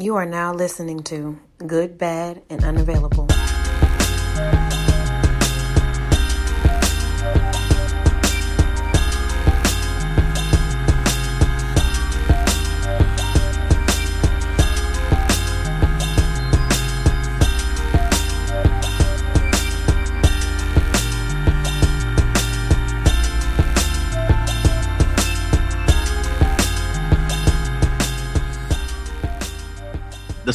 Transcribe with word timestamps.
You 0.00 0.16
are 0.16 0.24
now 0.24 0.54
listening 0.54 1.02
to 1.04 1.38
Good, 1.58 1.98
Bad, 1.98 2.40
and 2.48 2.64
Unavailable. 2.64 3.26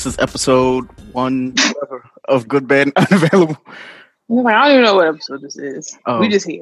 This 0.05 0.13
is 0.13 0.19
episode 0.19 0.87
one 1.13 1.55
of 2.25 2.47
Good 2.47 2.67
Bad 2.67 2.91
and 2.95 2.97
Unavailable. 3.11 3.57
I'm 4.29 4.35
like, 4.35 4.53
I 4.53 4.67
don't 4.67 4.71
even 4.73 4.83
know 4.83 4.93
what 4.93 5.07
episode 5.07 5.41
this 5.41 5.57
is. 5.57 5.97
Oh. 6.05 6.19
We 6.19 6.29
just 6.29 6.47
here. 6.47 6.61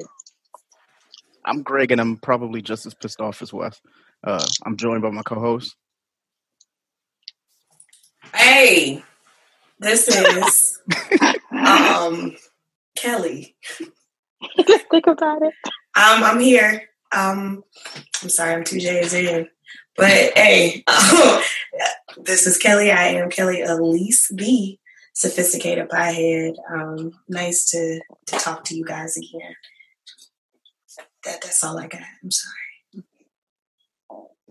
I'm 1.44 1.62
Greg, 1.62 1.92
and 1.92 2.00
I'm 2.00 2.16
probably 2.16 2.62
just 2.62 2.86
as 2.86 2.94
pissed 2.94 3.20
off 3.20 3.42
as 3.42 3.52
Wes. 3.52 3.82
Uh, 4.26 4.42
I'm 4.64 4.78
joined 4.78 5.02
by 5.02 5.10
my 5.10 5.20
co-host. 5.20 5.76
Hey, 8.34 9.04
this 9.78 10.08
is 10.08 10.80
um 11.52 12.34
Kelly. 12.96 13.56
Think 14.56 15.06
about 15.06 15.42
it. 15.42 15.52
Um, 15.96 16.24
I'm 16.24 16.40
here. 16.40 16.88
Um, 17.12 17.62
I'm 18.22 18.30
sorry, 18.30 18.54
I'm 18.54 18.64
two 18.64 18.80
J's 18.80 19.12
in, 19.12 19.46
but 19.96 20.32
hey, 20.36 20.84
this 22.24 22.46
is 22.46 22.58
Kelly. 22.58 22.90
I 22.90 23.08
am 23.08 23.30
Kelly 23.30 23.62
Elise 23.62 24.30
B, 24.34 24.80
sophisticated 25.12 25.88
piehead. 25.88 26.54
Um, 26.72 27.12
nice 27.28 27.70
to 27.70 28.00
to 28.26 28.36
talk 28.36 28.64
to 28.64 28.76
you 28.76 28.84
guys 28.84 29.16
again. 29.16 29.54
That 31.24 31.40
that's 31.42 31.62
all 31.62 31.78
I 31.78 31.86
got. 31.86 32.02
I'm 32.22 32.30
sorry. 32.30 33.04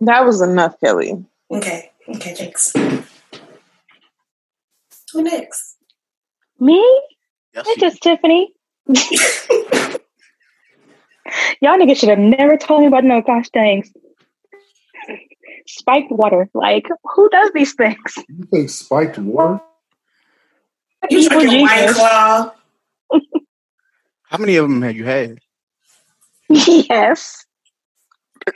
That 0.01 0.25
was 0.25 0.41
enough, 0.41 0.79
Kelly. 0.79 1.25
Okay, 1.51 1.91
okay, 2.09 2.35
thanks. 2.35 2.73
Who 5.13 5.23
next? 5.23 5.77
Me? 6.59 6.79
Yes, 7.53 7.65
It's 7.67 7.81
just 7.81 8.01
Tiffany. 8.01 8.53
Y'all 11.61 11.77
niggas 11.77 11.97
should 11.97 12.09
have 12.09 12.19
never 12.19 12.57
told 12.57 12.81
me 12.81 12.87
about 12.87 13.03
no 13.03 13.21
gosh 13.21 13.49
dang 13.49 13.83
spiked 15.67 16.11
water. 16.11 16.49
Like, 16.53 16.87
who 17.03 17.29
does 17.29 17.51
these 17.53 17.73
things? 17.73 18.15
You 18.29 18.45
think 18.45 18.69
spiked 18.69 19.17
water? 19.17 19.61
You 21.09 21.19
Evil 21.19 21.39
drinking 21.39 21.61
White. 21.61 21.89
Claw? 21.89 22.53
How 24.23 24.37
many 24.37 24.55
of 24.55 24.69
them 24.69 24.81
have 24.81 24.95
you 24.95 25.05
had? 25.05 25.39
yes. 26.49 27.45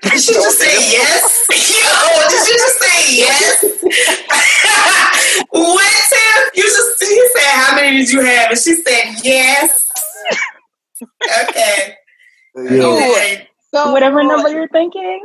Did 0.02 0.19
she 0.19 0.33
just 0.33 0.58
say 0.59 0.91
yes? 0.91 1.45
Yo, 1.50 1.55
oh, 1.85 2.28
did 2.30 2.45
she 2.45 2.53
just 2.58 2.80
say 2.80 3.16
yes? 3.16 3.63
what, 5.50 5.94
Tim? 6.09 6.50
You 6.55 6.63
just 6.63 7.02
you 7.02 7.31
said 7.35 7.52
how 7.52 7.75
many 7.75 7.97
did 7.97 8.11
you 8.11 8.22
have? 8.22 8.50
And 8.52 8.59
she 8.59 8.75
said 8.75 9.16
yes. 9.23 9.88
Okay. 11.44 11.95
Hey, 12.55 12.78
yo, 12.78 12.95
okay. 12.95 13.50
So, 13.73 13.91
Whatever 13.91 14.23
number 14.23 14.50
you're 14.50 14.67
thinking. 14.69 15.23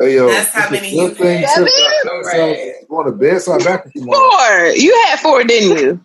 Hey, 0.00 0.14
yo. 0.16 0.28
That's 0.28 0.50
how 0.50 0.70
many 0.70 0.90
Good 0.94 1.18
you 1.18 1.24
had. 1.26 1.48
Seven? 1.48 1.64
got- 2.04 2.24
Right. 2.26 2.72
Going 2.88 3.06
to 3.06 3.12
bed, 3.12 3.40
so 3.42 3.52
I'm 3.52 3.58
back 3.64 3.84
with 3.84 3.94
you. 3.96 4.04
Four. 4.04 4.66
You 4.74 5.04
had 5.06 5.20
four, 5.20 5.44
didn't 5.44 5.78
you? 5.78 6.04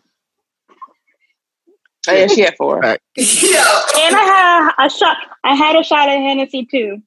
Oh, 2.07 2.13
yeah, 2.13 2.27
she 2.27 2.41
had 2.41 2.55
four. 2.57 2.75
Yo. 2.83 2.91
And 2.91 2.97
I 3.15 4.71
had 4.77 4.85
a 4.85 4.89
shot. 4.89 5.17
I 5.43 5.55
had 5.55 5.75
a 5.77 5.83
shot 5.83 6.09
at 6.09 6.17
Hennessy 6.17 6.65
too. 6.65 7.01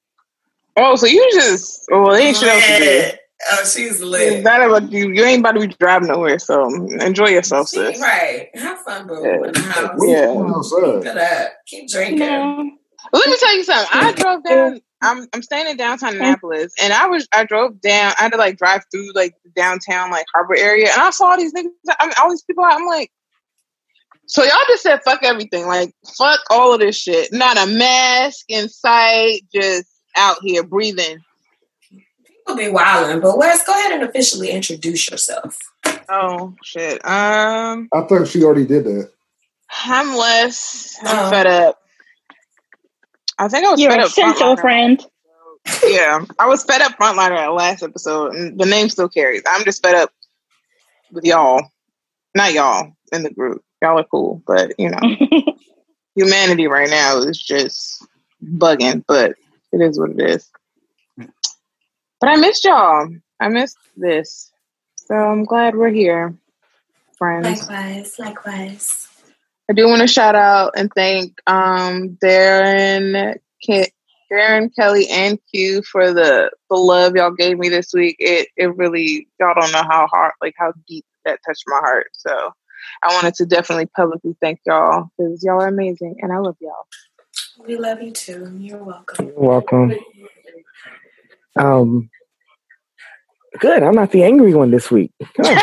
Oh, 0.77 0.95
so 0.97 1.07
you 1.07 1.27
just 1.35 1.87
oh, 1.93 2.13
they 2.13 2.29
ain't 2.29 2.37
shit 2.37 2.49
else 2.49 2.65
to 2.67 2.79
do. 2.79 3.17
Oh, 3.53 3.65
she's 3.65 3.93
It's 3.93 4.01
lit. 4.01 4.43
not 4.45 4.63
about 4.63 4.91
you. 4.91 5.11
You 5.13 5.25
ain't 5.25 5.41
about 5.41 5.53
to 5.53 5.61
be 5.61 5.75
driving 5.79 6.09
nowhere, 6.09 6.39
so 6.39 6.67
enjoy 7.01 7.29
yourself, 7.29 7.69
She, 7.69 7.77
sis. 7.77 8.01
right. 8.01 8.49
Have 8.55 8.79
fun, 8.81 9.07
boo. 9.07 9.21
Yeah. 9.23 9.35
In 9.47 9.53
the 9.53 9.61
house. 9.61 10.01
Yeah. 10.07 11.01
Keep 11.03 11.07
it 11.07 11.17
up. 11.19 11.53
Keep 11.67 11.89
drinking. 11.91 12.19
No. 12.21 12.71
Let 13.13 13.29
me 13.29 13.37
tell 13.39 13.57
you 13.57 13.65
something. 13.65 13.89
I 13.93 14.13
drove 14.13 14.43
down. 14.45 14.81
I'm 15.07 15.27
I'm 15.33 15.43
staying 15.43 15.69
in 15.69 15.77
downtown 15.77 16.17
Annapolis, 16.17 16.73
and 16.83 16.93
I 16.93 17.07
was 17.07 17.27
I 17.33 17.45
drove 17.45 17.81
down. 17.81 18.13
I 18.19 18.25
had 18.25 18.33
to 18.33 18.39
like 18.39 18.59
drive 18.59 18.83
through 18.93 19.13
like 19.15 19.35
the 19.45 19.51
downtown 19.51 20.11
like 20.11 20.27
harbor 20.35 20.57
area, 20.57 20.89
and 20.93 21.01
I 21.01 21.11
saw 21.11 21.31
all 21.31 21.37
these 21.39 21.53
niggas. 21.55 21.71
I 21.99 22.07
mean, 22.07 22.15
all 22.23 22.31
these 22.31 22.43
people. 22.43 22.65
out. 22.65 22.73
I'm 22.73 22.87
like, 22.87 23.11
so 24.27 24.43
y'all 24.43 24.53
just 24.69 24.83
said 24.83 25.01
fuck 25.05 25.23
everything. 25.23 25.67
Like 25.67 25.93
fuck 26.19 26.41
all 26.51 26.75
of 26.75 26.81
this 26.81 26.97
shit. 26.97 27.33
Not 27.33 27.57
a 27.57 27.67
mask 27.67 28.45
in 28.49 28.69
sight. 28.69 29.43
Just 29.55 29.87
out 30.17 30.39
here 30.43 30.63
breathing. 30.63 31.19
People 32.25 32.57
be 32.57 32.69
wilding, 32.69 33.21
but 33.21 33.39
Wes, 33.39 33.65
go 33.67 33.73
ahead 33.73 33.93
and 33.93 34.03
officially 34.09 34.51
introduce 34.51 35.11
yourself. 35.11 35.59
Oh 36.09 36.55
shit. 36.63 37.05
Um, 37.05 37.89
I 37.93 38.03
thought 38.03 38.29
she 38.29 38.43
already 38.45 38.67
did 38.67 38.85
that. 38.85 39.11
I'm 39.85 40.17
less. 40.17 40.97
I'm 41.03 41.27
Oh. 41.27 41.31
fed 41.31 41.47
up. 41.47 41.79
I 43.39 43.49
think 43.49 43.67
I 43.67 43.71
was 43.71 43.81
You're 43.81 43.91
fed 43.91 44.01
a 44.01 44.05
up. 44.05 44.11
central 44.11 44.57
frontliner. 44.57 44.61
friend. 44.61 45.07
yeah, 45.87 46.25
I 46.39 46.47
was 46.47 46.65
fed 46.65 46.81
up 46.81 46.93
frontliner 46.93 47.37
at 47.37 47.49
last 47.53 47.83
episode, 47.83 48.35
and 48.35 48.59
the 48.59 48.67
name 48.67 48.89
still 48.89 49.09
carries. 49.09 49.43
I'm 49.47 49.65
just 49.65 49.83
fed 49.83 49.95
up 49.95 50.11
with 51.13 51.25
y'all, 51.25 51.63
not 52.35 52.53
y'all 52.53 52.93
in 53.13 53.23
the 53.23 53.31
group. 53.31 53.63
Y'all 53.83 53.99
are 53.99 54.05
cool, 54.05 54.43
but 54.47 54.73
you 54.79 54.89
know, 54.91 54.99
humanity 56.15 56.67
right 56.67 56.89
now 56.89 57.19
is 57.19 57.39
just 57.39 58.05
bugging. 58.43 59.05
But 59.07 59.33
it 59.73 59.81
is 59.81 59.99
what 59.99 60.11
it 60.11 60.21
is. 60.21 60.51
But 61.17 62.31
I 62.31 62.37
missed 62.37 62.65
y'all. 62.65 63.09
I 63.41 63.49
missed 63.49 63.77
this, 63.97 64.51
so 64.97 65.15
I'm 65.15 65.45
glad 65.45 65.77
we're 65.77 65.91
here, 65.91 66.35
friends. 67.19 67.69
Likewise, 67.69 68.19
likewise. 68.19 69.06
I 69.69 69.73
do 69.73 69.89
want 69.89 70.01
to 70.01 70.07
shout 70.07 70.37
out 70.37 70.75
and 70.77 70.91
thank 70.95 71.41
um, 71.49 72.17
Darren, 72.23 73.35
Ke- 73.65 73.93
Darren, 74.31 74.71
Kelly, 74.77 75.09
and 75.09 75.39
Q 75.53 75.83
for 75.83 76.13
the 76.13 76.51
the 76.71 76.77
love 76.77 77.17
y'all 77.17 77.33
gave 77.33 77.59
me 77.59 77.69
this 77.69 77.93
week. 77.93 78.17
It 78.21 78.49
it 78.57 78.77
really 78.77 79.29
y'all 79.41 79.55
don't 79.61 79.73
know 79.73 79.83
how 79.83 80.07
hard, 80.07 80.33
like 80.41 80.55
how 80.57 80.73
deep 80.87 81.05
that 81.25 81.41
touched 81.45 81.65
my 81.67 81.79
heart. 81.79 82.07
So 82.13 82.53
I 83.03 83.15
wanted 83.15 83.35
to 83.35 83.47
definitely 83.47 83.87
publicly 83.87 84.37
thank 84.41 84.61
y'all 84.67 85.09
because 85.19 85.43
y'all 85.43 85.61
are 85.61 85.69
amazing 85.69 86.17
and 86.21 86.33
I 86.33 86.39
love 86.39 86.57
y'all. 86.61 86.87
We 87.67 87.77
love 87.77 88.01
you 88.01 88.13
too. 88.13 88.57
You're 88.59 88.83
welcome. 88.83 89.27
You're 89.27 89.41
welcome. 89.41 89.95
Um, 91.57 92.11
good. 93.61 93.83
I'm 93.83 93.95
not 93.95 94.11
the 94.13 94.23
angry 94.25 94.55
one 94.55 94.71
this 94.71 94.91
week. 94.91 95.13
Come 95.35 95.47
on. 95.47 95.53
Yo, 95.55 95.59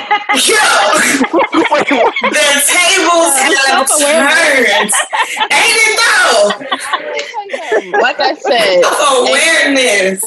the 2.34 2.48
tables 2.66 3.34
have 3.40 3.88
turned. 3.88 4.92
Ain't 5.52 5.80
it 5.86 6.00
though? 6.00 6.52
like 8.00 8.20
I 8.20 8.34
said, 8.36 8.84
Awareness. 9.20 10.22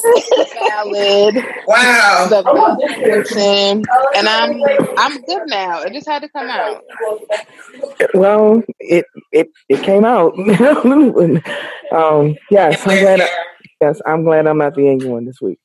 valid, 0.53 1.35
Wow. 1.67 2.27
the 2.29 2.43
validation, 2.43 3.83
and 4.15 4.27
I'm 4.29 4.61
I'm 4.97 5.21
good 5.23 5.43
now. 5.47 5.81
It 5.81 5.93
just 5.93 6.07
had 6.07 6.21
to 6.21 6.29
come 6.29 6.49
out. 6.49 6.83
well, 8.13 8.63
it 8.79 9.05
it 9.31 9.49
it 9.69 9.81
came 9.83 10.05
out. 10.05 10.37
um, 11.91 12.35
yes, 12.49 12.81
I'm 12.87 12.99
glad. 12.99 13.21
I, 13.21 13.29
yes, 13.81 14.01
I'm 14.05 14.23
glad 14.23 14.47
I'm 14.47 14.57
not 14.57 14.75
the 14.75 14.87
angry 14.87 15.09
one 15.09 15.25
this 15.25 15.41
week. 15.41 15.59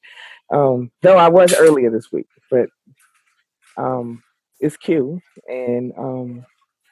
Um, 0.52 0.90
though 1.00 1.16
I 1.16 1.28
was 1.28 1.54
earlier 1.54 1.90
this 1.90 2.12
week, 2.12 2.28
but 2.50 2.68
um, 3.78 4.22
it's 4.60 4.76
Q, 4.76 5.20
and 5.48 5.92
um, 5.96 6.44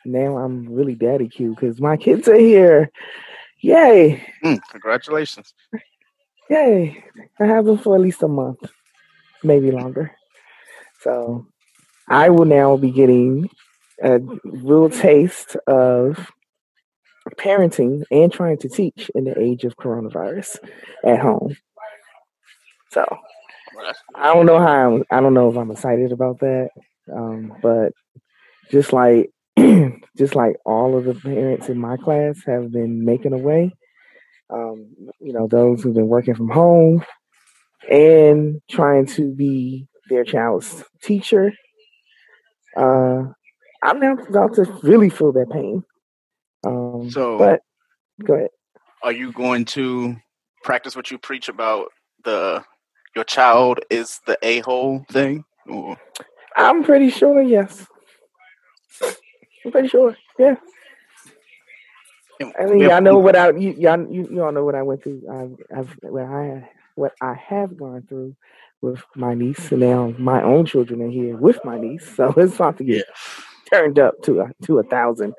now 0.06 0.38
I'm 0.38 0.72
really 0.72 0.94
daddy 0.94 1.28
Q 1.28 1.50
because 1.50 1.80
my 1.80 1.96
kids 1.98 2.26
are 2.26 2.38
here. 2.38 2.90
Yay! 3.60 4.26
Mm, 4.42 4.58
congratulations. 4.70 5.52
Yay! 6.48 7.04
I 7.38 7.44
have 7.44 7.66
them 7.66 7.76
for 7.76 7.94
at 7.94 8.00
least 8.00 8.22
a 8.22 8.28
month, 8.28 8.60
maybe 9.44 9.70
longer. 9.70 10.10
So 11.00 11.46
I 12.08 12.30
will 12.30 12.46
now 12.46 12.78
be 12.78 12.90
getting 12.90 13.50
a 14.02 14.20
real 14.44 14.88
taste 14.88 15.56
of 15.66 16.32
parenting 17.36 18.04
and 18.10 18.32
trying 18.32 18.56
to 18.58 18.68
teach 18.70 19.10
in 19.14 19.24
the 19.24 19.38
age 19.38 19.64
of 19.64 19.76
coronavirus 19.76 20.56
at 21.04 21.20
home. 21.20 21.56
So 22.90 23.04
I 24.14 24.32
don't 24.34 24.46
know 24.46 24.58
how 24.58 24.94
I'm, 24.96 25.04
I 25.10 25.20
don't 25.20 25.34
know 25.34 25.50
if 25.50 25.56
I'm 25.56 25.70
excited 25.70 26.12
about 26.12 26.40
that, 26.40 26.68
um, 27.14 27.52
but 27.62 27.92
just 28.70 28.92
like 28.92 29.30
just 30.16 30.34
like 30.34 30.56
all 30.64 30.96
of 30.96 31.04
the 31.04 31.14
parents 31.14 31.68
in 31.68 31.78
my 31.78 31.96
class 31.96 32.40
have 32.46 32.70
been 32.72 33.04
making 33.04 33.32
a 33.32 33.38
way. 33.38 33.72
Um, 34.48 34.94
you 35.20 35.32
know, 35.32 35.46
those 35.46 35.82
who've 35.82 35.94
been 35.94 36.08
working 36.08 36.34
from 36.34 36.48
home 36.48 37.04
and 37.90 38.60
trying 38.70 39.06
to 39.06 39.32
be 39.34 39.86
their 40.08 40.24
child's 40.24 40.84
teacher. 41.02 41.52
uh, 42.76 43.22
I'm 43.82 43.98
now 43.98 44.12
about 44.14 44.54
to 44.56 44.64
really 44.82 45.08
feel 45.08 45.32
that 45.32 45.50
pain. 45.50 45.84
Um, 46.64 47.10
So- 47.10 47.38
but 47.38 47.62
go 48.24 48.34
ahead. 48.34 48.50
Are 49.02 49.12
you 49.12 49.32
going 49.32 49.64
to 49.66 50.16
practice 50.62 50.94
what 50.94 51.10
you 51.10 51.16
preach 51.16 51.48
about 51.48 51.90
the 52.24 52.62
your 53.14 53.24
child 53.24 53.80
is 53.90 54.20
the 54.26 54.38
a 54.42 54.60
hole 54.60 55.04
thing? 55.10 55.44
Or 55.68 55.96
I'm 56.56 56.82
pretty 56.84 57.10
sure, 57.10 57.42
yes. 57.42 57.86
I'm 59.64 59.72
pretty 59.72 59.88
sure, 59.88 60.16
yeah. 60.38 60.56
I 62.58 62.64
mean, 62.64 62.80
y'all 62.80 63.02
know 63.02 63.18
what 63.18 63.36
I 63.36 63.50
you, 63.50 63.72
y'all 63.72 64.00
you, 64.10 64.26
you 64.30 64.42
all 64.42 64.52
know 64.52 64.64
what 64.64 64.74
I 64.74 64.82
went 64.82 65.02
through. 65.02 65.22
I've, 65.30 65.78
I've 65.78 65.96
what 66.00 66.24
I 66.24 66.70
what 66.94 67.12
I 67.20 67.34
have 67.34 67.76
gone 67.76 68.06
through 68.08 68.34
with 68.80 69.02
my 69.14 69.34
niece, 69.34 69.70
and 69.72 69.80
now 69.80 70.14
my 70.18 70.42
own 70.42 70.64
children 70.64 71.02
are 71.02 71.10
here 71.10 71.36
with 71.36 71.58
my 71.64 71.78
niece, 71.78 72.16
so 72.16 72.32
it's 72.36 72.54
about 72.54 72.78
to 72.78 72.84
get 72.84 73.04
turned 73.70 73.98
up 73.98 74.14
to 74.22 74.40
a 74.40 74.50
to 74.64 74.78
a 74.78 74.82
thousand. 74.82 75.34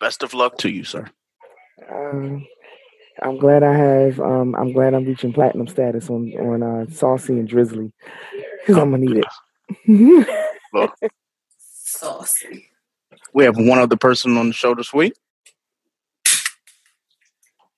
Best 0.00 0.22
of 0.22 0.32
luck 0.32 0.56
to 0.58 0.70
you, 0.70 0.84
sir. 0.84 1.06
Um, 1.90 2.46
I'm 3.22 3.38
glad 3.38 3.62
I 3.62 3.74
have. 3.74 4.20
Um, 4.20 4.54
I'm 4.56 4.72
glad 4.72 4.94
I'm 4.94 5.04
reaching 5.04 5.32
platinum 5.32 5.66
status 5.66 6.10
on 6.10 6.32
on 6.38 6.62
uh, 6.62 6.84
Saucey 6.86 7.30
and 7.30 7.48
Drizly 7.48 7.92
because 8.60 8.76
I'm 8.76 8.90
gonna 8.90 8.98
need 8.98 9.24
it. 9.24 10.26
Look, 10.74 10.94
Saucey. 11.96 12.64
we 13.32 13.44
have 13.44 13.56
one 13.56 13.78
other 13.78 13.96
person 13.96 14.36
on 14.36 14.48
the 14.48 14.52
show 14.54 14.74
this 14.74 14.92
week. 14.92 15.14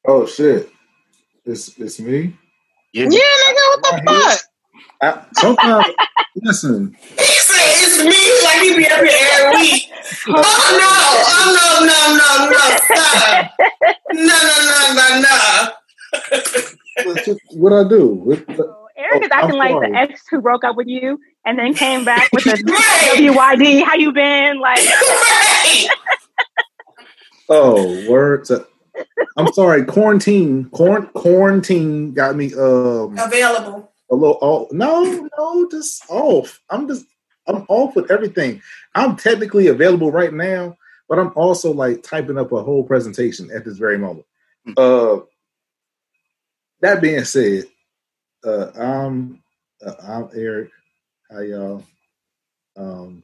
Oh 0.06 0.26
shit. 0.26 0.70
It's 1.44 1.78
it's 1.78 2.00
me. 2.00 2.36
Yeah, 2.92 3.04
Yeah, 3.04 3.18
nigga, 3.18 3.64
what 3.68 3.82
the 3.82 4.02
fuck? 4.06 4.40
I, 5.00 5.26
sometimes 5.34 5.86
listen. 6.36 6.96
He 7.16 7.24
said 7.24 7.56
it's 7.60 7.98
me 8.04 8.20
like 8.44 8.60
he 8.62 8.76
be 8.76 8.86
up 8.86 9.00
here 9.00 9.28
every 9.32 9.60
week. 9.60 9.82
Oh 10.26 10.32
no! 10.32 10.90
Oh 11.28 11.46
no! 11.54 11.66
No! 11.86 11.98
No! 12.16 12.28
No! 12.50 12.62
Stop! 12.84 13.52
No! 14.14 14.24
No! 14.24 14.56
No! 14.64 14.77
No! 16.32 17.14
No! 17.14 17.36
What 17.52 17.72
I 17.72 17.88
do? 17.88 18.06
What, 18.08 18.38
Eric 18.96 19.22
is 19.24 19.30
I'm 19.32 19.44
acting 19.44 19.56
like 19.58 19.80
the 19.92 19.96
ex 19.96 20.22
who 20.30 20.40
broke 20.40 20.64
up 20.64 20.76
with 20.76 20.88
you 20.88 21.20
and 21.46 21.58
then 21.58 21.74
came 21.74 22.04
back 22.04 22.30
with 22.32 22.46
a 22.46 22.50
Right. 22.50 23.16
WYD. 23.16 23.84
How 23.84 23.94
you 23.94 24.12
been? 24.12 24.58
Like, 24.60 24.78
Right. 24.84 25.86
oh, 27.48 28.10
words. 28.10 28.50
I'm 29.36 29.52
sorry. 29.52 29.84
Quarantine. 29.84 30.64
Quarant, 30.70 31.12
quarantine 31.12 32.12
got 32.12 32.34
me. 32.36 32.52
Um, 32.54 33.16
Available. 33.18 33.92
a 34.10 34.14
little 34.16 34.38
off. 34.40 34.72
No, 34.72 35.28
no, 35.38 35.68
just 35.70 36.02
off. 36.10 36.60
I'm 36.70 36.88
just 36.88 37.06
I'm 37.46 37.64
off 37.68 37.94
with 37.94 38.10
everything. 38.10 38.60
I'm 38.94 39.16
technically 39.16 39.68
available 39.68 40.10
right 40.10 40.32
now, 40.34 40.76
but 41.08 41.18
I'm 41.20 41.32
also 41.36 41.72
like 41.72 42.02
typing 42.02 42.38
up 42.38 42.50
a 42.52 42.62
whole 42.62 42.82
presentation 42.84 43.48
at 43.54 43.64
this 43.64 43.78
very 43.78 43.96
moment. 43.98 44.26
Uh 44.76 45.18
that 46.80 47.00
being 47.00 47.24
said, 47.24 47.64
uh 48.44 48.70
I'm 48.78 49.42
uh, 49.84 49.94
I'm 50.02 50.28
Eric. 50.34 50.70
Hi 51.30 51.42
y'all. 51.42 51.84
Um 52.76 53.22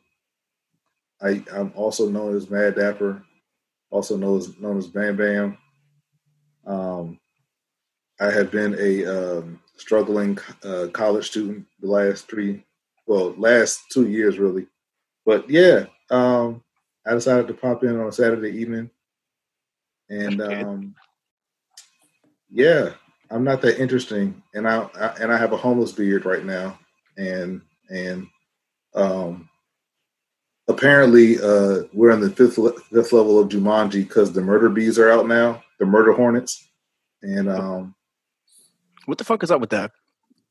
I 1.23 1.43
I'm 1.53 1.73
also 1.75 2.09
known 2.09 2.37
as 2.37 2.51
Mad 2.51 2.77
Dapper, 2.77 3.23
also 3.91 4.17
known 4.17 4.39
as 4.39 4.59
known 4.59 4.79
as 4.79 4.87
Bam 4.89 5.17
Bam. 5.17 5.59
Um 6.67 7.19
I 8.21 8.31
have 8.31 8.51
been 8.51 8.77
a 8.79 9.05
um, 9.07 9.61
struggling 9.77 10.39
uh, 10.63 10.87
college 10.93 11.27
student 11.27 11.67
the 11.81 11.89
last 11.89 12.29
three, 12.29 12.65
well, 13.07 13.35
last 13.37 13.81
two 13.91 14.09
years 14.09 14.39
really. 14.39 14.67
But 15.27 15.51
yeah, 15.51 15.87
um, 16.11 16.63
I 17.07 17.13
decided 17.15 17.49
to 17.49 17.55
pop 17.55 17.83
in 17.83 17.99
on 17.99 18.07
a 18.07 18.13
Saturday 18.13 18.57
evening, 18.57 18.91
and 20.09 20.41
um, 20.43 20.95
yeah, 22.51 22.91
I'm 23.31 23.45
not 23.45 23.63
that 23.63 23.81
interesting, 23.81 24.43
and 24.55 24.69
I, 24.69 24.89
I 24.95 25.07
and 25.21 25.33
I 25.33 25.37
have 25.37 25.53
a 25.53 25.57
homeless 25.57 25.93
beard 25.93 26.25
right 26.25 26.45
now, 26.45 26.79
and 27.17 27.63
and 27.91 28.27
um, 28.95 29.49
apparently 30.69 31.39
uh, 31.41 31.83
we're 31.93 32.11
in 32.11 32.21
the 32.21 32.31
fifth 32.31 32.59
le- 32.59 32.79
fifth 32.81 33.13
level 33.13 33.39
of 33.39 33.49
Jumanji 33.49 34.07
because 34.07 34.33
the 34.33 34.43
murder 34.43 34.69
bees 34.69 34.99
are 34.99 35.11
out 35.11 35.27
now, 35.27 35.63
the 35.79 35.87
murder 35.87 36.13
hornets, 36.13 36.69
and 37.23 37.49
um. 37.49 37.95
What 39.07 39.19
the 39.19 39.25
fuck 39.25 39.43
is 39.43 39.51
up 39.51 39.61
with 39.61 39.71
that? 39.71 39.91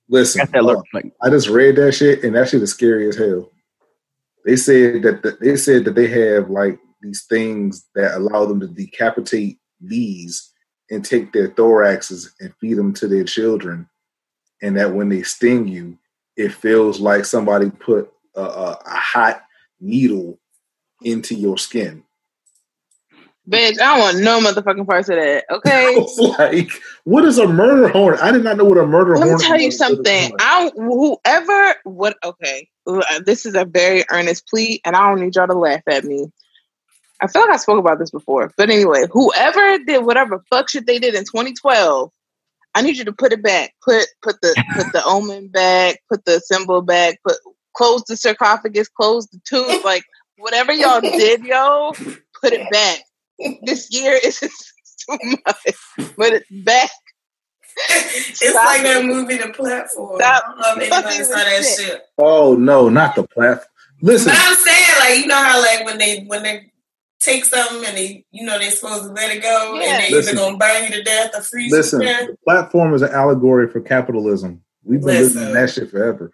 Listen, 0.09 0.47
that 0.51 0.63
look 0.63 0.85
like 0.93 1.11
I 1.21 1.29
just 1.29 1.49
read 1.49 1.75
that 1.77 1.93
shit, 1.93 2.23
and 2.23 2.35
that 2.35 2.49
shit 2.49 2.61
is 2.61 2.71
scary 2.71 3.07
as 3.07 3.15
hell. 3.15 3.51
They 4.45 4.55
said 4.55 5.03
that 5.03 5.23
the, 5.23 5.37
they 5.39 5.55
said 5.55 5.85
that 5.85 5.95
they 5.95 6.07
have 6.07 6.49
like 6.49 6.79
these 7.01 7.25
things 7.25 7.85
that 7.95 8.15
allow 8.15 8.45
them 8.45 8.59
to 8.59 8.67
decapitate 8.67 9.59
bees 9.87 10.52
and 10.93 11.03
take 11.03 11.33
their 11.33 11.49
thoraxes 11.49 12.29
and 12.39 12.53
feed 12.61 12.75
them 12.75 12.93
to 12.93 13.07
their 13.07 13.23
children, 13.23 13.89
and 14.61 14.77
that 14.77 14.93
when 14.93 15.09
they 15.09 15.23
sting 15.23 15.67
you, 15.67 15.97
it 16.37 16.53
feels 16.53 16.99
like 16.99 17.25
somebody 17.25 17.69
put 17.69 18.11
a, 18.35 18.41
a, 18.41 18.79
a 18.85 18.95
hot 18.95 19.43
needle 19.79 20.39
into 21.01 21.35
your 21.35 21.57
skin. 21.57 22.03
Bitch, 23.49 23.73
I 23.81 23.97
don't 23.97 23.99
want 23.99 24.19
no 24.19 24.39
motherfucking 24.39 24.87
parts 24.87 25.09
of 25.09 25.17
that. 25.17 25.43
Okay. 25.51 25.97
like, 26.39 26.71
"What 27.03 27.25
is 27.25 27.37
a 27.37 27.47
murder 27.47 27.89
horn? 27.89 28.17
I 28.21 28.31
did 28.31 28.43
not 28.43 28.57
know 28.57 28.63
what 28.65 28.77
a 28.77 28.85
murder 28.85 29.15
horn. 29.15 29.27
Let 29.27 29.37
me 29.37 29.43
tell 29.43 29.59
you 29.59 29.65
was 29.65 29.77
to 29.77 29.95
the 29.95 29.95
something. 29.95 30.35
I 30.39 30.71
whoever 30.75 31.75
what 31.83 32.17
okay. 32.23 32.69
This 33.25 33.45
is 33.45 33.55
a 33.55 33.65
very 33.65 34.05
earnest 34.09 34.47
plea, 34.47 34.79
and 34.85 34.95
I 34.95 35.09
don't 35.09 35.19
need 35.19 35.35
y'all 35.35 35.47
to 35.47 35.53
laugh 35.53 35.81
at 35.87 36.05
me. 36.05 36.31
I 37.23 37.27
feel 37.27 37.41
like 37.43 37.51
I 37.51 37.57
spoke 37.57 37.79
about 37.79 37.99
this 37.99 38.11
before, 38.11 38.51
but 38.57 38.69
anyway, 38.69 39.05
whoever 39.11 39.79
did 39.85 40.05
whatever 40.05 40.43
fuck 40.49 40.69
shit 40.69 40.85
they 40.85 40.99
did 40.99 41.15
in 41.15 41.23
2012, 41.23 42.11
I 42.75 42.81
need 42.81 42.97
you 42.97 43.05
to 43.05 43.13
put 43.13 43.31
it 43.31 43.41
back. 43.41 43.73
Put 43.83 44.05
put 44.21 44.41
the 44.41 44.53
put 44.75 44.91
the 44.93 45.01
omen 45.05 45.47
back. 45.47 45.99
Put 46.09 46.25
the 46.25 46.39
symbol 46.41 46.81
back. 46.81 47.19
Put 47.25 47.37
close 47.75 48.03
the 48.03 48.17
sarcophagus. 48.17 48.89
Close 48.89 49.25
the 49.27 49.39
tomb. 49.47 49.81
Like 49.83 50.03
whatever 50.37 50.73
y'all 50.73 50.99
did, 51.01 51.43
yo, 51.45 51.93
put 52.41 52.51
it 52.53 52.69
back. 52.71 52.99
This 53.63 53.87
year 53.91 54.19
is 54.23 54.39
too 55.09 55.17
much. 55.45 55.75
Put 56.15 56.33
it 56.33 56.43
back. 56.65 56.89
It's 57.89 58.49
Stop 58.51 58.65
like 58.65 58.81
it. 58.81 58.83
that 58.83 59.05
movie, 59.05 59.37
The 59.37 59.49
Platform. 59.49 60.19
Stop 60.19 60.43
I 60.45 60.49
don't 60.49 60.59
know 60.59 60.71
if 60.71 60.77
anybody 60.91 61.01
fucking 61.03 61.25
saw 61.25 61.35
that 61.35 61.63
shit. 61.63 61.79
shit. 61.87 62.01
Oh 62.17 62.55
no, 62.55 62.89
not 62.89 63.15
the 63.15 63.23
platform. 63.23 63.67
Listen, 64.01 64.31
But 64.33 64.39
I'm 64.41 64.55
saying, 64.55 64.89
like, 64.99 65.19
you 65.19 65.27
know 65.27 65.41
how, 65.41 65.61
like, 65.61 65.85
when 65.85 65.97
they 65.97 66.23
when 66.25 66.43
they 66.43 66.71
take 67.23 67.45
something 67.45 67.85
and 67.87 67.97
they, 67.97 68.25
you 68.31 68.45
know, 68.45 68.59
they're 68.59 68.71
supposed 68.71 69.03
to 69.03 69.09
let 69.11 69.35
it 69.35 69.41
go, 69.41 69.75
Yeah. 69.79 69.95
and 69.95 70.03
they 70.03 70.11
Listen. 70.11 70.37
either 70.37 70.45
gonna 70.45 70.57
burn 70.57 70.83
you 70.83 70.89
to 70.97 71.03
death 71.03 71.31
or 71.35 71.41
freeze 71.41 71.71
you 71.71 71.77
Listen, 71.77 71.99
to 72.01 72.05
death. 72.05 72.27
the 72.27 72.37
platform 72.45 72.93
is 72.93 73.01
an 73.01 73.11
allegory 73.11 73.67
for 73.69 73.81
capitalism. 73.81 74.61
We've 74.83 74.99
been 74.99 75.07
Listen. 75.09 75.35
living 75.41 75.47
in 75.49 75.53
that 75.61 75.69
shit 75.71 75.89
forever. 75.91 76.31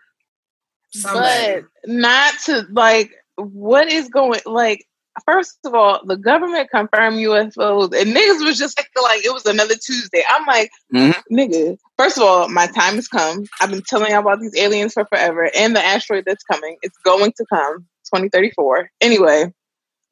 Somebody. 0.92 1.62
but 1.62 1.90
not 1.92 2.34
to 2.46 2.66
like 2.72 3.12
what 3.36 3.92
is 3.92 4.10
going 4.10 4.40
like 4.48 4.84
first 5.24 5.60
of 5.64 5.76
all 5.76 6.02
the 6.06 6.18
government 6.18 6.68
confirmed 6.72 7.18
ufos 7.18 7.94
and 7.94 8.16
niggas 8.16 8.44
was 8.44 8.58
just 8.58 8.76
like, 8.80 8.90
like 9.04 9.24
it 9.24 9.32
was 9.34 9.46
another 9.46 9.76
tuesday 9.76 10.24
i'm 10.30 10.46
like 10.48 10.72
Mhm. 10.94 11.16
nigga 11.32 11.78
first 11.98 12.18
of 12.18 12.24
all 12.24 12.48
my 12.50 12.66
time 12.68 12.96
has 12.96 13.08
come 13.08 13.44
i've 13.62 13.70
been 13.70 13.84
telling 13.84 14.10
y'all 14.12 14.22
about 14.22 14.40
these 14.40 14.56
aliens 14.58 14.94
for 14.94 15.06
forever 15.06 15.52
and 15.56 15.76
the 15.76 15.86
asteroid 15.86 16.24
that's 16.26 16.44
coming 16.44 16.76
it's 16.82 16.98
going 17.06 17.32
to 17.38 17.46
come 17.54 17.86
2034 18.14 18.90
anyway 19.02 19.52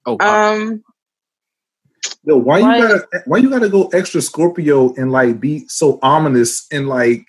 oh 0.08 0.18
wow. 0.20 0.54
um 0.56 0.84
Yo, 2.24 2.38
why 2.38 2.62
Why- 2.62 2.78
you 2.78 2.82
gotta 2.88 3.08
why 3.26 3.38
you 3.38 3.50
gotta 3.50 3.70
go 3.70 3.88
extra 3.90 4.22
Scorpio 4.22 4.94
and 4.96 5.12
like 5.12 5.40
be 5.40 5.68
so 5.68 6.00
ominous 6.02 6.66
and 6.72 6.88
like, 6.88 7.26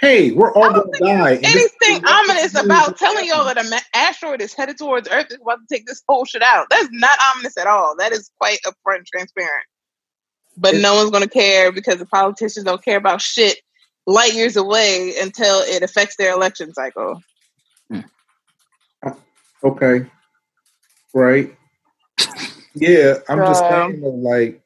hey, 0.00 0.30
we're 0.32 0.52
all 0.52 0.64
I 0.64 0.72
gonna 0.72 0.98
die. 0.98 1.32
and 1.32 1.44
this- 1.44 1.72
anything 1.82 2.04
ominous 2.06 2.54
about 2.54 2.96
telling 2.96 3.26
y'all 3.26 3.44
that 3.44 3.58
an 3.58 3.72
asteroid 3.94 4.40
is 4.40 4.54
headed 4.54 4.78
towards 4.78 5.08
earth 5.08 5.26
is 5.30 5.38
about 5.42 5.58
to 5.58 5.74
take 5.74 5.86
this 5.86 6.02
whole 6.08 6.24
shit 6.24 6.42
out 6.42 6.66
that's 6.70 6.88
not 6.92 7.18
ominous 7.34 7.56
at 7.58 7.66
all 7.66 7.96
that 7.98 8.12
is 8.12 8.30
quite 8.38 8.58
upfront 8.66 8.98
and 8.98 9.06
transparent 9.06 9.64
but 10.56 10.74
no 10.76 10.94
one's 10.94 11.10
going 11.10 11.22
to 11.22 11.28
care 11.28 11.70
because 11.70 11.98
the 11.98 12.06
politicians 12.06 12.64
don't 12.64 12.82
care 12.82 12.96
about 12.96 13.20
shit 13.20 13.58
light 14.06 14.34
years 14.34 14.56
away 14.56 15.14
until 15.20 15.60
it 15.60 15.82
affects 15.82 16.16
their 16.16 16.32
election 16.32 16.72
cycle. 16.72 17.22
Okay. 19.64 20.06
Right. 21.14 21.56
Yeah, 22.74 23.14
I'm 23.28 23.38
just 23.38 23.60
saying 23.60 24.02
like 24.22 24.60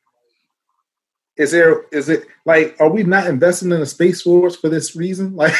is 1.36 1.52
there 1.52 1.84
is 1.90 2.08
it 2.08 2.26
like 2.44 2.76
are 2.80 2.90
we 2.90 3.02
not 3.02 3.26
investing 3.26 3.70
in 3.70 3.80
a 3.80 3.86
space 3.86 4.22
force 4.22 4.56
for 4.56 4.68
this 4.68 4.94
reason? 4.94 5.34
Like 5.36 5.54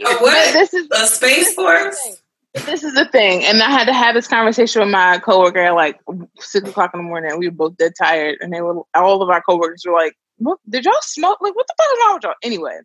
A 0.00 0.16
what? 0.18 0.52
this 0.54 0.72
is 0.72 0.88
A 0.90 1.06
space 1.06 1.54
force? 1.54 2.22
this 2.54 2.82
is 2.82 2.94
the 2.94 3.04
thing, 3.06 3.44
and 3.44 3.62
I 3.62 3.70
had 3.70 3.84
to 3.84 3.92
have 3.92 4.14
this 4.14 4.26
conversation 4.26 4.80
with 4.80 4.90
my 4.90 5.18
coworker 5.18 5.58
at 5.58 5.74
like 5.74 6.00
six 6.38 6.68
o'clock 6.68 6.92
in 6.94 7.00
the 7.00 7.04
morning. 7.04 7.30
And 7.30 7.38
We 7.38 7.48
were 7.48 7.54
both 7.54 7.76
dead 7.76 7.92
tired, 7.98 8.38
and 8.40 8.52
they 8.52 8.62
were 8.62 8.82
all 8.94 9.22
of 9.22 9.28
our 9.28 9.42
coworkers 9.42 9.82
were 9.86 9.92
like, 9.92 10.14
"What? 10.38 10.58
Did 10.68 10.86
y'all 10.86 10.94
smoke? 11.02 11.38
Like, 11.42 11.54
what 11.54 11.66
the 11.66 11.74
fuck 11.76 11.86
is 11.92 11.98
wrong 12.00 12.14
with 12.14 12.24
y'all?" 12.24 12.34
Anyway, 12.42 12.78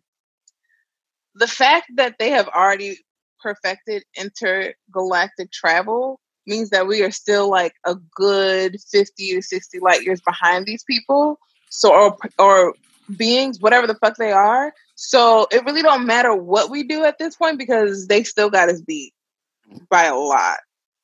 the 1.34 1.46
fact 1.46 1.86
that 1.96 2.16
they 2.18 2.30
have 2.30 2.48
already 2.48 2.98
perfected 3.40 4.04
intergalactic 4.18 5.50
travel 5.50 6.20
means 6.48 6.70
that 6.70 6.86
we 6.86 7.02
are 7.02 7.10
still 7.10 7.48
like 7.50 7.74
a 7.84 7.94
good 8.14 8.80
50 8.90 9.34
to 9.34 9.42
60 9.42 9.78
light 9.80 10.02
years 10.02 10.20
behind 10.20 10.66
these 10.66 10.82
people. 10.82 11.38
So, 11.70 11.92
or, 11.92 12.16
or 12.38 12.74
beings, 13.16 13.60
whatever 13.60 13.86
the 13.86 13.94
fuck 13.94 14.16
they 14.16 14.32
are. 14.32 14.72
So 14.96 15.46
it 15.52 15.64
really 15.64 15.82
don't 15.82 16.06
matter 16.06 16.34
what 16.34 16.70
we 16.70 16.82
do 16.82 17.04
at 17.04 17.18
this 17.18 17.36
point 17.36 17.58
because 17.58 18.06
they 18.08 18.24
still 18.24 18.50
got 18.50 18.68
us 18.68 18.80
beat 18.80 19.12
by 19.88 20.04
a 20.04 20.16
lot. 20.16 20.58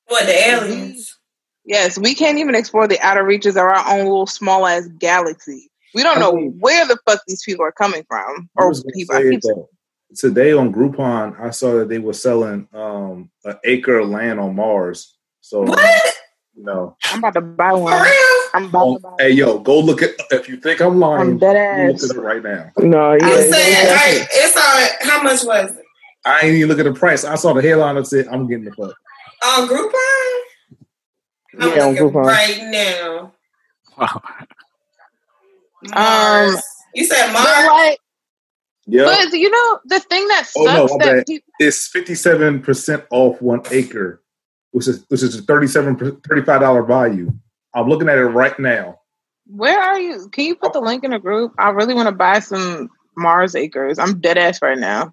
What, 0.08 0.26
the 0.26 0.48
aliens? 0.48 1.16
Yes, 1.64 1.96
we 1.96 2.14
can't 2.14 2.38
even 2.38 2.54
explore 2.54 2.86
the 2.86 3.00
outer 3.00 3.24
reaches 3.24 3.56
of 3.56 3.62
our 3.62 3.88
own 3.88 4.04
little 4.04 4.26
small 4.26 4.66
ass 4.66 4.86
galaxy. 4.98 5.70
We 5.94 6.02
don't 6.02 6.18
know 6.18 6.34
where 6.58 6.86
the 6.86 6.98
fuck 7.06 7.20
these 7.26 7.42
people 7.44 7.64
are 7.64 7.72
coming 7.72 8.04
from. 8.08 8.50
Or 8.56 8.72
people. 8.92 9.40
Though, 9.40 9.68
today 10.14 10.52
on 10.52 10.72
Groupon, 10.72 11.40
I 11.40 11.50
saw 11.50 11.74
that 11.78 11.88
they 11.88 11.98
were 11.98 12.12
selling 12.12 12.68
um, 12.72 13.30
an 13.44 13.58
acre 13.64 13.98
of 13.98 14.08
land 14.08 14.40
on 14.40 14.56
Mars. 14.56 15.16
So, 15.44 15.60
what? 15.60 16.14
you 16.56 16.64
know, 16.64 16.96
I'm 17.10 17.18
about 17.18 17.34
to 17.34 17.42
buy 17.42 17.72
one. 17.74 17.92
I'm 18.54 18.64
about 18.64 18.94
to 18.94 18.98
buy 18.98 19.10
hey, 19.18 19.30
yo, 19.32 19.58
go 19.58 19.78
look 19.78 20.00
at. 20.00 20.12
If 20.30 20.48
you 20.48 20.56
think 20.56 20.80
I'm 20.80 20.98
lying, 20.98 21.32
I'm 21.32 21.38
dead 21.38 21.92
look 22.00 22.02
at 22.10 22.16
it 22.16 22.18
right 22.18 22.42
now. 22.42 22.72
No, 22.78 23.12
yeah, 23.12 23.26
I'm 23.26 23.52
saying, 23.52 23.86
all 23.86 23.92
right, 23.94 24.26
it's 24.30 24.56
on. 24.56 25.06
How 25.06 25.22
much 25.22 25.44
was 25.44 25.76
it? 25.76 25.84
I 26.24 26.40
ain't 26.46 26.54
even 26.54 26.70
look 26.70 26.78
at 26.78 26.86
the 26.86 26.94
price. 26.94 27.24
I 27.24 27.34
saw 27.34 27.52
the 27.52 27.60
headline 27.60 27.96
that 27.96 28.06
said, 28.06 28.26
"I'm 28.28 28.48
getting 28.48 28.64
the 28.64 28.72
fuck." 28.72 28.94
On 29.44 29.68
Groupon? 29.68 30.40
I'm 31.60 31.76
Yeah, 31.76 31.84
on 31.84 31.94
Groupon. 31.96 32.24
right 32.24 32.62
now. 32.62 33.34
Wow. 33.98 34.22
Mars. 35.82 36.54
Um, 36.54 36.62
you 36.94 37.04
said 37.04 37.26
But 37.34 37.66
Mars? 37.66 37.96
Yeah, 38.86 39.04
but 39.04 39.34
you 39.34 39.50
know, 39.50 39.80
the 39.84 40.00
thing 40.00 40.26
that 40.28 40.46
sucks 40.46 40.56
Oh, 40.56 40.64
no, 40.64 40.98
that 41.00 41.16
bad. 41.16 41.26
people, 41.26 41.52
it's 41.58 41.86
57 41.88 42.62
percent 42.62 43.04
off 43.10 43.42
one 43.42 43.60
acre, 43.70 44.22
which 44.74 44.88
is 44.88 45.04
which 45.08 45.22
is 45.22 45.38
a 45.38 45.42
37 45.42 46.20
35 46.28 46.60
dollar 46.60 46.82
value. 46.82 47.32
I'm 47.74 47.88
looking 47.88 48.08
at 48.08 48.18
it 48.18 48.24
right 48.24 48.58
now. 48.58 48.98
where 49.46 49.80
are 49.80 50.00
you? 50.00 50.28
Can 50.30 50.46
you 50.46 50.56
put 50.56 50.72
the 50.72 50.80
link 50.80 51.04
in 51.04 51.12
the 51.12 51.18
group? 51.20 51.54
I 51.58 51.70
really 51.70 51.94
want 51.94 52.08
to 52.08 52.14
buy 52.14 52.40
some 52.40 52.90
Mars 53.16 53.54
acres. 53.54 54.00
I'm 54.00 54.20
dead 54.20 54.36
ass 54.36 54.60
right 54.62 54.76
now. 54.78 55.12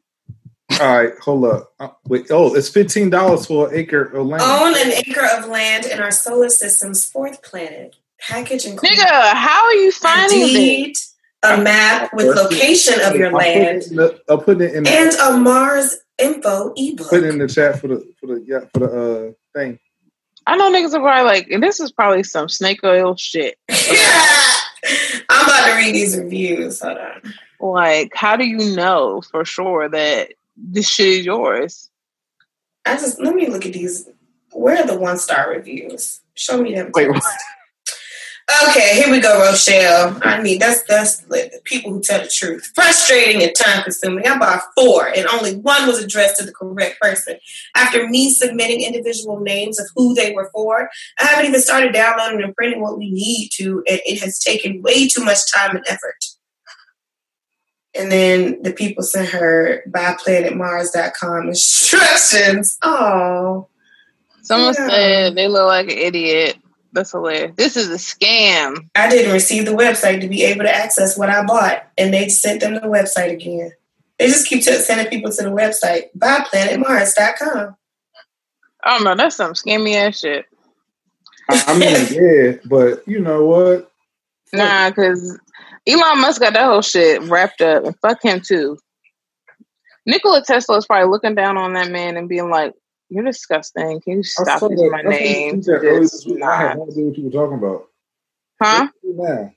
All 0.80 0.96
right, 0.96 1.14
hold 1.20 1.46
up. 1.46 1.74
Uh, 1.80 1.90
wait, 2.08 2.28
oh, 2.32 2.56
it's 2.56 2.70
fifteen 2.70 3.12
dollars 3.12 3.46
for 3.46 3.70
an 3.70 3.76
acre 3.76 4.04
of 4.06 4.26
land. 4.26 4.42
Own 4.44 4.74
an 4.76 4.94
acre 5.08 5.28
of 5.38 5.48
land 5.48 5.86
in 5.86 6.00
our 6.00 6.12
solar 6.12 6.50
system's 6.50 7.06
fourth 7.08 7.44
planet. 7.44 7.96
Package 8.20 8.66
includes 8.66 8.96
Nigga, 9.00 9.34
how 9.34 9.64
are 9.66 9.74
you 9.74 9.92
finding 9.92 10.40
this? 10.40 10.54
deed, 10.54 10.96
a 11.44 11.62
map 11.62 12.14
with 12.14 12.36
location 12.36 13.00
of 13.02 13.16
your 13.16 13.28
I'm 13.28 13.34
land, 13.34 13.84
it 13.84 13.96
the- 13.96 14.22
I'm 14.28 14.40
putting 14.40 14.62
it 14.70 14.76
in 14.76 14.84
the, 14.86 14.90
and 14.90 15.14
a 15.16 15.38
Mars 15.38 15.98
info 16.18 16.74
ebook. 16.78 17.10
put 17.10 17.24
it 17.24 17.30
in 17.30 17.40
the 17.40 17.48
chat 17.48 17.80
for 17.80 17.88
the 17.90 18.14
for 18.20 18.28
the 18.28 18.44
yeah 18.48 18.62
for 18.74 18.80
the 18.80 18.86
uh 19.30 19.32
thing. 19.54 19.80
I 20.48 20.56
know 20.56 20.72
niggas 20.72 20.94
are 20.94 21.02
probably 21.02 21.26
like, 21.26 21.62
this 21.62 21.80
is 21.80 21.92
probably 21.92 22.24
some 22.24 22.50
snake 22.50 22.84
oil 22.84 23.16
shit. 23.16 23.58
I'm 25.30 25.46
about 25.46 25.68
to 25.68 25.76
read 25.76 25.94
these 25.94 26.18
reviews. 26.18 26.82
Hold 26.82 26.98
on. 26.98 27.34
Like, 27.60 28.12
how 28.16 28.36
do 28.36 28.46
you 28.46 28.76
know 28.76 29.22
for 29.32 29.46
sure 29.46 29.88
that 29.88 30.34
this 30.58 30.90
shit 30.90 31.08
is 31.08 31.26
yours? 31.26 31.90
I 32.86 32.96
just 32.96 33.20
let 33.22 33.36
me 33.36 33.48
look 33.48 33.66
at 33.66 33.74
these. 33.74 34.10
Where 34.52 34.78
are 34.78 34.88
the 34.88 34.98
one 34.98 35.20
star 35.20 35.52
reviews? 35.52 36.22
Show 36.34 36.62
me 36.62 36.74
them. 36.74 36.92
Wait, 36.96 37.08
first. 37.08 37.28
Okay, 38.70 38.96
here 38.96 39.10
we 39.10 39.20
go, 39.22 39.40
Rochelle. 39.40 40.20
I 40.24 40.42
mean, 40.42 40.60
that's 40.60 40.84
that's 40.84 41.18
the 41.18 41.62
people 41.64 41.92
who 41.92 42.02
tell 42.02 42.22
the 42.22 42.28
truth. 42.28 42.72
Frustrating 42.76 43.42
and 43.42 43.56
time 43.56 43.84
consuming. 43.84 44.28
I 44.28 44.38
bought 44.38 44.62
four, 44.76 45.08
and 45.08 45.26
only 45.28 45.56
one 45.56 45.88
was 45.88 46.04
addressed 46.04 46.38
to 46.40 46.46
the 46.46 46.52
correct 46.52 47.00
person. 47.00 47.38
After 47.76 48.08
me 48.10 48.30
submitting 48.32 48.82
individual 48.82 49.40
names 49.40 49.80
of 49.80 49.88
who 49.96 50.14
they 50.16 50.34
were 50.34 50.50
for, 50.54 50.90
I 51.20 51.26
haven't 51.26 51.46
even 51.48 51.62
started 51.62 51.94
downloading 51.94 52.42
and 52.44 52.56
printing 52.56 52.82
what 52.82 52.98
we 52.98 53.10
need 53.12 53.50
to, 53.56 53.84
and 53.88 54.02
it 54.06 54.20
has 54.22 54.40
taken 54.40 54.82
way 54.82 55.08
too 55.08 55.24
much 55.24 55.40
time 55.54 55.76
and 55.76 55.86
effort. 55.88 56.24
And 57.94 58.12
then 58.12 58.62
the 58.64 58.72
people 58.74 59.04
sent 59.04 59.30
her 59.30 59.84
buyplanetmars.com 59.90 61.48
instructions. 61.50 62.78
Oh, 62.82 63.68
Someone 64.44 64.74
Yeah. 64.78 64.88
said 64.90 65.36
they 65.36 65.48
look 65.48 65.68
like 65.68 65.86
an 65.92 65.98
idiot. 65.98 66.58
That's 66.94 67.12
hilarious. 67.12 67.54
This 67.56 67.78
is 67.78 67.90
a 67.90 67.96
scam. 67.96 68.90
I 68.96 69.10
didn't 69.10 69.32
receive 69.32 69.66
the 69.66 69.72
website 69.72 70.22
to 70.22 70.28
be 70.28 70.44
able 70.44 70.64
to 70.64 70.76
access 70.76 71.18
what 71.18 71.30
I 71.30 71.44
bought, 71.46 71.88
and 71.98 72.14
they 72.14 72.28
sent 72.28 72.62
them 72.62 72.76
the 72.76 72.82
website 72.82 73.32
again. 73.32 73.72
They 74.20 74.28
just 74.28 74.48
keep 74.48 74.64
t- 74.64 74.74
sending 74.74 75.08
people 75.08 75.32
to 75.32 75.44
the 75.44 75.50
website 75.50 76.10
buyplanetmars.com. 76.18 77.76
I 78.84 78.96
oh, 78.96 78.98
don't 78.98 79.04
know. 79.04 79.16
That's 79.16 79.36
some 79.36 79.54
scammy 79.54 79.96
ass 79.96 80.20
shit. 80.20 80.46
I 81.50 81.64
I 81.68 81.78
mean, 81.78 82.08
yeah, 82.12 82.54
but 82.66 83.08
you 83.08 83.20
know 83.20 83.46
what? 83.46 83.92
Nah, 84.54 84.90
because 84.90 85.40
Elon 85.88 86.22
Musk 86.22 86.42
got 86.42 86.54
that 86.54 86.66
whole 86.66 86.82
shit 86.82 87.22
wrapped 87.24 87.62
up, 87.62 87.86
and 87.86 87.98
fuck 88.00 88.22
him 88.22 88.42
too. 88.42 88.78
Nikola 90.06 90.44
Tesla 90.44 90.78
is 90.78 90.86
probably 90.86 91.10
looking 91.10 91.36
down 91.36 91.58
on 91.58 91.74
that 91.74 91.92
man 91.92 92.18
and 92.18 92.28
being 92.28 92.50
like, 92.50 92.74
"You're 93.12 93.26
disgusting. 93.26 94.00
Can 94.02 94.18
you 94.18 94.24
stop 94.24 94.62
using 94.62 94.78
that- 94.78 94.92
my 94.92 95.00
I 95.00 95.04
saw 95.04 95.10
you 95.10 95.20
name?" 95.20 95.52
tweet 95.62 95.66
that 95.66 95.74
earlier 95.86 96.00
This 96.00 96.12
this 96.12 96.26
week. 96.26 96.42
I 96.44 96.56
had 96.62 96.78
no 96.78 96.88
idea 96.88 97.06
what 97.06 97.18
you 97.18 97.24
were 97.26 97.32
talking 97.32 97.58
about. 97.58 97.88
Huh? 98.62 98.88
What 98.88 99.02
do 99.02 99.08
you 99.08 99.14
do 99.14 99.22
now? 99.22 99.54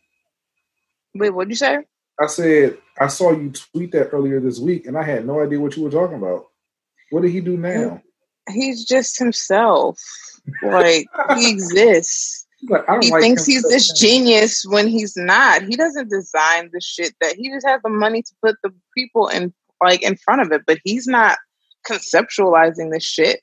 Wait, 1.14 1.30
what'd 1.30 1.50
you 1.50 1.56
say? 1.56 1.78
I 2.20 2.26
said 2.26 2.78
I 2.99 3.06
saw 3.08 3.32
you 3.32 3.50
tweet 3.50 3.92
that 3.92 4.11
earlier 4.12 4.40
this 4.40 4.58
week, 4.58 4.87
and 4.87 4.96
I 4.99 5.02
had 5.02 5.26
no 5.26 5.40
idea 5.40 5.61
what 5.61 5.76
you 5.76 5.84
were 5.84 5.90
talking 5.90 6.16
about. 6.18 6.46
What 7.11 7.23
did 7.23 7.30
he 7.30 7.40
do 7.40 7.56
now? 7.56 8.02
He's 8.50 8.84
just 8.84 9.18
himself. 9.18 9.99
Like 10.62 11.06
he 11.37 11.50
exists. 11.50 12.42
He's 12.61 12.70
like, 12.70 12.88
I 12.88 12.92
don't 12.94 13.04
He 13.04 13.11
like 13.11 13.20
thinks 13.20 13.44
he's 13.44 13.62
this 13.64 13.90
much. 13.90 14.00
genius 14.00 14.64
when 14.66 14.88
he's 14.88 15.16
not. 15.16 15.62
He 15.62 15.76
doesn't 15.76 16.08
design 16.08 16.70
the 16.73 16.80
shit 16.80 17.14
that 17.20 17.37
he 17.37 17.50
just 17.50 17.66
has 17.66 17.82
the 17.82 17.90
money 17.90 18.23
to 18.23 18.32
put 18.42 18.56
the 18.62 18.73
people 18.96 19.28
in 19.28 19.52
like 19.82 20.02
in 20.02 20.16
front 20.16 20.40
of 20.40 20.50
it, 20.52 20.62
but 20.66 20.78
he's 20.82 21.06
not 21.06 21.37
conceptualizing 21.88 22.91
this 22.93 23.05
shit. 23.05 23.41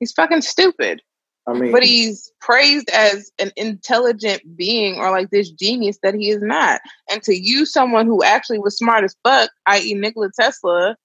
He's 0.00 0.12
fucking 0.12 0.42
stupid. 0.42 1.02
I 1.48 1.52
mean, 1.52 1.70
But 1.70 1.84
he's 1.84 2.32
praised 2.40 2.90
as 2.90 3.30
an 3.38 3.52
intelligent 3.56 4.42
being 4.56 4.96
or 4.98 5.10
like 5.12 5.30
this 5.30 5.48
genius 5.50 5.96
that 6.02 6.14
he 6.14 6.30
is 6.30 6.42
not. 6.42 6.80
And 7.08 7.22
to 7.22 7.34
use 7.36 7.72
someone 7.72 8.06
who 8.06 8.24
actually 8.24 8.58
was 8.58 8.76
smart 8.76 9.04
as 9.04 9.14
fuck, 9.22 9.50
i.e. 9.66 9.94
Nikola 9.94 10.30
Tesla, 10.38 10.96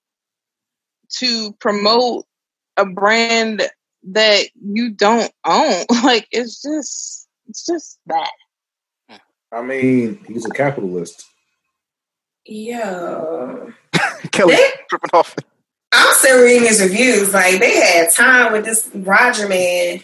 to 1.19 1.53
promote 1.59 2.25
a 2.77 2.85
brand 2.85 3.61
that 4.09 4.45
you 4.65 4.89
don't 4.89 5.31
own, 5.45 5.85
like 6.03 6.27
it's 6.31 6.61
just 6.61 7.27
it's 7.47 7.65
just 7.65 7.99
that. 8.07 8.31
I 9.53 9.61
mean, 9.61 10.19
he's 10.27 10.45
a 10.45 10.49
capitalist. 10.49 11.25
Yo. 12.45 13.71
Kelly 14.31 14.55
They- 14.55 14.69
tripping 14.89 15.09
off. 15.13 15.35
I'm 15.91 16.13
still 16.15 16.43
reading 16.43 16.67
his 16.67 16.81
reviews. 16.81 17.33
Like 17.33 17.59
they 17.59 17.75
had 17.79 18.09
time 18.11 18.53
with 18.53 18.65
this 18.65 18.89
Roger 18.93 19.47
man. 19.47 20.01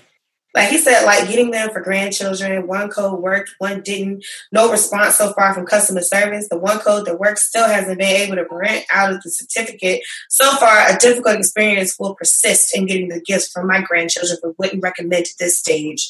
Like 0.54 0.70
he 0.70 0.80
said, 0.80 1.06
like 1.06 1.28
getting 1.28 1.52
them 1.52 1.70
for 1.70 1.82
grandchildren. 1.82 2.66
One 2.66 2.90
code 2.90 3.22
worked, 3.22 3.52
one 3.60 3.82
didn't. 3.82 4.26
No 4.52 4.72
response 4.72 5.16
so 5.16 5.32
far 5.34 5.54
from 5.54 5.68
customer 5.68 6.02
service. 6.02 6.50
The 6.50 6.58
one 6.58 6.80
code 6.80 7.06
that 7.06 7.20
works 7.20 7.48
still 7.48 7.68
hasn't 7.68 8.00
been 8.00 8.08
able 8.08 8.38
to 8.38 8.46
print 8.46 8.84
out 8.92 9.14
of 9.14 9.22
the 9.22 9.30
certificate. 9.30 10.02
So 10.30 10.50
far, 10.56 10.88
a 10.90 10.98
difficult 10.98 11.38
experience 11.38 11.96
will 12.00 12.16
persist 12.16 12.76
in 12.76 12.88
getting 12.88 13.10
the 13.10 13.22
gifts 13.22 13.52
from 13.52 13.68
my 13.68 13.82
grandchildren, 13.82 14.40
but 14.42 14.58
wouldn't 14.58 14.82
recommend 14.82 15.26
at 15.26 15.38
this 15.38 15.60
stage. 15.60 16.10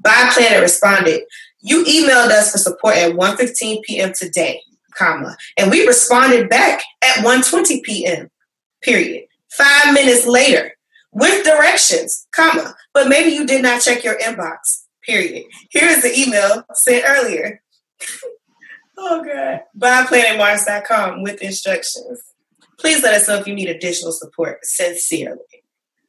By 0.00 0.30
Planet 0.32 0.62
responded, 0.62 1.22
"You 1.60 1.84
emailed 1.84 2.30
us 2.30 2.52
for 2.52 2.58
support 2.58 2.96
at 2.96 3.12
1:15 3.12 3.82
p.m. 3.82 4.14
today, 4.14 4.62
comma, 4.96 5.36
and 5.58 5.70
we 5.70 5.86
responded 5.86 6.48
back 6.48 6.82
at 7.02 7.22
1:20 7.22 7.82
p.m." 7.82 8.30
period. 8.84 9.24
Five 9.50 9.94
minutes 9.94 10.26
later, 10.26 10.72
with 11.12 11.44
directions, 11.44 12.26
comma, 12.34 12.74
but 12.92 13.08
maybe 13.08 13.30
you 13.30 13.46
did 13.46 13.62
not 13.62 13.80
check 13.80 14.04
your 14.04 14.18
inbox, 14.18 14.84
period. 15.02 15.44
Here 15.70 15.88
is 15.88 16.02
the 16.02 16.16
email 16.16 16.64
sent 16.74 17.04
earlier. 17.06 17.62
oh, 18.98 19.24
God. 19.24 19.60
BuyPlanetMars.com 19.78 21.22
with 21.22 21.40
instructions. 21.40 22.20
Please 22.78 23.02
let 23.02 23.14
us 23.14 23.28
know 23.28 23.36
if 23.36 23.46
you 23.46 23.54
need 23.54 23.68
additional 23.68 24.12
support. 24.12 24.58
Sincerely. 24.64 25.38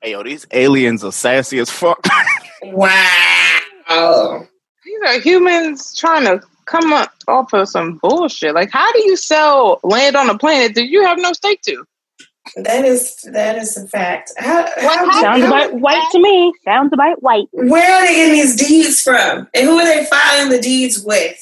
Hey, 0.02 0.12
yo, 0.12 0.24
these 0.24 0.46
aliens 0.52 1.04
are 1.04 1.12
sassy 1.12 1.60
as 1.60 1.70
fuck. 1.70 2.06
Wow. 2.64 4.48
These 4.84 5.00
are 5.06 5.20
humans 5.20 5.96
trying 5.96 6.24
to 6.24 6.42
come 6.66 6.94
up 6.94 7.14
off 7.28 7.54
of 7.54 7.70
some 7.70 8.00
bullshit. 8.02 8.56
Like, 8.56 8.72
how 8.72 8.92
do 8.92 9.00
you 9.06 9.16
sell 9.16 9.80
land 9.84 10.16
on 10.16 10.30
a 10.30 10.38
planet 10.38 10.74
that 10.76 10.88
you 10.88 11.04
have 11.04 11.20
no 11.20 11.34
stake 11.34 11.62
to? 11.64 11.86
That 12.56 12.86
is 12.86 13.16
that 13.32 13.58
is 13.58 13.76
a 13.76 13.88
fact. 13.88 14.32
How, 14.38 14.66
how, 14.78 15.22
Sounds 15.22 15.44
how- 15.44 15.48
about 15.48 15.74
white 15.74 16.08
to 16.12 16.20
me. 16.20 16.54
Sounds 16.64 16.92
about 16.94 17.22
white. 17.22 17.48
where 17.52 17.92
are 17.92 18.08
they 18.08 18.16
getting 18.16 18.34
these 18.36 18.56
deeds 18.56 19.02
from? 19.02 19.48
And 19.54 19.66
who 19.66 19.78
are 19.78 19.86
they 19.86 20.06
filing 20.06 20.50
the 20.52 20.60
deeds 20.60 21.04
with? 21.04 21.38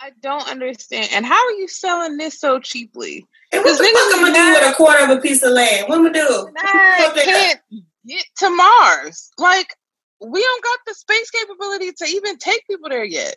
I 0.00 0.10
don't 0.20 0.48
understand. 0.50 1.10
And 1.12 1.24
how 1.24 1.46
are 1.46 1.52
you 1.52 1.68
selling 1.68 2.16
this 2.16 2.38
so 2.38 2.58
cheaply? 2.58 3.24
And 3.52 3.62
what 3.64 3.78
the 3.78 3.84
fuck 3.84 4.14
I'm 4.14 4.24
gonna 4.24 4.34
do 4.34 4.60
with 4.60 4.72
a 4.72 4.74
quarter 4.74 5.04
of 5.04 5.18
a 5.18 5.20
piece 5.20 5.42
of 5.42 5.52
land? 5.52 5.88
What 5.88 5.98
am 5.98 6.06
I 6.06 6.12
do? 6.12 6.48
I 6.58 7.12
can't 7.24 7.60
get 8.06 8.24
to 8.38 8.50
Mars. 8.50 9.30
Like 9.38 9.74
we 10.20 10.40
don't 10.40 10.64
got 10.64 10.78
the 10.86 10.94
space 10.94 11.30
capability 11.30 11.92
to 11.92 12.04
even 12.06 12.38
take 12.38 12.66
people 12.66 12.88
there 12.88 13.04
yet. 13.04 13.36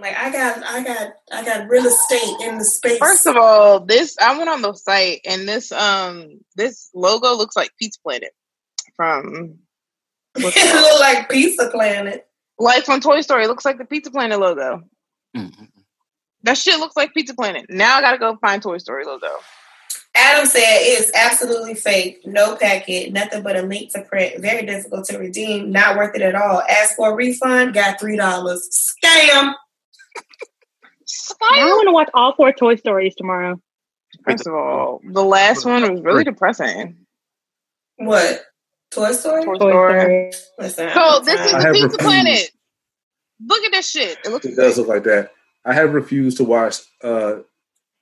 Like 0.00 0.16
I 0.16 0.30
got, 0.30 0.62
I 0.64 0.84
got, 0.84 1.12
I 1.32 1.44
got 1.44 1.68
real 1.68 1.86
estate 1.86 2.48
in 2.48 2.58
the 2.58 2.64
space. 2.64 2.98
First 2.98 3.26
of 3.26 3.36
all, 3.36 3.80
this 3.80 4.16
I 4.20 4.36
went 4.36 4.50
on 4.50 4.62
the 4.62 4.74
site 4.74 5.20
and 5.24 5.48
this 5.48 5.72
um 5.72 6.40
this 6.56 6.90
logo 6.94 7.34
looks 7.34 7.56
like 7.56 7.70
Pizza 7.78 8.00
Planet 8.02 8.32
from. 8.96 9.58
it 10.36 10.74
look 10.74 11.00
like 11.00 11.28
Pizza 11.28 11.70
Planet. 11.70 12.26
Like 12.58 12.84
from 12.84 13.00
Toy 13.00 13.20
Story, 13.20 13.44
it 13.44 13.48
looks 13.48 13.64
like 13.64 13.78
the 13.78 13.84
Pizza 13.84 14.10
Planet 14.10 14.38
logo. 14.38 14.82
Mm-hmm. 15.36 15.64
That 16.42 16.56
shit 16.56 16.78
looks 16.78 16.96
like 16.96 17.14
Pizza 17.14 17.34
Planet. 17.34 17.66
Now 17.68 17.98
I 17.98 18.00
gotta 18.00 18.18
go 18.18 18.36
find 18.36 18.62
Toy 18.62 18.78
Story 18.78 19.04
logo. 19.04 19.28
Adam 20.14 20.46
said 20.46 20.60
it's 20.64 21.10
absolutely 21.14 21.74
fake. 21.74 22.26
No 22.26 22.56
packet, 22.56 23.12
nothing 23.12 23.42
but 23.42 23.56
a 23.56 23.62
link 23.62 23.92
to 23.92 24.02
print. 24.02 24.40
Very 24.40 24.66
difficult 24.66 25.04
to 25.06 25.18
redeem. 25.18 25.70
Not 25.70 25.96
worth 25.96 26.16
it 26.16 26.22
at 26.22 26.34
all. 26.34 26.62
Ask 26.68 26.96
for 26.96 27.10
a 27.10 27.14
refund. 27.14 27.74
Got 27.74 28.00
three 28.00 28.16
dollars. 28.16 28.68
Scam. 28.70 29.54
I 31.42 31.64
want 31.64 31.88
to 31.88 31.92
watch 31.92 32.10
all 32.14 32.34
four 32.34 32.52
Toy 32.52 32.76
Stories 32.76 33.14
tomorrow. 33.14 33.60
First 34.24 34.46
of 34.46 34.54
all, 34.54 35.00
the 35.04 35.24
last 35.24 35.64
one 35.64 35.90
was 35.92 36.02
really 36.02 36.24
depressing. 36.24 36.96
What? 37.96 38.42
Toy 38.90 39.12
Story? 39.12 39.44
Toy 39.44 39.56
Story. 39.56 40.32
Listen, 40.58 40.90
so 40.92 41.20
this 41.24 41.40
is 41.40 41.52
the 41.52 41.58
Pizza 41.58 41.68
refused. 41.68 41.98
Planet. 42.00 42.50
Look 43.46 43.64
at 43.64 43.72
this 43.72 43.90
shit. 43.90 44.18
It, 44.24 44.30
looks 44.30 44.46
it 44.46 44.56
does 44.56 44.78
look 44.78 44.88
like 44.88 45.04
that. 45.04 45.32
I 45.64 45.72
have 45.72 45.94
refused 45.94 46.38
to 46.38 46.44
watch 46.44 46.76
uh, 47.02 47.36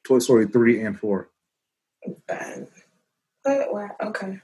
Toy 0.05 0.19
Story 0.19 0.47
3 0.47 0.83
and 0.83 0.99
4. 0.99 1.29
Bad. 2.27 2.69
What? 3.43 3.73
What? 3.73 3.91
Okay. 4.09 4.41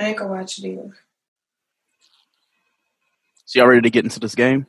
I 0.00 0.04
ain't 0.04 0.16
gonna 0.16 0.30
watch 0.30 0.58
it 0.58 0.66
either. 0.66 0.96
So 3.44 3.58
y'all 3.58 3.68
ready 3.68 3.82
to 3.82 3.90
get 3.90 4.04
into 4.04 4.20
this 4.20 4.34
game? 4.34 4.66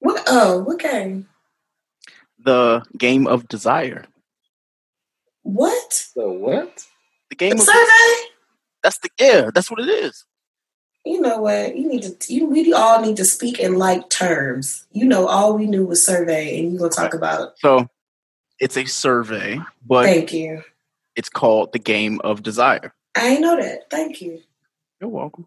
What? 0.00 0.22
Oh, 0.26 0.58
what 0.60 0.78
game? 0.78 1.28
The 2.42 2.82
game 2.96 3.26
of 3.26 3.48
desire. 3.48 4.06
What? 5.42 6.06
The 6.16 6.28
what? 6.28 6.86
The 7.28 7.36
game 7.36 7.56
the 7.56 7.62
of 7.62 7.62
survey. 7.62 8.28
That's 8.82 8.98
the 8.98 9.10
yeah. 9.18 9.50
That's 9.54 9.70
what 9.70 9.80
it 9.80 9.88
is. 9.88 10.24
You 11.04 11.20
know 11.20 11.40
what? 11.40 11.76
You 11.76 11.88
need 11.88 12.02
to. 12.02 12.34
You 12.34 12.46
we 12.46 12.72
all 12.72 13.00
need 13.00 13.16
to 13.16 13.24
speak 13.24 13.58
in 13.58 13.78
like 13.78 14.10
terms. 14.10 14.86
You 14.92 15.06
know, 15.06 15.26
all 15.26 15.56
we 15.56 15.66
knew 15.66 15.86
was 15.86 16.04
survey, 16.04 16.58
and 16.58 16.72
you 16.72 16.78
gonna 16.78 16.90
talk 16.90 17.14
about. 17.14 17.58
So, 17.58 17.88
it's 18.58 18.76
a 18.76 18.84
survey, 18.84 19.58
but 19.86 20.04
thank 20.04 20.32
you. 20.32 20.62
It's 21.16 21.28
called 21.30 21.72
the 21.72 21.78
game 21.78 22.20
of 22.22 22.42
desire. 22.42 22.94
I 23.16 23.38
know 23.38 23.56
that. 23.56 23.90
Thank 23.90 24.20
you. 24.20 24.40
You're 25.00 25.10
welcome. 25.10 25.46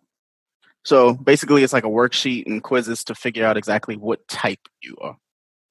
So 0.83 1.13
basically, 1.13 1.63
it's 1.63 1.73
like 1.73 1.85
a 1.85 1.89
worksheet 1.89 2.45
and 2.45 2.61
quizzes 2.61 3.03
to 3.05 3.15
figure 3.15 3.45
out 3.45 3.57
exactly 3.57 3.95
what 3.95 4.27
type 4.27 4.67
you 4.81 4.97
are. 5.01 5.17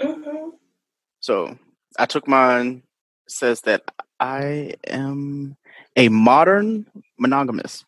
Mm-hmm. 0.00 0.50
So 1.20 1.58
I 1.98 2.06
took 2.06 2.26
mine. 2.26 2.82
Says 3.28 3.62
that 3.62 3.82
I 4.20 4.74
am 4.86 5.56
a 5.96 6.08
modern 6.08 6.86
monogamous. 7.18 7.84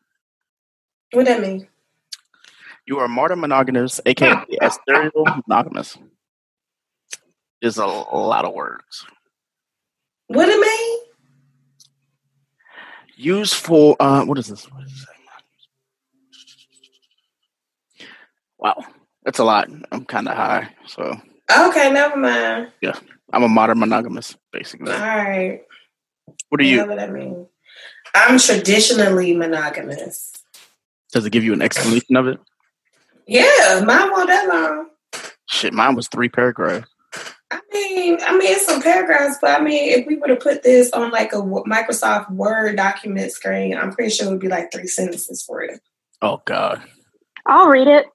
What 1.13 1.27
does 1.27 1.37
that 1.37 1.43
mean? 1.43 1.69
You 2.87 2.99
are 2.99 3.07
a 3.07 3.09
modern 3.09 3.41
monogamous, 3.41 4.01
aka 4.07 4.45
a 4.61 4.71
serial 4.89 5.27
monogamous. 5.47 5.99
There's 7.61 7.79
a 7.79 7.87
lot 7.87 8.45
of 8.45 8.55
words. 8.55 9.07
What 10.29 10.49
it 10.49 10.59
mean? 10.59 10.99
Used 13.17 13.55
for 13.55 13.97
uh, 14.01 14.25
what 14.25 14.39
is 14.39 14.49
this? 14.49 14.71
What 14.71 14.85
is 14.85 15.07
Wow, 18.65 18.83
that's 19.27 19.39
a 19.39 19.45
lot. 19.45 19.69
I'm 19.93 20.07
kind 20.07 20.27
of 20.27 20.35
high, 20.35 20.71
so. 20.87 21.21
Okay, 21.55 21.93
never 21.93 22.17
mind. 22.17 22.73
Yeah, 22.81 22.99
I'm 23.31 23.43
a 23.43 23.49
modern 23.49 23.79
monogamous, 23.79 24.39
basically. 24.53 24.91
All 24.91 24.99
right. 24.99 25.61
What 26.49 26.63
are 26.63 26.65
you? 26.65 26.87
What 26.87 26.99
I 26.99 27.09
mean? 27.09 27.47
I'm 28.15 28.39
traditionally 28.39 29.37
monogamous. 29.37 30.33
Does 31.13 31.27
it 31.27 31.31
give 31.31 31.45
you 31.45 31.53
an 31.53 31.61
explanation 31.61 32.17
of 32.17 32.27
it? 32.27 32.41
Yeah, 33.27 33.83
mine 33.85 34.11
won't 34.11 34.29
that 34.29 34.49
long. 34.49 34.89
Shit, 35.45 35.75
mine 35.75 35.95
was 35.95 36.09
three 36.09 36.31
paragraphs. 36.31 36.89
I 37.51 37.61
mean, 37.71 38.17
I 38.23 38.33
mean, 38.33 38.51
it's 38.51 38.65
some 38.65 38.81
paragraphs, 38.81 39.37
but 39.43 39.61
I 39.61 39.63
mean, 39.63 39.91
if 39.91 40.07
we 40.07 40.17
were 40.17 40.29
to 40.29 40.37
put 40.37 40.63
this 40.63 40.91
on 40.93 41.11
like 41.11 41.35
a 41.35 41.37
Microsoft 41.37 42.31
Word 42.31 42.77
document 42.77 43.31
screen, 43.31 43.77
I'm 43.77 43.93
pretty 43.93 44.09
sure 44.09 44.27
it 44.27 44.31
would 44.31 44.41
be 44.41 44.49
like 44.49 44.73
three 44.73 44.87
sentences 44.87 45.43
for 45.43 45.63
you. 45.63 45.77
Oh 46.23 46.41
God. 46.47 46.83
I'll 47.45 47.69
read 47.69 47.89
it. 47.89 48.07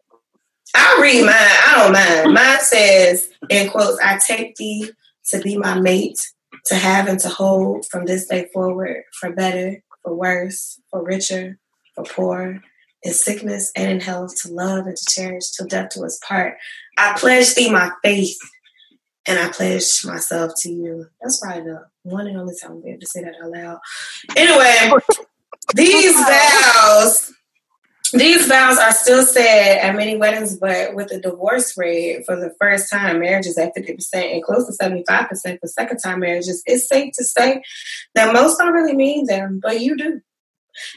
I'll 0.75 1.01
read 1.01 1.25
mine. 1.25 1.33
I 1.35 1.73
don't 1.77 1.93
mind. 1.93 2.33
Mine 2.33 2.59
says, 2.61 3.29
in 3.49 3.69
quotes, 3.69 3.99
I 4.03 4.17
take 4.17 4.55
thee 4.55 4.91
to 5.29 5.39
be 5.39 5.57
my 5.57 5.79
mate, 5.79 6.19
to 6.65 6.75
have 6.75 7.07
and 7.07 7.19
to 7.19 7.29
hold 7.29 7.85
from 7.87 8.05
this 8.05 8.27
day 8.27 8.49
forward, 8.53 9.03
for 9.19 9.31
better, 9.31 9.81
for 10.03 10.15
worse, 10.15 10.79
for 10.89 11.03
richer, 11.03 11.57
for 11.95 12.03
poor, 12.03 12.61
in 13.03 13.13
sickness 13.13 13.71
and 13.75 13.91
in 13.91 13.99
health, 13.99 14.41
to 14.41 14.53
love 14.53 14.85
and 14.85 14.97
to 14.97 15.05
cherish 15.05 15.51
till 15.51 15.67
death 15.67 15.91
do 15.95 16.05
us 16.05 16.19
part. 16.27 16.57
I 16.97 17.17
pledge 17.17 17.55
thee 17.55 17.71
my 17.71 17.91
faith, 18.03 18.37
and 19.27 19.39
I 19.39 19.49
pledge 19.49 20.05
myself 20.05 20.53
to 20.59 20.69
you. 20.71 21.07
That's 21.21 21.39
probably 21.39 21.63
the 21.63 21.85
one 22.03 22.27
and 22.27 22.37
only 22.37 22.55
time 22.61 22.71
I'll 22.71 22.81
be 22.81 22.89
able 22.89 22.99
to 22.99 23.07
say 23.07 23.23
that 23.23 23.35
out 23.43 23.51
loud. 23.51 23.79
Anyway, 24.35 25.01
these 25.75 26.13
vows 26.13 27.33
these 28.17 28.47
vows 28.47 28.77
are 28.77 28.91
still 28.91 29.23
said 29.23 29.79
at 29.79 29.95
many 29.95 30.17
weddings, 30.17 30.57
but 30.57 30.95
with 30.95 31.09
the 31.09 31.19
divorce 31.19 31.77
rate 31.77 32.25
for 32.25 32.35
the 32.35 32.53
first 32.59 32.89
time 32.89 33.19
marriages 33.19 33.57
at 33.57 33.75
50% 33.75 34.07
and 34.13 34.43
close 34.43 34.65
to 34.65 34.83
75% 34.83 35.59
for 35.59 35.67
second 35.67 35.97
time 35.97 36.21
marriages, 36.21 36.63
it's 36.65 36.87
safe 36.87 37.13
to 37.13 37.23
say 37.23 37.61
that 38.15 38.33
most 38.33 38.57
don't 38.57 38.73
really 38.73 38.95
mean 38.95 39.25
them, 39.25 39.59
but 39.61 39.81
you 39.81 39.97
do. 39.97 40.21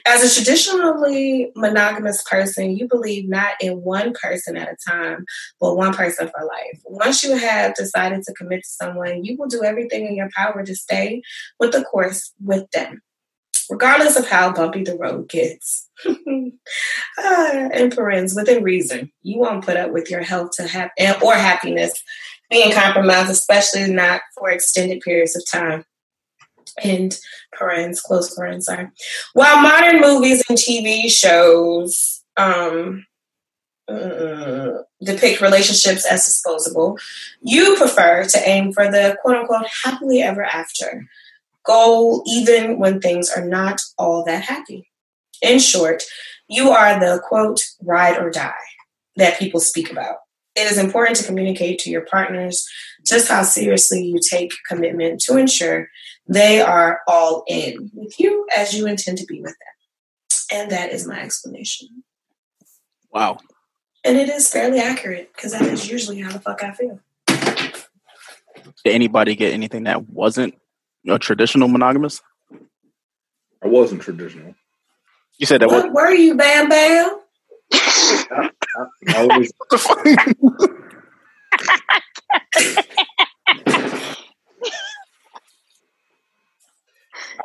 As 0.07 0.23
a 0.23 0.35
traditionally 0.35 1.51
monogamous 1.57 2.23
person, 2.23 2.77
you 2.77 2.87
believe 2.87 3.29
not 3.29 3.55
in 3.61 3.83
one 3.83 4.13
person 4.13 4.57
at 4.57 4.69
a 4.69 4.77
time, 4.89 5.25
but 5.61 5.77
one 5.77 5.93
person 5.93 6.29
for 6.29 6.45
life. 6.45 6.81
Once 6.85 7.25
you 7.25 7.37
have 7.37 7.75
decided 7.75 8.23
to 8.23 8.35
commit 8.35 8.61
to 8.61 8.69
someone, 8.69 9.25
you 9.25 9.37
will 9.37 9.49
do 9.49 9.65
everything 9.65 10.07
in 10.07 10.15
your 10.15 10.31
power 10.37 10.65
to 10.65 10.77
stay 10.77 11.23
with 11.59 11.73
the 11.73 11.83
course 11.83 12.33
with 12.41 12.71
them 12.71 13.03
regardless 13.73 14.17
of 14.17 14.29
how 14.29 14.53
bumpy 14.53 14.85
the 14.85 14.97
road 14.97 15.29
gets. 15.31 15.89
uh, 16.07 16.13
in 17.75 17.91
parens, 17.91 18.35
within 18.37 18.63
reason, 18.63 19.11
you 19.23 19.39
won't 19.39 19.65
put 19.65 19.79
up 19.79 19.91
with 19.91 20.11
your 20.11 20.23
health 20.23 20.51
to 20.53 20.69
have 20.69 20.91
or 21.23 21.35
happiness 21.35 22.03
being 22.51 22.71
compromised, 22.73 23.31
especially 23.31 23.91
not 23.91 24.21
for 24.37 24.51
extended 24.51 25.01
periods 25.01 25.35
of 25.35 25.43
time. 25.51 25.87
And 26.85 27.19
parens, 27.59 28.01
close 28.01 28.35
parens, 28.35 28.69
are. 28.69 28.93
While 29.33 29.63
modern 29.63 30.01
movies 30.01 30.43
and 30.49 30.59
TV 30.59 31.11
shows 31.11 32.23
um, 32.37 33.07
uh, 33.89 34.83
depict 35.03 35.41
relationships 35.41 36.07
as 36.07 36.27
disposable, 36.27 36.99
you 37.41 37.77
prefer 37.77 38.25
to 38.25 38.49
aim 38.49 38.73
for 38.73 38.91
the 38.91 39.17
quote 39.23 39.37
unquote 39.37 39.67
happily 39.83 40.23
ever 40.23 40.45
after 40.45 41.07
goal 41.65 42.23
even 42.27 42.79
when 42.79 43.01
things 43.01 43.31
are 43.31 43.45
not 43.45 43.81
all 43.99 44.25
that 44.25 44.45
happy. 44.45 44.89
In 45.41 45.59
short, 45.59 46.03
you 46.49 46.71
are 46.71 46.99
the 47.01 47.21
quote, 47.27 47.65
ride 47.83 48.19
or 48.19 48.31
die 48.31 48.53
that 49.17 49.39
people 49.39 49.61
speak 49.61 49.91
about. 49.91 50.17
It 50.55 50.71
is 50.71 50.79
important 50.79 51.17
to 51.17 51.25
communicate 51.25 51.79
to 51.81 51.91
your 51.91 52.03
partners 52.03 52.69
just 53.07 53.29
how 53.29 53.43
seriously 53.43 54.03
you 54.03 54.19
take 54.21 54.53
commitment 54.69 55.21
to 55.23 55.39
ensure 55.39 55.89
they 56.29 56.61
are 56.61 57.01
all 57.09 57.45
in 57.49 57.91
with 57.95 58.19
you 58.21 58.47
as 58.57 58.75
you 58.75 58.87
intend 58.87 59.19
to 59.19 59.27
be 59.27 59.41
with 59.41 59.53
them. 59.53 60.61
And 60.61 60.71
that 60.71 60.93
is 60.93 61.07
my 61.07 61.21
explanation. 61.21 62.05
Wow. 63.11 63.39
And 64.05 64.19
it 64.19 64.29
is 64.29 64.51
fairly 64.51 64.81
accurate 64.81 65.33
because 65.35 65.53
that 65.53 65.63
is 65.63 65.91
usually 65.91 66.21
how 66.21 66.33
the 66.33 66.41
fuck 66.41 66.63
I 66.63 66.73
feel. 66.73 67.01
Did 68.85 68.95
anybody 68.95 69.37
get 69.37 69.53
anything 69.53 69.85
that 69.85 70.09
wasn't 70.09 70.55
a 71.09 71.19
traditional 71.19 71.69
monogamous? 71.69 72.21
I 73.63 73.69
wasn't 73.69 74.03
traditional. 74.03 74.55
You 75.39 75.47
said 75.47 75.61
that. 75.63 75.69
What 75.69 75.85
was- 75.87 75.93
were 75.95 76.11
you, 76.13 76.35
Bam 76.37 76.69
Bam? 76.69 77.19
I, 77.73 78.51
I, 78.77 79.17
I 79.17 79.39
was. 79.39 79.53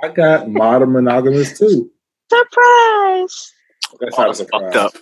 I 0.03 0.09
got 0.09 0.49
modern 0.49 0.93
monogamous 0.93 1.57
too. 1.57 1.91
Surprise! 2.31 3.53
That's 3.99 4.17
not 4.17 4.29
a 4.29 4.33
surprise. 4.33 4.75
Up. 4.75 4.93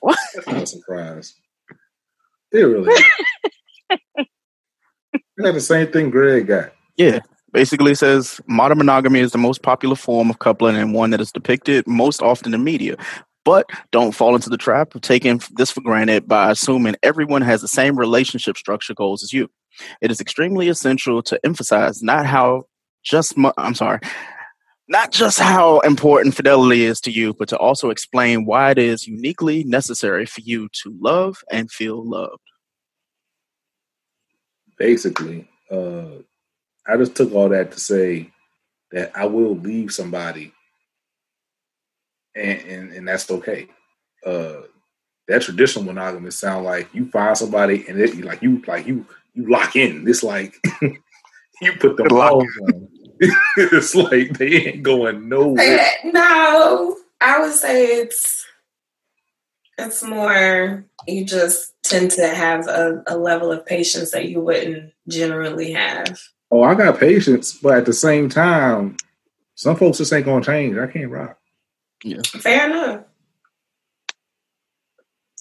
What? 0.00 0.18
That's 0.34 0.46
not 0.46 0.62
a 0.62 0.66
surprise. 0.66 1.34
It 2.52 2.58
really. 2.62 2.92
You 4.16 4.24
got 5.42 5.54
the 5.54 5.60
same 5.60 5.88
thing 5.92 6.10
Greg 6.10 6.46
got. 6.46 6.72
Yeah. 6.96 7.20
Basically 7.52 7.94
says 7.94 8.40
modern 8.46 8.78
monogamy 8.78 9.20
is 9.20 9.32
the 9.32 9.38
most 9.38 9.62
popular 9.62 9.96
form 9.96 10.30
of 10.30 10.38
coupling 10.38 10.76
and 10.76 10.94
one 10.94 11.10
that 11.10 11.20
is 11.20 11.32
depicted 11.32 11.86
most 11.86 12.22
often 12.22 12.54
in 12.54 12.64
media. 12.64 12.96
But 13.44 13.68
don't 13.90 14.12
fall 14.12 14.34
into 14.34 14.48
the 14.48 14.56
trap 14.56 14.94
of 14.94 15.02
taking 15.02 15.40
this 15.54 15.70
for 15.70 15.80
granted 15.80 16.28
by 16.28 16.50
assuming 16.50 16.96
everyone 17.02 17.42
has 17.42 17.60
the 17.60 17.68
same 17.68 17.98
relationship 17.98 18.56
structure 18.56 18.94
goals 18.94 19.22
as 19.22 19.32
you. 19.32 19.50
It 20.00 20.10
is 20.10 20.20
extremely 20.20 20.68
essential 20.68 21.22
to 21.24 21.40
emphasize 21.44 22.02
not 22.02 22.24
how 22.24 22.64
just 23.02 23.36
mo- 23.36 23.52
I'm 23.58 23.74
sorry, 23.74 23.98
not 24.88 25.10
just 25.10 25.38
how 25.38 25.80
important 25.80 26.34
fidelity 26.34 26.84
is 26.84 27.00
to 27.02 27.10
you, 27.10 27.34
but 27.34 27.48
to 27.48 27.58
also 27.58 27.90
explain 27.90 28.44
why 28.44 28.70
it 28.70 28.78
is 28.78 29.06
uniquely 29.06 29.64
necessary 29.64 30.24
for 30.24 30.40
you 30.40 30.68
to 30.84 30.96
love 31.00 31.38
and 31.50 31.70
feel 31.70 32.08
loved. 32.08 32.42
Basically, 34.78 35.48
uh, 35.70 36.22
I 36.86 36.96
just 36.96 37.14
took 37.14 37.32
all 37.32 37.48
that 37.50 37.72
to 37.72 37.80
say 37.80 38.30
that 38.90 39.12
I 39.16 39.26
will 39.26 39.56
leave 39.56 39.92
somebody 39.92 40.52
and 42.34 42.60
and, 42.60 42.92
and 42.92 43.08
that's 43.08 43.30
okay. 43.30 43.68
Uh, 44.24 44.62
that 45.28 45.42
traditional 45.42 45.84
monogamy 45.84 46.30
sound 46.30 46.64
like 46.64 46.88
you 46.92 47.06
find 47.06 47.36
somebody 47.36 47.84
and 47.88 47.98
it 48.00 48.22
like 48.24 48.42
you 48.42 48.62
like 48.66 48.86
you 48.86 49.06
you 49.34 49.48
lock 49.48 49.76
in. 49.76 50.06
It's 50.08 50.22
like 50.22 50.54
you 50.82 51.72
put 51.78 51.96
the 51.96 52.04
balls 52.04 52.44
on. 52.62 52.88
it's 53.56 53.94
like 53.94 54.36
they 54.38 54.66
ain't 54.66 54.82
going 54.82 55.28
nowhere. 55.28 55.86
No, 56.04 56.96
I 57.20 57.40
would 57.40 57.52
say 57.52 57.86
it's 58.00 58.46
it's 59.78 60.02
more 60.02 60.84
you 61.06 61.24
just 61.24 61.72
tend 61.82 62.10
to 62.12 62.28
have 62.28 62.68
a, 62.68 63.02
a 63.06 63.16
level 63.16 63.50
of 63.50 63.66
patience 63.66 64.10
that 64.10 64.28
you 64.28 64.40
wouldn't 64.40 64.92
generally 65.08 65.72
have. 65.72 66.20
Oh, 66.52 66.62
I 66.62 66.74
got 66.74 67.00
patience, 67.00 67.54
but 67.54 67.78
at 67.78 67.86
the 67.86 67.94
same 67.94 68.28
time, 68.28 68.98
some 69.54 69.74
folks 69.74 69.98
just 69.98 70.12
ain't 70.12 70.26
gonna 70.26 70.44
change. 70.44 70.76
I 70.76 70.86
can't 70.86 71.10
rock. 71.10 71.38
Yeah. 72.04 72.20
Fair 72.26 72.66
enough. 72.66 73.04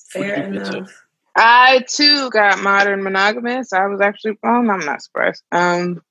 Fair 0.10 0.43
enough. 0.45 0.89
I 1.36 1.84
too 1.89 2.30
got 2.30 2.62
modern 2.62 3.04
monogamous. 3.04 3.74
I 3.74 3.88
was 3.88 4.00
actually, 4.00 4.38
well, 4.41 4.56
I'm 4.56 4.67
not 4.67 5.02
surprised. 5.02 5.43
Um, 5.52 6.02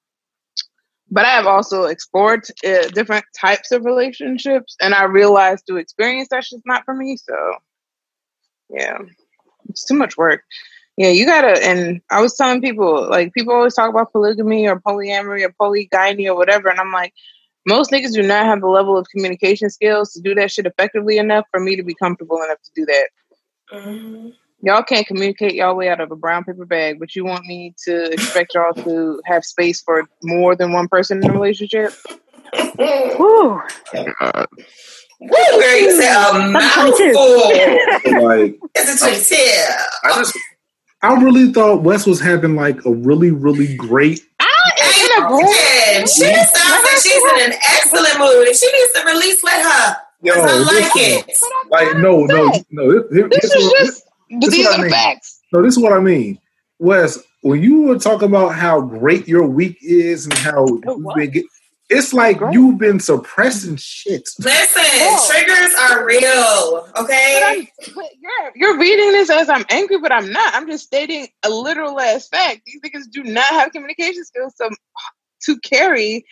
but 1.10 1.24
I 1.24 1.30
have 1.30 1.46
also 1.46 1.84
explored 1.84 2.44
uh, 2.64 2.88
different 2.88 3.24
types 3.38 3.72
of 3.72 3.86
relationships, 3.86 4.76
and 4.82 4.94
I 4.94 5.04
realized 5.04 5.64
through 5.66 5.78
experience 5.78 6.28
that's 6.30 6.50
just 6.50 6.62
not 6.66 6.84
for 6.84 6.94
me. 6.94 7.16
So, 7.16 7.54
yeah, 8.68 8.98
it's 9.70 9.86
too 9.86 9.94
much 9.94 10.18
work. 10.18 10.42
Yeah, 11.00 11.08
you 11.08 11.24
gotta. 11.24 11.66
And 11.66 12.02
I 12.10 12.20
was 12.20 12.36
telling 12.36 12.60
people, 12.60 13.08
like, 13.08 13.32
people 13.32 13.54
always 13.54 13.72
talk 13.72 13.88
about 13.88 14.12
polygamy 14.12 14.68
or 14.68 14.78
polyamory 14.78 15.42
or 15.42 15.54
polygyny 15.58 16.28
or 16.28 16.36
whatever, 16.36 16.68
and 16.68 16.78
I'm 16.78 16.92
like, 16.92 17.14
most 17.66 17.90
niggas 17.90 18.12
do 18.12 18.22
not 18.22 18.44
have 18.44 18.60
the 18.60 18.66
level 18.66 18.98
of 18.98 19.08
communication 19.08 19.70
skills 19.70 20.12
to 20.12 20.20
do 20.20 20.34
that 20.34 20.50
shit 20.50 20.66
effectively 20.66 21.16
enough 21.16 21.46
for 21.50 21.58
me 21.58 21.74
to 21.74 21.82
be 21.82 21.94
comfortable 21.94 22.42
enough 22.42 22.58
to 22.64 22.70
do 22.76 22.84
that. 22.84 23.08
Mm-hmm. 23.72 24.28
Y'all 24.60 24.82
can't 24.82 25.06
communicate 25.06 25.54
y'all 25.54 25.74
way 25.74 25.88
out 25.88 26.00
of 26.00 26.12
a 26.12 26.16
brown 26.16 26.44
paper 26.44 26.66
bag, 26.66 27.00
but 27.00 27.16
you 27.16 27.24
want 27.24 27.46
me 27.46 27.74
to 27.86 28.12
expect 28.12 28.52
y'all 28.54 28.74
to 28.74 29.22
have 29.24 29.42
space 29.42 29.80
for 29.80 30.04
more 30.22 30.54
than 30.54 30.70
one 30.70 30.86
person 30.86 31.24
in 31.24 31.30
a 31.30 31.32
relationship? 31.32 31.94
Woo. 32.78 33.62
Woo, 35.22 35.30
girl, 35.50 35.76
you 35.78 35.98
said 35.98 36.30
a 36.30 36.48
mouthful. 36.50 38.22
like 38.22 38.58
It's 38.74 39.02
a 39.02 39.06
twenty-two. 39.06 39.64
I 40.04 40.14
just 40.18 40.38
I 41.02 41.14
really 41.22 41.52
thought 41.52 41.82
Wes 41.82 42.06
was 42.06 42.20
having 42.20 42.56
like 42.56 42.84
a 42.84 42.92
really, 42.92 43.30
really 43.30 43.74
great 43.76 44.20
Amen. 45.18 46.06
She 46.06 46.24
sounds 46.24 46.52
like 46.84 46.98
she's 47.02 47.22
in 47.32 47.50
an 47.52 47.58
excellent 47.78 48.18
mood. 48.18 48.46
If 48.48 48.56
she 48.58 48.70
needs 48.72 48.92
to 48.92 49.04
release, 49.06 49.42
let 49.44 49.62
her. 49.64 49.96
Yo, 50.22 50.34
I 50.34 50.58
like 50.58 50.94
listen. 50.94 51.24
it. 51.28 51.70
like 51.70 51.96
no, 51.98 52.24
no, 52.24 52.52
no. 52.70 53.02
This, 53.10 53.24
This 53.30 53.40
this 53.40 53.54
is 53.54 53.64
what- 53.64 53.78
just, 53.84 54.04
but 54.30 54.40
this 54.40 54.50
these 54.50 54.64
what 54.66 54.72
I 54.72 54.74
are 54.74 54.76
the 54.78 54.82
mean. 54.84 54.90
facts. 54.92 55.40
No, 55.52 55.62
this 55.62 55.76
is 55.76 55.82
what 55.82 55.92
I 55.92 55.98
mean. 56.00 56.38
Wes, 56.78 57.18
when 57.42 57.62
you 57.62 57.82
were 57.82 57.98
talking 57.98 58.28
about 58.28 58.54
how 58.54 58.80
great 58.80 59.26
your 59.26 59.46
week 59.46 59.78
is 59.82 60.26
and 60.26 60.34
how 60.34 60.66
you've 60.66 61.14
been 61.14 61.30
get, 61.30 61.44
it's 61.90 62.12
like 62.14 62.38
you've 62.52 62.78
been 62.78 63.00
suppressing 63.00 63.76
shit. 63.76 64.28
Listen, 64.38 64.82
Oh. 64.84 65.28
triggers 65.30 65.74
are 65.90 66.06
real. 66.06 66.88
But, 66.94 67.04
Okay. 67.04 67.42
I'm, 67.44 67.68
but 67.94 68.04
you're 68.20 68.52
you're 68.54 68.78
reading 68.78 69.12
this 69.12 69.28
as 69.30 69.48
I'm 69.50 69.64
angry, 69.70 69.98
but 69.98 70.12
I'm 70.12 70.30
not. 70.32 70.54
I'm 70.54 70.66
just 70.68 70.84
stating 70.86 71.28
a 71.42 71.50
literal 71.50 71.98
ass 72.00 72.28
fact. 72.28 72.62
These 72.66 72.80
niggas 72.80 73.10
do 73.10 73.24
not 73.24 73.44
have 73.48 73.72
communication 73.72 74.24
skills 74.24 74.54
to 74.54 74.70
to 75.42 75.58
carry 75.60 76.24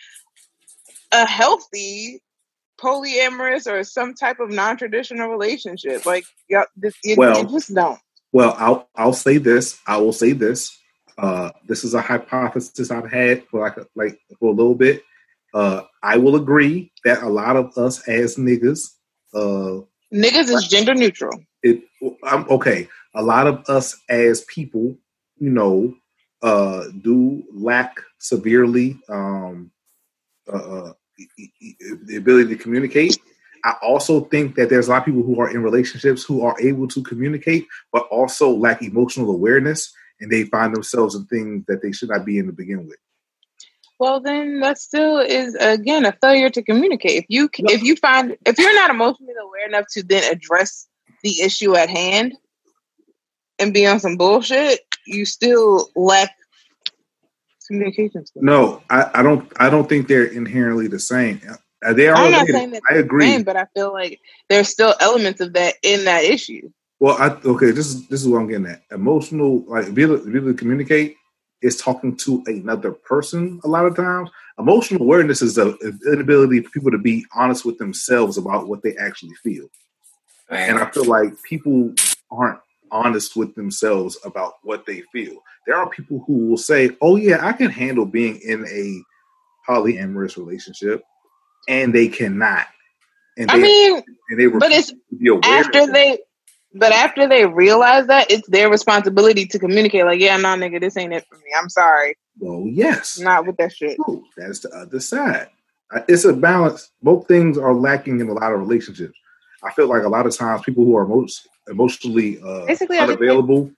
a 1.11 1.25
healthy 1.25 2.21
polyamorous 2.79 3.69
or 3.69 3.83
some 3.83 4.13
type 4.13 4.39
of 4.39 4.49
non-traditional 4.49 5.27
relationship. 5.27 6.05
Like, 6.05 6.23
y'all, 6.47 6.65
this, 6.77 6.93
you, 7.03 7.15
Well- 7.17 7.41
you 7.43 7.49
just 7.49 7.73
don't. 7.73 7.99
Well, 8.31 8.55
I'll 8.59 8.87
I'll 8.95 9.13
say 9.13 9.37
this. 9.39 9.79
I 9.87 9.97
will 9.97 10.13
say 10.13 10.33
this. 10.33 10.77
Uh, 11.17 11.49
this 11.67 11.83
is 11.83 11.95
a 11.95 12.01
hypothesis 12.01 12.91
I've 12.91 13.11
had 13.11 13.43
for 13.47 13.59
like 13.59 13.75
a, 13.77 13.87
like 13.95 14.19
for 14.39 14.49
a 14.51 14.55
little 14.55 14.75
bit. 14.75 15.03
Uh, 15.53 15.81
I 16.03 16.17
will 16.17 16.35
agree 16.35 16.91
that 17.05 17.23
a 17.23 17.29
lot 17.29 17.55
of 17.55 17.77
us 17.77 18.07
as 18.07 18.35
niggas, 18.35 18.81
uh, 19.33 19.81
Niggas 20.13 20.49
is 20.49 20.67
gender 20.67 20.95
neutral. 20.95 21.43
it 21.61 21.83
I'm 22.23 22.49
okay. 22.49 22.87
A 23.15 23.21
lot 23.21 23.47
of 23.47 23.63
us 23.69 23.95
as 24.09 24.41
people, 24.45 24.97
you 25.37 25.49
know, 25.49 25.93
uh, 26.41 26.85
do 27.01 27.43
lack 27.53 27.99
severely 28.17 28.99
um, 29.09 29.71
uh, 30.51 30.57
uh, 30.57 30.93
the 32.05 32.15
ability 32.15 32.55
to 32.55 32.61
communicate. 32.61 33.17
I 33.65 33.75
also 33.83 34.21
think 34.21 34.55
that 34.55 34.69
there's 34.69 34.87
a 34.87 34.91
lot 34.91 34.99
of 34.99 35.05
people 35.05 35.23
who 35.23 35.39
are 35.41 35.49
in 35.49 35.61
relationships 35.61 36.23
who 36.23 36.41
are 36.43 36.55
able 36.61 36.87
to 36.87 37.03
communicate, 37.03 37.67
but 37.91 38.03
also 38.09 38.49
lack 38.49 38.81
emotional 38.81 39.29
awareness, 39.29 39.91
and 40.21 40.31
they 40.31 40.45
find 40.45 40.73
themselves 40.73 41.13
in 41.15 41.25
things 41.25 41.65
that 41.67 41.81
they 41.81 41.91
should 41.91 42.09
not 42.09 42.25
be 42.25 42.37
in 42.37 42.47
to 42.47 42.53
begin 42.53 42.87
with. 42.87 42.97
Well, 43.99 44.21
then 44.21 44.61
that 44.61 44.77
still 44.77 45.19
is 45.19 45.55
again 45.55 46.05
a 46.05 46.13
failure 46.13 46.49
to 46.49 46.63
communicate. 46.63 47.23
If 47.23 47.25
you 47.27 47.49
if 47.53 47.83
you 47.83 47.95
find 47.97 48.37
if 48.45 48.57
you're 48.57 48.75
not 48.75 48.89
emotionally 48.89 49.33
aware 49.41 49.67
enough 49.67 49.85
to 49.91 50.03
then 50.03 50.23
address 50.31 50.87
the 51.21 51.41
issue 51.41 51.75
at 51.75 51.89
hand 51.89 52.33
and 53.59 53.73
be 53.73 53.85
on 53.85 53.99
some 53.99 54.15
bullshit, 54.15 54.79
you 55.05 55.25
still 55.25 55.89
lack 55.95 56.31
communication 57.67 58.25
skills. 58.25 58.43
No, 58.43 58.81
I, 58.89 59.09
I 59.15 59.23
don't. 59.23 59.51
I 59.59 59.69
don't 59.69 59.87
think 59.87 60.07
they're 60.07 60.25
inherently 60.25 60.87
the 60.87 60.99
same. 60.99 61.41
Uh, 61.85 61.93
They 61.93 62.07
are. 62.07 62.15
I'm 62.15 62.31
not 62.31 62.47
related. 62.47 62.55
saying 62.55 62.71
that 62.71 62.81
I 62.89 62.95
agree. 62.95 63.25
same, 63.25 63.43
but 63.43 63.55
I 63.55 63.65
feel 63.75 63.93
like 63.93 64.19
there's 64.49 64.69
still 64.69 64.95
elements 64.99 65.39
of 65.41 65.53
that 65.53 65.75
in 65.83 66.05
that 66.05 66.23
issue. 66.23 66.69
Well, 66.99 67.15
I 67.17 67.29
okay. 67.45 67.71
This 67.71 67.87
is 67.87 68.07
this 68.07 68.21
is 68.21 68.27
what 68.27 68.39
I'm 68.39 68.47
getting 68.47 68.65
at. 68.65 68.81
Emotional, 68.91 69.63
like 69.67 69.93
be 69.93 70.01
able, 70.03 70.17
be 70.17 70.37
able 70.37 70.51
to 70.51 70.53
communicate, 70.53 71.15
is 71.61 71.77
talking 71.77 72.15
to 72.17 72.43
another 72.47 72.91
person. 72.91 73.59
A 73.63 73.67
lot 73.67 73.85
of 73.85 73.95
times, 73.95 74.29
emotional 74.57 75.01
awareness 75.01 75.41
is 75.41 75.55
the 75.55 75.77
inability 76.11 76.61
for 76.61 76.69
people 76.69 76.91
to 76.91 76.97
be 76.97 77.25
honest 77.33 77.65
with 77.65 77.77
themselves 77.77 78.37
about 78.37 78.67
what 78.67 78.81
they 78.83 78.95
actually 78.97 79.35
feel. 79.43 79.69
And 80.49 80.79
I 80.79 80.89
feel 80.89 81.05
like 81.05 81.41
people 81.43 81.93
aren't 82.31 82.59
honest 82.91 83.35
with 83.35 83.53
themselves 83.55 84.17
about 84.25 84.53
what 84.63 84.85
they 84.85 85.03
feel. 85.11 85.43
There 85.67 85.75
are 85.75 85.89
people 85.89 86.23
who 86.25 86.47
will 86.47 86.57
say, 86.57 86.97
"Oh 87.01 87.17
yeah, 87.17 87.45
I 87.45 87.53
can 87.53 87.69
handle 87.69 88.05
being 88.05 88.39
in 88.41 88.65
a 88.65 89.03
polyamorous 89.69 90.37
relationship," 90.37 91.03
and 91.67 91.93
they 91.93 92.07
cannot. 92.07 92.65
And 93.37 93.51
I 93.51 93.57
they, 93.57 93.61
mean, 93.61 94.03
and 94.29 94.39
they 94.39 94.47
but 94.47 94.71
it's 94.71 94.91
refuse 94.91 95.03
to 95.11 95.15
be 95.17 95.29
aware 95.29 95.59
of 95.59 95.65
after 95.67 95.87
they 95.91 96.19
but 96.73 96.91
after 96.91 97.27
they 97.27 97.45
realize 97.45 98.07
that 98.07 98.29
it's 98.29 98.47
their 98.49 98.69
responsibility 98.69 99.45
to 99.45 99.57
communicate 99.59 100.05
like 100.05 100.19
yeah 100.19 100.37
nah 100.37 100.55
nigga 100.55 100.79
this 100.79 100.95
ain't 100.97 101.13
it 101.13 101.25
for 101.29 101.35
me 101.37 101.51
i'm 101.59 101.69
sorry 101.69 102.15
Well, 102.39 102.65
yes. 102.67 103.19
not 103.19 103.45
with 103.47 103.57
that 103.57 103.73
shit 103.73 103.97
No, 104.07 104.23
that's 104.37 104.59
the 104.59 104.69
other 104.69 104.99
side. 104.99 105.49
Uh, 105.93 106.01
It's 106.07 106.23
a 106.25 106.33
balance. 106.33 106.91
Both 107.01 107.27
things 107.27 107.57
are 107.57 107.73
lacking 107.73 108.19
in 108.19 108.29
a 108.29 108.33
lot 108.33 108.53
of 108.53 108.59
relationships. 108.59 109.17
I 109.63 109.71
feel 109.73 109.87
like 109.87 110.03
a 110.03 110.09
lot 110.09 110.25
of 110.27 110.35
times 110.37 110.61
people 110.63 110.85
who 110.85 110.95
are 110.95 111.07
most 111.07 111.47
emotionally 111.67 112.39
uh, 112.41 112.65
Basically, 112.67 112.97
I 112.97 113.07
just 113.07 113.17
unavailable 113.17 113.71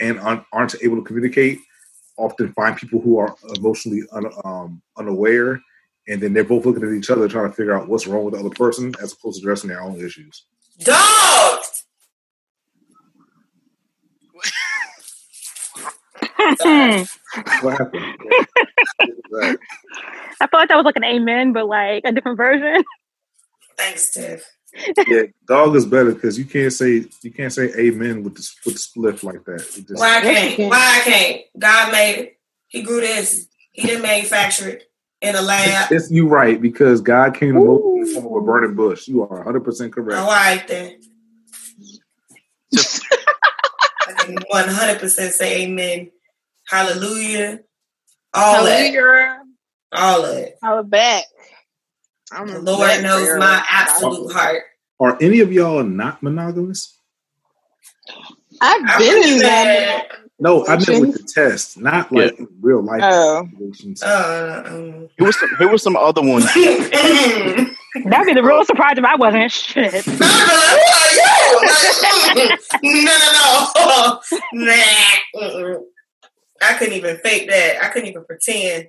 and 0.00 0.18
un- 0.18 0.44
aren't 0.52 0.74
able 0.82 0.96
to 0.96 1.02
communicate 1.02 1.58
often 2.16 2.52
find 2.54 2.76
people 2.76 3.00
who 3.00 3.18
are 3.18 3.34
emotionally 3.56 4.02
un- 4.12 4.32
um, 4.44 4.82
unaware, 4.98 5.60
and 6.08 6.20
then 6.20 6.32
they're 6.32 6.44
both 6.44 6.66
looking 6.66 6.82
at 6.84 6.92
each 6.92 7.10
other 7.10 7.26
trying 7.28 7.48
to 7.50 7.56
figure 7.56 7.74
out 7.76 7.88
what's 7.88 8.06
wrong 8.06 8.24
with 8.24 8.34
the 8.34 8.40
other 8.40 8.50
person 8.50 8.92
as 9.02 9.12
opposed 9.12 9.36
to 9.40 9.44
addressing 9.44 9.70
their 9.70 9.80
own 9.82 9.96
issues. 10.04 10.44
Dog. 10.80 11.60
What 17.62 17.78
happened? 17.78 18.04
Right. 19.32 19.58
feel 20.38 20.60
like 20.60 20.68
that 20.68 20.76
was 20.76 20.84
like 20.84 20.96
an 20.96 21.04
amen, 21.04 21.52
but 21.52 21.66
like 21.66 22.02
a 22.04 22.12
different 22.12 22.36
version. 22.36 22.84
Thanks, 23.76 24.12
Tiff. 24.12 24.44
yeah, 25.08 25.22
dog 25.46 25.74
is 25.76 25.86
better 25.86 26.12
because 26.12 26.38
you 26.38 26.44
can't 26.44 26.72
say 26.72 27.06
you 27.22 27.30
can't 27.30 27.52
say 27.52 27.72
amen 27.76 28.22
with 28.22 28.34
the 28.36 28.48
with 28.64 28.74
the 28.74 28.80
spliff 28.80 29.22
like 29.24 29.44
that. 29.44 29.58
Just, 29.58 29.94
Why 29.94 30.18
I 30.18 30.20
can't? 30.20 30.70
Why 30.70 31.00
I 31.00 31.00
can't? 31.04 31.42
God 31.58 31.92
made 31.92 32.18
it. 32.18 32.38
He 32.68 32.82
grew 32.82 33.00
this. 33.00 33.48
He 33.72 33.86
didn't 33.86 34.02
manufacture 34.02 34.68
it 34.68 34.84
in 35.20 35.34
a 35.36 35.42
lab. 35.42 35.90
It's 35.90 36.10
you 36.10 36.28
right 36.28 36.60
because 36.60 37.00
God 37.00 37.34
came 37.34 37.54
to 37.54 37.60
Moses 37.60 38.08
in 38.08 38.14
the 38.14 38.20
form 38.20 38.36
of 38.36 38.42
a 38.42 38.46
burning 38.46 38.74
bush. 38.74 39.08
You 39.08 39.22
are 39.22 39.36
100 39.38 39.60
percent 39.60 39.92
correct. 39.92 40.18
All 40.18 40.28
right 40.28 40.66
then. 40.68 41.00
I 44.06 44.12
can 44.24 44.36
100 44.48 44.98
percent 45.00 45.34
say 45.34 45.62
amen. 45.62 46.10
Hallelujah. 46.68 47.60
All 48.32 48.54
Hallelujah. 48.66 49.02
that. 49.02 49.40
All 49.92 50.24
of 50.24 50.36
it. 50.38 50.58
I 50.62 50.74
was 50.74 50.86
back. 50.86 51.24
I'm 52.32 52.46
The 52.48 52.60
Lord 52.60 52.80
back 52.88 53.02
knows 53.02 53.28
for 53.28 53.38
my 53.38 53.54
real. 53.56 53.64
absolute 53.70 54.32
heart. 54.32 54.62
Are 55.00 55.16
any 55.20 55.40
of 55.40 55.52
y'all 55.52 55.82
not 55.84 56.22
monogamous? 56.22 56.98
I've 58.60 58.98
been 58.98 59.22
in 59.32 59.38
that. 59.40 59.64
that. 59.64 60.08
No, 60.40 60.66
I 60.66 60.76
meant 60.76 61.00
with 61.00 61.12
the 61.12 61.22
test, 61.32 61.78
not 61.78 62.10
like 62.10 62.38
in 62.38 62.48
real 62.60 62.82
life 62.82 63.02
Oh. 63.04 63.46
situations. 63.52 64.02
Uh, 64.02 64.62
um. 64.66 65.08
Here 65.16 65.26
was 65.26 65.38
some. 65.38 65.50
Here 65.58 65.68
was 65.68 65.82
some 65.82 65.96
other 65.96 66.22
ones. 66.22 66.44
That'd 66.54 68.26
be 68.26 68.32
the 68.34 68.42
real 68.42 68.64
surprise 68.64 68.94
if 68.98 69.04
I 69.04 69.14
wasn't. 69.16 69.52
Shit. 69.52 70.04
no, 72.82 73.16
no, 73.22 73.68
no. 73.76 74.20
Nah. 74.52 75.78
I 76.70 76.74
couldn't 76.78 76.94
even 76.94 77.16
fake 77.18 77.48
that. 77.50 77.82
I 77.82 77.88
couldn't 77.88 78.08
even 78.08 78.24
pretend. 78.24 78.88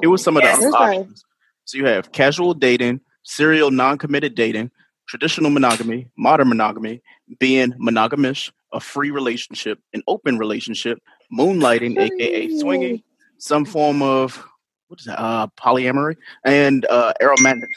Here 0.00 0.10
was 0.10 0.22
some 0.22 0.36
of 0.36 0.42
the 0.42 0.48
Yes. 0.48 0.56
other 0.58 0.70
That's 0.70 0.74
right. 0.80 0.98
options. 1.00 1.24
So 1.64 1.78
you 1.78 1.86
have 1.86 2.12
casual 2.12 2.54
dating, 2.54 3.00
serial 3.22 3.70
non-committed 3.70 4.34
dating, 4.34 4.70
traditional 5.08 5.50
monogamy, 5.50 6.08
modern 6.16 6.48
monogamy, 6.48 7.02
being 7.38 7.72
monogamish, 7.74 8.50
a 8.72 8.80
free 8.80 9.10
relationship, 9.10 9.78
an 9.92 10.02
open 10.08 10.38
relationship, 10.38 10.98
moonlighting, 11.32 11.98
aka 11.98 12.58
swinging, 12.58 13.02
some 13.38 13.64
form 13.64 14.02
of 14.02 14.42
what 14.88 15.00
is 15.00 15.06
that? 15.06 15.18
Uh, 15.20 15.46
polyamory 15.58 16.16
and 16.44 16.84
uh, 16.90 17.12
aromantic. 17.20 17.68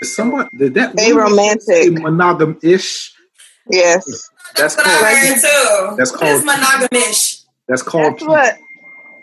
Is 0.00 0.14
Somebody 0.14 0.48
did 0.56 0.74
that 0.74 0.98
A 1.00 1.12
romantic. 1.12 1.92
monogam-ish. 2.02 3.12
Yes. 3.70 4.04
That's 4.56 4.74
That's 4.74 4.76
what 4.76 4.86
I 4.86 4.90
called. 4.90 5.16
heard 5.16 5.40
too. 5.40 5.96
That's 5.96 6.10
called- 6.10 6.44
monogamish? 6.44 7.33
That's 7.68 7.82
called. 7.82 8.14
That's 8.14 8.24
what. 8.24 8.58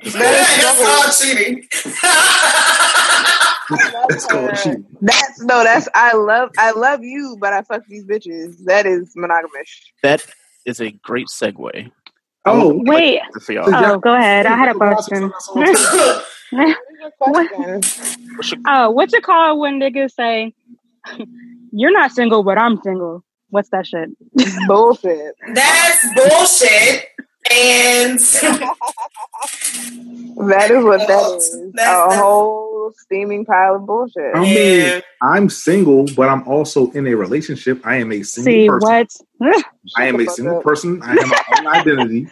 That's 0.03 0.81
all 0.81 1.27
cheating. 1.27 1.67
That's 4.09 4.25
called 4.25 4.55
cheating. 4.55 4.85
That's 5.01 5.41
no. 5.41 5.63
That's 5.63 5.87
I 5.93 6.13
love. 6.15 6.49
I 6.57 6.71
love 6.71 7.03
you, 7.03 7.37
but 7.39 7.53
I 7.53 7.61
fuck 7.61 7.83
these 7.87 8.05
bitches. 8.05 8.63
That 8.65 8.85
is 8.85 9.13
monogamish. 9.15 9.81
That 10.03 10.25
is 10.65 10.81
a 10.81 10.91
great 10.91 11.27
segue. 11.27 11.91
Oh, 12.45 12.81
Wait. 12.85 13.21
Oh, 13.49 13.99
go 13.99 14.15
ahead. 14.15 14.47
I 14.47 14.57
had 14.57 14.69
a 14.69 14.73
question. 14.73 15.31
What? 17.19 17.85
Oh, 18.67 18.89
what's 18.91 19.13
it 19.13 19.23
called 19.23 19.59
when 19.59 19.79
niggas 19.79 20.11
say, 20.13 20.53
"You're 21.71 21.93
not 21.93 22.11
single, 22.11 22.43
but 22.43 22.57
I'm 22.57 22.81
single"? 22.81 23.23
What's 23.49 23.69
that 23.69 23.85
shit? 23.85 24.09
Bullshit. 24.67 25.35
That's 25.53 26.13
bullshit. 26.15 27.05
And 27.51 28.19
That 30.49 30.71
is 30.71 30.83
what 30.83 31.07
that 31.07 31.35
is. 31.37 31.71
That's- 31.73 32.13
a 32.13 32.17
whole 32.17 32.93
steaming 32.97 33.45
pile 33.45 33.75
of 33.75 33.85
bullshit. 33.85 34.35
I 34.35 34.39
mean, 34.41 35.01
I'm 35.21 35.49
single, 35.49 36.05
but 36.15 36.29
I'm 36.29 36.47
also 36.47 36.89
in 36.91 37.05
a 37.07 37.13
relationship. 37.15 37.85
I 37.85 37.97
am 37.97 38.11
a 38.11 38.23
single 38.23 38.51
See 38.51 38.67
person. 38.69 39.27
what? 39.37 39.63
I 39.97 40.07
am 40.07 40.19
a 40.19 40.25
single 40.27 40.61
person. 40.61 41.01
I 41.03 41.07
have 41.13 41.27
my 41.27 41.43
own 41.59 41.67
identity, 41.75 42.27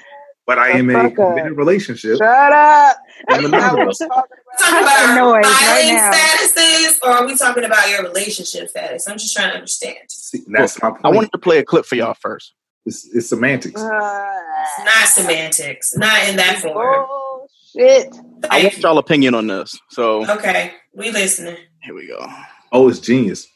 but 0.47 0.57
I 0.57 0.69
am 0.71 0.89
a 0.89 1.11
committed 1.11 1.55
relationship. 1.57 2.17
Shut 2.17 2.51
up. 2.53 2.97
I'm 3.29 3.43
monogamous. 3.43 3.99
talking 3.99 4.37
That's 4.57 4.69
about 4.69 5.07
the 5.07 5.15
noise 5.15 5.43
right 5.45 5.45
filing 5.45 5.95
now. 5.95 6.11
statuses, 6.11 6.99
or 7.03 7.09
are 7.09 7.25
we 7.27 7.37
talking 7.37 7.63
about 7.65 7.89
your 7.89 8.03
relationship 8.03 8.69
status? 8.69 9.07
I'm 9.07 9.17
just 9.17 9.35
trying 9.35 9.49
to 9.49 9.55
understand. 9.55 9.97
See, 10.09 10.39
that's 10.47 10.81
my 10.81 10.89
point. 10.91 11.01
I 11.05 11.09
wanted 11.09 11.31
to 11.33 11.37
play 11.37 11.59
a 11.59 11.63
clip 11.63 11.85
for 11.85 11.95
y'all 11.95 12.15
first. 12.15 12.53
It's, 12.89 13.07
it's 13.13 13.29
semantics. 13.29 13.79
It's 13.79 14.85
not 14.85 15.07
semantics, 15.07 15.95
not 15.95 16.27
in 16.27 16.37
that 16.37 16.57
form. 16.57 17.05
Bullshit. 17.75 18.15
I 18.49 18.63
want 18.63 18.77
y'all 18.79 18.97
opinion 18.97 19.35
on 19.35 19.45
this. 19.45 19.79
So 19.91 20.27
Okay, 20.27 20.73
we 20.95 21.11
listening. 21.11 21.55
here 21.83 21.93
we 21.93 22.07
go. 22.07 22.25
Oh, 22.71 22.89
it's 22.89 22.97
genius. 22.99 23.47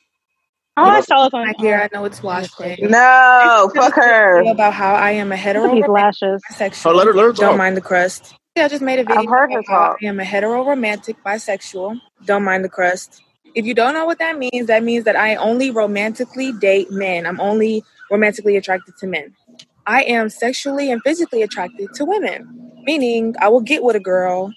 Oh, 0.78 0.84
I 0.84 1.02
saw 1.02 1.26
it 1.26 1.34
on 1.34 1.46
Right 1.48 1.56
here, 1.60 1.78
I 1.82 1.90
know 1.96 2.06
it's 2.06 2.22
wash 2.22 2.52
day. 2.56 2.78
No, 2.80 3.72
fuck 3.76 3.96
her. 3.96 4.44
About 4.52 4.74
how 4.74 4.94
I 4.94 5.12
am 5.12 5.32
a 5.32 5.36
hetero 5.36 5.66
Look 5.66 5.76
these 5.82 5.88
lashes. 5.88 6.42
bisexual. 6.52 6.92
Oh, 6.92 6.96
let 6.96 7.08
her- 7.08 7.14
let 7.14 7.26
her 7.26 7.34
Don't 7.34 7.58
mind 7.58 7.76
the 7.76 7.82
crust. 7.82 8.36
Yeah, 8.56 8.66
I 8.66 8.68
just 8.68 8.84
made 8.84 9.00
a 9.00 9.04
video 9.04 9.22
I've 9.24 9.30
heard 9.30 9.52
her 9.52 9.64
talk. 9.64 9.98
I 10.02 10.06
am 10.06 10.20
a 10.20 10.24
hetero 10.24 10.64
romantic 10.64 11.16
bisexual. 11.26 12.00
Don't 12.26 12.44
mind 12.44 12.64
the 12.64 12.70
crust. 12.70 13.20
If 13.56 13.66
you 13.66 13.74
don't 13.74 13.94
know 13.94 14.06
what 14.06 14.20
that 14.20 14.38
means, 14.38 14.68
that 14.68 14.84
means 14.84 15.06
that 15.06 15.16
I 15.16 15.36
only 15.36 15.72
romantically 15.72 16.52
date 16.54 16.92
men. 16.92 17.26
I'm 17.26 17.40
only 17.40 17.84
romantically 18.14 18.58
attracted 18.58 18.96
to 19.00 19.08
men. 19.08 19.36
I 19.88 20.04
am 20.04 20.30
sexually 20.30 20.92
and 20.92 21.02
physically 21.04 21.42
attracted 21.44 21.94
to 21.96 22.06
women, 22.06 22.72
meaning 22.84 23.36
I 23.42 23.50
will 23.50 23.62
get 23.62 23.84
with 23.84 23.98
a 23.98 24.02
girl, 24.02 24.54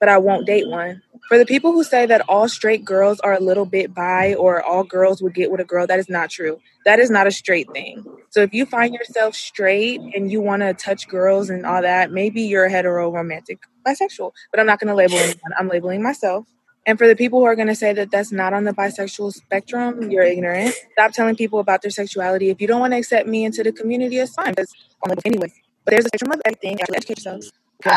but 0.00 0.10
I 0.10 0.18
won't 0.18 0.46
date 0.46 0.68
one. 0.68 1.02
For 1.28 1.38
the 1.38 1.46
people 1.46 1.72
who 1.72 1.84
say 1.84 2.06
that 2.06 2.22
all 2.28 2.48
straight 2.48 2.84
girls 2.84 3.20
are 3.20 3.34
a 3.34 3.40
little 3.40 3.66
bit 3.66 3.94
bi 3.94 4.34
or 4.34 4.62
all 4.62 4.84
girls 4.84 5.22
would 5.22 5.34
get 5.34 5.50
with 5.50 5.60
a 5.60 5.64
girl, 5.64 5.86
that 5.88 5.98
is 5.98 6.08
not 6.10 6.30
true. 6.30 6.60
That 6.86 7.00
is 7.00 7.10
not 7.10 7.26
a 7.26 7.32
straight 7.32 7.68
thing. 7.72 8.06
So 8.30 8.42
if 8.42 8.54
you 8.54 8.66
find 8.66 8.94
yourself 8.94 9.34
straight 9.34 10.00
and 10.14 10.30
you 10.30 10.40
want 10.42 10.62
to 10.62 10.74
touch 10.74 11.08
girls 11.08 11.50
and 11.50 11.66
all 11.66 11.82
that, 11.82 12.12
maybe 12.12 12.42
you're 12.42 12.66
a 12.66 12.70
hetero 12.70 13.10
romantic 13.12 13.60
bisexual. 13.86 14.32
But 14.52 14.60
I'm 14.60 14.66
not 14.66 14.80
going 14.80 14.88
to 14.88 14.94
label 14.94 15.18
anyone. 15.18 15.52
I'm 15.58 15.68
labeling 15.68 16.02
myself. 16.02 16.46
And 16.88 16.96
for 16.96 17.06
the 17.06 17.14
people 17.14 17.40
who 17.40 17.44
are 17.44 17.54
going 17.54 17.68
to 17.68 17.74
say 17.74 17.92
that 17.92 18.10
that's 18.10 18.32
not 18.32 18.54
on 18.54 18.64
the 18.64 18.72
bisexual 18.72 19.34
spectrum, 19.34 20.10
you're 20.10 20.22
ignorant. 20.22 20.74
Stop 20.92 21.12
telling 21.12 21.36
people 21.36 21.58
about 21.58 21.82
their 21.82 21.90
sexuality. 21.90 22.48
If 22.48 22.62
you 22.62 22.66
don't 22.66 22.80
want 22.80 22.94
to 22.94 22.96
accept 22.96 23.28
me 23.28 23.44
into 23.44 23.62
the 23.62 23.72
community, 23.72 24.16
it's 24.16 24.32
fine. 24.32 24.52
Because 24.52 24.72
I'm 25.04 25.10
labeled 25.10 25.26
anyway. 25.26 25.52
But 25.84 25.90
there's 25.90 26.06
a 26.06 26.08
spectrum 26.08 26.32
of 26.32 26.40
everything. 26.46 26.72
You 26.72 26.78
have 26.80 26.88
to 26.88 26.96
educate 26.96 27.18
yourselves. 27.18 27.52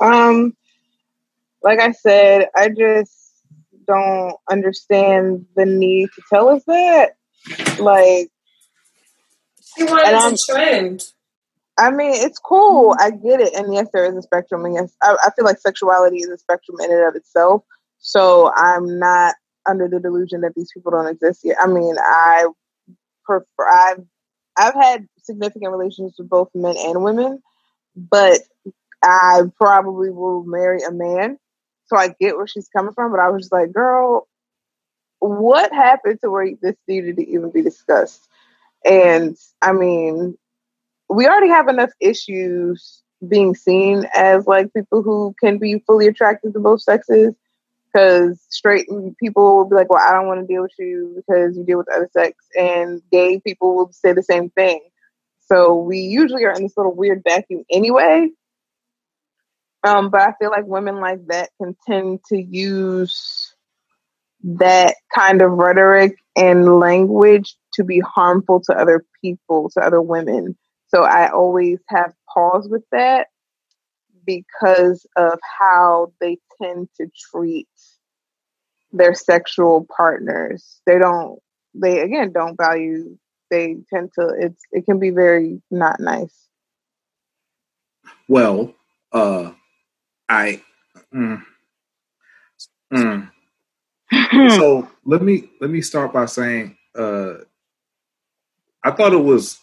Um, 0.00 0.56
like 1.62 1.78
I 1.80 1.92
said, 1.92 2.48
I 2.54 2.68
just 2.68 3.12
don't 3.86 4.34
understand 4.50 5.46
the 5.56 5.64
need 5.64 6.08
to 6.16 6.22
tell 6.32 6.48
us 6.48 6.62
that. 6.66 7.10
Like, 7.78 8.28
She 9.76 9.84
wanted 9.84 10.36
to 10.36 10.44
trend. 10.52 11.04
I 11.76 11.90
mean, 11.90 12.12
it's 12.14 12.38
cool. 12.38 12.92
Mm-hmm. 12.92 13.02
I 13.02 13.10
get 13.10 13.40
it. 13.40 13.54
And 13.54 13.72
yes, 13.72 13.88
there 13.92 14.04
is 14.04 14.16
a 14.16 14.22
spectrum. 14.22 14.64
And 14.64 14.74
yes, 14.74 14.94
I, 15.02 15.16
I 15.24 15.30
feel 15.30 15.44
like 15.44 15.58
sexuality 15.58 16.18
is 16.18 16.28
a 16.28 16.38
spectrum 16.38 16.78
in 16.80 16.90
and 16.90 17.08
of 17.08 17.16
itself. 17.16 17.64
So 17.98 18.52
I'm 18.54 18.98
not 18.98 19.34
under 19.66 19.88
the 19.88 20.00
delusion 20.00 20.42
that 20.42 20.54
these 20.54 20.70
people 20.72 20.92
don't 20.92 21.06
exist 21.06 21.40
yet. 21.42 21.56
I 21.60 21.66
mean, 21.66 21.96
I 21.98 22.46
prefer, 23.24 23.66
I've, 23.66 24.04
I've 24.56 24.74
had 24.74 25.08
significant 25.18 25.72
relationships 25.72 26.18
with 26.18 26.28
both 26.28 26.50
men 26.54 26.76
and 26.78 27.02
women, 27.02 27.42
but 27.96 28.40
I 29.02 29.42
probably 29.56 30.10
will 30.10 30.44
marry 30.44 30.82
a 30.82 30.92
man. 30.92 31.38
So 31.86 31.96
I 31.96 32.14
get 32.20 32.36
where 32.36 32.46
she's 32.46 32.68
coming 32.68 32.92
from, 32.94 33.10
but 33.10 33.20
I 33.20 33.30
was 33.30 33.42
just 33.42 33.52
like, 33.52 33.72
girl, 33.72 34.28
what 35.18 35.72
happened 35.72 36.18
to 36.22 36.30
where 36.30 36.48
this 36.60 36.76
needed 36.86 37.16
to 37.16 37.28
even 37.28 37.50
be 37.50 37.62
discussed? 37.62 38.28
And 38.84 39.36
I 39.62 39.72
mean, 39.72 40.36
we 41.14 41.26
already 41.26 41.48
have 41.48 41.68
enough 41.68 41.90
issues 42.00 43.02
being 43.28 43.54
seen 43.54 44.06
as 44.14 44.46
like 44.46 44.72
people 44.74 45.02
who 45.02 45.34
can 45.40 45.58
be 45.58 45.78
fully 45.86 46.06
attracted 46.08 46.52
to 46.52 46.60
both 46.60 46.82
sexes 46.82 47.34
because 47.86 48.44
straight 48.48 48.86
people 49.20 49.56
will 49.56 49.68
be 49.68 49.76
like 49.76 49.88
well 49.88 50.02
i 50.02 50.12
don't 50.12 50.26
want 50.26 50.40
to 50.40 50.46
deal 50.46 50.62
with 50.62 50.72
you 50.78 51.14
because 51.16 51.56
you 51.56 51.64
deal 51.64 51.78
with 51.78 51.86
the 51.86 51.94
other 51.94 52.10
sex 52.12 52.36
and 52.58 53.00
gay 53.10 53.40
people 53.40 53.76
will 53.76 53.92
say 53.92 54.12
the 54.12 54.22
same 54.22 54.50
thing. 54.50 54.80
So 55.46 55.76
we 55.76 55.98
usually 55.98 56.44
are 56.44 56.52
in 56.52 56.62
this 56.62 56.76
little 56.76 56.94
weird 56.94 57.22
vacuum 57.22 57.64
anyway. 57.70 58.28
Um, 59.84 60.10
but 60.10 60.22
i 60.22 60.32
feel 60.40 60.50
like 60.50 60.64
women 60.66 61.00
like 61.00 61.26
that 61.26 61.50
can 61.60 61.76
tend 61.86 62.20
to 62.28 62.40
use 62.40 63.54
that 64.42 64.96
kind 65.14 65.42
of 65.42 65.52
rhetoric 65.52 66.16
and 66.36 66.78
language 66.78 67.56
to 67.74 67.84
be 67.84 68.00
harmful 68.00 68.60
to 68.62 68.72
other 68.72 69.04
people 69.22 69.70
to 69.70 69.80
other 69.80 70.02
women 70.02 70.56
so 70.94 71.02
I 71.02 71.30
always 71.30 71.80
have 71.88 72.14
pause 72.32 72.68
with 72.68 72.84
that 72.92 73.28
because 74.24 75.06
of 75.16 75.38
how 75.58 76.12
they 76.20 76.38
tend 76.62 76.88
to 77.00 77.08
treat 77.30 77.68
their 78.92 79.14
sexual 79.14 79.86
partners. 79.96 80.80
They 80.86 80.98
don't 80.98 81.40
they 81.74 82.00
again 82.00 82.32
don't 82.32 82.56
value 82.56 83.18
they 83.50 83.76
tend 83.92 84.12
to 84.18 84.34
it's 84.38 84.62
it 84.70 84.86
can 84.86 85.00
be 85.00 85.10
very 85.10 85.60
not 85.70 85.98
nice. 85.98 86.48
Well, 88.28 88.74
uh, 89.12 89.50
I. 90.28 90.62
Mm, 91.12 91.42
mm. 92.92 93.30
so 94.56 94.88
let 95.04 95.22
me 95.22 95.50
let 95.60 95.70
me 95.70 95.80
start 95.80 96.12
by 96.12 96.26
saying 96.26 96.76
uh, 96.96 97.34
I 98.84 98.92
thought 98.92 99.12
it 99.12 99.16
was 99.16 99.58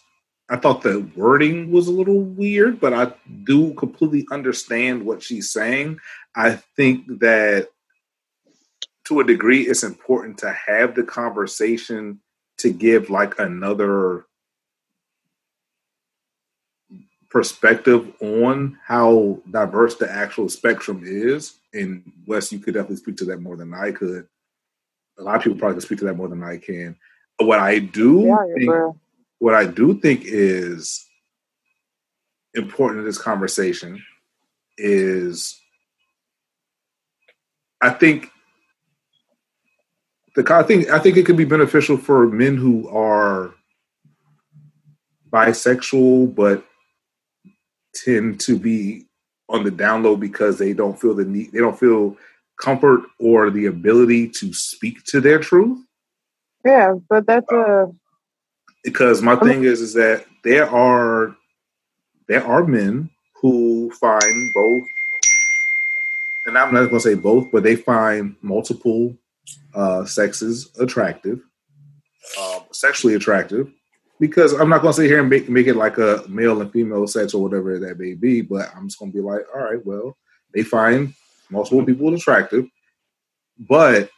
I 0.52 0.58
thought 0.58 0.82
the 0.82 1.00
wording 1.16 1.72
was 1.72 1.88
a 1.88 1.92
little 1.92 2.20
weird, 2.20 2.78
but 2.78 2.92
I 2.92 3.14
do 3.44 3.72
completely 3.72 4.26
understand 4.30 5.02
what 5.02 5.22
she's 5.22 5.50
saying. 5.50 5.98
I 6.36 6.56
think 6.76 7.06
that 7.20 7.68
to 9.06 9.20
a 9.20 9.24
degree, 9.24 9.62
it's 9.62 9.82
important 9.82 10.36
to 10.38 10.52
have 10.52 10.94
the 10.94 11.04
conversation 11.04 12.20
to 12.58 12.70
give 12.70 13.08
like 13.08 13.38
another 13.38 14.26
perspective 17.30 18.12
on 18.20 18.78
how 18.86 19.40
diverse 19.50 19.94
the 19.94 20.12
actual 20.12 20.50
spectrum 20.50 21.02
is. 21.02 21.54
And 21.72 22.12
Wes, 22.26 22.52
you 22.52 22.58
could 22.58 22.74
definitely 22.74 22.96
speak 22.96 23.16
to 23.16 23.24
that 23.24 23.40
more 23.40 23.56
than 23.56 23.72
I 23.72 23.92
could. 23.92 24.28
A 25.18 25.22
lot 25.22 25.36
of 25.36 25.42
people 25.44 25.58
probably 25.58 25.76
could 25.76 25.84
speak 25.84 26.00
to 26.00 26.04
that 26.04 26.16
more 26.16 26.28
than 26.28 26.42
I 26.42 26.58
can. 26.58 26.94
What 27.38 27.58
I 27.58 27.78
do 27.78 28.24
yeah, 28.26 28.54
think, 28.54 28.96
what 29.42 29.56
I 29.56 29.64
do 29.64 29.98
think 29.98 30.20
is 30.24 31.04
important 32.54 33.00
in 33.00 33.06
this 33.06 33.18
conversation 33.18 34.00
is 34.78 35.60
I 37.80 37.90
think 37.90 38.30
the 40.36 40.46
I 40.48 40.62
think 40.62 40.90
I 40.90 41.00
think 41.00 41.16
it 41.16 41.26
could 41.26 41.36
be 41.36 41.44
beneficial 41.44 41.96
for 41.96 42.28
men 42.28 42.56
who 42.56 42.88
are 42.88 43.52
bisexual 45.28 46.36
but 46.36 46.64
tend 47.96 48.38
to 48.42 48.56
be 48.56 49.06
on 49.48 49.64
the 49.64 49.72
download 49.72 50.20
because 50.20 50.56
they 50.56 50.72
don't 50.72 51.00
feel 51.00 51.14
the 51.14 51.24
need 51.24 51.50
they 51.50 51.58
don't 51.58 51.80
feel 51.80 52.16
comfort 52.60 53.00
or 53.18 53.50
the 53.50 53.66
ability 53.66 54.28
to 54.28 54.54
speak 54.54 55.02
to 55.06 55.20
their 55.20 55.40
truth. 55.40 55.84
Yeah, 56.64 56.94
but 57.08 57.26
that's 57.26 57.50
a 57.50 57.90
because 58.84 59.22
my 59.22 59.36
thing 59.36 59.64
is 59.64 59.80
is 59.80 59.94
that 59.94 60.26
there 60.44 60.68
are 60.68 61.36
there 62.28 62.44
are 62.46 62.64
men 62.64 63.10
who 63.40 63.90
find 64.00 64.50
both 64.54 64.84
and 66.46 66.58
I'm 66.58 66.74
not 66.74 66.88
going 66.88 66.94
to 66.94 67.00
say 67.00 67.14
both, 67.14 67.50
but 67.52 67.62
they 67.62 67.76
find 67.76 68.34
multiple 68.42 69.16
uh, 69.74 70.04
sexes 70.04 70.70
attractive, 70.78 71.40
uh, 72.38 72.60
sexually 72.72 73.14
attractive, 73.14 73.70
because 74.18 74.52
I'm 74.52 74.68
not 74.68 74.82
going 74.82 74.92
to 74.92 74.96
sit 75.00 75.06
here 75.06 75.20
and 75.20 75.30
make, 75.30 75.48
make 75.48 75.66
it 75.66 75.76
like 75.76 75.98
a 75.98 76.24
male 76.28 76.60
and 76.60 76.72
female 76.72 77.06
sex 77.06 77.34
or 77.34 77.42
whatever 77.42 77.78
that 77.78 77.98
may 77.98 78.14
be, 78.14 78.40
but 78.40 78.74
I'm 78.74 78.88
just 78.88 78.98
going 78.98 79.12
to 79.12 79.16
be 79.16 79.22
like, 79.22 79.42
all 79.54 79.62
right, 79.62 79.84
well, 79.84 80.16
they 80.54 80.62
find 80.62 81.14
multiple 81.50 81.84
people 81.84 82.12
attractive, 82.12 82.66
but 83.58 84.10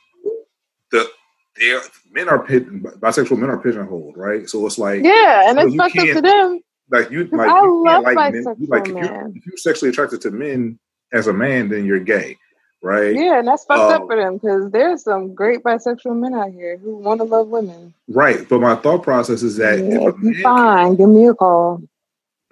the 1.57 1.63
they 1.63 1.81
men 2.13 2.29
are 2.29 2.45
bisexual 2.47 3.39
men 3.39 3.51
are 3.51 3.59
pigeonholed, 3.59 4.17
right? 4.17 4.49
So 4.49 4.67
it's 4.67 4.79
like 4.79 5.03
yeah, 5.03 5.49
and 5.49 5.59
it's 5.59 5.75
fucked 5.75 5.99
up 5.99 6.07
to 6.07 6.21
them. 6.21 6.61
Like 6.91 7.11
you, 7.11 7.25
like 7.33 7.49
I 7.49 7.63
you 7.63 7.85
love 7.85 8.05
like 8.05 8.33
men. 8.33 8.45
like 8.45 8.89
if 8.89 8.95
you're, 8.95 9.29
if 9.35 9.47
you're 9.47 9.57
sexually 9.57 9.91
attracted 9.91 10.21
to 10.23 10.31
men 10.31 10.79
as 11.13 11.27
a 11.27 11.33
man, 11.33 11.69
then 11.69 11.85
you're 11.85 12.01
gay 12.01 12.37
right? 12.85 13.15
Yeah, 13.15 13.39
and 13.39 13.49
that's 13.49 13.65
fucked 13.65 13.93
um, 13.93 14.03
up 14.03 14.09
for 14.09 14.17
them 14.17 14.35
because 14.35 14.71
there's 14.71 15.03
some 15.03 15.35
great 15.35 15.63
bisexual 15.63 16.17
men 16.17 16.35
out 16.35 16.53
here 16.53 16.77
who 16.77 16.99
want 16.99 17.19
to 17.19 17.25
love 17.25 17.49
women. 17.49 17.95
Right, 18.09 18.47
but 18.49 18.61
my 18.61 18.77
thought 18.77 19.03
process 19.03 19.43
is 19.43 19.57
that 19.57 19.79
yeah, 19.79 20.09
if 20.09 20.15
you 20.23 20.43
fine, 20.43 20.95
give 20.95 21.09
me 21.09 21.27
a 21.27 21.35
call. 21.35 21.83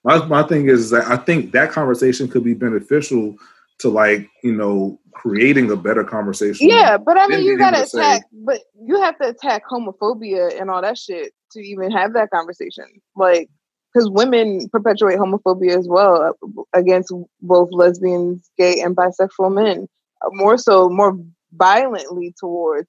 My 0.04 0.22
my 0.26 0.42
thing 0.42 0.68
is 0.68 0.90
that 0.90 1.06
I 1.06 1.16
think 1.16 1.52
that 1.52 1.70
conversation 1.70 2.28
could 2.28 2.44
be 2.44 2.52
beneficial 2.52 3.38
to 3.80 3.88
like 3.88 4.28
you 4.42 4.52
know 4.52 4.98
creating 5.12 5.70
a 5.70 5.76
better 5.76 6.04
conversation. 6.04 6.68
Yeah, 6.68 6.98
but 6.98 7.18
I 7.18 7.26
mean 7.26 7.44
you 7.44 7.58
gotta 7.58 7.84
attack, 7.84 8.22
say, 8.22 8.28
but 8.32 8.60
you 8.80 9.00
have 9.00 9.18
to 9.18 9.28
attack 9.28 9.62
homophobia 9.70 10.60
and 10.60 10.70
all 10.70 10.82
that 10.82 10.98
shit 10.98 11.32
to 11.52 11.60
even 11.60 11.90
have 11.90 12.14
that 12.14 12.30
conversation. 12.30 12.86
Like 13.16 13.48
because 13.94 14.10
women 14.10 14.68
perpetuate 14.70 15.18
homophobia 15.18 15.78
as 15.78 15.86
well 15.88 16.22
uh, 16.22 16.62
against 16.72 17.12
both 17.40 17.68
lesbians, 17.72 18.50
gay, 18.58 18.80
and 18.80 18.96
bisexual 18.96 19.54
men. 19.54 19.88
Uh, 20.22 20.30
more 20.32 20.58
so, 20.58 20.88
more 20.88 21.16
violently 21.52 22.34
towards 22.38 22.88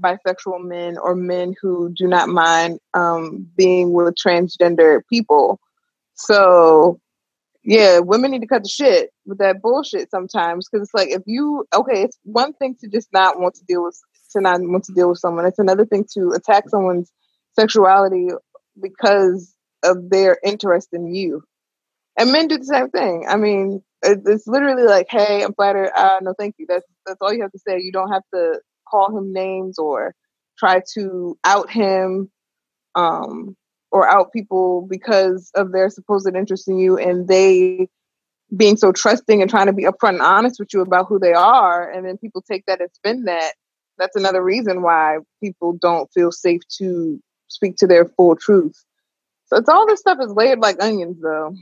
bisexual 0.00 0.64
men 0.64 0.98
or 0.98 1.14
men 1.14 1.54
who 1.60 1.92
do 1.96 2.06
not 2.06 2.28
mind 2.28 2.78
um, 2.94 3.48
being 3.56 3.92
with 3.92 4.14
transgender 4.14 5.00
people. 5.10 5.58
So, 6.14 7.00
yeah, 7.66 7.98
women 7.98 8.30
need 8.30 8.42
to 8.42 8.46
cut 8.46 8.62
the 8.62 8.68
shit 8.68 9.10
with 9.26 9.38
that 9.38 9.60
bullshit 9.60 10.08
sometimes 10.08 10.68
because 10.68 10.86
it's 10.86 10.94
like 10.94 11.08
if 11.08 11.22
you 11.26 11.66
okay, 11.74 12.02
it's 12.02 12.16
one 12.22 12.52
thing 12.52 12.76
to 12.80 12.88
just 12.88 13.08
not 13.12 13.40
want 13.40 13.56
to 13.56 13.64
deal 13.64 13.82
with 13.82 13.98
to 14.30 14.40
not 14.40 14.60
want 14.62 14.84
to 14.84 14.92
deal 14.92 15.08
with 15.10 15.18
someone. 15.18 15.46
It's 15.46 15.58
another 15.58 15.84
thing 15.84 16.06
to 16.14 16.30
attack 16.30 16.68
someone's 16.68 17.10
sexuality 17.58 18.28
because 18.80 19.52
of 19.82 20.10
their 20.10 20.38
interest 20.44 20.90
in 20.92 21.12
you. 21.12 21.42
And 22.16 22.30
men 22.30 22.46
do 22.46 22.56
the 22.56 22.64
same 22.64 22.88
thing. 22.90 23.26
I 23.28 23.36
mean, 23.36 23.82
it's 24.02 24.46
literally 24.46 24.84
like, 24.84 25.08
"Hey, 25.10 25.42
I'm 25.42 25.52
flattered. 25.52 25.90
Uh, 25.96 26.20
no, 26.22 26.34
thank 26.38 26.54
you." 26.58 26.66
That's 26.68 26.86
that's 27.04 27.18
all 27.20 27.32
you 27.32 27.42
have 27.42 27.52
to 27.52 27.58
say. 27.58 27.80
You 27.80 27.90
don't 27.90 28.12
have 28.12 28.22
to 28.32 28.60
call 28.88 29.16
him 29.18 29.32
names 29.32 29.76
or 29.80 30.14
try 30.56 30.82
to 30.94 31.36
out 31.44 31.68
him 31.68 32.30
um, 32.94 33.56
or 33.96 34.06
out 34.06 34.30
people 34.30 34.86
because 34.90 35.50
of 35.54 35.72
their 35.72 35.88
supposed 35.88 36.28
interest 36.28 36.68
in 36.68 36.78
you, 36.78 36.98
and 36.98 37.28
they 37.28 37.88
being 38.54 38.76
so 38.76 38.92
trusting 38.92 39.40
and 39.40 39.50
trying 39.50 39.66
to 39.66 39.72
be 39.72 39.84
upfront 39.84 40.14
and 40.14 40.22
honest 40.22 40.60
with 40.60 40.72
you 40.74 40.82
about 40.82 41.06
who 41.08 41.18
they 41.18 41.32
are, 41.32 41.90
and 41.90 42.06
then 42.06 42.18
people 42.18 42.42
take 42.42 42.66
that 42.66 42.80
and 42.80 42.90
spin 42.92 43.24
that. 43.24 43.54
That's 43.98 44.14
another 44.14 44.42
reason 44.42 44.82
why 44.82 45.18
people 45.42 45.72
don't 45.80 46.12
feel 46.12 46.30
safe 46.30 46.60
to 46.76 47.18
speak 47.48 47.76
to 47.76 47.86
their 47.86 48.04
full 48.04 48.36
truth. 48.36 48.84
So 49.46 49.56
it's 49.56 49.68
all 49.68 49.86
this 49.86 50.00
stuff 50.00 50.18
is 50.20 50.32
layered 50.32 50.60
like 50.60 50.82
onions, 50.82 51.16
though. 51.22 51.54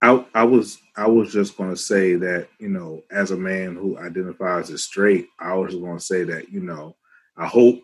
I, 0.00 0.24
I 0.34 0.44
was 0.44 0.78
I 0.96 1.06
was 1.06 1.30
just 1.30 1.58
going 1.58 1.70
to 1.70 1.76
say 1.76 2.14
that 2.14 2.48
you 2.58 2.70
know 2.70 3.02
as 3.10 3.32
a 3.32 3.36
man 3.36 3.76
who 3.76 3.98
identifies 3.98 4.70
as 4.70 4.82
straight, 4.82 5.26
I 5.38 5.54
was 5.54 5.74
going 5.74 5.98
to 5.98 6.04
say 6.04 6.24
that 6.24 6.50
you 6.50 6.60
know 6.60 6.96
I 7.36 7.46
hope 7.46 7.80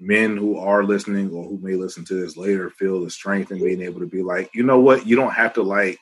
men 0.00 0.36
who 0.36 0.56
are 0.56 0.82
listening 0.84 1.30
or 1.30 1.44
who 1.44 1.58
may 1.62 1.74
listen 1.74 2.04
to 2.06 2.14
this 2.14 2.36
later 2.36 2.70
feel 2.70 3.04
the 3.04 3.10
strength 3.10 3.52
in 3.52 3.62
being 3.62 3.82
able 3.82 4.00
to 4.00 4.06
be 4.06 4.22
like, 4.22 4.50
you 4.54 4.62
know 4.62 4.80
what, 4.80 5.06
you 5.06 5.14
don't 5.14 5.32
have 5.32 5.52
to 5.54 5.62
like. 5.62 5.98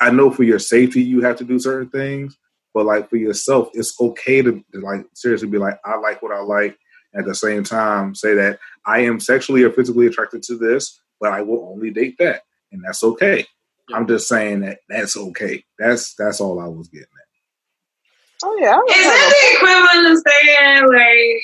I 0.00 0.10
know 0.10 0.30
for 0.30 0.42
your 0.42 0.58
safety 0.58 1.02
you 1.02 1.22
have 1.22 1.36
to 1.36 1.44
do 1.44 1.58
certain 1.58 1.88
things, 1.90 2.36
but 2.74 2.86
like 2.86 3.08
for 3.08 3.16
yourself, 3.16 3.68
it's 3.74 3.98
okay 4.00 4.42
to, 4.42 4.64
to 4.72 4.80
like 4.80 5.06
seriously 5.14 5.48
be 5.48 5.58
like, 5.58 5.78
I 5.84 5.96
like 5.96 6.22
what 6.22 6.32
I 6.32 6.40
like. 6.40 6.76
At 7.14 7.24
the 7.24 7.34
same 7.34 7.64
time, 7.64 8.14
say 8.14 8.34
that 8.34 8.58
I 8.84 9.00
am 9.00 9.18
sexually 9.18 9.62
or 9.62 9.72
physically 9.72 10.06
attracted 10.06 10.42
to 10.42 10.58
this 10.58 11.00
but 11.20 11.32
I 11.32 11.42
will 11.42 11.68
only 11.72 11.90
date 11.90 12.16
that, 12.18 12.42
and 12.72 12.82
that's 12.84 13.02
okay. 13.02 13.46
Yeah. 13.88 13.96
I'm 13.96 14.06
just 14.06 14.28
saying 14.28 14.60
that 14.60 14.80
that's 14.88 15.16
okay. 15.16 15.64
That's 15.78 16.14
that's 16.14 16.40
all 16.40 16.60
I 16.60 16.68
was 16.68 16.88
getting 16.88 17.06
at. 17.06 18.44
Oh 18.44 18.56
yeah, 18.60 18.78
is 18.88 19.04
that 19.04 19.32
the 19.34 19.56
equivalent 19.56 20.12
of 20.12 20.22
saying 20.26 20.86
like 20.86 21.42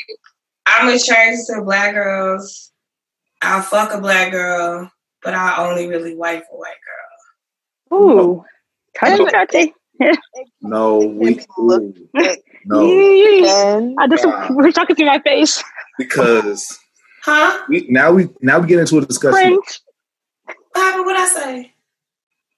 I'm 0.67 0.89
attracted 0.89 1.45
to 1.49 1.63
black 1.63 1.95
girls? 1.95 2.73
I'll 3.43 3.63
fuck 3.63 3.93
a 3.93 4.01
black 4.01 4.33
girl, 4.33 4.91
but 5.23 5.35
I 5.35 5.57
only 5.59 5.87
really 5.87 6.17
wife 6.17 6.45
a 6.53 6.57
white 6.57 6.75
girl. 7.91 8.01
Ooh, 8.01 8.45
touchy 8.99 9.25
touchy. 9.27 9.75
no, 10.63 10.99
we 10.99 11.45
no. 12.65 13.95
I 13.99 14.09
just 14.09 14.25
uh, 14.25 14.49
we're 14.51 14.73
talking 14.73 14.97
through 14.97 15.07
my 15.07 15.21
face 15.21 15.63
because 15.99 16.81
Huh? 17.25 17.65
We, 17.71 17.87
now 17.89 18.13
we 18.13 18.29
now 18.43 18.59
we 18.59 18.67
get 18.67 18.81
into 18.81 18.99
a 18.99 19.07
discussion. 19.07 19.33
French. 19.33 19.81
What 20.45 20.83
happened? 20.83 21.07
What 21.07 21.17
I 21.17 21.27
say? 21.27 21.75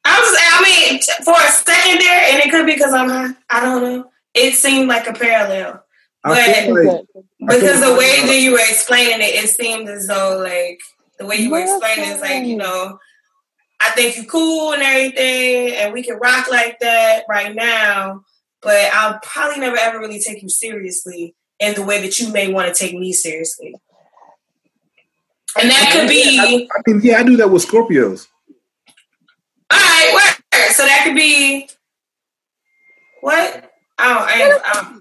I 0.04 0.20
was. 0.20 0.36
I 0.42 0.90
mean, 0.90 1.00
for 1.24 1.34
a 1.34 1.50
second 1.52 2.00
there, 2.00 2.32
and 2.32 2.42
it 2.42 2.50
could 2.50 2.66
be 2.66 2.74
because 2.74 2.92
I'm. 2.92 3.36
I 3.48 3.60
don't 3.60 3.82
know. 3.82 4.10
It 4.34 4.54
seemed 4.54 4.88
like 4.88 5.06
a 5.06 5.12
parallel, 5.12 5.84
but 6.24 6.32
like, 6.32 7.06
because 7.46 7.80
the 7.80 7.94
way 7.94 8.22
that 8.26 8.38
you 8.40 8.52
were 8.52 8.58
explaining 8.58 9.20
it, 9.20 9.44
it 9.44 9.48
seemed 9.48 9.88
as 9.88 10.06
though 10.06 10.40
like 10.42 10.80
the 11.18 11.26
way 11.26 11.36
you 11.36 11.50
were 11.50 11.60
explaining 11.60 12.10
is 12.10 12.20
like 12.20 12.44
you 12.44 12.56
know. 12.56 12.98
I 13.78 13.90
think 13.90 14.16
you're 14.16 14.24
cool 14.24 14.72
and 14.72 14.82
everything, 14.82 15.74
and 15.74 15.92
we 15.92 16.02
can 16.02 16.18
rock 16.18 16.50
like 16.50 16.78
that 16.80 17.24
right 17.28 17.54
now. 17.54 18.24
But 18.62 18.90
I'll 18.92 19.18
probably 19.22 19.60
never 19.60 19.76
ever 19.76 19.98
really 19.98 20.18
take 20.18 20.42
you 20.42 20.48
seriously 20.48 21.34
in 21.60 21.74
the 21.74 21.84
way 21.84 22.00
that 22.00 22.18
you 22.18 22.32
may 22.32 22.50
want 22.50 22.74
to 22.74 22.74
take 22.74 22.98
me 22.98 23.12
seriously. 23.12 23.74
And 25.60 25.70
that 25.70 25.90
could 25.92 26.08
be. 26.08 26.38
I, 26.40 26.66
I 26.74 26.90
mean, 26.90 27.00
yeah, 27.02 27.18
I 27.18 27.22
do 27.22 27.36
that 27.36 27.50
with 27.50 27.66
Scorpios. 27.66 28.26
All 29.70 29.78
right, 29.78 30.10
where? 30.14 30.72
So 30.72 30.84
that 30.84 31.02
could 31.04 31.16
be. 31.16 31.68
What? 33.20 33.70
Oh, 33.98 34.26
I, 34.28 34.58
I 34.64 34.98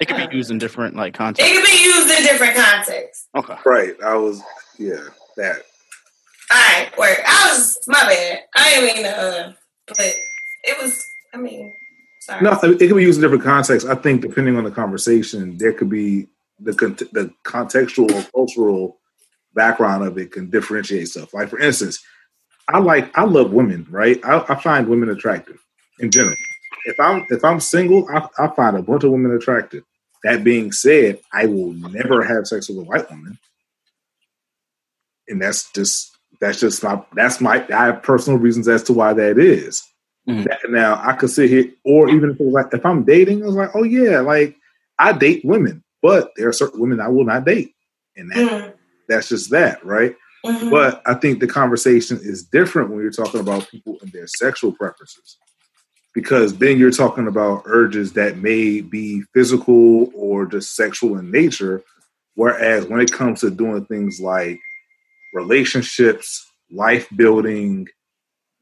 it 0.00 0.06
could 0.06 0.30
be 0.30 0.36
used 0.36 0.50
in 0.50 0.58
different 0.58 0.96
like 0.96 1.14
contexts. 1.14 1.50
It 1.50 1.56
could 1.56 1.66
be 1.66 1.82
used 1.82 2.10
in 2.10 2.22
different 2.24 2.56
contexts. 2.56 3.28
Okay. 3.34 3.56
Right. 3.64 3.94
I 4.04 4.14
was. 4.14 4.42
Yeah. 4.78 5.08
That. 5.36 5.62
All 6.50 6.56
right. 6.56 6.90
Work. 6.98 7.20
I 7.26 7.52
was. 7.52 7.78
My 7.86 8.00
bad. 8.00 8.40
I 8.54 8.70
didn't 8.70 8.94
mean 8.94 9.04
to. 9.04 9.18
Uh, 9.18 9.52
but 9.88 10.14
it 10.64 10.82
was. 10.82 11.04
I 11.34 11.38
mean. 11.38 11.74
Sorry. 12.20 12.42
No, 12.42 12.52
it 12.52 12.78
could 12.78 12.96
be 12.96 13.02
used 13.02 13.18
in 13.18 13.22
different 13.22 13.44
contexts. 13.44 13.88
I 13.88 13.94
think 13.94 14.20
depending 14.20 14.56
on 14.56 14.64
the 14.64 14.70
conversation, 14.70 15.56
there 15.58 15.72
could 15.72 15.88
be 15.88 16.28
the 16.60 16.72
the 17.12 17.32
contextual 17.44 18.12
or 18.12 18.30
cultural 18.30 18.98
background 19.54 20.04
of 20.04 20.18
it 20.18 20.32
can 20.32 20.50
differentiate 20.50 21.08
stuff. 21.08 21.32
Like 21.34 21.48
for 21.48 21.58
instance, 21.58 22.04
I 22.68 22.78
like 22.78 23.16
I 23.16 23.24
love 23.24 23.52
women, 23.52 23.86
right? 23.90 24.20
I, 24.24 24.44
I 24.48 24.54
find 24.60 24.88
women 24.88 25.08
attractive 25.08 25.58
in 25.98 26.10
general. 26.10 26.36
If 26.88 26.98
I'm 26.98 27.26
if 27.28 27.44
I'm 27.44 27.60
single, 27.60 28.08
I, 28.08 28.26
I 28.38 28.48
find 28.48 28.74
a 28.74 28.82
bunch 28.82 29.04
of 29.04 29.10
women 29.10 29.32
attractive. 29.32 29.84
That 30.24 30.42
being 30.42 30.72
said, 30.72 31.20
I 31.34 31.44
will 31.44 31.74
never 31.74 32.24
have 32.24 32.46
sex 32.46 32.68
with 32.68 32.78
a 32.78 32.82
white 32.82 33.08
woman, 33.10 33.38
and 35.28 35.42
that's 35.42 35.70
just 35.72 36.16
that's 36.40 36.60
just 36.60 36.82
my 36.82 37.04
that's 37.12 37.42
my 37.42 37.64
I 37.72 37.86
have 37.86 38.02
personal 38.02 38.38
reasons 38.38 38.68
as 38.68 38.82
to 38.84 38.94
why 38.94 39.12
that 39.12 39.38
is. 39.38 39.86
Mm-hmm. 40.26 40.44
That, 40.44 40.60
now 40.70 40.98
I 41.04 41.12
could 41.12 41.28
sit 41.28 41.50
here, 41.50 41.70
or 41.84 42.08
even 42.08 42.30
if 42.30 42.40
it 42.40 42.44
was 42.44 42.54
like 42.54 42.72
if 42.72 42.86
I'm 42.86 43.04
dating, 43.04 43.42
I 43.42 43.46
was 43.46 43.54
like, 43.54 43.70
oh 43.74 43.84
yeah, 43.84 44.20
like 44.20 44.56
I 44.98 45.12
date 45.12 45.44
women, 45.44 45.84
but 46.00 46.30
there 46.36 46.48
are 46.48 46.54
certain 46.54 46.80
women 46.80 47.00
I 47.00 47.08
will 47.08 47.24
not 47.24 47.44
date, 47.44 47.74
and 48.16 48.30
that 48.30 48.38
mm-hmm. 48.38 48.70
that's 49.08 49.28
just 49.28 49.50
that, 49.50 49.84
right? 49.84 50.16
Mm-hmm. 50.46 50.70
But 50.70 51.02
I 51.04 51.14
think 51.14 51.40
the 51.40 51.48
conversation 51.48 52.18
is 52.22 52.44
different 52.44 52.88
when 52.88 53.00
you're 53.00 53.10
talking 53.10 53.40
about 53.40 53.68
people 53.68 53.98
and 54.00 54.10
their 54.10 54.26
sexual 54.26 54.72
preferences. 54.72 55.36
Because 56.14 56.56
then 56.58 56.78
you're 56.78 56.90
talking 56.90 57.26
about 57.28 57.62
urges 57.66 58.12
that 58.14 58.38
may 58.38 58.80
be 58.80 59.22
physical 59.34 60.10
or 60.14 60.46
just 60.46 60.74
sexual 60.74 61.18
in 61.18 61.30
nature. 61.30 61.82
Whereas 62.34 62.86
when 62.86 63.00
it 63.00 63.12
comes 63.12 63.40
to 63.40 63.50
doing 63.50 63.84
things 63.86 64.20
like 64.20 64.58
relationships, 65.34 66.46
life 66.70 67.08
building, 67.16 67.86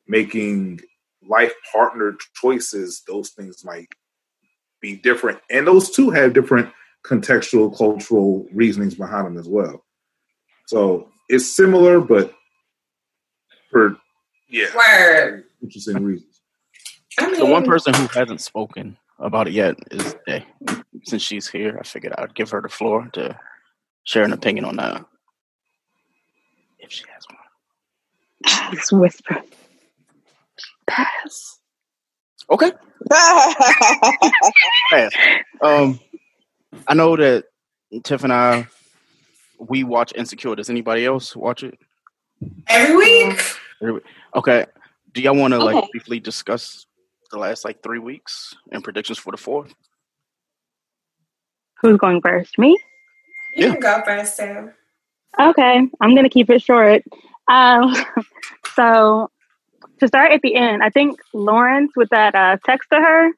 making 0.07 0.81
life 1.29 1.53
partner 1.73 2.17
choices, 2.35 3.03
those 3.07 3.31
things 3.31 3.65
might 3.65 3.89
be 4.81 4.97
different. 4.97 5.39
And 5.51 5.67
those 5.67 5.91
two 5.91 6.11
have 6.11 6.33
different 6.33 6.71
contextual, 7.05 7.77
cultural 7.77 8.47
reasonings 8.53 8.95
behind 8.95 9.27
them 9.27 9.39
as 9.39 9.49
well. 9.49 9.85
So 10.67 11.09
it's 11.29 11.55
similar, 11.55 12.01
but 12.01 12.33
for 13.71 13.97
yeah, 14.49 14.67
Word. 14.75 15.45
interesting 15.63 16.03
reasons. 16.03 16.36
I 17.19 17.31
mean, 17.31 17.41
the 17.41 17.47
one 17.47 17.65
person 17.65 17.95
who 17.95 18.07
hasn't 18.09 18.41
spoken 18.41 18.97
about 19.19 19.49
it 19.49 19.55
yet 19.55 19.77
is 19.91 20.17
Day. 20.27 20.45
Since 21.05 21.23
she's 21.23 21.49
here, 21.49 21.79
I 21.79 21.85
figured 21.85 22.15
I'd 22.19 22.35
give 22.35 22.51
her 22.51 22.61
the 22.61 22.69
floor 22.69 23.09
to 23.15 23.39
share 24.05 24.25
an 24.25 24.33
opinion 24.33 24.65
on 24.65 24.77
that. 24.77 25.05
If 26.79 26.93
she 26.93 27.05
has 27.13 27.25
one. 27.29 28.75
Just 28.75 28.93
whisper. 28.93 29.43
Pass. 30.87 31.59
Okay. 32.51 32.73
Pass. 34.91 35.13
Um, 35.61 36.01
I 36.87 36.95
know 36.95 37.17
that 37.17 37.45
Tiff 38.05 38.25
and 38.25 38.33
I 38.33 38.67
we 39.59 39.85
watch 39.85 40.13
Insecure. 40.15 40.55
Does 40.55 40.71
anybody 40.71 41.05
else 41.05 41.35
watch 41.35 41.63
it? 41.63 41.79
Every 42.69 42.97
week. 42.97 43.41
Every 43.81 43.93
week. 43.95 44.05
Okay. 44.35 44.67
Do 45.13 45.23
y'all 45.23 45.35
want 45.37 45.53
to 45.53 45.61
okay. 45.61 45.75
like 45.75 45.91
briefly 45.91 46.21
discuss 46.21 46.87
the 47.31 47.39
last 47.39 47.65
like 47.65 47.83
three 47.83 47.99
weeks 47.99 48.55
and 48.73 48.83
predictions 48.83 49.19
for 49.19 49.31
the 49.31 49.37
fourth? 49.37 49.75
Who's 51.81 51.99
going 51.99 52.21
first? 52.21 52.59
Me? 52.59 52.79
You 53.55 53.67
yeah. 53.67 53.73
can 53.73 53.81
go 53.81 54.03
first, 54.05 54.37
Sam. 54.37 54.73
Okay, 55.39 55.89
I'm 56.01 56.15
gonna 56.15 56.31
keep 56.31 56.51
it 56.51 56.63
short. 56.63 57.03
Um, 57.49 57.95
so 58.75 59.31
to 60.01 60.09
start 60.09 60.33
at 60.33 60.43
the 60.43 60.55
end, 60.55 60.83
I 60.83 60.91
think 60.91 61.21
Lawrence 61.33 61.93
with 61.97 62.09
that 62.11 62.35
uh, 62.35 62.57
text 62.65 62.89
to 62.93 63.01
her, 63.01 63.31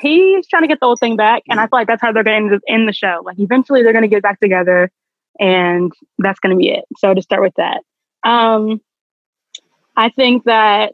he's 0.00 0.46
trying 0.48 0.62
to 0.62 0.68
get 0.68 0.80
the 0.80 0.86
whole 0.86 0.96
thing 0.96 1.16
back, 1.16 1.42
and 1.48 1.58
I 1.58 1.64
feel 1.64 1.78
like 1.78 1.88
that's 1.88 2.02
how 2.02 2.12
they're 2.12 2.24
going 2.24 2.48
to 2.50 2.60
end 2.68 2.88
the 2.88 2.92
show. 2.92 3.22
Like 3.24 3.38
eventually, 3.38 3.82
they're 3.82 3.92
going 3.92 4.02
to 4.02 4.08
get 4.08 4.22
back 4.22 4.40
together 4.40 4.90
and 5.38 5.92
that's 6.18 6.40
going 6.40 6.54
to 6.54 6.58
be 6.58 6.70
it. 6.70 6.84
So 6.98 7.14
to 7.14 7.22
start 7.22 7.42
with 7.42 7.54
that, 7.56 7.82
um, 8.28 8.80
I 9.96 10.10
think 10.10 10.44
that 10.44 10.92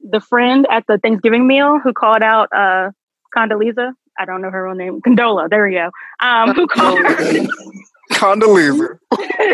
the 0.00 0.20
friend 0.20 0.66
at 0.70 0.86
the 0.86 0.98
Thanksgiving 0.98 1.46
meal 1.46 1.78
who 1.78 1.92
called 1.92 2.22
out 2.22 2.48
uh, 2.52 2.90
Condoleezza, 3.34 3.92
I 4.18 4.24
don't 4.24 4.42
know 4.42 4.50
her 4.50 4.64
real 4.64 4.74
name, 4.74 5.00
Condola, 5.02 5.48
there 5.48 5.66
we 5.66 5.74
go, 5.74 5.90
um, 6.20 6.54
who 6.54 6.66
called 6.66 6.98
her 6.98 7.14
Condoleezza. 8.12 8.98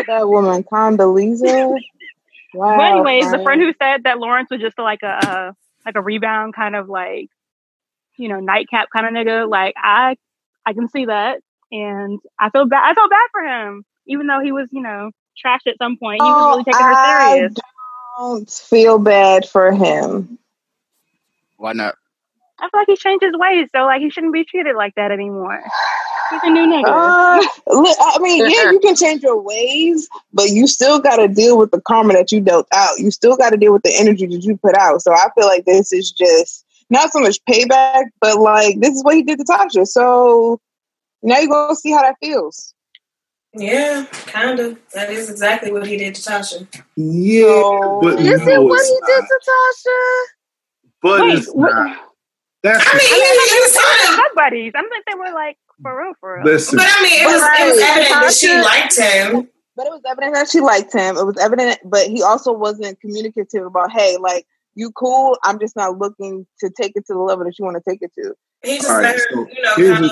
that 0.07 0.27
woman, 0.27 0.63
Condoleezza. 0.63 1.75
Wow. 2.53 2.77
But 2.77 2.91
anyways, 2.91 3.31
the 3.31 3.41
friend 3.43 3.61
who 3.61 3.73
said 3.81 4.03
that 4.03 4.19
Lawrence 4.19 4.49
was 4.51 4.61
just 4.61 4.77
like 4.77 5.01
a, 5.01 5.07
a 5.07 5.55
like 5.85 5.95
a 5.95 6.01
rebound 6.01 6.53
kind 6.53 6.75
of 6.75 6.87
like 6.87 7.27
you 8.15 8.29
know 8.29 8.39
nightcap 8.39 8.89
kind 8.95 9.07
of 9.07 9.13
nigga. 9.13 9.49
Like 9.49 9.73
I 9.75 10.17
I 10.63 10.73
can 10.73 10.87
see 10.87 11.05
that, 11.05 11.39
and 11.71 12.19
I 12.39 12.51
feel 12.51 12.67
bad. 12.67 12.91
I 12.91 12.93
felt 12.93 13.09
bad 13.09 13.27
for 13.31 13.41
him 13.41 13.85
even 14.07 14.27
though 14.27 14.39
he 14.39 14.51
was, 14.51 14.69
you 14.71 14.81
know, 14.81 15.11
trashed 15.43 15.67
at 15.67 15.77
some 15.77 15.97
point, 15.97 16.21
he 16.21 16.27
was 16.27 16.51
really 16.51 16.63
taking 16.63 16.85
her 16.85 17.29
serious. 17.29 17.53
I 18.15 18.21
don't 18.21 18.49
feel 18.49 18.99
bad 18.99 19.47
for 19.47 19.71
him. 19.71 20.37
Why 21.57 21.73
not? 21.73 21.95
I 22.59 22.69
feel 22.69 22.79
like 22.79 22.87
he 22.87 22.95
changed 22.95 23.23
his 23.23 23.35
ways, 23.35 23.69
so 23.75 23.85
like 23.85 24.01
he 24.01 24.09
shouldn't 24.09 24.33
be 24.33 24.45
treated 24.45 24.75
like 24.75 24.95
that 24.95 25.11
anymore. 25.11 25.61
He's 26.29 26.41
a 26.43 26.49
new 26.49 26.65
nigga. 26.65 26.85
Uh, 26.85 27.41
I 27.67 28.17
mean, 28.21 28.49
yeah, 28.49 28.71
you 28.71 28.79
can 28.79 28.95
change 28.95 29.23
your 29.23 29.41
ways, 29.41 30.07
but 30.31 30.49
you 30.49 30.67
still 30.67 30.99
got 30.99 31.17
to 31.17 31.27
deal 31.27 31.57
with 31.57 31.71
the 31.71 31.81
karma 31.81 32.13
that 32.13 32.31
you 32.31 32.41
dealt 32.41 32.67
out. 32.71 32.99
You 32.99 33.11
still 33.11 33.35
got 33.35 33.49
to 33.49 33.57
deal 33.57 33.73
with 33.73 33.83
the 33.83 33.93
energy 33.95 34.27
that 34.27 34.43
you 34.43 34.57
put 34.57 34.75
out. 34.75 35.01
So 35.01 35.13
I 35.13 35.27
feel 35.35 35.45
like 35.45 35.65
this 35.65 35.91
is 35.91 36.11
just 36.11 36.65
not 36.89 37.11
so 37.11 37.19
much 37.19 37.39
payback, 37.49 38.05
but 38.21 38.39
like 38.39 38.79
this 38.79 38.95
is 38.95 39.03
what 39.03 39.15
he 39.15 39.23
did 39.23 39.39
to 39.39 39.45
Tasha. 39.45 39.85
So 39.85 40.59
now 41.21 41.39
you're 41.39 41.49
gonna 41.49 41.75
see 41.75 41.91
how 41.91 42.01
that 42.01 42.15
feels. 42.21 42.73
Yeah, 43.55 44.05
kind 44.11 44.59
of. 44.59 44.79
That 44.93 45.11
is 45.11 45.29
exactly 45.29 45.71
what 45.71 45.85
he 45.85 45.97
did 45.97 46.15
to 46.15 46.21
Tasha. 46.21 46.67
Yeah, 46.95 47.99
but 48.01 48.19
is 48.19 48.41
no, 48.41 48.47
it 48.47 48.63
what 48.63 48.85
he 48.85 48.99
not. 48.99 49.07
did 49.07 49.25
to 49.27 49.39
Tasha? 49.49 50.23
But 51.01 51.21
Wait, 51.21 51.37
it's 51.37 51.53
what? 51.53 51.73
not. 51.73 52.09
That's 52.63 52.83
I 52.87 52.97
mean, 52.97 53.07
he, 53.07 53.15
he 53.15 53.59
was 53.59 53.77
kind 54.07 54.29
of 54.29 54.35
buddies. 54.35 54.71
I 54.73 54.81
think 54.81 55.05
they 55.05 55.15
were 55.15 55.33
like 55.33 55.57
for 55.81 55.99
real, 55.99 56.13
for 56.19 56.35
real. 56.37 56.45
Listen, 56.45 56.77
but 56.77 56.87
I 56.89 57.03
mean, 57.03 57.21
it 57.21 57.25
was, 57.25 57.41
right. 57.41 57.61
it 57.61 57.69
was 57.71 57.81
evident 57.81 58.09
that 58.09 58.33
she 58.33 58.61
liked 58.61 58.97
him. 58.97 59.49
But 59.75 59.87
it 59.87 59.91
was 59.91 60.01
evident 60.07 60.33
that 60.35 60.49
she 60.49 60.61
liked 60.61 60.93
him. 60.93 61.17
It 61.17 61.25
was 61.25 61.37
evident, 61.37 61.79
but 61.83 62.07
he 62.07 62.21
also 62.21 62.53
wasn't 62.53 62.99
communicative 63.01 63.65
about, 63.65 63.91
hey, 63.91 64.17
like 64.19 64.45
you 64.75 64.91
cool. 64.91 65.37
I'm 65.43 65.59
just 65.59 65.75
not 65.75 65.97
looking 65.97 66.47
to 66.59 66.69
take 66.69 66.93
it 66.95 67.05
to 67.07 67.13
the 67.13 67.19
level 67.19 67.43
that 67.45 67.57
you 67.59 67.65
want 67.65 67.83
to 67.83 67.89
take 67.89 68.01
it 68.01 68.11
to. 68.15 68.33
He 68.63 68.77
just 68.77 68.89
right, 68.89 69.19
so 69.31 69.47
you 69.51 69.61
know, 69.61 69.75
kind 69.75 70.05
of. 70.05 70.11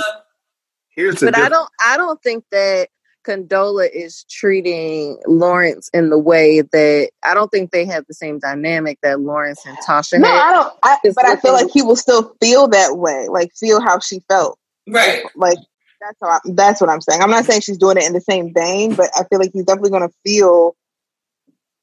Here's 0.89 1.19
the 1.19 1.27
but 1.27 1.37
I 1.37 1.47
don't. 1.47 1.69
I 1.81 1.95
don't 1.95 2.21
think 2.21 2.43
that 2.51 2.89
Condola 3.25 3.89
is 3.91 4.25
treating 4.29 5.19
Lawrence 5.27 5.89
in 5.93 6.09
the 6.09 6.17
way 6.17 6.61
that 6.61 7.11
I 7.23 7.33
don't 7.33 7.49
think 7.49 7.71
they 7.71 7.85
have 7.85 8.05
the 8.07 8.13
same 8.13 8.39
dynamic 8.39 8.99
that 9.03 9.19
Lawrence 9.19 9.65
and 9.65 9.77
Tasha 9.79 10.13
have. 10.13 10.21
no, 10.21 10.27
had. 10.27 10.49
I 10.49 10.51
don't. 10.51 10.73
I, 10.83 10.97
but 11.15 11.25
I 11.25 11.35
feel 11.35 11.53
like 11.53 11.69
he 11.71 11.81
will 11.81 11.95
still 11.95 12.35
feel 12.41 12.67
that 12.69 12.97
way, 12.97 13.27
like 13.29 13.53
feel 13.53 13.81
how 13.81 13.99
she 13.99 14.21
felt. 14.27 14.57
Right. 14.87 15.23
Like 15.35 15.57
that's 16.01 16.17
how. 16.21 16.29
I, 16.29 16.39
that's 16.53 16.81
what 16.81 16.89
I'm 16.89 17.01
saying. 17.01 17.21
I'm 17.21 17.29
not 17.29 17.45
saying 17.45 17.61
she's 17.61 17.77
doing 17.77 17.97
it 17.97 18.05
in 18.05 18.13
the 18.13 18.21
same 18.21 18.53
vein, 18.53 18.95
but 18.95 19.09
I 19.15 19.23
feel 19.25 19.39
like 19.39 19.51
he's 19.53 19.65
definitely 19.65 19.91
going 19.91 20.07
to 20.07 20.15
feel 20.25 20.75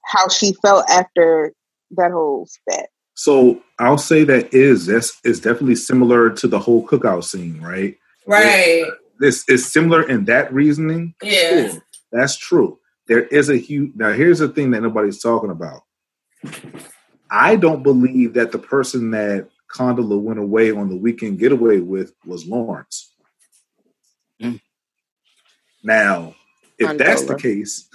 how 0.04 0.28
she 0.28 0.54
felt 0.62 0.88
after 0.90 1.52
that 1.92 2.10
whole 2.10 2.46
spat. 2.46 2.88
So 3.14 3.60
I'll 3.78 3.98
say 3.98 4.24
that 4.24 4.54
is 4.54 4.86
this 4.86 5.18
is 5.24 5.40
definitely 5.40 5.74
similar 5.76 6.30
to 6.30 6.46
the 6.46 6.58
whole 6.58 6.86
cookout 6.86 7.24
scene, 7.24 7.60
right? 7.60 7.96
Right 8.26 8.86
this 9.18 9.48
is 9.48 9.70
similar 9.70 10.08
in 10.08 10.24
that 10.26 10.52
reasoning. 10.52 11.14
Yeah, 11.22 11.68
cool. 11.68 11.82
that's 12.12 12.36
true. 12.36 12.78
There 13.06 13.24
is 13.26 13.48
a 13.48 13.56
huge. 13.56 13.92
Now, 13.94 14.12
here's 14.12 14.38
the 14.38 14.48
thing 14.48 14.70
that 14.72 14.82
nobody's 14.82 15.20
talking 15.20 15.50
about. 15.50 15.82
I 17.30 17.56
don't 17.56 17.82
believe 17.82 18.34
that 18.34 18.52
the 18.52 18.58
person 18.58 19.10
that 19.10 19.48
Condola 19.74 20.20
went 20.20 20.38
away 20.38 20.70
on 20.70 20.88
the 20.88 20.96
weekend 20.96 21.38
getaway 21.38 21.80
with 21.80 22.12
was 22.24 22.46
Lawrence. 22.46 23.12
Mm. 24.42 24.60
Now, 25.82 26.34
if 26.78 26.88
Condola. 26.88 26.98
that's 26.98 27.24
the 27.24 27.36
case, 27.36 27.88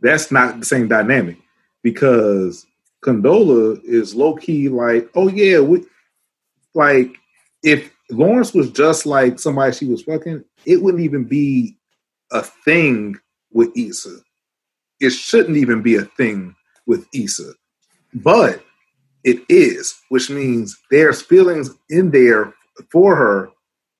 that's 0.00 0.30
not 0.30 0.60
the 0.60 0.66
same 0.66 0.88
dynamic 0.88 1.36
because 1.82 2.66
Condola 3.02 3.82
is 3.84 4.14
low 4.14 4.36
key 4.36 4.68
like, 4.68 5.10
oh 5.14 5.28
yeah, 5.28 5.60
we 5.60 5.84
like 6.74 7.16
if 7.62 7.92
Lawrence 8.10 8.54
was 8.54 8.70
just 8.70 9.06
like 9.06 9.38
somebody 9.38 9.72
she 9.72 9.86
was 9.86 10.02
fucking, 10.02 10.44
it 10.64 10.82
wouldn't 10.82 11.02
even 11.02 11.24
be 11.24 11.76
a 12.32 12.42
thing 12.42 13.16
with 13.52 13.70
Issa. 13.76 14.16
It 15.00 15.10
shouldn't 15.10 15.56
even 15.56 15.82
be 15.82 15.96
a 15.96 16.04
thing 16.04 16.54
with 16.86 17.06
Issa. 17.12 17.52
But 18.14 18.64
it 19.24 19.42
is, 19.48 20.00
which 20.08 20.30
means 20.30 20.76
there's 20.90 21.20
feelings 21.20 21.70
in 21.90 22.10
there 22.10 22.54
for 22.90 23.14
her, 23.14 23.50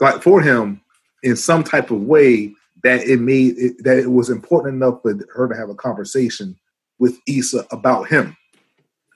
like 0.00 0.22
for 0.22 0.40
him, 0.40 0.80
in 1.22 1.36
some 1.36 1.64
type 1.64 1.90
of 1.90 2.02
way 2.02 2.54
that 2.84 3.02
it 3.02 3.20
made 3.20 3.58
it, 3.58 3.84
that 3.84 3.98
it 3.98 4.10
was 4.10 4.30
important 4.30 4.76
enough 4.76 5.02
for 5.02 5.14
her 5.34 5.48
to 5.48 5.56
have 5.56 5.68
a 5.68 5.74
conversation 5.74 6.56
with 6.98 7.18
Issa 7.26 7.66
about 7.70 8.08
him, 8.08 8.36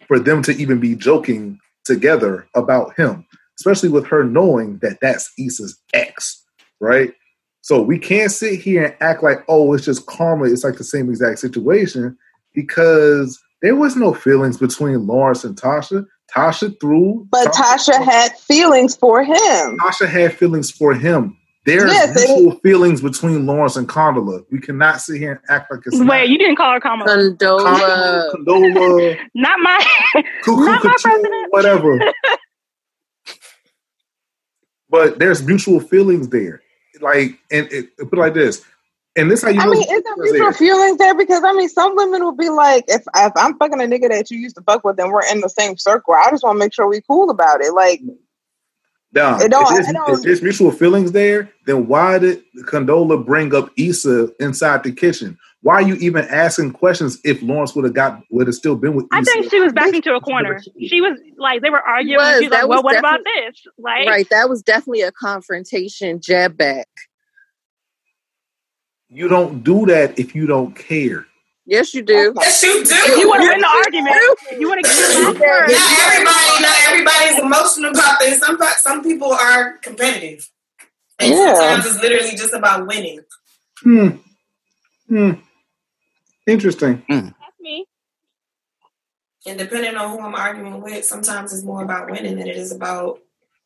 for 0.06 0.18
them 0.18 0.42
to 0.42 0.52
even 0.52 0.80
be 0.80 0.94
joking 0.94 1.58
together 1.84 2.46
about 2.54 2.94
him 2.96 3.26
especially 3.62 3.88
with 3.90 4.04
her 4.08 4.24
knowing 4.24 4.78
that 4.78 4.98
that's 5.00 5.30
Issa's 5.38 5.78
ex, 5.94 6.42
right? 6.80 7.12
So 7.60 7.80
we 7.80 7.96
can't 7.96 8.32
sit 8.32 8.58
here 8.58 8.86
and 8.86 8.94
act 9.00 9.22
like, 9.22 9.44
oh, 9.46 9.72
it's 9.72 9.84
just 9.84 10.06
karma. 10.06 10.46
It's 10.46 10.64
like 10.64 10.78
the 10.78 10.84
same 10.84 11.08
exact 11.08 11.38
situation 11.38 12.18
because 12.54 13.40
There 13.62 13.76
was 13.76 13.94
no 13.94 14.12
feelings 14.12 14.58
between 14.58 15.06
Lawrence 15.06 15.44
and 15.44 15.54
Tasha. 15.54 16.04
Tasha 16.34 16.74
threw, 16.80 17.24
but 17.30 17.52
Tasha, 17.52 17.92
Tasha 17.92 18.04
had 18.04 18.36
feelings 18.36 18.96
for 18.96 19.22
him. 19.22 19.78
Tasha 19.78 20.08
had 20.08 20.36
feelings 20.36 20.72
for 20.72 20.92
him. 20.92 21.36
There's 21.64 21.92
yes, 21.92 22.16
mutual 22.16 22.58
feelings 22.58 23.00
between 23.00 23.46
Lawrence 23.46 23.76
and 23.76 23.88
Condola. 23.88 24.44
We 24.50 24.58
cannot 24.58 25.00
sit 25.00 25.18
here 25.18 25.32
and 25.32 25.40
act 25.48 25.70
like 25.70 25.82
it's. 25.86 25.96
Wait, 25.96 26.06
not. 26.06 26.28
you 26.28 26.38
didn't 26.38 26.56
call 26.56 26.72
her 26.72 26.80
Kamala. 26.80 27.06
Condola. 27.06 28.32
Condola. 28.34 29.18
not 29.36 29.60
my. 29.60 29.86
Cuckoo, 30.42 30.64
not 30.64 30.84
my 30.84 30.94
president. 31.00 31.52
Whatever. 31.52 32.00
but 34.92 35.18
there's 35.18 35.42
mutual 35.42 35.80
feelings 35.80 36.28
there. 36.28 36.62
Like, 37.00 37.40
and 37.50 37.66
it, 37.72 37.96
put 37.96 38.12
it 38.12 38.18
like 38.18 38.34
this. 38.34 38.62
And 39.16 39.30
this 39.30 39.42
how 39.42 39.48
you. 39.48 39.60
I 39.60 39.66
mean, 39.66 39.82
is 39.82 40.02
there 40.02 40.16
mutual 40.16 40.52
feelings 40.52 40.98
there? 40.98 41.16
Because 41.16 41.42
I 41.44 41.52
mean, 41.54 41.68
some 41.68 41.96
women 41.96 42.22
will 42.22 42.36
be 42.36 42.50
like, 42.50 42.84
if 42.86 43.02
if 43.16 43.32
I'm 43.34 43.58
fucking 43.58 43.80
a 43.80 43.84
nigga 43.84 44.10
that 44.10 44.30
you 44.30 44.38
used 44.38 44.56
to 44.56 44.62
fuck 44.62 44.84
with, 44.84 45.00
and 45.00 45.10
we're 45.10 45.26
in 45.32 45.40
the 45.40 45.48
same 45.48 45.76
circle, 45.76 46.14
I 46.14 46.30
just 46.30 46.44
want 46.44 46.56
to 46.56 46.58
make 46.58 46.72
sure 46.72 46.86
we 46.86 47.00
cool 47.00 47.30
about 47.30 47.62
it. 47.62 47.72
Like, 47.72 48.00
no, 49.12 49.38
if, 49.40 49.50
there's, 49.50 49.88
if 49.88 50.22
there's 50.22 50.42
mutual 50.42 50.70
feelings 50.70 51.12
there, 51.12 51.50
then 51.66 51.86
why 51.86 52.18
did 52.18 52.42
Condola 52.64 53.24
bring 53.24 53.54
up 53.54 53.70
Issa 53.76 54.30
inside 54.40 54.82
the 54.82 54.92
kitchen? 54.92 55.38
Why 55.62 55.74
are 55.74 55.82
you 55.82 55.94
even 55.94 56.24
asking 56.24 56.72
questions 56.72 57.20
if 57.24 57.40
Lawrence 57.40 57.74
would 57.76 57.84
have 57.84 57.94
got 57.94 58.20
would 58.30 58.48
have 58.48 58.56
still 58.56 58.74
been 58.74 58.94
with? 58.94 59.06
Issa? 59.06 59.16
I 59.16 59.22
think 59.22 59.50
she 59.50 59.60
was 59.60 59.72
back 59.72 59.94
into 59.94 60.12
a 60.12 60.20
corner. 60.20 60.60
She 60.80 61.00
was 61.00 61.18
like 61.38 61.62
they 61.62 61.70
were 61.70 61.80
arguing. 61.80 62.18
Was, 62.18 62.40
She's 62.40 62.50
like, 62.50 62.66
"Well, 62.66 62.82
what 62.82 62.98
about 62.98 63.20
this?" 63.24 63.64
Like, 63.78 64.08
right? 64.08 64.28
That 64.30 64.48
was 64.48 64.62
definitely 64.62 65.02
a 65.02 65.12
confrontation 65.12 66.20
jab 66.20 66.56
back. 66.56 66.88
You 69.08 69.28
don't 69.28 69.62
do 69.62 69.86
that 69.86 70.18
if 70.18 70.34
you 70.34 70.46
don't 70.46 70.74
care. 70.74 71.26
Yes, 71.64 71.94
you 71.94 72.02
do. 72.02 72.34
Yes, 72.40 72.60
you 72.64 72.84
do. 72.84 72.94
You 73.20 73.28
want 73.28 73.42
to 73.42 73.48
win 73.48 73.60
the 73.60 73.68
argument. 73.68 74.16
You 74.58 74.68
want 74.68 74.84
to 74.84 74.90
get 74.90 75.14
your 75.14 75.32
Not 75.32 75.44
everybody. 76.12 76.62
Not 76.62 76.76
everybody's 76.88 77.38
emotional 77.38 77.90
about 77.92 78.18
this. 78.18 78.40
Some 78.40 78.58
some 78.78 79.04
people 79.04 79.32
are 79.32 79.78
competitive, 79.78 80.50
and 81.20 81.32
yeah. 81.32 81.54
sometimes 81.54 81.86
it's 81.86 82.02
literally 82.02 82.36
just 82.36 82.52
about 82.52 82.88
winning. 82.88 83.20
Hmm. 83.80 84.08
Hmm. 85.08 85.32
Interesting. 86.46 87.02
Mm. 87.10 87.34
That's 87.40 87.60
me. 87.60 87.86
And 89.46 89.58
depending 89.58 89.96
on 89.96 90.10
who 90.10 90.20
I'm 90.20 90.34
arguing 90.34 90.80
with, 90.80 91.04
sometimes 91.04 91.52
it's 91.52 91.64
more 91.64 91.82
about 91.82 92.10
winning 92.10 92.36
than 92.36 92.48
it 92.48 92.56
is 92.56 92.72
about 92.72 93.20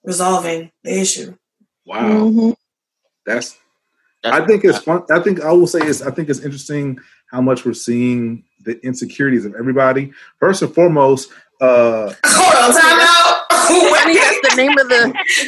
resolving 0.04 0.70
the 0.84 1.00
issue. 1.00 1.36
Wow. 1.84 2.08
Mm-hmm. 2.08 2.50
That's 3.26 3.58
I 4.24 4.44
think 4.44 4.64
it's 4.64 4.78
fun. 4.78 5.04
I 5.10 5.20
think 5.20 5.40
I 5.42 5.52
will 5.52 5.66
say 5.66 5.80
is 5.86 6.02
I 6.02 6.10
think 6.10 6.28
it's 6.28 6.40
interesting 6.40 6.98
how 7.30 7.40
much 7.40 7.64
we're 7.64 7.74
seeing 7.74 8.44
the 8.64 8.78
insecurities 8.84 9.44
of 9.44 9.54
everybody. 9.54 10.12
First 10.40 10.62
and 10.62 10.74
foremost, 10.74 11.30
uh 11.60 12.12
hold 12.24 12.74
on, 12.74 12.80
time 12.80 12.98
out. 13.00 13.35
Wait, 13.92 14.18
that's 14.18 14.40
the 14.48 14.54
name 14.56 14.76
of 14.78 14.86
the. 14.88 15.00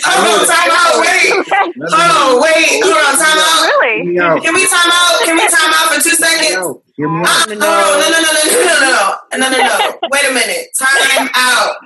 Hold 0.04 0.26
on, 0.28 0.46
time 0.46 0.70
out. 0.74 0.98
Wait, 0.98 1.30
hold 1.30 2.12
on, 2.18 2.42
wait, 2.42 2.82
hold 2.82 2.98
on, 2.98 3.14
time 3.18 3.38
out. 3.38 3.60
Really? 3.82 4.14
Can 4.42 4.54
we 4.54 4.66
time 4.66 4.90
out? 4.90 5.20
Can 5.24 5.36
we 5.36 5.46
time 5.46 5.72
out 5.74 5.94
for 5.94 6.00
two 6.02 6.16
seconds? 6.16 6.82
Hear 6.96 7.08
me 7.08 7.22
out. 7.26 7.46
Uh, 7.48 7.54
no, 7.54 7.56
no, 7.56 8.08
no, 8.10 8.18
no, 8.18 8.20
no, 8.20 8.42
no, 8.42 8.74
no, 8.74 8.90
no, 9.32 9.38
no, 9.38 9.50
no, 9.50 9.58
no. 9.58 9.98
Wait 10.10 10.24
a 10.28 10.34
minute. 10.34 10.66
Time 10.78 11.28
out. 11.34 11.76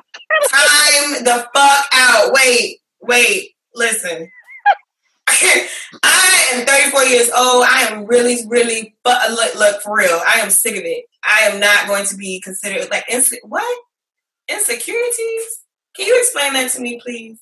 Time 0.48 1.24
the 1.24 1.46
fuck 1.54 1.86
out. 1.92 2.32
Wait, 2.32 2.78
wait. 3.02 3.50
Listen. 3.74 4.30
I 6.02 6.48
am 6.54 6.66
34 6.66 7.02
years 7.04 7.30
old. 7.36 7.64
I 7.68 7.88
am 7.90 8.06
really, 8.06 8.38
really, 8.48 8.94
but 9.02 9.30
look, 9.30 9.54
look 9.54 9.82
for 9.82 9.96
real. 9.96 10.20
I 10.26 10.40
am 10.40 10.50
sick 10.50 10.76
of 10.76 10.84
it. 10.84 11.04
I 11.24 11.48
am 11.50 11.60
not 11.60 11.86
going 11.86 12.06
to 12.06 12.16
be 12.16 12.40
considered 12.40 12.90
like 12.90 13.06
inse- 13.06 13.36
what 13.44 13.78
insecurities. 14.48 15.61
Can 15.96 16.06
you 16.06 16.18
explain 16.18 16.54
that 16.54 16.70
to 16.72 16.80
me, 16.80 17.00
please? 17.02 17.38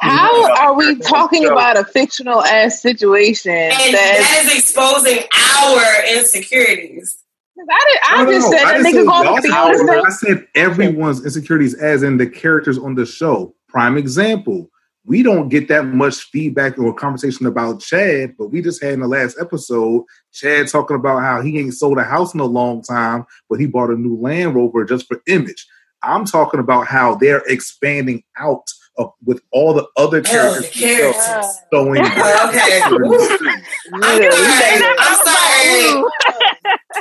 How 0.00 0.54
are 0.54 0.74
we 0.74 0.96
talking 1.00 1.46
about 1.46 1.76
a 1.76 1.84
fictional 1.84 2.42
ass 2.42 2.80
situation 2.80 3.50
and 3.50 3.94
that 3.94 4.44
is 4.44 4.56
exposing 4.56 5.24
our 5.58 6.16
insecurities? 6.16 7.18
I, 7.58 7.62
did, 7.64 7.98
I 8.04 8.24
no, 8.24 8.32
just 8.32 8.52
no, 8.52 8.56
said 8.56 8.66
I 8.66 8.82
that 8.82 8.94
nigga 8.94 9.04
gonna 9.04 9.42
feel 9.42 9.52
I 9.52 10.10
said 10.10 10.46
everyone's 10.54 11.24
insecurities, 11.24 11.74
as 11.74 12.04
in 12.04 12.16
the 12.16 12.28
characters 12.28 12.78
on 12.78 12.94
the 12.94 13.04
show. 13.04 13.56
Prime 13.68 13.98
example 13.98 14.70
we 15.08 15.22
don't 15.22 15.48
get 15.48 15.68
that 15.68 15.86
much 15.86 16.16
feedback 16.24 16.78
or 16.78 16.92
conversation 16.92 17.46
about 17.46 17.80
Chad, 17.80 18.34
but 18.36 18.48
we 18.48 18.60
just 18.60 18.82
had 18.82 18.92
in 18.92 19.00
the 19.00 19.08
last 19.08 19.38
episode 19.40 20.04
Chad 20.34 20.68
talking 20.68 20.96
about 20.96 21.22
how 21.22 21.40
he 21.40 21.58
ain't 21.58 21.72
sold 21.72 21.96
a 21.96 22.04
house 22.04 22.34
in 22.34 22.40
a 22.40 22.44
long 22.44 22.82
time, 22.82 23.24
but 23.48 23.58
he 23.58 23.64
bought 23.64 23.88
a 23.88 23.96
new 23.96 24.20
Land 24.20 24.54
Rover 24.54 24.84
just 24.84 25.06
for 25.06 25.22
image. 25.26 25.66
I'm 26.02 26.24
talking 26.24 26.60
about 26.60 26.86
how 26.86 27.14
they're 27.14 27.42
expanding 27.46 28.22
out 28.38 28.70
of, 28.98 29.12
with 29.24 29.40
all 29.52 29.74
the 29.74 29.86
other 29.96 30.20
characters. 30.22 30.66
Oh, 30.66 30.70
characters. 30.70 31.58
Showing 31.72 32.02
okay. 32.02 32.80
I'm 32.84 33.02
sorry. 35.24 36.04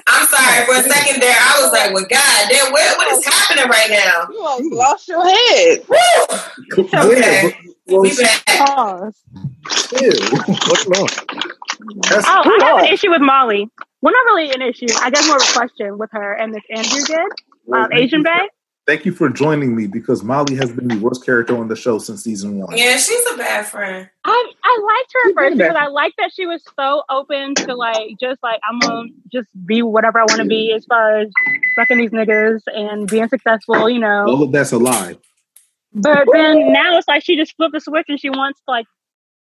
I'm 0.08 0.28
sorry. 0.28 0.66
For 0.66 0.76
a 0.76 0.84
second 0.84 1.22
there, 1.22 1.38
I 1.38 1.60
was 1.62 1.72
like, 1.72 1.94
"Well, 1.94 2.06
God 2.10 2.50
damn, 2.50 2.72
what, 2.72 2.98
what 2.98 3.14
is 3.14 3.26
happening 3.26 3.70
right 3.70 3.90
now?" 3.90 4.28
You 4.60 4.76
lost 4.76 5.08
your 5.08 5.24
head. 5.24 5.86
okay. 6.78 7.56
Well, 7.88 8.02
we 8.02 8.16
back. 8.18 8.46
Pause. 8.46 9.24
Ew, 10.02 10.12
what's 10.36 10.86
wrong? 10.88 11.08
That's 12.10 12.26
oh, 12.28 12.42
cool. 12.44 12.64
I 12.64 12.66
have 12.66 12.78
an 12.80 12.94
issue 12.94 13.10
with 13.10 13.22
Molly. 13.22 13.70
Well, 14.02 14.14
not 14.14 14.26
really 14.26 14.52
an 14.52 14.62
issue. 14.62 14.88
I 15.00 15.10
guess 15.10 15.26
more 15.28 15.38
of 15.38 15.44
a 15.44 15.54
question 15.54 15.98
with 15.98 16.10
her 16.12 16.34
and 16.34 16.54
this 16.54 16.64
Andrew 16.70 17.02
did. 17.06 17.74
Um, 17.74 17.90
Asian 17.94 18.24
Bay. 18.24 18.50
Thank 18.88 19.06
you 19.06 19.12
for 19.12 19.28
joining 19.28 19.76
me 19.76 19.86
because 19.86 20.24
Molly 20.24 20.56
has 20.56 20.72
been 20.72 20.88
the 20.88 20.98
worst 20.98 21.26
character 21.26 21.58
on 21.58 21.68
the 21.68 21.76
show 21.76 22.00
since 22.00 22.24
season 22.24 22.58
one. 22.58 22.78
Yeah, 22.78 22.96
she's 22.96 23.32
a 23.34 23.36
bad 23.36 23.66
friend. 23.66 24.10
I 24.24 24.52
I 24.64 24.82
liked 24.82 25.14
her 25.14 25.30
at 25.30 25.36
first 25.36 25.58
because 25.58 25.76
I 25.78 25.88
liked 25.88 26.16
that 26.18 26.32
she 26.34 26.46
was 26.46 26.64
so 26.80 27.04
open 27.10 27.54
to 27.56 27.76
like 27.76 28.18
just 28.18 28.42
like 28.42 28.62
I'm 28.64 28.80
gonna 28.80 29.10
just 29.30 29.50
be 29.66 29.82
whatever 29.82 30.20
I 30.20 30.24
want 30.24 30.40
to 30.40 30.46
be 30.46 30.72
as 30.72 30.86
far 30.86 31.20
as 31.20 31.28
fucking 31.76 31.98
these 31.98 32.12
niggas 32.12 32.62
and 32.68 33.10
being 33.10 33.28
successful. 33.28 33.90
You 33.90 34.00
know, 34.00 34.26
all 34.26 34.44
of 34.44 34.54
that's 34.54 34.72
a 34.72 34.78
lie. 34.78 35.18
But 35.92 36.26
then 36.32 36.72
now 36.72 36.98
it's 36.98 37.10
like 37.10 37.26
she 37.26 37.36
just 37.36 37.58
flipped 37.58 37.74
the 37.74 37.82
switch 37.82 38.06
and 38.08 38.18
she 38.18 38.30
wants 38.30 38.62
like 38.70 38.86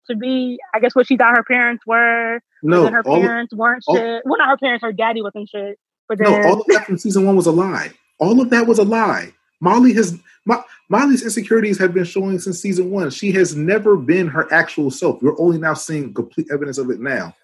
to 0.08 0.16
be, 0.16 0.60
I 0.76 0.80
guess, 0.80 0.94
what 0.94 1.08
she 1.08 1.18
thought 1.18 1.36
her 1.36 1.44
parents 1.44 1.84
were. 1.88 2.42
No, 2.62 2.88
her 2.88 3.02
parents 3.02 3.56
weren't 3.56 3.84
all, 3.88 3.96
shit. 3.96 4.22
Well, 4.24 4.38
not 4.38 4.50
her 4.50 4.58
parents, 4.58 4.84
her 4.84 4.94
daddy 4.94 5.24
wasn't 5.24 5.50
shit. 5.50 5.80
But 6.08 6.20
then, 6.20 6.30
no, 6.30 6.48
all 6.48 6.62
of 6.62 6.68
that 6.68 6.86
from 6.86 7.00
season 7.00 7.26
one 7.26 7.36
was 7.36 7.48
a 7.48 7.52
lie. 7.52 7.92
All 8.22 8.40
of 8.40 8.50
that 8.52 8.66
was 8.68 8.80
a 8.80 8.84
lie. 8.84 9.34
Molly 9.60 9.92
has 9.94 10.18
Mo, 10.46 10.64
Molly's 10.88 11.24
insecurities 11.24 11.78
have 11.78 11.94
been 11.94 12.06
showing 12.06 12.40
since 12.40 12.62
season 12.62 12.90
one. 12.90 13.10
She 13.10 13.34
has 13.34 13.56
never 13.56 13.98
been 13.98 14.28
her 14.28 14.52
actual 14.54 14.90
self. 14.90 15.22
We're 15.22 15.40
only 15.40 15.58
now 15.58 15.74
seeing 15.74 16.14
complete 16.14 16.48
evidence 16.50 16.78
of 16.78 16.90
it 16.90 17.02
now. 17.02 17.36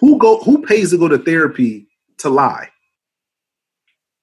Who 0.00 0.18
go? 0.18 0.40
Who 0.40 0.60
pays 0.60 0.90
to 0.90 0.98
go 0.98 1.08
to 1.08 1.16
therapy 1.16 1.86
to 2.18 2.28
lie? 2.28 2.68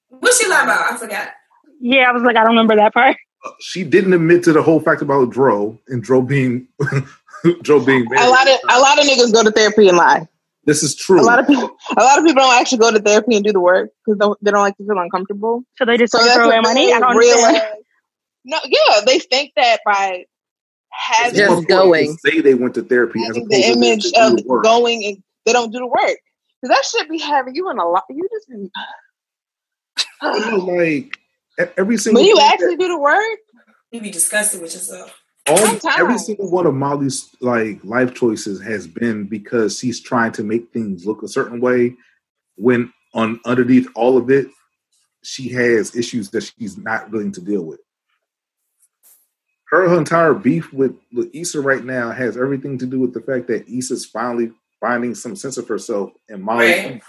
What's 0.08 0.40
she 0.40 0.48
lie 0.48 0.62
about? 0.62 0.92
I 0.92 0.96
forgot. 0.96 1.30
Yeah, 1.80 2.08
I 2.08 2.12
was 2.12 2.22
like, 2.22 2.36
I 2.36 2.44
don't 2.44 2.52
remember 2.52 2.76
that 2.76 2.94
part 2.94 3.16
uh, 3.44 3.50
she 3.60 3.84
didn't 3.84 4.12
admit 4.12 4.42
to 4.44 4.52
the 4.52 4.62
whole 4.62 4.80
fact 4.80 5.02
about 5.02 5.30
Dro 5.30 5.78
and 5.88 6.02
Dro 6.02 6.22
being 6.22 6.66
Dro 7.62 7.84
being 7.84 8.06
married. 8.08 8.26
A 8.26 8.30
lot 8.30 8.48
of 8.48 8.58
a 8.70 8.78
lot 8.78 8.98
of 8.98 9.06
niggas 9.06 9.32
go 9.32 9.42
to 9.42 9.50
therapy 9.50 9.88
and 9.88 9.96
lie. 9.96 10.26
This 10.66 10.82
is 10.82 10.94
true. 10.96 11.20
A 11.20 11.22
lot 11.22 11.38
of 11.38 11.46
people, 11.46 11.76
a 11.96 12.02
lot 12.02 12.18
of 12.18 12.24
people 12.24 12.42
don't 12.42 12.58
actually 12.58 12.78
go 12.78 12.90
to 12.90 12.98
therapy 12.98 13.36
and 13.36 13.44
do 13.44 13.52
the 13.52 13.60
work 13.60 13.90
because 14.06 14.36
they 14.40 14.50
don't 14.50 14.62
like 14.62 14.76
to 14.78 14.86
feel 14.86 14.98
uncomfortable. 14.98 15.62
So 15.76 15.84
they 15.84 15.98
just 15.98 16.12
so 16.12 16.18
throw 16.34 16.46
away 16.46 16.60
money. 16.60 16.92
I 16.92 17.00
don't 17.00 17.16
realize. 17.16 17.60
No, 18.44 18.58
yeah, 18.64 19.00
they 19.06 19.18
think 19.18 19.52
that 19.56 19.80
by 19.84 20.24
having 20.90 21.36
just 21.36 21.66
going 21.66 22.16
say 22.18 22.40
they 22.40 22.54
went 22.54 22.74
to 22.74 22.82
therapy 22.82 23.20
as 23.28 23.34
the 23.34 23.72
image 23.72 24.06
of 24.16 24.62
going 24.62 25.04
and 25.04 25.22
they 25.44 25.52
don't 25.52 25.72
do 25.72 25.78
the 25.78 25.86
work 25.86 26.18
because 26.62 26.68
that 26.68 26.84
should 26.84 27.08
be 27.08 27.18
having 27.18 27.54
you 27.54 27.70
in 27.70 27.78
a 27.78 27.88
lot. 27.88 28.04
You 28.08 28.28
just 28.30 28.48
be 28.48 28.70
like 30.56 31.18
every 31.76 31.96
single. 31.98 32.22
When 32.22 32.28
you 32.28 32.38
actually 32.40 32.76
do 32.76 32.88
the 32.88 32.98
work, 32.98 33.38
you 33.90 34.00
be 34.00 34.10
disgusted 34.10 34.60
with 34.60 34.72
yourself. 34.72 35.18
All, 35.46 35.78
every 35.98 36.18
single 36.18 36.50
one 36.50 36.66
of 36.66 36.74
Molly's 36.74 37.34
like 37.40 37.84
life 37.84 38.14
choices 38.14 38.62
has 38.62 38.86
been 38.86 39.24
because 39.24 39.78
she's 39.78 40.00
trying 40.00 40.32
to 40.32 40.42
make 40.42 40.72
things 40.72 41.04
look 41.04 41.22
a 41.22 41.28
certain 41.28 41.60
way. 41.60 41.94
When 42.56 42.92
on 43.12 43.40
underneath 43.44 43.88
all 43.94 44.16
of 44.16 44.30
it, 44.30 44.48
she 45.22 45.50
has 45.50 45.94
issues 45.94 46.30
that 46.30 46.42
she's 46.42 46.78
not 46.78 47.10
willing 47.10 47.32
to 47.32 47.40
deal 47.40 47.62
with. 47.62 47.80
Her 49.66 49.98
entire 49.98 50.34
beef 50.34 50.72
with, 50.72 50.94
with 51.12 51.30
Issa 51.34 51.60
right 51.60 51.84
now 51.84 52.10
has 52.12 52.36
everything 52.36 52.78
to 52.78 52.86
do 52.86 53.00
with 53.00 53.12
the 53.12 53.20
fact 53.20 53.48
that 53.48 53.68
Issa's 53.68 54.06
finally 54.06 54.52
finding 54.80 55.14
some 55.14 55.34
sense 55.34 55.56
of 55.56 55.66
herself, 55.66 56.10
and 56.28 56.42
Molly. 56.42 56.66
Right. 56.66 57.02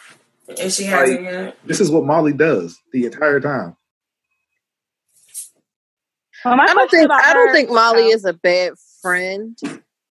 And 0.60 0.72
she 0.72 0.86
hasn't 0.86 1.24
like, 1.24 1.64
This 1.66 1.82
is 1.82 1.92
what 1.92 2.06
Molly 2.06 2.34
does 2.34 2.80
the 2.94 3.06
entire 3.06 3.40
time. 3.40 3.76
Well, 6.46 6.62
I 6.62 6.68
don't 6.68 6.91
think 6.91 7.10
I 7.12 7.34
don't 7.34 7.52
think 7.52 7.72
Molly 7.72 8.10
is 8.10 8.24
a 8.24 8.34
bad 8.34 8.74
friend. 9.02 9.58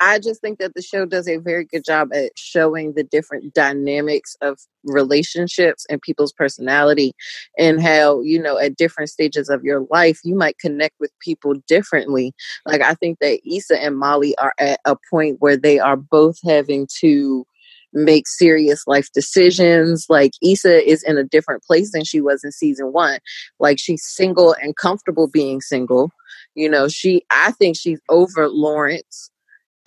I 0.01 0.19
just 0.19 0.41
think 0.41 0.59
that 0.59 0.75
the 0.75 0.83
show 0.83 1.07
does 1.07 1.29
a 1.29 1.37
very 1.37 1.65
good 1.65 1.85
job 1.85 2.13
at 2.13 2.33
showing 2.37 2.95
the 2.95 3.05
different 3.05 3.55
dynamics 3.55 4.37
of 4.43 4.59
relationships 4.83 5.87
and 5.89 6.03
people's 6.03 6.33
personality 6.33 7.13
and 7.57 7.81
how, 7.81 8.21
you 8.21 8.43
know, 8.43 8.59
at 8.59 8.77
different 8.77 9.11
stages 9.11 9.49
of 9.49 9.63
your 9.63 9.87
life, 9.91 10.19
you 10.25 10.35
might 10.35 10.59
connect 10.59 10.97
with 10.99 11.13
people 11.21 11.55
differently. 11.69 12.35
Like, 12.67 12.83
I 12.83 12.95
think 12.95 13.21
that 13.21 13.39
Issa 13.49 13.81
and 13.81 13.97
Molly 13.97 14.37
are 14.39 14.53
at 14.59 14.81
a 14.85 14.97
point 15.09 15.37
where 15.39 15.57
they 15.57 15.79
are 15.79 15.97
both 15.97 16.37
having 16.45 16.89
to 16.99 17.47
make 17.95 18.27
serious 18.27 18.87
life 18.87 19.09
decisions. 19.15 20.07
Like 20.09 20.33
Issa 20.43 20.87
is 20.87 21.03
in 21.05 21.17
a 21.17 21.25
different 21.25 21.63
place 21.63 21.93
than 21.93 22.05
she 22.05 22.21
was 22.21 22.45
in 22.45 22.53
season 22.53 22.93
one. 22.93 23.21
Like 23.59 23.79
she's 23.79 24.05
single 24.05 24.55
and 24.61 24.77
comfortable 24.77 25.29
being 25.29 25.61
single. 25.61 26.11
You 26.55 26.69
know, 26.69 26.89
she 26.89 27.25
I 27.31 27.53
think 27.53 27.77
she's 27.77 28.01
over 28.09 28.49
Lawrence. 28.49 29.31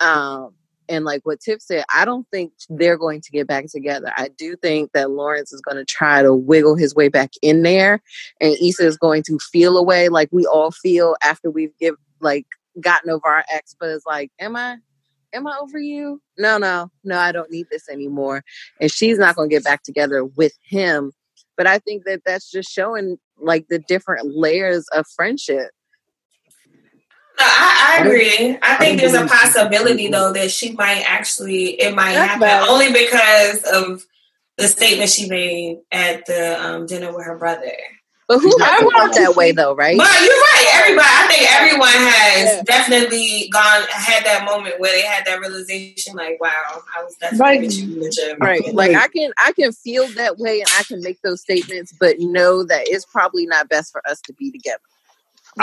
Um 0.00 0.50
and 0.90 1.04
like 1.04 1.20
what 1.24 1.40
Tiff 1.40 1.60
said, 1.60 1.84
I 1.94 2.06
don't 2.06 2.26
think 2.30 2.52
they're 2.70 2.96
going 2.96 3.20
to 3.20 3.30
get 3.30 3.46
back 3.46 3.66
together. 3.66 4.10
I 4.16 4.28
do 4.38 4.56
think 4.56 4.92
that 4.92 5.10
Lawrence 5.10 5.52
is 5.52 5.60
going 5.60 5.76
to 5.76 5.84
try 5.84 6.22
to 6.22 6.32
wiggle 6.32 6.76
his 6.76 6.94
way 6.94 7.08
back 7.08 7.30
in 7.42 7.62
there, 7.62 8.00
and 8.40 8.56
Issa 8.62 8.86
is 8.86 8.96
going 8.96 9.22
to 9.24 9.38
feel 9.52 9.76
away 9.76 10.08
like 10.08 10.30
we 10.32 10.46
all 10.46 10.70
feel 10.70 11.14
after 11.22 11.50
we've 11.50 11.76
give 11.78 11.96
like 12.20 12.46
gotten 12.80 13.10
over 13.10 13.26
our 13.26 13.44
ex. 13.52 13.76
But 13.78 13.90
it's 13.90 14.06
like, 14.06 14.30
am 14.38 14.56
I? 14.56 14.78
am 15.32 15.46
I 15.46 15.58
over 15.60 15.78
you? 15.78 16.20
No, 16.36 16.58
no, 16.58 16.90
no, 17.04 17.18
I 17.18 17.32
don't 17.32 17.50
need 17.50 17.66
this 17.70 17.88
anymore. 17.88 18.42
And 18.80 18.90
she's 18.90 19.18
not 19.18 19.36
going 19.36 19.48
to 19.48 19.54
get 19.54 19.64
back 19.64 19.82
together 19.82 20.24
with 20.24 20.52
him. 20.62 21.12
But 21.56 21.66
I 21.66 21.78
think 21.78 22.04
that 22.04 22.22
that's 22.24 22.50
just 22.50 22.70
showing 22.70 23.18
like 23.40 23.66
the 23.68 23.78
different 23.78 24.34
layers 24.34 24.86
of 24.92 25.06
friendship. 25.14 25.70
No, 27.38 27.44
I, 27.46 27.98
I 27.98 28.06
agree. 28.06 28.58
I 28.62 28.74
think 28.76 29.00
there's 29.00 29.14
a 29.14 29.26
possibility 29.26 30.08
though 30.08 30.32
that 30.32 30.50
she 30.50 30.72
might 30.72 31.04
actually 31.06 31.80
it 31.80 31.94
might 31.94 32.14
that's 32.14 32.32
happen 32.32 32.40
bad. 32.40 32.68
only 32.68 32.92
because 32.92 33.62
of 33.64 34.04
the 34.56 34.66
statement 34.66 35.08
she 35.08 35.28
made 35.28 35.78
at 35.92 36.26
the 36.26 36.60
um, 36.60 36.86
dinner 36.86 37.14
with 37.14 37.24
her 37.24 37.38
brother. 37.38 37.72
But 38.26 38.40
who 38.40 38.52
hasn't 38.60 39.14
that 39.14 39.36
way 39.36 39.52
though, 39.52 39.74
right? 39.74 39.96
But 39.96 40.06
you're 40.20 40.28
right. 40.28 40.66
Everybody, 40.74 41.06
I 41.08 41.26
think 41.28 41.52
everyone 41.54 41.88
has 41.88 42.56
yeah. 42.56 42.62
definitely 42.64 43.48
gone 43.50 43.84
had 43.88 44.24
that 44.26 44.44
moment 44.44 44.78
where 44.78 44.92
they 44.92 45.00
had 45.00 45.24
that 45.24 45.40
realization, 45.40 46.14
like, 46.14 46.38
wow, 46.38 46.50
I 46.94 47.02
was 47.04 47.14
definitely 47.14 48.10
right. 48.38 48.60
Right. 48.60 48.74
Like 48.74 48.94
I 48.94 49.08
can 49.08 49.32
I 49.38 49.52
can 49.52 49.72
feel 49.72 50.06
that 50.08 50.38
way 50.38 50.60
and 50.60 50.68
I 50.78 50.82
can 50.82 51.00
make 51.00 51.22
those 51.22 51.40
statements, 51.40 51.94
but 51.98 52.18
know 52.18 52.64
that 52.64 52.88
it's 52.88 53.06
probably 53.06 53.46
not 53.46 53.70
best 53.70 53.92
for 53.92 54.06
us 54.06 54.20
to 54.22 54.34
be 54.34 54.50
together. 54.50 54.82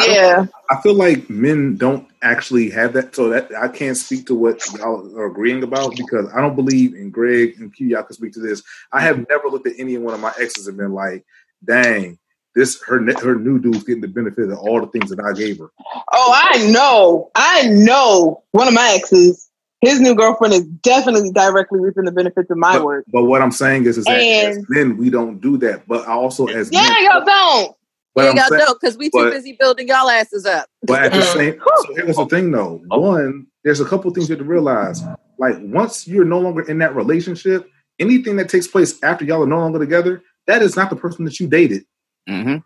Yeah. 0.03 0.45
I, 0.69 0.75
I 0.75 0.81
feel 0.81 0.95
like 0.95 1.29
men 1.29 1.77
don't 1.77 2.07
actually 2.21 2.69
have 2.71 2.93
that, 2.93 3.15
so 3.15 3.29
that 3.29 3.53
I 3.55 3.67
can't 3.67 3.97
speak 3.97 4.27
to 4.27 4.35
what 4.35 4.61
y'all 4.73 5.17
are 5.17 5.27
agreeing 5.27 5.63
about 5.63 5.95
because 5.95 6.31
I 6.33 6.41
don't 6.41 6.55
believe 6.55 6.93
in 6.93 7.09
Greg 7.09 7.55
and 7.59 7.73
Q. 7.73 7.87
Y'all 7.87 8.03
can 8.03 8.15
speak 8.15 8.33
to 8.33 8.39
this. 8.39 8.63
I 8.91 9.01
have 9.01 9.17
mm-hmm. 9.17 9.25
never 9.29 9.47
looked 9.49 9.67
at 9.67 9.73
any 9.77 9.97
one 9.97 10.13
of 10.13 10.19
my 10.19 10.33
exes 10.39 10.67
and 10.67 10.77
been 10.77 10.93
like, 10.93 11.25
"Dang, 11.63 12.17
this 12.55 12.81
her 12.83 12.99
her 13.19 13.35
new 13.35 13.59
dude's 13.59 13.83
getting 13.83 14.01
the 14.01 14.07
benefit 14.07 14.49
of 14.49 14.57
all 14.57 14.79
the 14.81 14.87
things 14.87 15.09
that 15.09 15.19
I 15.19 15.33
gave 15.33 15.59
her. 15.59 15.71
Oh, 16.11 16.33
I 16.33 16.71
know, 16.71 17.29
I 17.35 17.67
know. 17.67 18.43
One 18.51 18.67
of 18.67 18.73
my 18.73 18.93
exes, 18.95 19.49
his 19.81 19.99
new 19.99 20.15
girlfriend 20.15 20.53
is 20.53 20.65
definitely 20.65 21.31
directly 21.31 21.81
reaping 21.81 22.05
the 22.05 22.11
benefits 22.11 22.49
of 22.49 22.57
my 22.57 22.77
but, 22.77 22.85
work. 22.85 23.05
But 23.11 23.25
what 23.25 23.41
I'm 23.41 23.51
saying 23.51 23.85
is, 23.85 23.97
is 23.97 24.05
that 24.05 24.19
and, 24.19 24.57
as 24.57 24.65
men 24.69 24.97
we 24.97 25.09
don't 25.09 25.41
do 25.41 25.57
that. 25.57 25.87
But 25.87 26.07
also 26.07 26.47
as 26.47 26.71
yeah, 26.71 26.81
men, 26.81 27.03
y'all 27.03 27.25
don't. 27.25 27.75
Yeah, 28.15 28.33
y'all 28.33 28.47
saying, 28.47 28.61
don't 28.65 28.79
because 28.79 28.97
we 28.97 29.05
too 29.05 29.23
but, 29.25 29.31
busy 29.31 29.57
building 29.59 29.87
y'all 29.89 30.09
asses 30.09 30.45
up. 30.45 30.67
But 30.83 31.03
at 31.03 31.11
the 31.11 31.21
same, 31.21 31.59
so 31.77 31.95
here's 31.95 32.15
the 32.15 32.25
thing 32.27 32.51
though. 32.51 32.81
One, 32.87 33.47
there's 33.63 33.81
a 33.81 33.85
couple 33.85 34.09
things 34.11 34.29
you 34.29 34.35
have 34.35 34.45
to 34.45 34.49
realize. 34.49 35.01
Like 35.37 35.57
once 35.59 36.07
you're 36.07 36.25
no 36.25 36.39
longer 36.39 36.61
in 36.61 36.77
that 36.77 36.95
relationship, 36.95 37.69
anything 37.99 38.37
that 38.37 38.47
takes 38.47 38.67
place 38.67 39.01
after 39.03 39.25
y'all 39.25 39.43
are 39.43 39.47
no 39.47 39.59
longer 39.59 39.79
together, 39.79 40.23
that 40.47 40.61
is 40.61 40.75
not 40.75 40.89
the 40.89 40.95
person 40.95 41.25
that 41.25 41.39
you 41.39 41.47
dated. 41.47 41.83
Mm-hmm. 42.29 42.57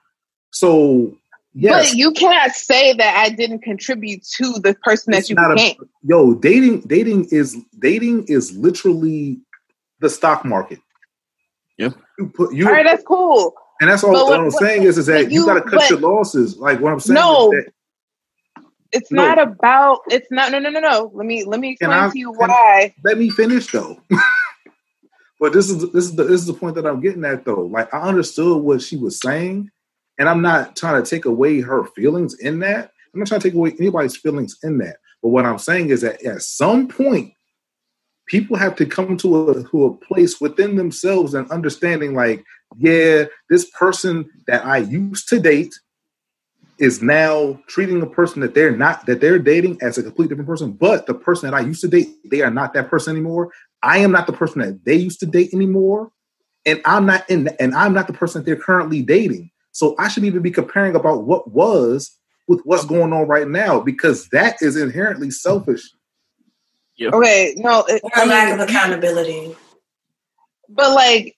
So 0.51 1.17
yes. 1.53 1.89
But 1.89 1.97
you 1.97 2.11
cannot 2.11 2.51
say 2.51 2.93
that 2.93 3.17
I 3.17 3.29
didn't 3.29 3.59
contribute 3.59 4.23
to 4.37 4.59
the 4.59 4.75
person 4.83 5.13
it's 5.13 5.29
that 5.29 5.33
you 5.33 5.55
became. 5.55 5.77
A, 5.81 5.85
yo, 6.03 6.35
dating 6.35 6.81
dating 6.81 7.27
is 7.31 7.57
dating 7.79 8.25
is 8.27 8.55
literally 8.55 9.39
the 9.99 10.09
stock 10.09 10.45
market. 10.45 10.79
Yeah. 11.77 11.89
You 12.19 12.27
put 12.27 12.53
you 12.53 12.67
All 12.67 12.73
right, 12.73 12.85
that's 12.85 13.03
cool. 13.03 13.55
And 13.81 13.89
that's 13.89 14.03
all 14.03 14.11
what, 14.11 14.25
what 14.25 14.39
I'm 14.39 14.51
saying 14.51 14.83
is 14.83 14.97
is 14.97 15.05
that 15.05 15.31
you, 15.31 15.41
you 15.41 15.45
gotta 15.45 15.61
cut 15.61 15.89
your 15.89 15.99
losses. 15.99 16.57
Like 16.57 16.79
what 16.79 16.91
I'm 16.91 16.99
saying 16.99 17.15
no, 17.15 17.53
it's 18.91 19.11
no. 19.11 19.25
not 19.25 19.39
about 19.39 20.01
it's 20.09 20.29
not 20.31 20.51
no 20.51 20.59
no 20.59 20.69
no 20.69 20.79
no. 20.79 21.11
Let 21.13 21.25
me 21.25 21.45
let 21.45 21.59
me 21.59 21.71
explain 21.71 21.91
I, 21.91 22.09
to 22.09 22.19
you 22.19 22.31
why. 22.31 22.93
Let 23.03 23.17
me 23.17 23.29
finish 23.29 23.71
though. 23.71 24.01
But 25.39 25.53
this 25.53 25.69
is 25.69 25.91
this 25.93 26.03
is 26.03 26.15
the 26.15 26.25
this 26.25 26.41
is 26.41 26.47
the 26.47 26.53
point 26.53 26.75
that 26.75 26.85
I'm 26.85 26.99
getting 26.99 27.23
at 27.23 27.45
though. 27.45 27.61
Like 27.61 27.93
I 27.93 28.01
understood 28.01 28.61
what 28.61 28.81
she 28.81 28.97
was 28.97 29.19
saying, 29.19 29.71
and 30.17 30.27
I'm 30.27 30.41
not 30.41 30.75
trying 30.75 31.01
to 31.01 31.09
take 31.09 31.25
away 31.25 31.61
her 31.61 31.85
feelings 31.85 32.37
in 32.37 32.59
that. 32.59 32.91
I'm 33.13 33.21
not 33.21 33.27
trying 33.27 33.39
to 33.39 33.47
take 33.47 33.55
away 33.55 33.73
anybody's 33.79 34.17
feelings 34.17 34.57
in 34.63 34.79
that. 34.79 34.97
But 35.23 35.29
what 35.29 35.45
I'm 35.45 35.57
saying 35.57 35.89
is 35.89 36.01
that 36.01 36.23
at 36.25 36.41
some 36.41 36.89
point, 36.89 37.33
people 38.27 38.57
have 38.57 38.75
to 38.75 38.85
come 38.85 39.15
to 39.17 39.49
a 39.49 39.63
to 39.69 39.85
a 39.85 39.95
place 39.95 40.41
within 40.41 40.75
themselves 40.75 41.33
and 41.33 41.49
understanding, 41.51 42.13
like, 42.13 42.43
yeah, 42.77 43.25
this 43.49 43.69
person 43.71 44.29
that 44.47 44.65
I 44.65 44.77
used 44.77 45.27
to 45.29 45.39
date 45.39 45.73
is 46.77 47.01
now 47.01 47.59
treating 47.67 48.01
a 48.01 48.07
person 48.07 48.41
that 48.41 48.53
they're 48.53 48.75
not 48.75 49.05
that 49.05 49.19
they're 49.19 49.39
dating 49.39 49.77
as 49.81 49.97
a 49.97 50.03
completely 50.03 50.29
different 50.29 50.47
person. 50.47 50.71
But 50.71 51.05
the 51.05 51.13
person 51.13 51.49
that 51.49 51.57
I 51.57 51.61
used 51.61 51.81
to 51.81 51.87
date, 51.87 52.09
they 52.29 52.41
are 52.41 52.51
not 52.51 52.73
that 52.73 52.89
person 52.89 53.15
anymore. 53.15 53.51
I 53.83 53.99
am 53.99 54.11
not 54.11 54.27
the 54.27 54.33
person 54.33 54.61
that 54.61 54.85
they 54.85 54.95
used 54.95 55.19
to 55.21 55.25
date 55.25 55.53
anymore, 55.53 56.11
and 56.65 56.81
I'm 56.85 57.05
not 57.05 57.29
in, 57.29 57.49
and 57.59 57.73
I'm 57.75 57.93
not 57.93 58.07
the 58.07 58.13
person 58.13 58.41
that 58.41 58.45
they're 58.45 58.55
currently 58.55 59.01
dating. 59.01 59.51
So 59.71 59.95
I 59.97 60.07
should 60.07 60.23
even 60.23 60.41
be 60.41 60.51
comparing 60.51 60.95
about 60.95 61.23
what 61.23 61.51
was 61.51 62.15
with 62.47 62.61
what's 62.63 62.85
going 62.85 63.13
on 63.13 63.27
right 63.27 63.47
now 63.47 63.79
because 63.79 64.27
that 64.29 64.57
is 64.61 64.75
inherently 64.75 65.31
selfish. 65.31 65.83
Yep. 66.97 67.13
Okay, 67.13 67.53
no, 67.57 67.85
it, 67.87 68.01
or 68.03 68.25
lack 68.25 68.53
of 68.53 68.67
accountability. 68.67 69.55
But 70.67 70.93
like, 70.93 71.37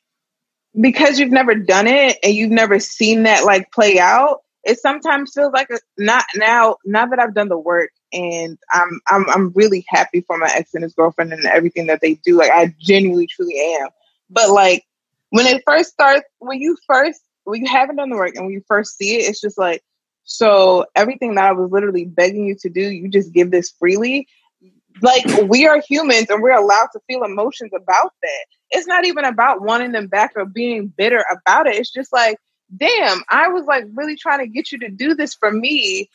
because 0.80 1.20
you've 1.20 1.32
never 1.32 1.56
done 1.56 1.88
it 1.88 2.18
and 2.24 2.34
you've 2.34 2.52
never 2.52 2.80
seen 2.80 3.24
that 3.24 3.44
like 3.46 3.72
play 3.72 4.00
out, 4.00 4.42
it 4.64 4.80
sometimes 4.80 5.34
feels 5.34 5.52
like 5.54 5.70
a, 5.70 5.80
not 5.98 6.26
now. 6.36 6.78
Now 6.86 7.08
that 7.08 7.20
I've 7.20 7.34
done 7.34 7.50
the 7.50 7.58
work 7.58 7.92
and 8.14 8.58
I'm 8.72 9.00
I'm 9.08 9.30
I'm 9.30 9.52
really 9.54 9.86
happy 9.88 10.22
for 10.22 10.38
my 10.38 10.50
ex 10.54 10.74
and 10.74 10.84
his 10.84 10.94
girlfriend 10.94 11.34
and 11.34 11.46
everything 11.46 11.88
that 11.88 12.00
they 12.02 12.16
do. 12.16 12.38
Like 12.38 12.52
I 12.52 12.74
genuinely 12.80 13.28
truly 13.28 13.60
am. 13.82 13.90
But 14.30 14.50
like 14.52 14.86
when 15.30 15.48
it 15.48 15.64
first 15.66 15.92
starts, 15.92 16.24
when 16.40 16.60
you 16.60 16.78
first 16.88 17.22
when 17.44 17.64
you 17.64 17.72
haven't 17.72 17.96
done 17.96 18.10
the 18.10 18.16
work 18.16 18.36
and 18.36 18.46
when 18.46 18.54
you 18.54 18.64
first 18.68 18.98
see 18.98 19.16
it, 19.16 19.30
it's 19.30 19.42
just 19.42 19.58
like 19.58 19.84
so 20.24 20.86
everything 20.96 21.36
that 21.36 21.46
I 21.46 21.52
was 21.52 21.72
literally 21.72 22.06
begging 22.06 22.46
you 22.46 22.56
to 22.62 22.70
do, 22.70 22.82
you 22.82 23.10
just 23.10 23.34
give 23.34 23.52
this 23.52 23.72
freely. 23.72 24.28
Like 25.02 25.26
we 25.50 25.68
are 25.68 25.82
humans 25.88 26.28
and 26.30 26.42
we're 26.42 26.58
allowed 26.58 26.88
to 26.94 27.00
feel 27.08 27.24
emotions 27.24 27.72
about 27.76 28.14
that. 28.22 28.46
It's 28.72 28.88
not 28.88 29.06
even 29.06 29.26
about 29.26 29.62
wanting 29.62 29.92
them 29.92 30.08
back 30.08 30.32
or 30.36 30.46
being 30.46 30.88
bitter 30.88 31.26
about 31.32 31.68
it. 31.68 31.76
It's 31.76 31.92
just 31.92 32.14
like, 32.14 32.38
damn, 32.76 33.22
I 33.30 33.50
was 33.50 33.66
like 33.66 33.86
really 33.94 34.16
trying 34.16 34.40
to 34.40 34.48
get 34.48 34.72
you 34.72 34.80
to 34.80 34.90
do 34.90 35.14
this 35.14 35.34
for 35.34 35.52
me 35.52 36.10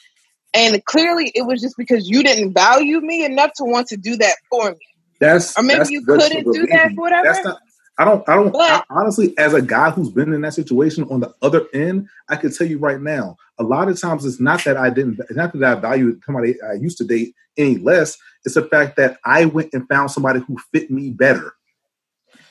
and 0.57 0.83
clearly, 0.87 1.31
it 1.35 1.43
was 1.43 1.61
just 1.61 1.77
because 1.77 2.09
you 2.09 2.22
didn't 2.22 2.55
value 2.55 3.01
me 3.01 3.24
enough 3.24 3.53
to 3.57 3.64
want 3.64 3.89
to 3.89 3.97
do 3.97 4.16
that 4.16 4.37
for 4.51 4.70
me. 4.70 4.79
That's 5.20 5.57
or 5.59 5.62
maybe 5.62 5.79
that's 5.79 5.91
you 5.91 6.05
couldn't 6.05 6.51
do 6.51 6.66
that 6.66 6.93
for 6.95 7.03
whatever. 7.03 7.24
That's 7.24 7.45
not, 7.45 7.59
I 7.99 8.05
don't. 8.05 8.27
I 8.29 8.37
don't. 8.37 8.53
But, 8.53 8.70
I, 8.70 8.83
honestly, 8.91 9.37
as 9.39 9.53
a 9.53 9.61
guy 9.61 9.91
who's 9.91 10.11
been 10.11 10.33
in 10.33 10.41
that 10.43 10.55
situation 10.55 11.05
on 11.11 11.20
the 11.20 11.35
other 11.43 11.66
end, 11.74 12.09
I 12.29 12.37
can 12.37 12.53
tell 12.53 12.66
you 12.66 12.79
right 12.79 13.01
now. 13.01 13.37
A 13.59 13.62
lot 13.62 13.89
of 13.89 14.01
times, 14.01 14.24
it's 14.24 14.41
not 14.41 14.64
that 14.64 14.79
I 14.79 14.89
didn't. 14.89 15.20
It's 15.20 15.37
not 15.37 15.53
that 15.53 15.62
I 15.62 15.81
value 15.81 16.18
somebody 16.24 16.61
I 16.62 16.74
used 16.74 16.99
to 16.99 17.05
date 17.05 17.35
any 17.57 17.77
less. 17.77 18.16
It's 18.47 18.55
the 18.55 18.62
fact 18.62 18.97
that 18.97 19.18
I 19.24 19.44
went 19.44 19.74
and 19.74 19.86
found 19.88 20.11
somebody 20.11 20.40
who 20.40 20.57
fit 20.72 20.90
me 20.90 21.11
better. 21.11 21.55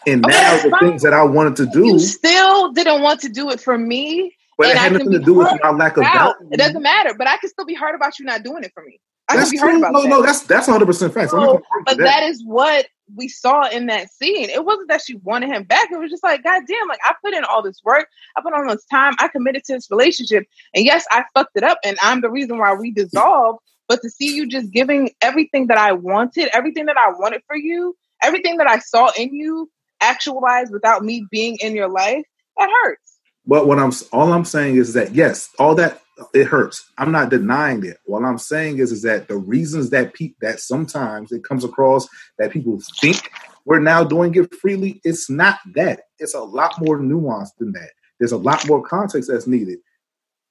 And 0.05 0.23
okay, 0.23 0.35
now 0.35 0.61
the 0.61 0.77
things 0.79 1.01
that 1.01 1.13
I 1.13 1.23
wanted 1.23 1.55
to 1.55 1.65
do, 1.65 1.87
you 1.87 1.99
still 1.99 2.71
didn't 2.73 3.01
want 3.01 3.21
to 3.21 3.29
do 3.29 3.49
it 3.49 3.59
for 3.59 3.77
me. 3.77 4.35
But 4.57 4.67
it 4.67 4.77
had 4.77 4.93
nothing 4.93 5.11
to 5.11 5.19
do 5.19 5.33
with 5.33 5.51
my 5.63 5.71
lack 5.71 5.97
of 5.97 6.03
doubt. 6.03 6.35
It 6.51 6.57
doesn't 6.57 6.81
matter. 6.81 7.13
But 7.17 7.27
I 7.27 7.37
can 7.37 7.49
still 7.49 7.65
be 7.65 7.73
hurt 7.73 7.95
about 7.95 8.19
you 8.19 8.25
not 8.25 8.43
doing 8.43 8.63
it 8.63 8.71
for 8.73 8.83
me. 8.83 8.99
I 9.27 9.37
that's 9.37 9.49
can 9.49 9.57
be 9.57 9.57
true. 9.57 9.69
hurt 9.69 9.77
about 9.77 9.93
no, 9.93 10.01
that. 10.03 10.09
No, 10.09 10.21
that's 10.21 10.43
that's 10.43 10.67
100 10.67 10.85
percent 10.85 11.13
fact. 11.13 11.31
So, 11.31 11.61
but 11.85 11.97
that. 11.97 12.03
that 12.03 12.23
is 12.23 12.43
what 12.45 12.87
we 13.15 13.27
saw 13.27 13.67
in 13.69 13.87
that 13.87 14.11
scene. 14.11 14.49
It 14.49 14.63
wasn't 14.65 14.89
that 14.89 15.01
she 15.01 15.15
wanted 15.15 15.49
him 15.49 15.63
back. 15.63 15.91
It 15.91 15.99
was 15.99 16.11
just 16.11 16.23
like, 16.23 16.43
God 16.43 16.63
damn, 16.67 16.87
like 16.87 16.99
I 17.03 17.15
put 17.23 17.33
in 17.33 17.43
all 17.43 17.61
this 17.61 17.81
work, 17.83 18.07
I 18.35 18.41
put 18.41 18.53
on 18.53 18.67
this 18.67 18.85
time, 18.85 19.15
I 19.19 19.27
committed 19.27 19.63
to 19.65 19.73
this 19.73 19.89
relationship, 19.89 20.45
and 20.73 20.85
yes, 20.85 21.05
I 21.09 21.23
fucked 21.33 21.55
it 21.55 21.63
up, 21.63 21.79
and 21.83 21.97
I'm 22.01 22.21
the 22.21 22.29
reason 22.29 22.57
why 22.57 22.73
we 22.73 22.91
dissolved. 22.91 23.59
But 23.87 24.01
to 24.01 24.09
see 24.09 24.35
you 24.35 24.47
just 24.47 24.71
giving 24.71 25.11
everything 25.21 25.67
that 25.67 25.77
I 25.77 25.91
wanted, 25.91 26.49
everything 26.53 26.85
that 26.85 26.97
I 26.97 27.11
wanted 27.11 27.41
for 27.47 27.55
you, 27.55 27.95
everything 28.23 28.57
that 28.57 28.67
I 28.67 28.79
saw 28.79 29.09
in 29.17 29.33
you 29.33 29.69
actualized 30.01 30.71
without 30.71 31.03
me 31.03 31.25
being 31.31 31.57
in 31.61 31.75
your 31.75 31.89
life, 31.89 32.23
that 32.57 32.69
hurts. 32.83 33.17
But 33.45 33.67
what 33.67 33.79
I'm 33.79 33.91
all 34.11 34.33
I'm 34.33 34.45
saying 34.45 34.77
is 34.77 34.93
that 34.93 35.13
yes, 35.13 35.49
all 35.59 35.75
that 35.75 36.01
it 36.33 36.45
hurts. 36.45 36.89
I'm 36.97 37.11
not 37.11 37.29
denying 37.29 37.85
it. 37.85 37.97
What 38.05 38.23
I'm 38.23 38.37
saying 38.37 38.79
is, 38.79 38.91
is 38.91 39.01
that 39.03 39.27
the 39.27 39.37
reasons 39.37 39.89
that 39.91 40.13
pe- 40.13 40.33
that 40.41 40.59
sometimes 40.59 41.31
it 41.31 41.43
comes 41.43 41.63
across 41.63 42.07
that 42.39 42.51
people 42.51 42.79
think 43.01 43.29
we're 43.65 43.79
now 43.79 44.03
doing 44.03 44.33
it 44.35 44.53
freely, 44.55 45.01
it's 45.03 45.29
not 45.29 45.59
that. 45.73 46.01
It's 46.19 46.35
a 46.35 46.41
lot 46.41 46.79
more 46.79 46.99
nuanced 46.99 47.57
than 47.59 47.71
that. 47.73 47.89
There's 48.19 48.31
a 48.31 48.37
lot 48.37 48.65
more 48.67 48.81
context 48.81 49.29
that's 49.29 49.47
needed. 49.47 49.79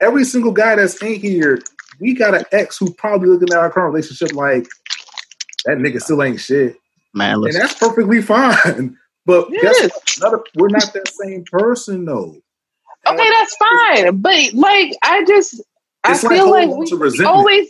Every 0.05 0.25
single 0.25 0.53
guy 0.53 0.77
that's 0.77 1.03
in 1.03 1.21
here, 1.21 1.61
we 1.99 2.15
got 2.15 2.35
an 2.35 2.45
ex 2.53 2.79
who 2.79 2.93
probably 2.95 3.29
looking 3.29 3.51
at 3.53 3.59
our 3.59 3.71
current 3.71 3.95
relationship 3.95 4.35
like 4.35 4.67
that 5.65 5.79
nigga 5.79 6.01
still 6.01 6.23
ain't 6.23 6.41
shit. 6.41 6.77
Man, 7.15 7.37
and 7.37 7.55
that's 7.55 7.75
perfectly 7.75 8.23
fine. 8.23 8.99
But 9.27 9.49
yes. 9.51 9.91
guess 10.21 10.21
we're 10.55 10.69
not 10.69 10.93
that 10.93 11.09
same 11.09 11.45
person 11.45 12.05
though. 12.05 12.37
Okay, 13.07 13.31
that's 13.31 13.57
fine. 13.57 14.19
But 14.19 14.53
like, 14.53 14.93
I 15.03 15.25
just 15.25 15.63
I 16.05 16.15
feel 16.15 16.51
like, 16.51 16.69
like 16.69 16.91
we 16.91 17.25
always. 17.25 17.69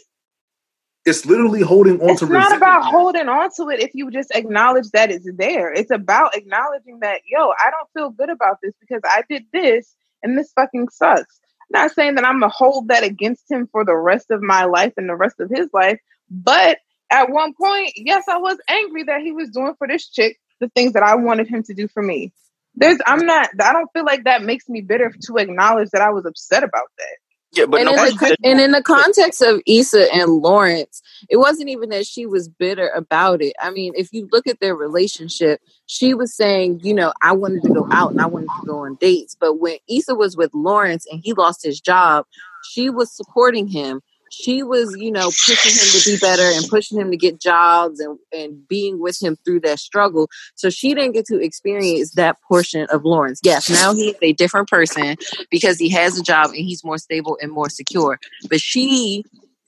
It's 1.07 1.27
literally 1.27 1.61
holding 1.61 2.01
on 2.01 2.11
it's 2.11 2.21
to. 2.21 2.25
It's 2.25 2.33
not 2.33 2.57
about 2.57 2.87
holding 2.87 3.29
on 3.29 3.51
to 3.57 3.69
it. 3.69 3.79
If 3.79 3.95
you 3.95 4.11
just 4.11 4.35
acknowledge 4.35 4.91
that 4.95 5.13
it's 5.13 5.29
there, 5.37 5.73
it's 5.73 5.91
about 5.91 6.35
acknowledging 6.35 6.99
that 7.03 7.21
yo, 7.31 7.51
I 7.51 7.71
don't 7.71 7.89
feel 7.95 8.11
good 8.11 8.31
about 8.31 8.59
this 8.61 8.73
because 8.81 9.03
I 9.05 9.23
did 9.29 9.45
this 9.53 9.95
and 10.23 10.37
this 10.37 10.51
fucking 10.55 10.89
sucks. 10.89 11.39
Not 11.71 11.93
saying 11.93 12.17
that 12.17 12.25
I'm 12.25 12.41
gonna 12.41 12.53
hold 12.53 12.89
that 12.89 13.05
against 13.05 13.51
him 13.51 13.69
for 13.71 13.85
the 13.85 13.97
rest 13.97 14.31
of 14.31 14.43
my 14.43 14.65
life 14.65 14.95
and 14.97 15.09
the 15.09 15.17
rest 15.17 15.41
of 15.41 15.51
his 15.51 15.69
life, 15.73 15.99
but 16.31 16.79
at 17.11 17.31
one 17.31 17.55
point, 17.55 17.93
yes, 17.97 18.25
I 18.29 18.39
was 18.39 18.59
angry 18.69 19.05
that 19.05 19.21
he 19.21 19.33
was 19.33 19.51
doing 19.51 19.75
for 19.79 19.87
this 19.87 20.09
chick 20.09 20.39
the 20.61 20.69
things 20.71 20.95
that 20.95 21.03
I 21.03 21.17
wanted 21.17 21.49
him 21.49 21.63
to 21.65 21.75
do 21.75 21.89
for 21.89 22.03
me. 22.03 22.33
There's, 22.75 22.99
I'm 23.07 23.25
not. 23.25 23.51
I 23.61 23.73
don't 23.73 23.91
feel 23.93 24.05
like 24.05 24.25
that 24.25 24.43
makes 24.43 24.69
me 24.69 24.81
bitter 24.81 25.13
to 25.27 25.37
acknowledge 25.37 25.91
that 25.91 26.03
I 26.03 26.11
was 26.11 26.27
upset 26.27 26.65
about 26.65 26.89
that. 26.99 27.17
Yeah, 27.55 27.67
but 27.67 27.81
and, 27.81 27.87
no, 27.87 28.05
in 28.05 28.17
the, 28.17 28.37
and 28.45 28.61
in 28.61 28.71
the 28.73 28.83
context 28.83 29.41
of 29.41 29.61
Issa 29.67 30.13
and 30.13 30.31
Lawrence, 30.31 31.03
it 31.29 31.37
wasn't 31.37 31.69
even 31.69 31.91
that 31.91 32.07
she 32.07 32.27
was 32.27 32.49
bitter 32.49 32.89
about 32.89 33.43
it. 33.43 33.55
I 33.61 33.71
mean, 33.71 33.93
if 33.97 34.13
you 34.13 34.29
look 34.33 34.47
at 34.47 34.61
their 34.61 34.75
relationship, 34.75 35.61
she 35.87 36.15
was 36.15 36.35
saying, 36.35 36.81
you 36.83 36.95
know, 36.95 37.13
I 37.23 37.33
wanted 37.33 37.63
to 37.63 37.73
go 37.73 37.87
out 37.91 38.11
and 38.11 38.21
I 38.21 38.27
wanted 38.27 38.49
to 38.61 38.67
go 38.67 38.79
on 38.85 38.97
dates. 38.97 39.37
But 39.39 39.61
when 39.61 39.77
Issa 39.89 40.15
was 40.15 40.37
with 40.37 40.53
Lawrence 40.53 41.07
and 41.11 41.21
he 41.23 41.33
lost 41.33 41.63
his 41.63 41.81
job, 41.81 42.27
she 42.71 42.91
was 42.91 43.15
supporting 43.15 43.69
him 43.69 44.01
she 44.31 44.63
was, 44.63 44.97
you 44.97 45.11
know, 45.11 45.27
pushing 45.27 45.73
him 45.73 46.01
to 46.01 46.11
be 46.11 46.19
better 46.19 46.43
and 46.43 46.69
pushing 46.69 46.99
him 46.99 47.11
to 47.11 47.17
get 47.17 47.41
jobs 47.41 48.01
and, 48.01 48.19
and 48.33 48.67
being 48.69 49.01
with 49.01 49.21
him 49.23 49.37
through 49.45 49.61
that 49.61 49.79
struggle. 49.79 50.29
So 50.55 50.71
she 50.71 50.95
didn't 50.95 51.13
get 51.13 51.27
to 51.27 51.41
experience 51.41 52.13
that 52.13 52.41
portion 52.43 52.87
of 52.91 53.05
Lawrence. 53.05 53.41
Yes, 53.43 53.71
now 53.71 53.95
he's 53.95 54.15
a 54.23 54.33
different 54.33 54.69
person 54.69 55.17
because 55.51 55.79
he 55.79 55.89
has 55.91 56.19
a 56.19 56.23
job 56.23 56.49
and 56.49 56.57
he's 56.57 56.85
more 56.85 56.99
stable 56.99 57.39
and 57.41 57.53
more 57.53 57.69
secure. 57.69 58.19
But 58.49 58.61
she 58.61 59.25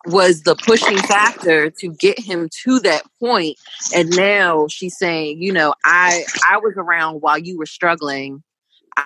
was 0.06 0.42
the 0.42 0.54
pushing 0.54 0.98
factor 0.98 1.70
to 1.70 1.88
get 1.88 2.18
him 2.18 2.48
to 2.64 2.78
that 2.78 3.02
point 3.18 3.58
and 3.94 4.08
now 4.16 4.66
she's 4.68 4.96
saying 4.96 5.42
you 5.42 5.52
know 5.52 5.74
i 5.84 6.22
i 6.48 6.58
was 6.58 6.74
around 6.76 7.20
while 7.22 7.36
you 7.36 7.58
were 7.58 7.66
struggling 7.66 8.40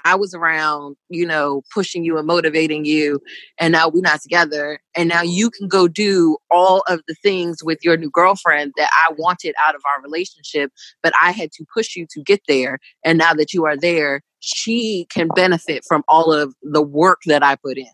I 0.04 0.14
was 0.14 0.34
around, 0.34 0.96
you 1.08 1.26
know, 1.26 1.62
pushing 1.72 2.04
you 2.04 2.18
and 2.18 2.26
motivating 2.26 2.84
you, 2.84 3.20
and 3.58 3.72
now 3.72 3.88
we're 3.88 4.02
not 4.02 4.20
together. 4.20 4.80
And 4.96 5.08
now 5.08 5.22
you 5.22 5.50
can 5.50 5.68
go 5.68 5.88
do 5.88 6.36
all 6.50 6.82
of 6.88 7.00
the 7.08 7.14
things 7.22 7.62
with 7.62 7.78
your 7.82 7.96
new 7.96 8.10
girlfriend 8.10 8.72
that 8.76 8.90
I 8.92 9.12
wanted 9.14 9.54
out 9.64 9.74
of 9.74 9.82
our 9.84 10.02
relationship, 10.02 10.72
but 11.02 11.12
I 11.20 11.32
had 11.32 11.52
to 11.52 11.64
push 11.72 11.96
you 11.96 12.06
to 12.10 12.22
get 12.22 12.40
there. 12.46 12.78
And 13.04 13.18
now 13.18 13.34
that 13.34 13.52
you 13.52 13.64
are 13.66 13.76
there, 13.76 14.22
she 14.40 15.06
can 15.10 15.28
benefit 15.34 15.84
from 15.86 16.02
all 16.08 16.32
of 16.32 16.54
the 16.62 16.82
work 16.82 17.20
that 17.26 17.42
I 17.42 17.56
put 17.56 17.78
in. 17.78 17.86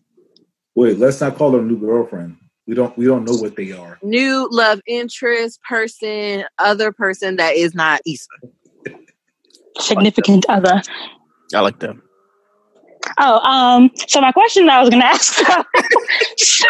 Wait, 0.75 0.97
let's 0.99 1.19
not 1.21 1.35
call 1.35 1.51
her 1.53 1.61
new 1.61 1.77
girlfriend. 1.77 2.37
We 2.67 2.75
don't 2.75 2.95
we 2.97 3.05
don't 3.05 3.23
know 3.23 3.37
what 3.37 3.55
they 3.55 3.71
are. 3.71 3.97
New 4.03 4.47
love 4.51 4.81
interest, 4.85 5.59
person, 5.67 6.43
other 6.59 6.91
person 6.91 7.37
that 7.37 7.55
is 7.55 7.73
not 7.73 8.01
Issa. 8.05 8.27
Significant 9.79 10.45
other. 10.49 10.81
I 11.53 11.61
like 11.61 11.79
that. 11.79 11.95
Oh, 13.17 13.39
um, 13.39 13.91
so 14.07 14.21
my 14.21 14.31
question 14.31 14.65
that 14.65 14.77
I 14.77 14.81
was 14.81 14.89
going 14.89 15.01
to 15.01 15.07
ask. 15.07 15.35
so, 16.37 16.67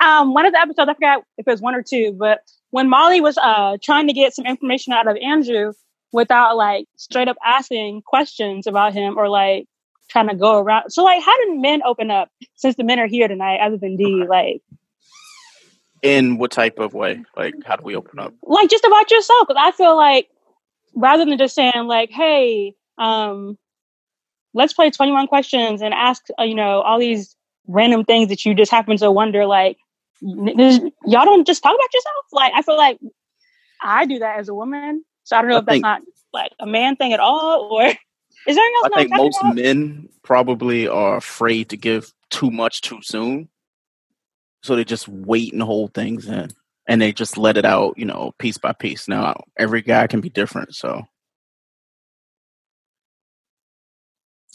um, 0.00 0.34
one 0.34 0.46
of 0.46 0.52
the 0.52 0.60
episodes, 0.60 0.88
I 0.88 0.94
forgot 0.94 1.24
if 1.38 1.46
it 1.46 1.50
was 1.50 1.60
one 1.60 1.74
or 1.74 1.82
two, 1.82 2.12
but 2.18 2.40
when 2.70 2.88
Molly 2.88 3.20
was 3.20 3.38
uh, 3.38 3.76
trying 3.82 4.06
to 4.08 4.12
get 4.12 4.34
some 4.34 4.46
information 4.46 4.92
out 4.92 5.06
of 5.06 5.16
Andrew 5.18 5.72
without 6.12 6.56
like 6.56 6.86
straight 6.96 7.28
up 7.28 7.36
asking 7.44 8.02
questions 8.02 8.66
about 8.66 8.92
him 8.92 9.18
or 9.18 9.28
like 9.28 9.66
trying 10.08 10.28
to 10.28 10.34
go 10.34 10.58
around. 10.58 10.90
So, 10.90 11.04
like, 11.04 11.22
how 11.22 11.36
did 11.44 11.60
men 11.60 11.82
open 11.84 12.10
up 12.10 12.28
since 12.56 12.76
the 12.76 12.84
men 12.84 12.98
are 12.98 13.06
here 13.06 13.28
tonight, 13.28 13.60
other 13.60 13.76
than 13.76 13.96
D? 13.96 14.24
Like, 14.28 14.62
in 16.02 16.38
what 16.38 16.50
type 16.50 16.78
of 16.78 16.94
way? 16.94 17.22
Like, 17.36 17.54
how 17.64 17.76
do 17.76 17.84
we 17.84 17.96
open 17.96 18.18
up? 18.18 18.34
Like, 18.42 18.70
just 18.70 18.84
about 18.84 19.10
yourself. 19.10 19.48
Because 19.48 19.62
I 19.62 19.72
feel 19.72 19.96
like 19.96 20.28
rather 20.94 21.24
than 21.24 21.38
just 21.38 21.54
saying 21.54 21.86
like, 21.86 22.10
"Hey, 22.10 22.74
um, 22.98 23.58
let's 24.54 24.72
play 24.72 24.90
21 24.90 25.26
questions 25.26 25.82
and 25.82 25.94
ask, 25.94 26.22
uh, 26.38 26.42
you 26.44 26.54
know, 26.54 26.80
all 26.82 26.98
these 26.98 27.36
random 27.66 28.04
things 28.04 28.28
that 28.28 28.44
you 28.44 28.54
just 28.54 28.70
happen 28.70 28.96
to 28.98 29.10
wonder, 29.10 29.46
like, 29.46 29.78
y'all 30.20 31.24
don't 31.24 31.46
just 31.46 31.62
talk 31.62 31.74
about 31.74 31.94
yourself. 31.94 32.26
Like, 32.32 32.52
I 32.54 32.62
feel 32.62 32.76
like 32.76 32.98
I 33.80 34.06
do 34.06 34.18
that 34.20 34.38
as 34.38 34.48
a 34.48 34.54
woman. 34.54 35.04
So 35.24 35.36
I 35.36 35.42
don't 35.42 35.50
know 35.50 35.56
I 35.56 35.60
if 35.60 35.66
think, 35.66 35.84
that's 35.84 36.02
not 36.02 36.02
like 36.32 36.52
a 36.60 36.66
man 36.66 36.96
thing 36.96 37.12
at 37.12 37.20
all, 37.20 37.68
or 37.72 37.84
is 38.46 38.56
there 38.56 38.64
anything 38.64 38.74
else? 38.76 38.90
I 38.92 38.96
think 38.96 39.10
most 39.12 39.40
about? 39.40 39.54
men 39.56 40.08
probably 40.22 40.88
are 40.88 41.16
afraid 41.16 41.68
to 41.70 41.76
give 41.76 42.12
too 42.30 42.50
much 42.50 42.80
too 42.80 43.00
soon. 43.02 43.48
So 44.62 44.76
they 44.76 44.84
just 44.84 45.08
wait 45.08 45.52
and 45.52 45.62
hold 45.62 45.92
things 45.92 46.26
in 46.28 46.48
and 46.86 47.00
they 47.00 47.12
just 47.12 47.36
let 47.36 47.56
it 47.56 47.64
out, 47.64 47.98
you 47.98 48.04
know, 48.04 48.32
piece 48.38 48.58
by 48.58 48.72
piece. 48.72 49.08
Now, 49.08 49.42
every 49.58 49.82
guy 49.82 50.06
can 50.06 50.20
be 50.20 50.28
different. 50.28 50.74
So 50.74 51.06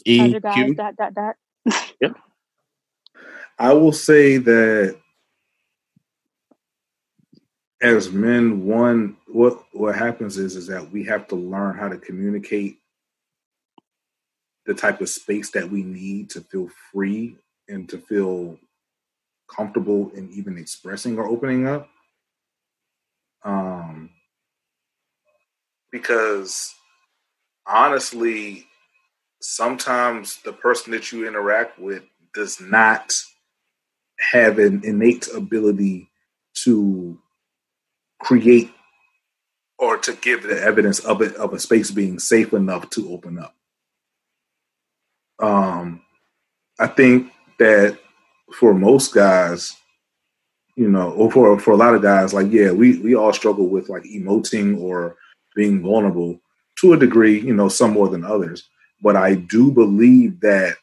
EQ. 0.06 0.42
Guys, 0.42 0.76
that, 0.76 0.96
that, 0.98 1.14
that. 1.14 1.36
yeah. 2.00 2.10
I 3.58 3.72
will 3.72 3.92
say 3.92 4.36
that 4.38 4.96
as 7.82 8.10
men, 8.10 8.64
one 8.64 9.16
what 9.26 9.62
what 9.72 9.94
happens 9.96 10.38
is 10.38 10.56
is 10.56 10.66
that 10.68 10.90
we 10.90 11.04
have 11.04 11.28
to 11.28 11.36
learn 11.36 11.76
how 11.76 11.88
to 11.88 11.98
communicate 11.98 12.78
the 14.66 14.74
type 14.74 15.00
of 15.00 15.08
space 15.08 15.50
that 15.52 15.70
we 15.70 15.82
need 15.82 16.30
to 16.30 16.40
feel 16.42 16.68
free 16.92 17.36
and 17.68 17.88
to 17.88 17.98
feel 17.98 18.58
comfortable 19.50 20.10
in 20.10 20.30
even 20.32 20.58
expressing 20.58 21.18
or 21.18 21.26
opening 21.26 21.66
up. 21.66 21.88
Um, 23.44 24.10
because 25.90 26.74
honestly, 27.66 28.67
sometimes 29.40 30.40
the 30.42 30.52
person 30.52 30.92
that 30.92 31.12
you 31.12 31.26
interact 31.26 31.78
with 31.78 32.02
does 32.34 32.60
not 32.60 33.12
have 34.32 34.58
an 34.58 34.82
innate 34.84 35.28
ability 35.34 36.10
to 36.64 37.18
create 38.18 38.70
or 39.78 39.96
to 39.96 40.12
give 40.14 40.42
the 40.42 40.60
evidence 40.60 40.98
of 41.00 41.22
it 41.22 41.34
of 41.36 41.52
a 41.52 41.58
space 41.58 41.90
being 41.90 42.18
safe 42.18 42.52
enough 42.52 42.90
to 42.90 43.12
open 43.12 43.38
up. 43.38 43.54
Um, 45.40 46.02
I 46.80 46.88
think 46.88 47.32
that 47.58 47.98
for 48.52 48.74
most 48.74 49.14
guys, 49.14 49.76
you 50.74 50.88
know, 50.88 51.12
or 51.12 51.30
for 51.30 51.58
for 51.60 51.72
a 51.72 51.76
lot 51.76 51.94
of 51.94 52.02
guys, 52.02 52.34
like 52.34 52.50
yeah, 52.50 52.72
we 52.72 52.98
we 52.98 53.14
all 53.14 53.32
struggle 53.32 53.68
with 53.68 53.88
like 53.88 54.02
emoting 54.02 54.80
or 54.80 55.16
being 55.54 55.82
vulnerable 55.82 56.40
to 56.80 56.92
a 56.92 56.96
degree, 56.96 57.40
you 57.40 57.54
know, 57.54 57.68
some 57.68 57.92
more 57.92 58.08
than 58.08 58.24
others. 58.24 58.68
But 59.00 59.16
I 59.16 59.34
do 59.34 59.70
believe 59.70 60.40
that 60.40 60.76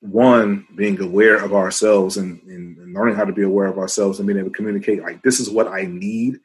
one, 0.00 0.66
being 0.76 1.00
aware 1.00 1.42
of 1.42 1.54
ourselves 1.54 2.16
and, 2.16 2.40
and, 2.42 2.76
learning 2.94 3.16
how 3.16 3.24
to 3.24 3.32
be 3.32 3.42
aware 3.42 3.66
of 3.66 3.78
ourselves 3.78 4.18
and 4.18 4.26
being 4.26 4.38
able 4.38 4.48
to 4.48 4.56
communicate, 4.56 5.02
like, 5.02 5.22
this 5.22 5.38
is 5.38 5.50
what 5.50 5.68
I 5.68 5.82
need 5.82 6.38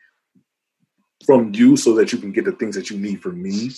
from 1.26 1.54
you 1.54 1.78
so 1.78 1.96
that 1.96 2.12
you 2.12 2.18
can 2.18 2.34
get 2.34 2.44
the 2.44 2.52
things 2.52 2.76
that 2.76 2.90
you 2.90 2.98
need 2.98 3.22
from 3.22 3.42
me 3.42 3.70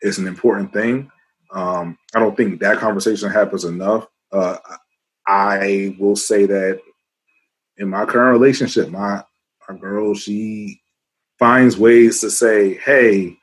is 0.00 0.18
an 0.18 0.26
important 0.26 0.72
thing. 0.72 1.10
Um, 1.52 1.98
I 2.14 2.20
don't 2.20 2.36
think 2.36 2.60
that 2.60 2.78
conversation 2.78 3.30
happens 3.30 3.64
enough. 3.64 4.06
Uh, 4.32 4.56
I 5.26 5.94
will 5.98 6.16
say 6.16 6.46
that 6.46 6.80
in 7.76 7.88
my 7.88 8.06
current 8.06 8.32
relationship, 8.32 8.88
my, 8.88 9.22
my 9.68 9.76
girl, 9.76 10.14
she 10.14 10.80
finds 11.38 11.76
ways 11.76 12.20
to 12.20 12.30
say, 12.30 12.74
hey, 12.74 13.36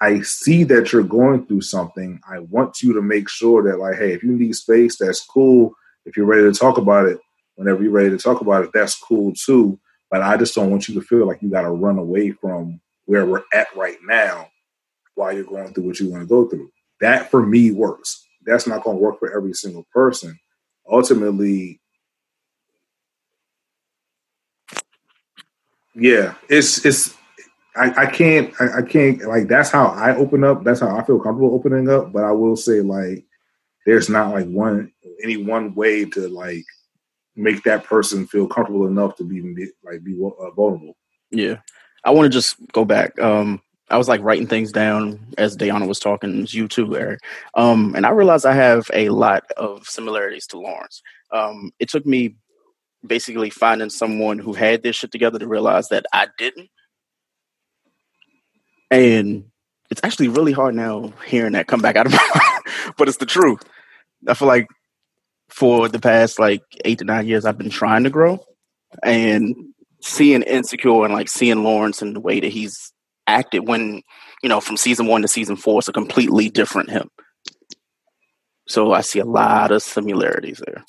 I 0.00 0.20
see 0.20 0.64
that 0.64 0.92
you're 0.92 1.02
going 1.02 1.46
through 1.46 1.62
something. 1.62 2.20
I 2.28 2.40
want 2.40 2.82
you 2.82 2.92
to 2.94 3.02
make 3.02 3.28
sure 3.28 3.62
that, 3.62 3.78
like, 3.78 3.96
hey, 3.96 4.12
if 4.12 4.22
you 4.22 4.32
need 4.32 4.54
space, 4.54 4.98
that's 4.98 5.24
cool. 5.24 5.72
If 6.04 6.16
you're 6.16 6.26
ready 6.26 6.42
to 6.42 6.52
talk 6.52 6.76
about 6.76 7.06
it, 7.06 7.18
whenever 7.56 7.82
you're 7.82 7.92
ready 7.92 8.10
to 8.10 8.18
talk 8.18 8.40
about 8.40 8.64
it, 8.64 8.70
that's 8.74 8.98
cool 8.98 9.32
too. 9.32 9.78
But 10.10 10.22
I 10.22 10.36
just 10.36 10.54
don't 10.54 10.70
want 10.70 10.88
you 10.88 10.94
to 10.94 11.00
feel 11.00 11.26
like 11.26 11.42
you 11.42 11.50
got 11.50 11.62
to 11.62 11.70
run 11.70 11.98
away 11.98 12.30
from 12.30 12.80
where 13.06 13.26
we're 13.26 13.42
at 13.52 13.74
right 13.74 13.96
now 14.04 14.48
while 15.14 15.32
you're 15.32 15.44
going 15.44 15.72
through 15.72 15.84
what 15.84 15.98
you 15.98 16.10
want 16.10 16.22
to 16.22 16.28
go 16.28 16.46
through. 16.46 16.70
That 17.00 17.30
for 17.30 17.44
me 17.44 17.70
works. 17.70 18.24
That's 18.44 18.66
not 18.66 18.84
going 18.84 18.98
to 18.98 19.02
work 19.02 19.18
for 19.18 19.34
every 19.34 19.54
single 19.54 19.86
person. 19.92 20.38
ultimately, 20.88 21.80
yeah, 25.94 26.34
it's 26.48 26.84
it's. 26.84 27.16
I, 27.76 28.04
I 28.04 28.06
can't 28.06 28.52
I, 28.60 28.78
I 28.78 28.82
can't 28.82 29.22
like 29.22 29.48
that's 29.48 29.70
how 29.70 29.86
I 29.86 30.16
open 30.16 30.44
up. 30.44 30.64
That's 30.64 30.80
how 30.80 30.96
I 30.96 31.04
feel 31.04 31.18
comfortable 31.18 31.54
opening 31.54 31.88
up. 31.88 32.12
But 32.12 32.24
I 32.24 32.32
will 32.32 32.56
say 32.56 32.80
like 32.80 33.24
there's 33.84 34.08
not 34.08 34.32
like 34.32 34.46
one 34.46 34.92
any 35.22 35.36
one 35.36 35.74
way 35.74 36.04
to 36.04 36.28
like 36.28 36.64
make 37.36 37.62
that 37.64 37.84
person 37.84 38.26
feel 38.26 38.46
comfortable 38.46 38.86
enough 38.86 39.16
to 39.16 39.24
be 39.24 39.70
like 39.84 40.02
be 40.02 40.14
uh, 40.14 40.50
vulnerable. 40.50 40.96
Yeah, 41.30 41.56
I 42.04 42.10
want 42.10 42.26
to 42.26 42.30
just 42.30 42.56
go 42.72 42.84
back. 42.84 43.18
Um, 43.20 43.60
I 43.88 43.98
was 43.98 44.08
like 44.08 44.20
writing 44.22 44.46
things 44.48 44.72
down 44.72 45.34
as 45.38 45.56
Dayana 45.56 45.86
was 45.86 46.00
talking, 46.00 46.46
you 46.50 46.66
too, 46.66 46.96
Eric. 46.96 47.20
Um, 47.54 47.94
and 47.94 48.04
I 48.04 48.10
realized 48.10 48.44
I 48.44 48.54
have 48.54 48.90
a 48.92 49.10
lot 49.10 49.44
of 49.56 49.86
similarities 49.86 50.46
to 50.48 50.58
Lawrence. 50.58 51.02
Um, 51.32 51.72
it 51.78 51.88
took 51.88 52.04
me 52.04 52.36
basically 53.06 53.50
finding 53.50 53.90
someone 53.90 54.38
who 54.38 54.52
had 54.52 54.82
this 54.82 54.96
shit 54.96 55.12
together 55.12 55.38
to 55.38 55.46
realize 55.46 55.88
that 55.90 56.06
I 56.12 56.26
didn't. 56.36 56.68
And 58.90 59.44
it's 59.90 60.00
actually 60.04 60.28
really 60.28 60.52
hard 60.52 60.74
now 60.74 61.12
hearing 61.26 61.52
that 61.52 61.66
come 61.66 61.80
back 61.80 61.96
out 61.96 62.06
of 62.06 62.12
my 62.12 62.18
mouth, 62.34 62.94
but 62.96 63.08
it's 63.08 63.18
the 63.18 63.26
truth. 63.26 63.62
I 64.26 64.34
feel 64.34 64.48
like 64.48 64.68
for 65.48 65.88
the 65.88 66.00
past 66.00 66.38
like 66.38 66.62
eight 66.84 66.98
to 66.98 67.04
nine 67.04 67.26
years, 67.26 67.44
I've 67.44 67.58
been 67.58 67.70
trying 67.70 68.04
to 68.04 68.10
grow 68.10 68.44
and 69.02 69.54
seeing 70.00 70.42
Insecure 70.42 71.04
and 71.04 71.14
like 71.14 71.28
seeing 71.28 71.62
Lawrence 71.62 72.02
and 72.02 72.14
the 72.14 72.20
way 72.20 72.40
that 72.40 72.52
he's 72.52 72.92
acted 73.26 73.66
when 73.66 74.02
you 74.42 74.48
know 74.48 74.60
from 74.60 74.76
season 74.76 75.06
one 75.06 75.22
to 75.22 75.28
season 75.28 75.56
four 75.56 75.80
it's 75.80 75.88
a 75.88 75.92
completely 75.92 76.48
different 76.48 76.90
him. 76.90 77.10
So 78.68 78.92
i 78.92 79.00
see 79.00 79.18
a 79.18 79.24
lot 79.24 79.72
of 79.72 79.82
similarities 79.82 80.62
there. 80.64 80.84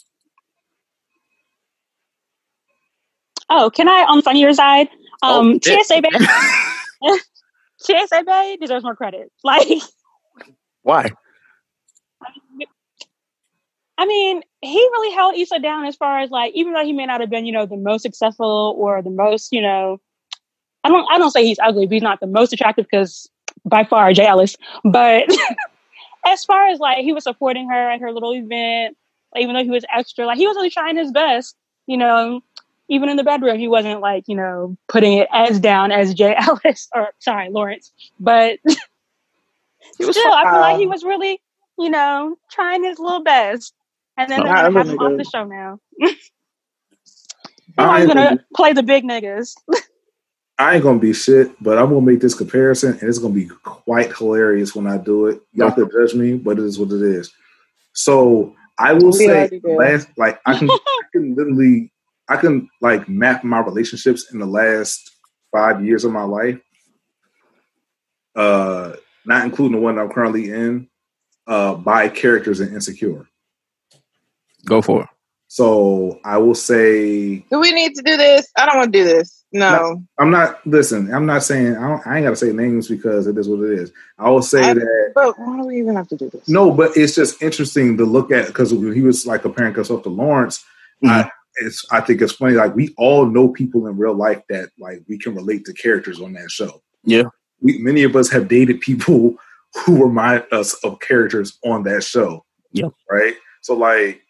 Oh 3.50 3.70
can 3.70 3.88
i 3.88 4.06
on 4.08 4.18
the 4.18 4.24
funnier 4.24 4.54
side 4.54 4.88
um 5.24 5.54
oh, 5.54 5.60
tsa 5.60 6.02
bay 6.02 6.10
tsa 7.78 8.24
bay 8.26 8.58
deserves 8.60 8.84
more 8.84 8.96
credit 8.96 9.32
like 9.44 9.68
why 10.84 11.10
I 13.98 14.06
mean, 14.06 14.44
he 14.62 14.78
really 14.78 15.16
held 15.16 15.36
Issa 15.36 15.60
down 15.60 15.86
as 15.86 15.96
far 15.96 16.20
as 16.20 16.30
like, 16.30 16.54
even 16.54 16.74
though 16.74 16.86
he 16.86 16.94
may 16.94 17.06
not 17.06 17.20
have 17.20 17.30
been, 17.30 17.46
you 17.46 17.52
know, 17.52 17.66
the 17.66 17.78
most 17.78 18.04
successful 18.04 18.76
or 18.78 19.02
the 19.02 19.10
most, 19.10 19.52
you 19.52 19.62
know, 19.62 20.00
I 20.84 20.90
don't 20.90 21.08
I 21.12 21.18
don't 21.18 21.32
say 21.32 21.44
he's 21.44 21.60
ugly, 21.60 21.88
but 21.88 21.94
he's 21.94 22.04
not 22.04 22.20
the 22.20 22.28
most 22.28 22.54
attractive 22.54 22.86
because 22.86 23.30
by 23.66 23.84
far 23.84 24.14
Jay 24.14 24.28
Ellis. 24.28 24.56
But 24.84 25.26
as 26.26 26.46
far 26.46 26.68
as 26.68 26.80
like 26.80 27.00
he 27.00 27.12
was 27.12 27.24
supporting 27.24 27.70
her 27.70 27.90
at 27.90 28.00
her 28.00 28.12
little 28.12 28.34
event, 28.34 28.96
like, 29.34 29.44
even 29.44 29.56
though 29.56 29.64
he 29.64 29.72
was 29.72 29.86
extra, 29.94 30.26
like 30.26 30.38
he 30.38 30.48
was 30.48 30.56
really 30.56 30.70
trying 30.70 30.98
his 30.98 31.12
best, 31.12 31.56
you 31.88 31.98
know. 31.98 32.42
Even 32.90 33.10
in 33.10 33.18
the 33.18 33.24
bedroom, 33.24 33.60
he 33.60 33.68
wasn't 33.68 34.02
like 34.02 34.24
you 34.28 34.36
know 34.36 34.78
putting 34.88 35.14
it 35.14 35.28
as 35.32 35.60
down 35.60 35.92
as 35.92 36.14
Jay 36.14 36.36
Ellis 36.40 36.88
or 36.94 37.10
sorry 37.20 37.50
Lawrence, 37.50 37.92
but 38.20 38.60
still, 38.68 40.34
I 40.34 40.46
feel 40.50 40.60
like 40.60 40.78
he 40.78 40.86
um, 40.86 40.90
was 40.90 41.04
really 41.04 41.42
you 41.78 41.90
know 41.90 42.38
trying 42.52 42.84
his 42.84 43.00
little 43.00 43.24
best. 43.24 43.74
And 44.20 44.32
then 44.32 44.44
they're 44.44 44.56
gonna 44.56 44.80
have 44.80 44.90
him 44.90 44.98
off 44.98 45.18
the 45.18 45.24
show 45.24 45.44
now. 45.44 45.80
I'm 47.78 48.08
gonna 48.08 48.40
play 48.56 48.74
the 48.74 48.82
big 48.82 49.04
niggas. 49.04 49.56
I 50.60 50.76
ain't 50.76 50.84
gonna 50.84 51.00
be 51.00 51.14
shit, 51.14 51.52
but 51.62 51.78
I'm 51.78 51.90
gonna 51.90 52.02
make 52.02 52.20
this 52.20 52.34
comparison, 52.34 52.94
and 52.94 53.04
it's 53.04 53.20
gonna 53.20 53.34
be 53.34 53.48
quite 53.64 54.16
hilarious 54.16 54.76
when 54.76 54.88
I 54.88 54.98
do 54.98 55.28
it. 55.28 55.40
Y'all 55.54 55.72
could 55.72 55.92
judge 55.92 56.16
me, 56.16 56.34
but 56.34 56.58
it 56.58 56.66
is 56.66 56.80
what 56.80 56.92
it 56.92 57.02
is. 57.02 57.32
So 57.94 58.56
I 58.80 58.94
will 58.94 59.14
say, 59.14 59.52
last 59.64 60.08
like 60.18 60.40
I 60.46 60.58
can, 60.58 60.70
I 60.70 61.04
can 61.12 61.36
literally, 61.36 61.92
I 62.30 62.38
can 62.38 62.70
like 62.82 63.08
map 63.08 63.44
my 63.44 63.60
relationships 63.60 64.32
in 64.32 64.40
the 64.40 64.46
last 64.46 65.12
five 65.52 65.84
years 65.84 66.04
of 66.04 66.12
my 66.12 66.24
life, 66.24 66.60
uh, 68.36 68.94
not 69.26 69.46
including 69.46 69.78
the 69.78 69.82
one 69.82 69.98
I'm 69.98 70.10
currently 70.10 70.52
in, 70.52 70.90
uh, 71.48 71.76
by 71.76 72.10
characters 72.10 72.60
in 72.60 72.74
Insecure. 72.74 73.28
Go 74.66 74.82
for 74.82 75.04
it. 75.04 75.10
So 75.48 76.20
I 76.26 76.38
will 76.38 76.56
say. 76.56 77.38
Do 77.50 77.60
we 77.60 77.72
need 77.72 77.96
to 77.96 78.02
do 78.02 78.18
this? 78.18 78.52
I 78.58 78.66
don't 78.66 78.78
want 78.78 78.94
to 78.94 79.00
do 79.00 79.06
this. 79.06 79.46
No. 79.54 79.72
no. 79.72 80.04
I'm 80.18 80.30
not. 80.30 80.66
Listen, 80.68 81.14
I'm 81.14 81.26
not 81.26 81.44
saying. 81.44 81.78
I, 81.78 82.02
I 82.06 82.18
ain't 82.18 82.26
got 82.26 82.32
to 82.32 82.36
say 82.36 82.52
names 82.52 82.90
because 82.90 83.28
it 83.28 83.38
is 83.38 83.48
what 83.48 83.62
it 83.62 83.80
is. 83.80 83.94
I 84.20 84.30
will 84.30 84.42
say 84.42 84.72
I, 84.72 84.74
that. 84.74 85.12
But 85.16 85.40
why 85.40 85.58
do 85.58 85.68
we 85.68 85.80
even 85.80 85.96
have 85.96 86.10
to 86.10 86.18
do 86.18 86.30
this? 86.30 86.50
No, 86.50 86.70
but 86.72 86.98
it's 86.98 87.16
just 87.16 87.42
interesting 87.42 87.98
to 87.98 88.04
look 88.04 88.32
at 88.32 88.48
because 88.48 88.72
he 88.72 89.02
was 89.02 89.26
like 89.26 89.44
comparing 89.44 89.74
himself 89.74 90.04
to 90.04 90.10
Lawrence. 90.10 90.66
Mm-hmm. 91.02 91.08
I, 91.08 91.32
it's. 91.58 91.86
I 91.92 92.02
think 92.02 92.22
it's 92.22 92.34
funny. 92.34 92.54
Like 92.54 92.76
we 92.76 92.94
all 92.98 93.26
know 93.26 93.50
people 93.50 93.88
in 93.88 93.98
real 93.98 94.16
life 94.16 94.42
that 94.50 94.70
like 94.80 95.04
we 95.08 95.18
can 95.18 95.36
relate 95.36 95.66
to 95.66 95.74
characters 95.74 96.20
on 96.22 96.34
that 96.34 96.52
show. 96.52 96.82
Yeah. 97.04 97.24
We, 97.62 97.80
many 97.80 98.04
of 98.04 98.16
us 98.16 98.30
have 98.30 98.48
dated 98.48 98.82
people 98.82 99.36
who 99.86 100.04
remind 100.04 100.46
us 100.52 100.74
of 100.84 101.00
characters 101.00 101.58
on 101.64 101.84
that 101.84 102.04
show. 102.04 102.46
Yeah. 102.72 102.90
Right. 103.10 103.36
So 103.62 103.76
like 103.76 104.22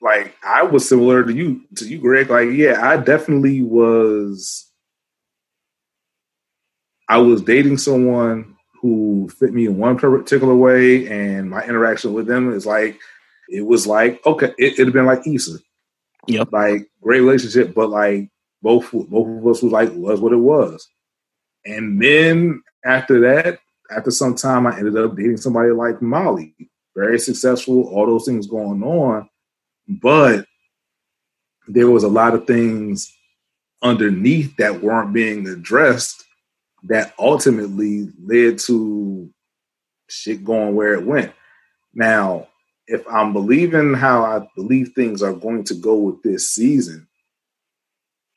like 0.00 0.36
I 0.44 0.62
was 0.62 0.88
similar 0.88 1.24
to 1.24 1.34
you 1.34 1.62
to 1.76 1.86
you, 1.86 1.98
Greg. 1.98 2.30
Like, 2.30 2.50
yeah, 2.52 2.80
I 2.82 2.96
definitely 2.96 3.62
was. 3.62 4.70
I 7.08 7.18
was 7.18 7.42
dating 7.42 7.78
someone 7.78 8.56
who 8.80 9.28
fit 9.38 9.52
me 9.52 9.66
in 9.66 9.78
one 9.78 9.96
particular 9.96 10.54
way, 10.54 11.06
and 11.08 11.50
my 11.50 11.62
interaction 11.64 12.12
with 12.12 12.26
them 12.26 12.52
is 12.52 12.66
like 12.66 12.98
it 13.48 13.62
was 13.62 13.86
like 13.86 14.24
okay, 14.26 14.52
it, 14.58 14.78
have 14.78 14.92
been 14.92 15.06
like 15.06 15.26
Issa. 15.26 15.58
Yep. 16.28 16.52
Like 16.52 16.88
great 17.02 17.20
relationship, 17.20 17.74
but 17.74 17.90
like 17.90 18.28
both 18.62 18.90
both 18.92 19.28
of 19.28 19.46
us 19.46 19.62
was 19.62 19.72
like 19.72 19.90
was 19.92 20.20
what 20.20 20.32
it 20.32 20.36
was. 20.36 20.88
And 21.64 22.00
then 22.00 22.62
after 22.84 23.20
that, 23.20 23.58
after 23.90 24.10
some 24.10 24.34
time, 24.34 24.66
I 24.66 24.78
ended 24.78 24.96
up 24.96 25.16
dating 25.16 25.36
somebody 25.38 25.70
like 25.70 26.00
Molly, 26.02 26.54
very 26.94 27.18
successful, 27.18 27.88
all 27.88 28.06
those 28.06 28.24
things 28.24 28.46
going 28.46 28.82
on. 28.82 29.28
But 29.88 30.46
there 31.68 31.90
was 31.90 32.04
a 32.04 32.08
lot 32.08 32.34
of 32.34 32.46
things 32.46 33.12
underneath 33.82 34.56
that 34.56 34.82
weren't 34.82 35.12
being 35.12 35.46
addressed 35.46 36.24
that 36.84 37.14
ultimately 37.18 38.08
led 38.24 38.58
to 38.58 39.30
shit 40.08 40.44
going 40.44 40.74
where 40.74 40.94
it 40.94 41.04
went. 41.04 41.32
Now, 41.94 42.48
if 42.88 43.06
I'm 43.08 43.32
believing 43.32 43.94
how 43.94 44.24
I 44.24 44.46
believe 44.54 44.92
things 44.92 45.22
are 45.22 45.32
going 45.32 45.64
to 45.64 45.74
go 45.74 45.96
with 45.96 46.22
this 46.22 46.50
season, 46.50 47.06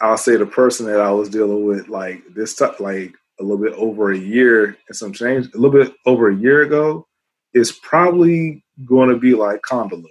I'll 0.02 0.18
say 0.18 0.38
the 0.38 0.46
person 0.46 0.86
that 0.88 1.02
I 1.02 1.12
was 1.12 1.30
dealing 1.30 1.66
with 1.66 1.90
like 1.90 2.24
this 2.34 2.52
stuff 2.54 2.80
like 2.80 3.14
a 3.40 3.44
little 3.44 3.64
bit 3.64 3.74
over 3.74 4.12
a 4.12 4.18
year 4.18 4.78
and 4.88 4.96
some 4.96 5.14
change, 5.14 5.48
a 5.54 5.58
little 5.58 5.72
bit 5.72 5.94
over 6.06 6.30
a 6.30 6.36
year 6.36 6.62
ago, 6.64 7.06
is 7.54 7.72
probably 7.72 8.64
going 8.86 9.10
to 9.10 9.18
be 9.18 9.34
like 9.34 9.62
Condola. 9.62 10.04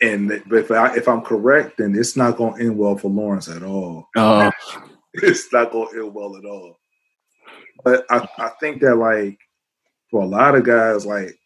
And 0.00 0.28
but 0.46 0.58
if 0.58 0.70
I 0.70 0.94
if 0.94 1.08
I'm 1.08 1.22
correct, 1.22 1.78
then 1.78 1.96
it's 1.96 2.16
not 2.16 2.36
going 2.36 2.54
to 2.54 2.60
end 2.60 2.78
well 2.78 2.96
for 2.96 3.10
Lawrence 3.10 3.48
at 3.48 3.62
all. 3.62 4.08
Uh, 4.14 4.50
it's 5.14 5.52
not 5.52 5.72
going 5.72 5.88
to 5.92 6.04
end 6.04 6.14
well 6.14 6.36
at 6.36 6.44
all. 6.44 6.78
But 7.84 8.04
I, 8.10 8.28
I 8.38 8.50
think 8.60 8.80
that 8.82 8.96
like 8.96 9.38
for 10.10 10.22
a 10.22 10.26
lot 10.26 10.54
of 10.54 10.64
guys, 10.64 11.04
like 11.04 11.36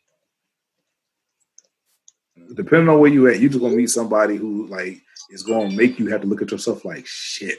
depending 2.57 2.89
on 2.89 2.99
where 2.99 3.11
you 3.11 3.29
at, 3.29 3.41
you're 3.41 3.51
just 3.51 3.63
gonna 3.63 3.77
meet 3.77 3.91
somebody 3.91 4.37
who 4.37 4.67
like 4.67 5.01
is 5.31 5.43
gonna 5.43 5.71
make 5.71 5.99
you 5.99 6.09
have 6.09 6.23
to 6.23 6.27
look 6.27 6.43
at 6.43 6.51
yourself 6.51 6.85
like 6.85 7.07
shit. 7.07 7.59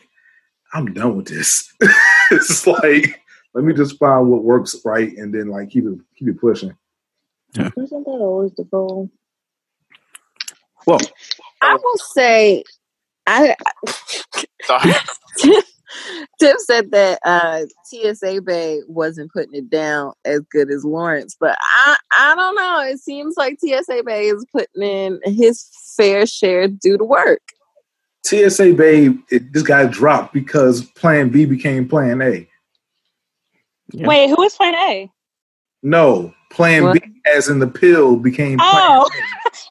I'm 0.74 0.94
done 0.94 1.18
with 1.18 1.28
this. 1.28 1.72
it's 2.32 2.66
like 2.66 3.22
let 3.54 3.64
me 3.64 3.74
just 3.74 3.98
find 4.00 4.30
what 4.30 4.44
works 4.44 4.76
right 4.84 5.16
and 5.18 5.34
then 5.34 5.48
like 5.48 5.70
keep 5.70 5.86
it 5.86 5.98
keep 6.18 6.28
it 6.28 6.40
pushing. 6.40 6.76
Yeah. 7.54 7.70
Isn't 7.78 8.04
that 8.04 8.10
always 8.10 8.54
the 8.54 8.64
goal? 8.64 9.10
Well, 10.86 11.00
I 11.62 11.76
will 11.76 11.98
say, 11.98 12.64
I. 13.26 13.56
Tim 16.40 16.56
said 16.60 16.92
that 16.92 17.20
uh, 17.24 17.62
TSA 17.86 18.42
Bay 18.42 18.82
wasn't 18.88 19.32
putting 19.32 19.56
it 19.56 19.70
down 19.70 20.14
as 20.26 20.42
good 20.52 20.72
as 20.72 20.84
Lawrence, 20.84 21.36
but 21.40 21.58
I 21.62 21.98
I 22.12 22.36
don't 22.36 22.56
know. 22.56 22.82
It 22.82 23.00
seems 23.00 23.36
like 23.38 23.60
TSA 23.60 24.04
Bay 24.06 24.28
is 24.28 24.46
putting 24.52 24.84
in 24.84 25.20
his 25.24 25.68
fair 25.96 26.26
share 26.26 26.68
due 26.68 26.98
to 26.98 27.04
work. 27.04 27.42
TSA 28.26 28.74
Bay, 28.74 29.10
it, 29.30 29.52
this 29.52 29.64
guy 29.64 29.86
dropped 29.86 30.34
because 30.34 30.82
Plan 30.92 31.30
B 31.30 31.46
became 31.46 31.88
Plan 31.88 32.22
A. 32.22 32.48
Yeah. 33.92 34.08
Wait, 34.08 34.30
who 34.30 34.42
is 34.44 34.56
Plan 34.56 34.76
A? 34.76 35.12
No, 35.84 36.34
Plan 36.50 36.84
what? 36.84 36.94
B, 36.94 37.02
as 37.36 37.50
in 37.50 37.60
the 37.60 37.68
pill, 37.68 38.16
became. 38.16 38.58
Plan 38.58 38.72
oh, 38.72 39.10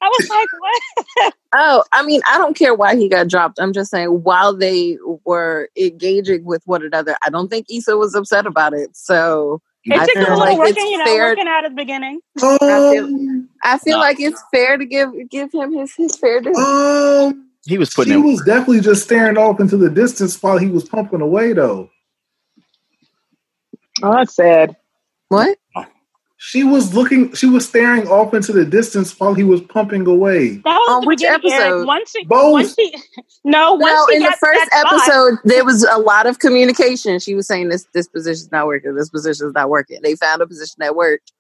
I 0.03 0.09
was 0.09 0.29
like, 0.29 0.49
what? 0.59 1.35
oh, 1.55 1.85
I 1.93 2.03
mean, 2.05 2.21
I 2.29 2.37
don't 2.39 2.57
care 2.57 2.75
why 2.75 2.97
he 2.97 3.09
got 3.09 3.29
dropped. 3.29 3.61
I'm 3.61 3.73
just 3.73 3.91
saying, 3.91 4.09
while 4.09 4.53
they 4.55 4.99
were 5.25 5.69
engaging 5.77 6.45
with 6.45 6.63
one 6.67 6.85
another, 6.85 7.17
I 7.25 7.31
don't 7.31 7.49
think 7.49 7.67
Issa 7.71 7.97
was 7.97 8.15
upset 8.15 8.47
about 8.47 8.75
it. 8.75 8.97
So 8.97 9.61
It 9.85 9.95
I 9.95 10.07
took 10.07 10.17
a 10.17 10.19
feel 10.19 10.23
little 10.23 10.39
like 10.39 10.59
working, 10.59 10.75
it's 10.77 10.91
you 10.93 10.99
know, 10.99 11.05
fair. 11.05 11.29
working 11.31 11.47
out 11.49 11.65
at 11.65 11.71
the 11.71 11.77
beginning. 11.77 12.21
I 12.37 12.91
feel, 12.91 13.05
Um, 13.05 13.49
I 13.63 13.79
feel 13.79 13.97
No. 13.99 14.01
like 14.01 14.19
it's 14.21 14.43
fair 14.53 14.77
to 14.77 14.85
give 14.85 15.11
give 15.31 15.53
him 15.53 15.73
his 15.73 15.95
his 15.95 16.17
fair 16.17 16.41
due. 16.41 16.55
um, 16.57 17.49
He 17.67 17.79
was 17.79 17.91
putting 17.91 18.15
she 18.15 18.19
in. 18.19 18.25
was 18.25 18.43
definitely 18.43 18.81
just 18.81 19.05
staring 19.05 19.39
off 19.39 19.61
into 19.61 19.77
the 19.77 19.89
distance 19.91 20.43
while 20.43 20.59
he 20.59 20.67
was 20.69 20.85
pumping 20.89 21.21
away, 21.21 21.53
though. 21.53 21.91
Oh, 24.03 24.13
that's 24.17 24.35
sad. 24.35 24.75
What? 25.29 25.57
She 26.45 26.65
was 26.65 26.93
looking. 26.93 27.33
She 27.35 27.47
was 27.47 27.69
staring 27.69 28.09
off 28.09 28.35
into 28.35 28.53
the 28.53 28.65
distance 28.65 29.19
while 29.19 29.33
he 29.33 29.45
was 29.45 29.61
pumping 29.61 30.05
away. 30.09 30.57
That 30.65 30.75
was 30.77 30.89
On 30.91 31.01
the 31.03 31.07
which 31.07 31.19
beginning, 31.21 31.53
Eric. 31.53 31.63
episode? 31.67 31.87
Once 31.87 32.11
she, 32.11 32.25
Both. 32.25 32.53
once 32.53 32.75
she, 32.75 32.95
no, 33.45 33.75
once 33.75 33.83
Well, 33.85 34.07
she 34.11 34.17
in 34.17 34.23
the 34.25 34.37
first 34.41 34.59
that 34.73 34.81
spot- 34.81 34.93
episode, 34.93 35.39
there 35.45 35.65
was 35.65 35.85
a 35.85 35.99
lot 35.99 36.27
of 36.27 36.41
communication. 36.41 37.21
She 37.21 37.37
was 37.37 37.47
saying 37.47 37.69
this 37.69 37.87
this 37.95 38.09
position's 38.09 38.51
not 38.51 38.67
working. 38.67 38.95
This 38.97 39.09
position's 39.09 39.55
not 39.55 39.71
working. 39.71 40.01
They 40.03 40.17
found 40.17 40.43
a 40.43 40.47
position 40.49 40.75
that 40.79 40.97
worked, 40.97 41.31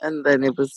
and 0.00 0.24
then 0.24 0.44
it 0.44 0.56
was 0.56 0.72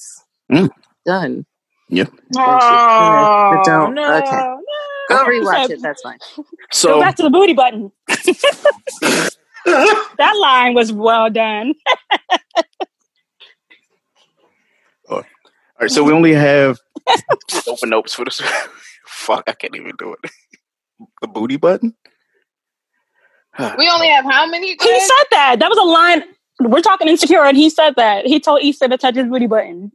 Mm. 0.52 0.70
done. 1.06 1.46
Yeah. 1.90 2.06
Oh, 2.36 3.62
don't- 3.66 3.94
no, 3.94 4.16
okay. 4.18 4.32
no. 4.32 4.62
Go 5.10 5.24
rewatch 5.26 5.70
it. 5.70 5.80
That's 5.84 6.02
fine. 6.02 6.18
Go 6.36 6.44
So 6.72 7.00
back 7.00 7.16
to 7.18 7.24
the 7.24 7.30
booty 7.30 7.54
button. 7.54 7.92
that 9.66 10.38
line 10.42 10.74
was 10.74 10.92
well 10.92 11.30
done. 11.30 11.76
all 15.10 15.24
right, 15.86 15.92
so 15.92 16.04
we 16.04 16.12
only 16.12 16.34
have 16.34 16.80
open 17.68 17.90
notes 17.90 18.14
for 18.14 18.26
this. 18.26 18.42
Fuck, 19.06 19.44
I 19.48 19.54
can't 19.54 19.76
even 19.76 19.94
do 19.98 20.14
it. 20.14 20.32
The 21.22 21.28
booty 21.28 21.58
button. 21.58 21.96
We 23.78 23.90
only 23.90 24.10
have 24.10 24.26
how 24.26 24.46
many? 24.48 24.72
He 24.72 25.00
said 25.00 25.24
that. 25.32 25.58
That 25.60 25.70
was 25.70 25.78
a 25.78 25.84
line. 25.84 26.24
We're 26.60 26.82
talking 26.82 27.08
insecure, 27.08 27.42
and 27.46 27.56
he 27.56 27.70
said 27.70 27.96
that. 27.96 28.26
He 28.26 28.40
told 28.42 28.62
Issa 28.62 28.90
to 28.90 28.98
touch 28.98 29.16
his 29.16 29.28
booty 29.28 29.48
button. 29.48 29.94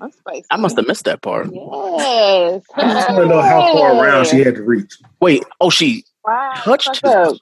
That's 0.00 0.18
spicy. 0.18 0.44
I 0.50 0.56
must 0.56 0.76
have 0.76 0.86
missed 0.88 1.04
that 1.04 1.22
part. 1.22 1.48
Yes. 1.52 2.62
I 2.74 2.82
just 2.82 3.10
want 3.10 3.22
to 3.22 3.26
know 3.26 3.40
how 3.40 3.72
far 3.72 3.94
around 3.94 4.26
she 4.26 4.40
had 4.40 4.56
to 4.56 4.62
reach. 4.62 4.98
Wait, 5.20 5.44
oh, 5.60 5.70
she 5.70 6.04
Wow. 6.24 6.52
touched 6.56 7.00
Fuck. 7.00 7.36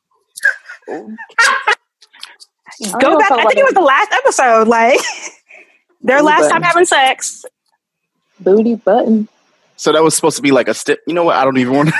Go 3.00 3.18
back. 3.18 3.32
I 3.32 3.44
think 3.44 3.56
it 3.58 3.64
was 3.64 3.74
the 3.74 3.80
last 3.80 4.12
episode. 4.12 4.68
Like 4.68 5.00
their 6.00 6.18
Booty 6.18 6.26
last 6.26 6.40
button. 6.42 6.50
time 6.50 6.62
having 6.62 6.84
sex. 6.84 7.44
Booty 8.40 8.74
button. 8.76 9.28
So 9.76 9.92
that 9.92 10.02
was 10.02 10.14
supposed 10.14 10.36
to 10.36 10.42
be 10.42 10.50
like 10.50 10.68
a 10.68 10.74
step. 10.74 10.98
You 11.06 11.14
know 11.14 11.24
what? 11.24 11.36
I 11.36 11.44
don't 11.44 11.58
even 11.58 11.74
want. 11.74 11.88
to... 11.90 11.94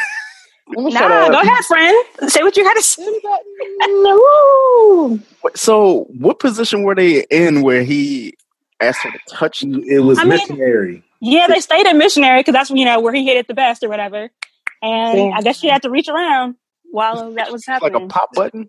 Let 0.77 0.85
me 0.85 0.93
shut 0.93 1.09
Nah, 1.09 1.29
go 1.31 1.41
ahead, 1.41 1.65
friend. 1.65 1.97
Say 2.31 2.43
what 2.43 2.57
you 2.57 2.65
had 2.65 2.75
to 2.75 2.83
say. 2.83 3.05
Booty 3.05 3.21
button. 3.23 4.03
Woo. 4.05 5.21
So, 5.55 6.07
what 6.19 6.39
position 6.41 6.83
were 6.83 6.95
they 6.95 7.25
in 7.31 7.63
where 7.63 7.83
he 7.83 8.35
asked 8.81 9.03
her 9.03 9.11
to 9.11 9.19
touch? 9.29 9.63
You? 9.63 9.83
It 9.87 10.01
was 10.01 10.19
I 10.19 10.25
mean- 10.25 10.31
missionary. 10.31 11.03
Yeah, 11.21 11.49
they 11.49 11.59
stayed 11.61 11.87
in 11.87 11.99
missionary 11.99 12.41
because 12.41 12.53
that's 12.53 12.71
you 12.71 12.85
know 12.85 13.01
where 13.01 13.13
he 13.13 13.25
hit 13.25 13.37
it 13.37 13.49
the 13.49 13.55
best 13.55 13.83
or 13.83 13.89
whatever. 13.89 14.31
And 14.83 15.17
Damn. 15.17 15.33
I 15.33 15.43
guess 15.43 15.59
she 15.59 15.69
had 15.69 15.83
to 15.83 15.91
reach 15.91 16.09
around 16.09 16.55
while 16.91 17.33
that 17.33 17.51
was 17.51 17.67
happening. 17.67 17.93
Like 17.93 18.03
a 18.03 18.07
pop 18.07 18.33
button? 18.35 18.69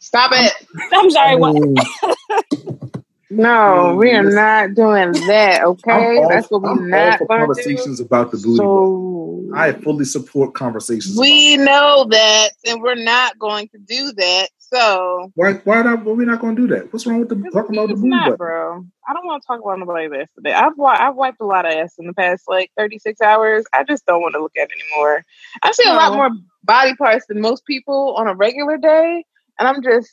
Stop 0.00 0.32
it. 0.34 0.52
I'm 0.92 1.10
sorry. 1.10 1.36
What? 1.36 1.54
No, 3.30 3.96
we 3.98 4.12
are 4.12 4.22
not 4.22 4.74
doing 4.74 5.12
that. 5.12 5.62
Okay, 5.66 6.18
all, 6.18 6.28
that's 6.28 6.50
what 6.50 6.62
we're 6.62 6.70
I'm 6.70 6.78
all 6.78 6.84
not 6.84 7.18
for 7.18 7.26
going 7.26 7.40
to 7.40 7.44
do. 7.44 7.46
conversations 7.46 8.00
about 8.00 8.30
the 8.30 8.38
booty. 8.38 8.56
So 8.58 9.50
I 9.54 9.72
fully 9.72 10.04
support 10.04 10.54
conversations. 10.54 11.18
we 11.18 11.56
know 11.56 12.06
that, 12.10 12.50
and 12.66 12.80
we're 12.82 12.94
not 12.94 13.38
going 13.38 13.68
to 13.68 13.78
do 13.78 14.12
that. 14.12 14.48
So 14.58 15.30
Why? 15.34 15.54
Why 15.64 15.82
not? 15.82 16.04
Why 16.04 16.12
we 16.12 16.24
not 16.24 16.40
going 16.40 16.56
to 16.56 16.62
do 16.66 16.74
that? 16.74 16.92
What's 16.92 17.06
wrong 17.06 17.20
with 17.20 17.28
the 17.28 17.36
talking 17.52 17.76
about 17.76 17.88
the 17.88 17.94
booty 17.94 18.08
not, 18.08 18.36
bro. 18.38 18.84
I 19.08 19.12
don't 19.12 19.26
want 19.26 19.42
to 19.42 19.46
talk 19.46 19.60
about 19.60 19.78
nobody's 19.78 20.12
ass 20.12 20.28
today. 20.34 20.52
I've 20.52 20.72
I've 20.80 21.14
wiped 21.14 21.40
a 21.40 21.46
lot 21.46 21.66
of 21.66 21.72
ass 21.72 21.94
in 21.98 22.06
the 22.06 22.14
past 22.14 22.44
like 22.48 22.70
36 22.76 23.20
hours. 23.20 23.64
I 23.72 23.84
just 23.84 24.04
don't 24.06 24.20
want 24.22 24.34
to 24.34 24.42
look 24.42 24.56
at 24.56 24.68
it 24.70 24.72
anymore. 24.80 25.22
I 25.62 25.72
see 25.72 25.88
a 25.88 25.94
lot 25.94 26.14
more 26.14 26.30
body 26.64 26.94
parts 26.96 27.26
than 27.26 27.40
most 27.40 27.64
people 27.64 28.14
on 28.16 28.26
a 28.28 28.34
regular 28.34 28.76
day, 28.76 29.24
and 29.58 29.68
I'm 29.68 29.82
just, 29.82 30.10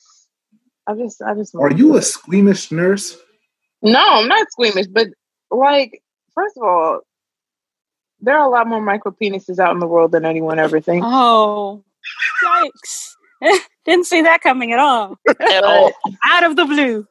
I 0.87 0.95
just, 0.95 1.21
I 1.21 1.33
just. 1.35 1.55
Are 1.55 1.71
you 1.71 1.95
a 1.97 2.01
squeamish 2.01 2.71
nurse? 2.71 3.17
No, 3.81 3.99
I'm 3.99 4.27
not 4.27 4.47
squeamish, 4.51 4.87
but 4.87 5.07
like, 5.51 6.01
first 6.33 6.57
of 6.57 6.63
all, 6.63 7.01
there 8.19 8.37
are 8.37 8.47
a 8.47 8.49
lot 8.49 8.67
more 8.67 8.81
micro 8.81 9.11
penises 9.11 9.59
out 9.59 9.73
in 9.73 9.79
the 9.79 9.87
world 9.87 10.11
than 10.11 10.25
anyone 10.25 10.59
ever 10.59 10.79
thinks. 10.79 11.05
Oh, 11.09 11.83
yikes! 12.45 13.15
Didn't 13.85 14.05
see 14.05 14.21
that 14.21 14.41
coming 14.41 14.71
at 14.71 14.79
all. 14.79 15.17
At 15.27 15.63
all? 15.65 15.91
Out 16.23 16.43
of 16.45 16.55
the 16.55 16.63
blue. 16.63 17.05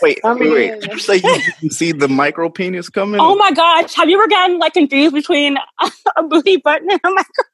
Wait, 0.00 0.20
I 0.24 0.32
wait, 0.32 0.50
wait. 0.50 0.80
Did 0.80 0.92
you 0.92 0.98
say 0.98 1.16
you 1.16 1.20
didn't 1.60 1.72
see 1.72 1.92
the 1.92 2.08
micro 2.08 2.48
penis 2.48 2.88
coming? 2.88 3.20
Oh 3.20 3.34
my 3.36 3.52
gosh! 3.52 3.94
Have 3.94 4.08
you 4.08 4.18
ever 4.18 4.28
gotten 4.28 4.58
like 4.58 4.72
confused 4.72 5.14
between 5.14 5.58
a 6.16 6.22
booty 6.22 6.56
button 6.56 6.90
and 6.90 7.00
a 7.04 7.10
micro? 7.10 7.44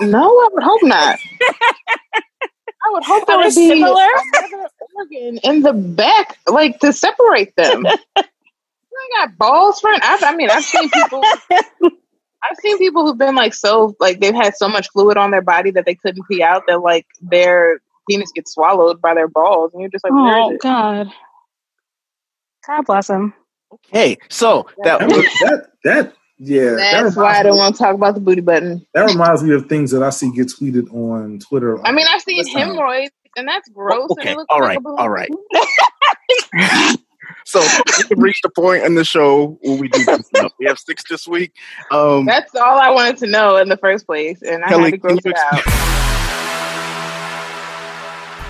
No, 0.00 0.28
I 0.28 0.48
would 0.52 0.62
hope 0.64 0.82
not. 0.82 1.18
I 2.86 2.90
would 2.92 3.04
hope 3.04 3.26
there 3.26 3.36
would 3.38 3.44
be 3.46 3.50
similar? 3.68 4.02
another 4.50 4.68
organ 4.96 5.38
in 5.42 5.62
the 5.62 5.72
back, 5.72 6.38
like 6.46 6.78
to 6.80 6.92
separate 6.92 7.54
them. 7.56 7.86
I 8.16 9.26
got 9.26 9.36
balls 9.38 9.80
for 9.80 9.88
I, 9.90 10.18
I 10.22 10.36
mean, 10.36 10.50
I've 10.50 10.64
seen 10.64 10.88
people. 10.90 11.22
I've 11.52 12.56
seen 12.60 12.78
people 12.78 13.06
who've 13.06 13.16
been 13.18 13.34
like 13.34 13.54
so, 13.54 13.96
like 14.00 14.20
they've 14.20 14.34
had 14.34 14.54
so 14.56 14.68
much 14.68 14.90
fluid 14.90 15.16
on 15.16 15.30
their 15.30 15.40
body 15.42 15.70
that 15.72 15.86
they 15.86 15.94
couldn't 15.94 16.24
pee 16.30 16.42
out 16.42 16.64
that 16.68 16.80
like 16.82 17.06
their 17.22 17.80
penis 18.08 18.30
gets 18.32 18.52
swallowed 18.52 19.00
by 19.00 19.14
their 19.14 19.28
balls, 19.28 19.72
and 19.72 19.80
you're 19.80 19.90
just 19.90 20.04
like, 20.04 20.12
Oh 20.14 20.52
is? 20.52 20.58
God! 20.62 21.10
God 22.66 22.82
bless 22.86 23.08
him. 23.10 23.32
Okay, 23.72 24.18
so 24.28 24.66
that 24.84 25.00
That, 25.00 25.08
was 25.08 25.16
was- 25.16 25.38
that, 25.40 25.66
that 25.84 26.14
yeah. 26.38 26.70
that 26.70 27.02
That's 27.04 27.16
why 27.16 27.38
I 27.38 27.42
don't 27.42 27.54
me- 27.54 27.58
want 27.60 27.76
to 27.76 27.82
talk 27.82 27.94
about 27.94 28.14
the 28.14 28.20
booty 28.20 28.40
button. 28.40 28.86
That 28.94 29.06
reminds 29.06 29.42
me 29.42 29.54
of 29.54 29.66
things 29.68 29.90
that 29.92 30.02
I 30.02 30.10
see 30.10 30.30
get 30.32 30.48
tweeted 30.48 30.92
on 30.92 31.38
Twitter. 31.40 31.84
I 31.86 31.92
mean, 31.92 32.06
I've 32.10 32.22
seen 32.22 32.38
Listen. 32.38 32.58
hemorrhoids, 32.60 33.12
and 33.36 33.46
that's 33.48 33.68
gross. 33.70 34.10
and 34.10 34.18
okay. 34.20 34.32
it 34.32 34.36
looks 34.36 34.46
All 34.50 34.60
like 34.60 34.68
right, 34.68 34.78
a 34.78 34.80
booty 34.80 34.96
all 34.98 35.10
right. 35.10 35.28
so 37.44 37.60
we 37.98 38.04
can 38.04 38.20
reach 38.20 38.40
the 38.42 38.50
point 38.50 38.84
in 38.84 38.94
the 38.94 39.04
show 39.04 39.58
where 39.62 39.76
we 39.78 39.88
do 39.88 40.04
this 40.04 40.26
stuff. 40.26 40.52
We 40.58 40.66
have 40.66 40.78
six 40.78 41.02
this 41.08 41.26
week. 41.26 41.52
Um, 41.90 42.26
That's 42.26 42.54
all 42.54 42.78
I 42.78 42.90
wanted 42.90 43.18
to 43.18 43.26
know 43.26 43.56
in 43.56 43.68
the 43.68 43.76
first 43.76 44.06
place, 44.06 44.42
and 44.42 44.64
I 44.64 44.68
Kelly, 44.68 44.84
had 44.84 44.92
to 44.92 44.98
gross 44.98 45.20
it 45.24 45.36
out. 45.36 45.62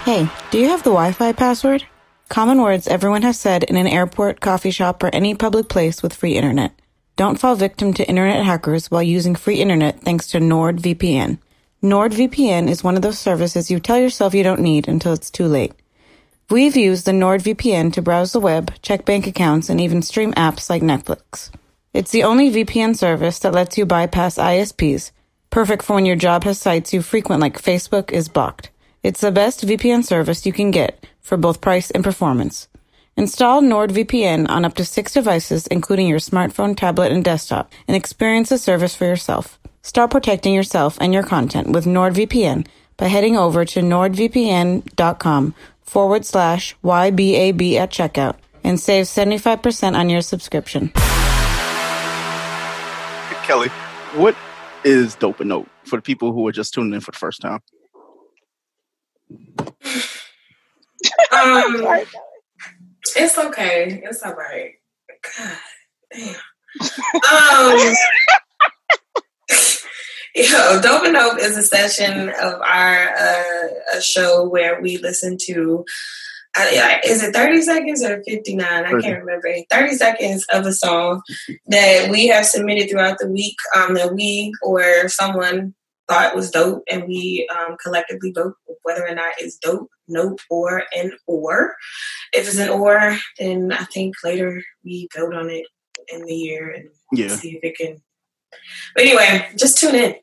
Hey, 0.05 0.29
do 0.51 0.59
you 0.59 0.69
have 0.69 0.83
the 0.83 0.91
Wi 0.91 1.13
Fi 1.13 1.33
password? 1.33 1.87
Common 2.29 2.61
words 2.61 2.87
everyone 2.89 3.23
has 3.23 3.39
said 3.41 3.65
in 3.65 3.77
an 3.77 3.87
airport, 3.87 4.41
coffee 4.41 4.71
shop, 4.71 5.03
or 5.03 5.09
any 5.15 5.35
public 5.35 5.69
place 5.69 6.03
with 6.03 6.13
free 6.13 6.35
internet. 6.37 6.73
Don't 7.17 7.39
fall 7.39 7.55
victim 7.55 7.95
to 7.95 8.09
internet 8.09 8.45
hackers 8.45 8.91
while 8.91 9.03
using 9.03 9.37
free 9.37 9.61
internet 9.61 10.01
thanks 10.01 10.27
to 10.29 10.39
NordVPN. 10.39 11.39
NordVPN 11.81 12.69
is 12.69 12.83
one 12.83 12.97
of 12.97 13.03
those 13.03 13.21
services 13.21 13.71
you 13.71 13.79
tell 13.79 14.01
yourself 14.01 14.35
you 14.35 14.43
don't 14.43 14.61
need 14.61 14.89
until 14.89 15.13
it's 15.13 15.31
too 15.31 15.47
late. 15.47 15.73
We've 16.51 16.77
used 16.77 17.07
the 17.07 17.13
NordVPN 17.13 17.93
to 17.93 18.03
browse 18.03 18.33
the 18.33 18.41
web, 18.41 18.75
check 18.83 19.05
bank 19.05 19.29
accounts, 19.29 19.69
and 19.69 19.81
even 19.81 20.03
stream 20.03 20.33
apps 20.33 20.69
like 20.69 20.83
Netflix. 20.83 21.51
It's 21.93 22.11
the 22.11 22.25
only 22.25 22.51
VPN 22.51 22.97
service 22.97 23.39
that 23.39 23.55
lets 23.55 23.79
you 23.79 23.87
bypass 23.87 24.37
ISPs, 24.37 25.13
perfect 25.51 25.85
for 25.85 25.95
when 25.95 26.07
your 26.07 26.17
job 26.17 26.43
has 26.43 26.59
sites 26.59 26.93
you 26.93 27.01
frequent 27.01 27.41
like 27.41 27.63
Facebook 27.63 28.11
is 28.11 28.29
blocked. 28.29 28.71
It's 29.05 29.21
the 29.21 29.31
best 29.31 29.65
VPN 29.65 30.03
service 30.03 30.47
you 30.47 30.53
can 30.53 30.73
get 30.73 31.07
for 31.21 31.37
both 31.37 31.61
price 31.61 31.93
and 31.93 32.03
performance. 32.03 32.67
Install 33.17 33.63
NordVPN 33.63 34.51
on 34.51 34.65
up 34.65 34.75
to 34.75 34.85
six 34.85 35.13
devices, 35.13 35.69
including 35.69 36.09
your 36.09 36.19
smartphone, 36.19 36.77
tablet, 36.77 37.13
and 37.13 37.25
desktop, 37.25 37.71
and 37.87 37.97
experience 37.97 38.49
the 38.49 38.59
service 38.59 38.97
for 38.97 39.05
yourself. 39.05 39.61
Start 39.83 40.11
protecting 40.11 40.53
yourself 40.53 40.99
and 41.01 41.15
your 41.15 41.23
content 41.23 41.69
with 41.69 41.85
NordVPN 41.85 42.67
by 42.97 43.07
heading 43.07 43.37
over 43.37 43.65
to 43.65 43.81
nordvpn.com 43.81 45.55
forward 45.83 46.25
slash 46.25 46.75
YBAB 46.83 47.75
at 47.75 47.91
checkout 47.93 48.37
and 48.65 48.81
save 48.81 49.07
75% 49.07 49.97
on 49.97 50.11
your 50.11 50.23
subscription. 50.23 50.89
Kelly, 53.45 53.69
what 54.15 54.35
is 54.85 55.15
Dope 55.15 55.39
and 55.39 55.51
Note 55.51 55.69
for 55.85 55.97
the 55.97 56.03
people 56.03 56.33
who 56.33 56.49
are 56.49 56.53
just 56.53 56.75
tuning 56.75 56.95
in 56.95 57.01
for 57.01 57.13
the 57.13 57.19
first 57.19 57.43
time? 57.43 57.61
Um, 61.31 61.85
it's 63.17 63.39
okay. 63.39 64.03
It's 64.05 64.23
all 64.23 64.35
right. 64.35 64.73
God 65.37 65.57
damn. 66.13 66.35
Um, 67.31 67.95
yo, 70.35 70.81
Dope 70.81 71.05
and 71.05 71.15
Dope 71.15 71.39
is 71.39 71.57
a 71.57 71.63
session 71.63 72.29
of 72.31 72.61
our 72.61 73.09
uh, 73.17 73.69
a 73.97 74.01
show 74.01 74.49
where 74.49 74.81
we 74.81 74.99
listen 74.99 75.37
to. 75.43 75.85
Uh, 76.57 76.67
yeah, 76.73 77.01
is 77.05 77.23
it 77.23 77.35
30 77.35 77.63
seconds 77.63 78.05
or 78.05 78.23
59? 78.23 78.63
I 78.65 79.01
can't 79.01 79.25
remember. 79.25 79.53
30 79.71 79.95
seconds 79.95 80.47
of 80.53 80.67
a 80.67 80.73
song 80.73 81.23
that 81.67 82.09
we 82.11 82.29
have 82.29 82.47
submitted 82.47 82.89
throughout 82.89 83.19
the 83.19 83.27
week 83.27 83.57
um, 83.75 83.95
that 83.95 84.15
we 84.15 84.53
or 84.63 85.09
someone 85.09 85.75
thought 86.09 86.35
was 86.37 86.51
dope, 86.51 86.83
and 86.91 87.05
we 87.05 87.49
um, 87.55 87.77
collectively 87.83 88.33
vote 88.33 88.55
whether 88.83 89.07
or 89.07 89.15
not 89.15 89.35
it's 89.39 89.57
dope, 89.57 89.89
nope, 90.09 90.39
or 90.51 90.83
an 90.97 91.13
or. 91.27 91.75
If 92.33 92.47
it's 92.47 92.59
an 92.59 92.69
or, 92.69 93.17
then 93.39 93.73
I 93.73 93.85
think 93.85 94.15
later 94.23 94.63
we 94.85 95.09
vote 95.17 95.35
on 95.35 95.49
it 95.51 95.67
in 96.09 96.23
the 96.25 96.35
year 96.35 96.71
and 96.71 96.89
Yeah. 97.13 97.35
see 97.35 97.57
if 97.57 97.65
it 97.65 97.77
can. 97.77 98.03
But 98.95 99.05
anyway, 99.05 99.49
just 99.57 99.79
tune 99.79 99.95
in. 99.95 100.15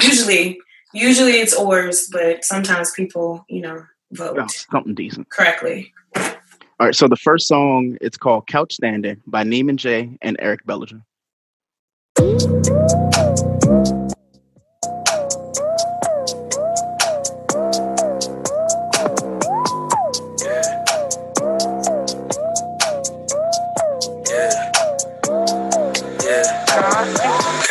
Usually, 0.00 0.58
usually 0.94 1.32
it's 1.32 1.54
ors, 1.56 2.08
but 2.12 2.44
sometimes 2.44 2.92
people, 2.92 3.44
you 3.48 3.60
know, 3.60 3.82
vote 4.12 4.36
Yeah, 4.36 4.46
something 4.46 4.94
decent. 4.94 5.28
correctly. 5.30 5.92
All 6.16 6.86
right, 6.86 6.94
so 6.94 7.08
the 7.08 7.16
first 7.16 7.48
song 7.48 7.98
it's 8.00 8.16
called 8.16 8.46
"Couch 8.46 8.72
Standing" 8.72 9.20
by 9.26 9.42
Neiman 9.42 9.76
J 9.76 10.16
and 10.22 10.36
Eric 10.38 10.64
Bellinger. 10.64 11.02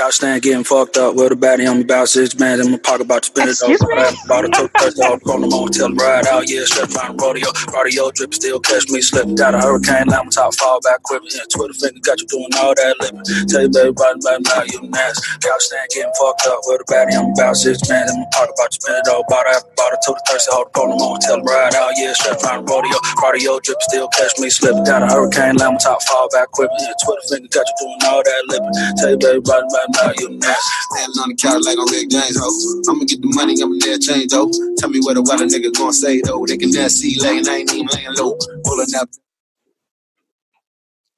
Couch 0.08 0.24
stand 0.24 0.42
getting 0.42 0.64
fucked 0.64 0.96
up 0.96 1.20
with 1.20 1.34
a 1.34 1.36
baddie 1.36 1.68
on 1.68 1.80
me 1.80 1.84
about 1.84 2.08
six 2.08 2.32
bands 2.32 2.64
in 2.64 2.72
my 2.72 2.80
pocket 2.80 3.12
about 3.12 3.28
to 3.28 3.28
spin 3.28 3.52
it 3.52 3.60
all. 3.60 3.76
About 4.24 4.48
to 4.48 4.52
took 4.56 4.72
touch 4.80 4.96
all 5.04 5.20
on 5.36 5.44
them 5.44 5.52
on 5.52 5.68
tell 5.68 5.92
them 5.92 6.00
ride 6.00 6.24
out. 6.32 6.48
Yeah, 6.48 6.64
stretch 6.64 6.96
around 6.96 7.20
rodeo. 7.20 7.52
Rodeo 7.76 8.08
drip 8.16 8.32
still 8.32 8.56
catch 8.64 8.88
me 8.88 9.04
slipping. 9.04 9.36
Got 9.36 9.56
a 9.56 9.60
hurricane, 9.60 10.08
lamb 10.08 10.32
top 10.32 10.56
fall 10.56 10.80
back 10.80 11.04
quicker. 11.04 11.28
Yeah, 11.28 11.44
Twitter 11.52 11.76
finger 11.76 12.00
got 12.00 12.24
you 12.24 12.28
doing 12.32 12.56
all 12.56 12.72
that 12.72 12.96
living. 13.04 13.20
Tell 13.52 13.68
you 13.68 13.68
baby 13.68 13.92
about 13.92 14.16
about 14.24 14.48
now 14.48 14.64
you 14.64 14.80
nasty. 14.88 15.28
Couch 15.44 15.68
stand 15.68 15.92
getting 15.92 16.16
fucked 16.16 16.48
up 16.48 16.64
with 16.72 16.80
a 16.80 16.88
baddie 16.88 17.20
on 17.20 17.28
me 17.28 17.34
about 17.36 17.60
six 17.60 17.84
bands 17.84 18.08
in 18.08 18.24
my 18.24 18.32
pocket 18.32 18.56
about 18.56 18.72
to 18.72 18.80
spin 18.80 18.96
it 18.96 19.12
all. 19.12 19.28
Bought 19.28 19.44
after 19.52 19.68
bought 19.76 19.92
a 19.92 20.00
took 20.08 20.16
thirsty 20.24 20.56
hold 20.56 20.72
on 20.72 20.96
them 20.96 21.04
on 21.04 21.20
tell 21.20 21.36
them 21.36 21.44
ride 21.44 21.76
out. 21.76 21.92
Yeah, 22.00 22.16
stretch 22.16 22.40
around 22.48 22.64
rodeo. 22.64 22.96
Rodeo 23.20 23.60
drip 23.60 23.84
still 23.84 24.08
catch 24.16 24.40
me 24.40 24.48
slipping. 24.48 24.88
Got 24.88 25.04
a 25.04 25.12
hurricane, 25.12 25.60
lamb 25.60 25.76
top 25.84 26.00
fall 26.08 26.32
back 26.32 26.48
quicker. 26.56 26.72
Yeah, 26.80 26.96
Twitter 27.04 27.28
finger 27.28 27.52
got 27.52 27.68
you 27.68 27.76
doing 27.84 28.00
all 28.08 28.24
that 28.24 28.42
living. 28.48 28.72
Tell 29.04 29.12
you 29.12 29.20
baby 29.20 29.44
about 29.44 29.68
about 29.68 29.97
now 30.04 30.14
you 30.20 30.30
nasty. 30.30 30.72
Standing 30.92 31.20
on 31.22 31.30
the 31.30 31.36
couch 31.36 31.64
like 31.66 31.80
on 31.80 31.92
Rick 31.92 32.10
James, 32.10 32.38
ho. 32.40 32.50
I'ma 32.92 33.06
get 33.06 33.22
the 33.22 33.32
money, 33.34 33.56
I'ma 33.62 33.76
never 33.82 34.00
change, 34.00 34.34
ho. 34.34 34.52
Tell 34.78 34.90
me 34.90 35.00
what 35.02 35.18
a 35.18 35.22
what 35.22 35.42
a 35.42 35.46
nigga 35.46 35.74
gonna 35.78 35.94
say, 35.94 36.22
though. 36.22 36.46
They 36.46 36.58
can 36.58 36.72
dance 36.72 36.96
see 36.96 37.20
lane, 37.22 37.48
I 37.50 37.58
ain't 37.66 37.74
even 37.74 37.88
laying 37.88 38.14
low. 38.16 38.38
Pulling 38.66 38.96
up. 39.00 39.10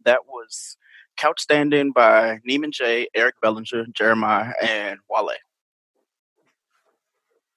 That 0.06 0.26
was 0.28 0.78
"Couch 1.18 1.42
Standing" 1.42 1.92
by 1.92 2.40
Neiman 2.50 2.72
J, 2.72 3.08
Eric 3.16 3.36
Bellinger, 3.42 3.88
Jeremiah, 3.94 4.54
and 4.62 5.00
Wale. 5.10 5.32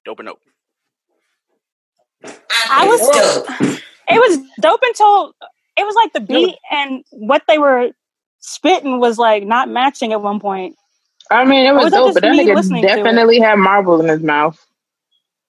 Dope 0.04 0.20
and 0.20 0.28
dope. 0.28 0.40
I 2.70 2.86
was 2.86 3.00
it 4.08 4.18
was 4.18 4.38
dope 4.60 4.80
until 4.82 5.34
it 5.76 5.84
was 5.84 5.94
like 5.94 6.12
the 6.12 6.20
beat 6.20 6.56
and 6.70 7.04
what 7.10 7.42
they 7.48 7.58
were 7.58 7.90
spitting 8.40 9.00
was 9.00 9.18
like 9.18 9.44
not 9.44 9.68
matching 9.68 10.12
at 10.12 10.22
one 10.22 10.40
point. 10.40 10.76
I 11.32 11.44
mean, 11.44 11.66
it 11.66 11.74
was 11.74 11.84
was 11.84 11.92
dope, 11.92 12.06
just 12.08 12.14
but 12.14 12.22
that 12.22 12.34
nigga 12.36 12.54
listening 12.54 12.82
to 12.82 12.88
it? 12.88 12.96
definitely 12.96 13.40
had 13.40 13.56
marbles 13.56 14.02
in 14.02 14.08
his 14.08 14.22
mouth. 14.22 14.64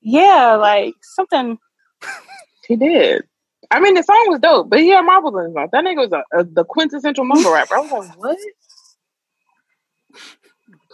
Yeah, 0.01 0.55
like 0.55 0.95
something. 1.01 1.57
He 2.67 2.75
did. 2.75 3.23
I 3.71 3.79
mean, 3.79 3.95
the 3.95 4.03
song 4.03 4.25
was 4.29 4.39
dope, 4.39 4.69
but 4.69 4.79
he 4.79 4.89
had 4.89 5.01
marbles 5.01 5.35
in 5.37 5.45
his 5.45 5.53
mouth. 5.53 5.69
That 5.71 5.83
nigga 5.83 5.97
was 5.97 6.11
a, 6.11 6.23
a, 6.39 6.43
the 6.43 6.63
quintessential 6.63 7.25
mumble 7.25 7.51
rapper. 7.53 7.75
I 7.75 7.79
was 7.81 7.91
like, 7.91 8.17
what? 8.19 8.37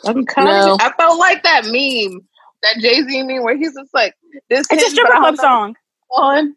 I'm 0.06 0.26
kind 0.26 0.48
No. 0.48 0.78
I 0.80 0.92
felt 0.98 1.20
like 1.20 1.44
that 1.44 1.66
meme, 1.66 2.22
that 2.64 2.78
Jay 2.80 3.02
Z 3.04 3.24
meme, 3.24 3.44
where 3.44 3.58
he's 3.58 3.74
just 3.74 3.94
like, 3.94 4.16
"This 4.50 4.62
It's 4.62 4.72
a 4.72 4.76
hitting, 4.76 4.90
stripper 4.92 5.18
club 5.18 5.36
song. 5.38 5.76
what's 6.08 6.24
on." 6.40 6.56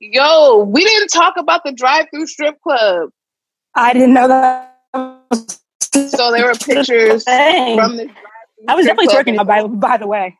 Yo, 0.00 0.64
we 0.64 0.84
didn't 0.84 1.08
talk 1.08 1.34
about 1.38 1.62
the 1.64 1.72
drive-through 1.72 2.26
strip 2.26 2.60
club. 2.60 3.10
I 3.74 3.92
didn't 3.92 4.12
know 4.14 4.28
that. 4.28 5.58
So 5.94 6.32
there 6.32 6.46
were 6.46 6.54
pictures 6.54 7.24
from 7.24 7.96
the. 7.96 8.10
I 8.66 8.74
was 8.74 8.86
definitely 8.86 9.08
club. 9.08 9.26
twerking 9.26 9.46
by 9.46 9.66
by 9.66 9.96
the 9.96 10.06
way. 10.06 10.36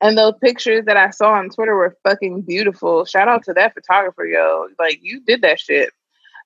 And 0.00 0.18
those 0.18 0.34
pictures 0.40 0.84
that 0.86 0.96
I 0.96 1.10
saw 1.10 1.32
on 1.32 1.48
Twitter 1.50 1.74
were 1.74 1.96
fucking 2.02 2.42
beautiful. 2.42 3.04
Shout 3.04 3.28
out 3.28 3.44
to 3.44 3.52
that 3.54 3.74
photographer, 3.74 4.26
yo. 4.26 4.66
Like 4.78 4.98
you 5.02 5.20
did 5.20 5.42
that 5.42 5.60
shit. 5.60 5.90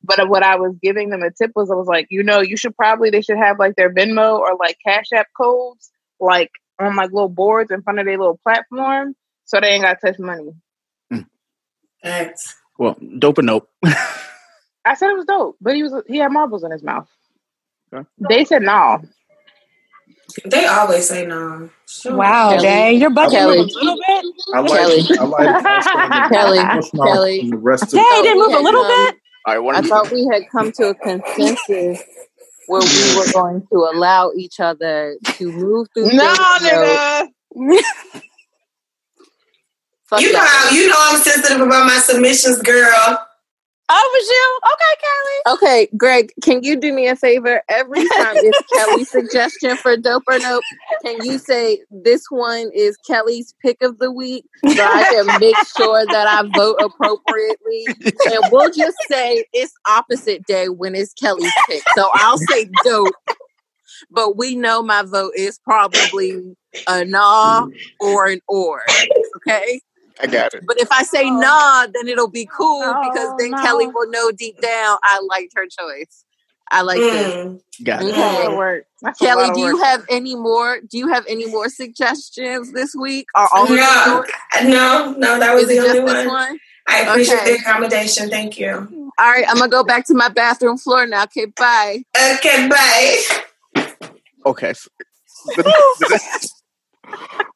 But 0.02 0.28
what 0.28 0.42
I 0.42 0.57
was 0.57 0.76
giving 0.82 1.11
them 1.11 1.22
a 1.22 1.30
tip 1.30 1.52
was 1.57 1.70
I 1.70 1.74
was 1.74 1.86
like, 1.86 2.07
you 2.11 2.22
know, 2.22 2.40
you 2.40 2.57
should 2.57 2.76
probably 2.76 3.11
they 3.11 3.22
should 3.22 3.38
have 3.38 3.59
like 3.59 3.76
their 3.76 3.92
Venmo 3.92 4.38
or 4.38 4.57
like 4.57 4.78
Cash 4.86 5.12
App 5.14 5.28
codes 5.36 5.90
like 6.20 6.50
on 6.78 6.96
like 6.96 7.12
little 7.12 7.28
boards 7.28 7.70
in 7.70 7.82
front 7.82 7.98
of 7.98 8.07
their 8.07 8.18
little 8.18 8.38
platform 8.42 9.14
so 9.46 9.61
they 9.61 9.68
ain't 9.68 9.84
gotta 9.84 9.98
touch 10.04 10.18
money. 10.18 10.52
Hmm. 11.11 11.20
Thanks. 12.02 12.57
Well, 12.78 12.96
dope 13.18 13.38
or 13.38 13.42
nope. 13.42 13.70
I 13.84 14.94
said 14.94 15.11
it 15.11 15.16
was 15.16 15.24
dope, 15.24 15.57
but 15.61 15.74
he 15.74 15.82
was 15.82 16.02
he 16.07 16.18
had 16.18 16.30
marbles 16.30 16.62
in 16.62 16.70
his 16.70 16.82
mouth. 16.82 17.09
Okay. 17.93 18.07
They 18.28 18.45
said 18.45 18.62
no. 18.62 19.03
They 20.45 20.66
always 20.66 21.09
say 21.09 21.24
no. 21.26 21.70
Sure. 21.87 22.16
Wow, 22.16 22.51
Kelly. 22.51 22.62
Day, 22.62 22.93
your 22.95 23.11
butt 23.11 23.30
Kelly. 23.30 23.59
moved 23.59 23.70
a 23.72 23.78
little 23.78 23.97
bit. 23.97 24.24
I 24.55 24.61
like 24.61 24.70
Kelly. 24.70 25.03
I 25.18 25.24
like 25.24 25.64
Couch 25.64 26.26
Kelly. 26.30 26.59
Kelly. 27.12 27.41
and 27.41 27.53
the 27.53 27.57
rest 27.57 27.84
of 27.84 27.91
Day 27.91 27.99
thought 27.99 28.22
did 28.22 28.34
we 28.37 28.43
move 28.43 28.55
a 28.55 28.59
little 28.62 28.82
come- 28.82 29.07
bit. 29.07 29.16
All 29.47 29.55
right, 29.55 29.59
one 29.61 29.76
I 29.76 29.80
thought 29.82 30.11
we 30.11 30.28
had 30.32 30.43
come 30.51 30.72
to 30.72 30.89
a 30.89 30.95
consensus 30.97 32.03
where 32.66 32.82
we 32.82 33.16
were 33.16 33.32
going 33.32 33.64
to 33.72 33.76
allow 33.95 34.32
each 34.37 34.59
other 34.59 35.16
to 35.24 35.53
move 35.53 35.87
through. 35.95 36.12
No, 36.12 36.34
things, 36.59 36.68
so 36.68 36.68
nigga. 37.57 37.82
You 40.20 40.32
know, 40.32 40.41
how, 40.41 40.70
you 40.70 40.89
know 40.89 40.95
I'm 40.99 41.20
sensitive 41.22 41.61
about 41.61 41.87
my 41.87 41.99
submissions, 41.99 42.61
girl. 42.62 43.25
Oh, 43.89 44.11
was 44.14 44.28
you? 44.28 44.61
Okay, 44.72 44.97
Kelly. 45.05 45.87
Okay, 45.87 45.97
Greg, 45.97 46.32
can 46.43 46.62
you 46.64 46.74
do 46.76 46.93
me 46.93 47.07
a 47.07 47.14
favor? 47.14 47.62
Every 47.68 48.01
time 48.16 48.34
it's 48.37 48.62
Kelly's 48.74 49.11
suggestion 49.11 49.76
for 49.76 49.97
dope 49.97 50.24
or 50.28 50.39
nope, 50.41 50.64
can 51.05 51.24
you 51.24 51.39
say 51.39 51.80
this 51.91 52.24
one 52.28 52.70
is 52.74 52.97
Kelly's 53.07 53.55
pick 53.62 53.80
of 53.82 53.99
the 53.99 54.11
week 54.11 54.45
so 54.66 54.82
I 54.82 55.05
can 55.11 55.41
make 55.41 55.57
sure 55.76 56.05
that 56.05 56.26
I 56.26 56.43
vote 56.57 56.76
appropriately? 56.80 57.87
And 58.32 58.45
we'll 58.51 58.72
just 58.72 58.97
say 59.09 59.45
it's 59.53 59.72
opposite 59.89 60.45
day 60.47 60.68
when 60.68 60.97
it's 60.97 61.12
Kelly's 61.14 61.53
pick. 61.68 61.82
So 61.95 62.11
I'll 62.14 62.39
say 62.39 62.68
dope, 62.84 63.14
but 64.11 64.37
we 64.37 64.57
know 64.57 64.82
my 64.82 65.03
vote 65.03 65.32
is 65.37 65.61
probably 65.61 66.57
a 66.89 67.05
nah 67.05 67.68
or 68.01 68.26
an 68.26 68.41
or. 68.49 68.82
Okay? 69.37 69.80
I 70.20 70.26
got 70.26 70.54
it. 70.54 70.64
But 70.66 70.80
if 70.80 70.90
I 70.90 71.02
say 71.02 71.30
nah, 71.30 71.86
then 71.92 72.08
it'll 72.08 72.30
be 72.30 72.46
cool 72.46 72.94
because 73.02 73.28
Oh, 73.30 73.36
then 73.38 73.50
no. 73.52 73.62
Kelly 73.62 73.86
will 73.86 74.10
know 74.10 74.30
deep 74.32 74.60
down 74.60 74.98
I 75.02 75.20
liked 75.28 75.52
her 75.56 75.66
choice. 75.66 76.24
I 76.70 76.82
like 76.82 77.00
this. 77.00 77.12
Mm. 77.12 77.60
Got 77.84 78.02
it. 78.02 78.06
That's 78.06 78.16
a 78.18 78.20
lot 78.20 78.30
of 78.30 78.46
Okay. 78.46 78.56
work. 78.56 78.84
That's 79.02 79.20
a 79.20 79.24
lot 79.24 79.36
Kelly, 79.36 79.48
of 79.50 79.54
do 79.54 79.60
you 79.60 79.76
have 79.82 80.04
any 80.08 80.34
more? 80.34 80.80
Do 80.80 80.98
you 80.98 81.08
have 81.08 81.24
any 81.28 81.46
more 81.46 81.68
suggestions 81.68 82.72
this 82.72 82.94
week? 82.94 83.26
Are 83.34 83.48
all 83.54 83.68
No, 83.68 83.76
yours? 83.76 84.30
no, 84.64 85.14
no, 85.18 85.38
that 85.38 85.54
was 85.54 85.64
Is 85.64 85.68
the 85.68 85.78
only 85.78 86.00
just 86.00 86.06
this 86.06 86.26
one. 86.26 86.28
one? 86.28 86.60
I 86.88 87.00
appreciate 87.00 87.40
Okay. 87.40 87.56
the 87.56 87.58
accommodation. 87.60 88.30
Thank 88.30 88.58
you. 88.58 89.12
All 89.18 89.30
right, 89.30 89.44
I'm 89.48 89.58
gonna 89.58 89.70
go 89.70 89.84
back 89.84 90.06
to 90.06 90.14
my 90.14 90.28
bathroom 90.28 90.78
floor 90.78 91.06
now. 91.06 91.24
Okay, 91.24 91.46
bye. 91.46 92.02
Okay, 92.34 92.68
bye. 92.68 93.22
Okay. 94.46 94.74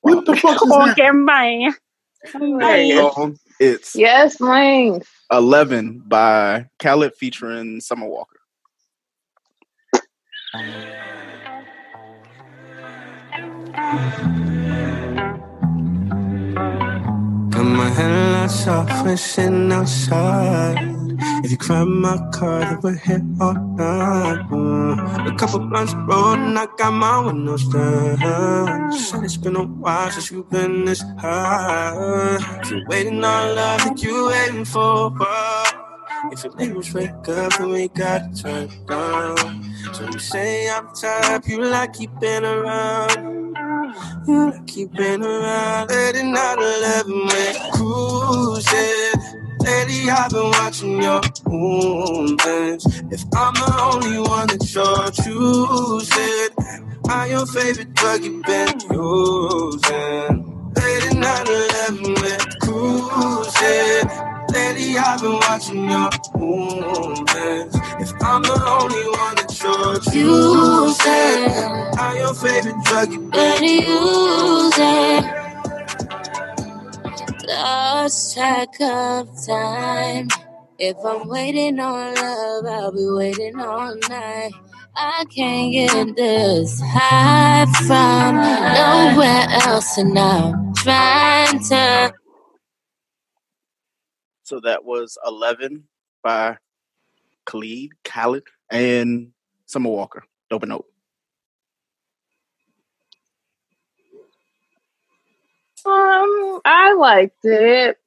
What 0.03 0.25
the 0.25 0.35
fuck 0.37 0.63
is 0.63 0.73
Okay, 0.73 1.11
bye. 1.27 1.71
Bye. 2.33 3.33
It's 3.61 3.95
Yes, 3.95 4.41
Link. 4.41 5.05
11 5.31 6.05
by 6.07 6.67
Khalid 6.79 7.15
featuring 7.15 7.81
Summer 7.81 8.07
Walker. 8.09 8.41
Got 17.51 17.65
my 17.65 17.91
headlights 17.91 18.67
off, 18.67 19.05
we're 19.05 19.17
sitting 19.17 19.71
outside. 19.73 20.90
If 21.43 21.51
you 21.51 21.57
cry 21.57 21.85
my 21.85 22.19
car, 22.33 22.61
then 22.61 22.81
we're 22.83 22.97
here 22.97 23.25
all 23.41 23.55
night. 23.55 24.47
Uh, 24.53 25.33
a 25.33 25.35
couple 25.39 25.61
blunts 25.61 25.95
rolled 25.95 26.39
and 26.39 26.59
I 26.59 26.67
got 26.77 26.93
my 26.93 27.19
windows 27.21 27.67
down. 27.69 28.93
It's 29.25 29.39
been 29.39 29.57
a 29.57 29.65
while 29.65 30.11
since 30.11 30.31
you've 30.31 30.51
been 30.51 30.85
this 30.85 31.03
high. 31.19 32.39
You 32.69 32.85
waiting 32.89 33.25
on 33.25 33.55
love 33.57 33.85
that 33.85 34.03
you 34.03 34.27
waiting 34.27 34.67
for. 34.67 35.17
If 36.31 36.45
your 36.45 36.55
neighbors 36.57 36.93
wake 36.93 37.29
up 37.29 37.59
and 37.59 37.71
we 37.71 37.89
got 37.89 38.35
to 38.35 38.43
turn 38.43 38.87
down. 38.87 39.65
So 39.95 40.05
you 40.05 40.19
say 40.19 40.69
I'm 40.69 40.95
tired, 40.95 41.47
you 41.47 41.65
like 41.65 41.95
keeping 41.95 42.45
around. 42.45 43.57
You 44.29 44.51
like 44.51 44.67
keeping 44.67 45.25
around. 45.25 45.89
Late 45.89 46.23
night 46.23 46.59
11 46.59 47.27
we're 47.27 47.71
cruising. 47.73 49.50
Lately 49.63 50.11
I've 50.11 50.31
been 50.31 50.51
watching 50.53 51.03
your 51.03 51.21
movements. 51.47 52.87
If 53.11 53.25
I'm 53.35 53.55
the 53.55 53.91
only 53.93 54.19
one 54.21 54.49
that 54.49 54.65
you're 54.75 55.11
choosing, 55.13 56.51
I'm 57.09 57.31
your 57.31 57.47
favorite 57.47 57.93
drug 57.95 58.25
you've 58.25 58.43
been 58.45 58.81
using. 58.91 60.73
Late 60.77 61.07
at 61.07 61.17
night, 61.17 61.49
11, 61.49 62.15
we're 62.23 62.39
cruising. 62.63 64.09
Lately, 64.55 64.99
I've 64.99 65.21
been 65.21 65.33
watching 65.33 65.91
your 65.91 66.11
movements. 66.39 67.77
If 68.01 68.13
I'm 68.23 68.43
the 68.43 68.57
only 68.67 69.05
one 69.19 69.35
that 69.37 69.51
you're 69.63 70.01
choosing, 70.13 71.51
I'm 71.99 72.17
your 72.17 72.35
favorite 72.35 72.83
drug 72.85 73.13
you've 73.13 73.31
been 73.31 73.63
using. 73.63 75.40
Lost 77.51 78.35
track 78.35 78.81
of 78.81 79.29
time. 79.45 80.29
If 80.79 80.97
I'm 81.05 81.29
waiting 81.29 81.81
on 81.81 82.15
love, 82.15 82.65
I'll 82.65 82.93
be 82.93 83.07
waiting 83.11 83.59
all 83.59 83.97
night. 84.09 84.53
I 84.95 85.25
can't 85.35 85.73
get 85.73 86.15
this 86.15 86.81
high 86.81 87.67
from 87.87 88.37
nowhere 88.37 89.47
else, 89.67 89.99
and 89.99 90.17
I'm 90.17 90.73
trying 90.75 91.59
to. 91.71 92.15
So 94.45 94.61
that 94.61 94.85
was 94.85 95.19
11 95.27 95.85
by 96.23 96.57
Khalid, 97.47 97.91
Khalid, 98.05 98.45
and 98.71 99.33
Summer 99.67 99.91
Walker. 99.91 100.23
Dope 100.51 100.63
and 100.63 100.71
Dope. 100.71 100.90
Um, 105.87 106.61
I 106.65 106.95
liked 106.95 107.45
it. 107.45 107.99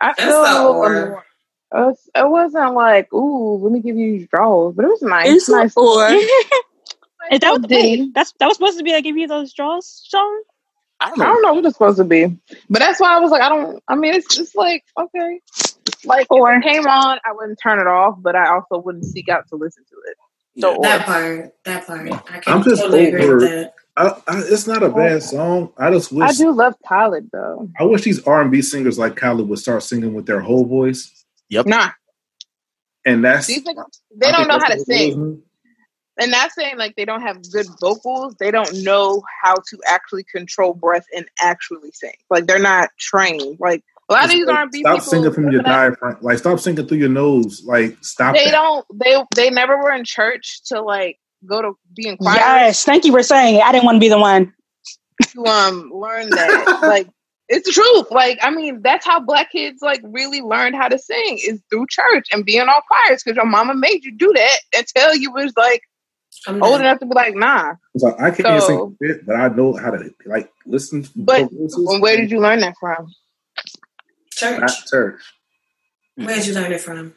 I 0.00 0.14
That's 0.16 0.22
feel 0.22 0.40
a 0.40 0.42
little 0.42 0.72
more. 0.74 1.24
It, 1.72 1.76
was, 1.76 2.10
it 2.14 2.28
wasn't 2.28 2.74
like, 2.74 3.12
ooh, 3.12 3.56
let 3.56 3.72
me 3.72 3.80
give 3.80 3.96
you 3.96 4.18
these 4.18 4.28
draws, 4.28 4.74
but 4.74 4.84
it 4.84 4.88
was 4.88 5.02
nice. 5.02 5.28
It's 5.30 5.48
nice. 5.48 5.76
or 5.76 6.08
Is 7.32 7.40
that 7.40 7.50
what 7.52 7.68
the 7.68 8.10
that's 8.14 8.32
that 8.38 8.46
was 8.46 8.56
supposed 8.56 8.78
to 8.78 8.84
be 8.84 8.92
like 8.92 9.04
give 9.04 9.16
you 9.16 9.26
those 9.26 9.52
draws, 9.54 10.02
Sean? 10.06 10.42
I 11.00 11.08
don't, 11.08 11.18
know. 11.18 11.24
I 11.24 11.28
don't 11.28 11.42
know 11.42 11.54
what 11.54 11.64
it's 11.66 11.74
supposed 11.74 11.98
to 11.98 12.04
be, 12.04 12.26
but 12.70 12.80
that's 12.80 13.00
why 13.00 13.16
I 13.16 13.20
was 13.20 13.30
like, 13.30 13.42
I 13.42 13.48
don't. 13.48 13.82
I 13.88 13.94
mean, 13.94 14.14
it's 14.14 14.34
just 14.36 14.54
like 14.56 14.84
okay, 14.98 15.40
like 16.04 16.28
if 16.30 16.46
it 16.48 16.62
came 16.62 16.86
on, 16.86 17.18
I 17.24 17.32
wouldn't 17.32 17.58
turn 17.62 17.78
it 17.80 17.86
off, 17.86 18.16
but 18.20 18.36
I 18.36 18.50
also 18.54 18.78
wouldn't 18.78 19.06
seek 19.06 19.28
out 19.28 19.48
to 19.48 19.56
listen 19.56 19.84
to 19.90 19.96
it. 20.10 20.16
So 20.60 20.78
That 20.82 21.00
or. 21.00 21.04
part, 21.04 21.54
that 21.64 21.86
part. 21.86 22.12
I 22.30 22.38
can 22.40 22.54
I'm 22.54 22.62
just 22.62 22.82
totally 22.82 23.06
agree 23.06 23.24
over. 23.24 23.36
with 23.36 23.50
that. 23.50 23.74
I, 23.96 24.08
I, 24.26 24.42
it's 24.46 24.66
not 24.66 24.82
a 24.82 24.86
oh, 24.86 24.94
bad 24.94 25.22
song. 25.22 25.72
I 25.78 25.90
just 25.90 26.10
wish. 26.10 26.28
I 26.28 26.32
do 26.32 26.50
love 26.50 26.74
Khalid 26.86 27.30
though. 27.32 27.68
I 27.78 27.84
wish 27.84 28.02
these 28.02 28.24
R 28.26 28.42
and 28.42 28.50
B 28.50 28.60
singers 28.60 28.98
like 28.98 29.16
Khalid 29.16 29.48
would 29.48 29.58
start 29.58 29.82
singing 29.82 30.14
with 30.14 30.26
their 30.26 30.40
whole 30.40 30.66
voice. 30.66 31.24
Yep. 31.50 31.66
Nah, 31.66 31.90
And 33.04 33.24
that's 33.24 33.46
these 33.46 33.62
niggas, 33.62 34.00
they 34.16 34.28
I 34.28 34.32
don't 34.32 34.48
know 34.48 34.54
how 34.54 34.66
to 34.66 34.78
what 34.78 34.88
it 34.88 34.92
is, 34.92 35.14
sing. 35.14 35.42
and 36.18 36.32
that's 36.32 36.54
saying 36.54 36.78
like 36.78 36.96
they 36.96 37.04
don't 37.04 37.20
have 37.20 37.38
good 37.52 37.66
vocals 37.80 38.34
they 38.40 38.50
don't 38.50 38.82
know 38.82 39.22
how 39.42 39.54
to 39.54 39.78
actually 39.86 40.24
control 40.24 40.72
breath 40.72 41.04
and 41.14 41.26
actually 41.40 41.90
sing 41.92 42.14
like 42.30 42.46
they're 42.46 42.58
not 42.58 42.88
trained 42.98 43.58
like 43.60 43.84
a 44.08 44.12
lot 44.12 44.24
of 44.24 44.30
these 44.30 44.46
like, 44.46 44.56
R&B 44.56 44.80
stop 44.80 44.94
people 44.94 45.06
singing 45.06 45.32
from 45.32 45.44
your 45.44 45.62
listen 45.62 45.64
diaphragm. 45.64 46.18
Like 46.20 46.38
stop 46.38 46.60
singing 46.60 46.86
through 46.86 46.98
your 46.98 47.08
nose. 47.08 47.62
Like 47.64 47.96
stop. 48.02 48.34
they 48.34 48.44
that. 48.44 48.52
don't 48.52 48.86
they 48.92 49.16
they 49.34 49.50
never 49.50 49.78
were 49.78 49.92
in 49.92 50.04
church 50.04 50.62
to 50.66 50.82
like 50.82 51.18
go 51.46 51.62
to 51.62 51.72
be 51.94 52.08
in 52.08 52.16
choir 52.16 52.36
Yes, 52.36 52.84
thank 52.84 53.04
you 53.04 53.12
for 53.12 53.22
saying 53.22 53.56
it. 53.56 53.62
I 53.62 53.72
didn't 53.72 53.84
want 53.84 53.96
to 53.96 54.00
be 54.00 54.08
the 54.08 54.18
one. 54.18 54.52
to 55.28 55.44
um 55.46 55.90
learn 55.94 56.28
that 56.30 56.80
like 56.82 57.08
it's 57.48 57.66
the 57.66 57.72
truth 57.72 58.06
like 58.10 58.38
i 58.42 58.50
mean 58.50 58.80
that's 58.82 59.04
how 59.06 59.20
black 59.20 59.52
kids 59.52 59.80
like 59.82 60.00
really 60.02 60.40
learned 60.40 60.74
how 60.74 60.88
to 60.88 60.98
sing 60.98 61.38
is 61.46 61.60
through 61.70 61.86
church 61.88 62.26
and 62.32 62.44
being 62.44 62.62
on 62.62 62.80
choirs 62.88 63.22
because 63.22 63.36
your 63.36 63.44
mama 63.46 63.74
made 63.74 64.02
you 64.04 64.10
do 64.16 64.32
that 64.34 64.56
until 64.76 65.14
you 65.14 65.30
was 65.30 65.52
like 65.56 65.80
old 66.48 66.80
enough 66.80 66.98
to 66.98 67.06
be 67.06 67.14
like 67.14 67.34
nah 67.36 67.74
It's 67.94 68.02
like 68.02 68.20
I 68.20 68.30
can't 68.32 68.60
So- 68.62 68.66
sing 68.66 68.96
shit, 69.02 69.26
but 69.26 69.36
I 69.36 69.48
know 69.48 69.72
how 69.74 69.90
to 69.92 70.10
like 70.26 70.50
listen. 70.66 71.04
To 71.04 71.10
but 71.14 71.42
voices. 71.52 72.00
where 72.00 72.16
did 72.16 72.30
you 72.32 72.40
learn 72.40 72.60
that 72.60 72.74
from 72.80 73.06
Church. 74.32 74.60
Not 74.60 74.70
church. 74.90 75.20
Where 76.16 76.34
did 76.34 76.46
you 76.46 76.54
learn 76.54 76.72
it 76.72 76.80
from? 76.80 77.14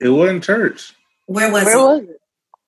It 0.00 0.08
wasn't 0.08 0.42
church. 0.42 0.92
Where 1.26 1.52
was 1.52 1.64
Where 1.64 1.76
it? 1.76 1.80
was 1.80 2.02
it? 2.02 2.20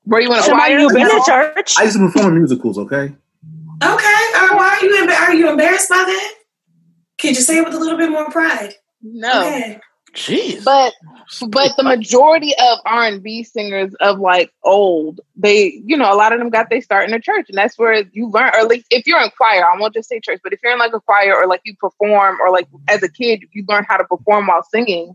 Were 0.07 0.21
you 0.21 0.33
in 0.33 0.39
a 0.39 0.43
Somebody 0.43 0.75
choir? 0.75 0.81
who 0.81 0.95
been 0.95 1.09
to 1.09 1.23
church? 1.27 1.75
I 1.79 1.85
used 1.85 1.97
to 1.97 2.07
perform 2.07 2.29
in 2.29 2.39
musicals. 2.39 2.79
Okay. 2.79 3.15
Okay. 3.83 4.23
Uh, 4.35 4.49
why 4.57 4.79
are 4.81 4.85
you 4.85 5.07
embar- 5.07 5.21
are 5.21 5.35
you 5.35 5.51
embarrassed 5.51 5.89
by 5.89 5.97
that? 5.97 6.35
Can 7.19 7.31
you 7.31 7.41
say 7.41 7.59
it 7.59 7.65
with 7.65 7.75
a 7.75 7.79
little 7.79 7.99
bit 7.99 8.11
more 8.11 8.31
pride? 8.31 8.75
No. 9.03 9.41
Okay. 9.41 9.81
Jeez. 10.15 10.65
But 10.65 10.93
but 11.49 11.73
the 11.77 11.85
majority 11.85 12.53
of 12.59 12.79
R 12.85 13.05
and 13.05 13.23
B 13.23 13.45
singers 13.45 13.95
of 14.01 14.19
like 14.19 14.51
old, 14.65 15.21
they 15.37 15.81
you 15.85 15.97
know 15.97 16.13
a 16.13 16.17
lot 16.17 16.33
of 16.33 16.41
them 16.41 16.51
got 16.51 16.69
they 16.69 16.81
start 16.81 17.09
in 17.09 17.15
a 17.15 17.21
church, 17.21 17.47
and 17.49 17.57
that's 17.57 17.79
where 17.79 18.03
you 18.13 18.29
learn. 18.29 18.49
Or 18.49 18.57
at 18.59 18.67
least 18.67 18.87
if 18.91 19.07
you're 19.07 19.23
in 19.23 19.31
choir, 19.37 19.65
I 19.65 19.79
won't 19.79 19.95
just 19.95 20.09
say 20.09 20.19
church, 20.19 20.41
but 20.43 20.53
if 20.53 20.59
you're 20.63 20.73
in 20.73 20.79
like 20.81 20.93
a 20.93 21.01
choir 21.01 21.35
or 21.35 21.47
like 21.47 21.61
you 21.65 21.77
perform, 21.77 22.39
or 22.41 22.51
like 22.51 22.67
as 22.89 23.03
a 23.05 23.09
kid 23.09 23.45
you 23.53 23.65
learn 23.69 23.87
how 23.89 23.99
to 23.99 24.05
perform 24.05 24.49
while 24.49 24.65
singing, 24.65 25.15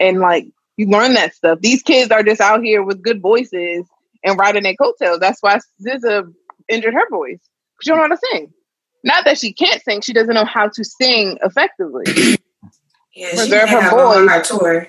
and 0.00 0.18
like 0.18 0.46
you 0.76 0.88
learn 0.88 1.14
that 1.14 1.34
stuff. 1.34 1.60
These 1.60 1.82
kids 1.82 2.10
are 2.10 2.24
just 2.24 2.40
out 2.40 2.62
here 2.64 2.82
with 2.82 3.02
good 3.02 3.22
voices 3.22 3.86
and 4.26 4.38
riding 4.38 4.64
their 4.64 4.74
coattails. 4.74 5.20
That's 5.20 5.40
why 5.40 5.58
SZA 5.80 6.32
injured 6.68 6.94
her 6.94 7.08
voice. 7.08 7.40
She 7.82 7.90
don't 7.90 7.98
know 7.98 8.02
how 8.02 8.08
to 8.08 8.20
sing. 8.32 8.52
Not 9.04 9.24
that 9.24 9.38
she 9.38 9.52
can't 9.52 9.80
sing, 9.82 10.00
she 10.00 10.12
doesn't 10.12 10.34
know 10.34 10.44
how 10.44 10.68
to 10.68 10.84
sing 10.84 11.38
effectively. 11.42 12.04
Yeah, 13.18 13.30
preserve 13.30 13.70
her 13.70 13.78
a 13.78 13.82
hard 13.82 14.46
voice. 14.46 14.48
tour. 14.48 14.88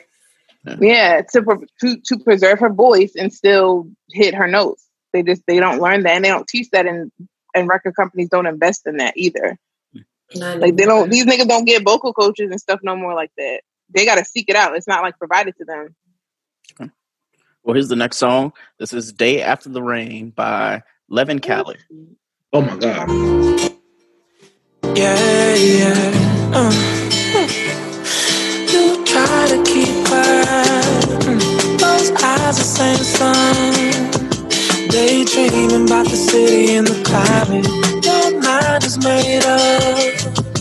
Yeah, 0.81 1.21
to, 1.31 1.65
to 1.79 1.97
to 1.97 2.19
preserve 2.19 2.59
her 2.59 2.73
voice 2.73 3.13
and 3.15 3.31
still 3.31 3.87
hit 4.11 4.35
her 4.35 4.47
notes. 4.47 4.85
They 5.13 5.23
just 5.23 5.43
they 5.47 5.61
don't 5.61 5.79
learn 5.79 6.03
that 6.03 6.11
and 6.11 6.25
they 6.25 6.29
don't 6.29 6.45
teach 6.45 6.69
that 6.71 6.85
and 6.85 7.09
and 7.55 7.69
record 7.69 7.95
companies 7.95 8.27
don't 8.27 8.45
invest 8.45 8.85
in 8.85 8.97
that 8.97 9.15
either. 9.15 9.57
Like 10.35 10.75
they 10.75 10.83
don't 10.83 11.09
these 11.09 11.25
niggas 11.25 11.47
don't 11.47 11.63
get 11.63 11.85
vocal 11.85 12.11
coaches 12.11 12.51
and 12.51 12.59
stuff 12.59 12.81
no 12.83 12.97
more 12.97 13.15
like 13.15 13.31
that. 13.37 13.61
They 13.91 14.03
gotta 14.03 14.25
seek 14.25 14.49
it 14.49 14.57
out. 14.57 14.75
It's 14.75 14.89
not 14.89 15.03
like 15.03 15.17
provided 15.17 15.55
to 15.59 15.63
them. 15.63 15.95
Well, 17.67 17.73
here's 17.73 17.89
the 17.89 17.97
next 17.97 18.15
song. 18.15 18.53
This 18.79 18.93
is 18.93 19.11
Day 19.11 19.41
After 19.41 19.67
the 19.67 19.83
Rain 19.83 20.29
by 20.29 20.83
Leven 21.09 21.39
Kali. 21.39 21.75
Oh 22.53 22.61
my 22.61 22.77
god. 22.77 23.09
Yeah, 24.95 25.53
yeah. 25.53 26.51
Uh. 26.53 26.71
You 28.71 29.03
try 29.03 29.47
to 29.49 29.61
keep 29.65 30.05
quiet. 30.07 31.19
Those 31.77 32.11
eyes 32.23 32.57
are 32.57 32.63
saying 32.63 33.03
something. 33.03 34.11
Daydreaming 34.87 35.83
about 35.87 36.05
the 36.07 36.15
city 36.15 36.73
and 36.73 36.87
the 36.87 37.03
climate. 37.03 37.67
Your 38.05 38.41
mind 38.41 38.85
is 38.85 38.97
made 39.03 39.43
up. 39.43 40.56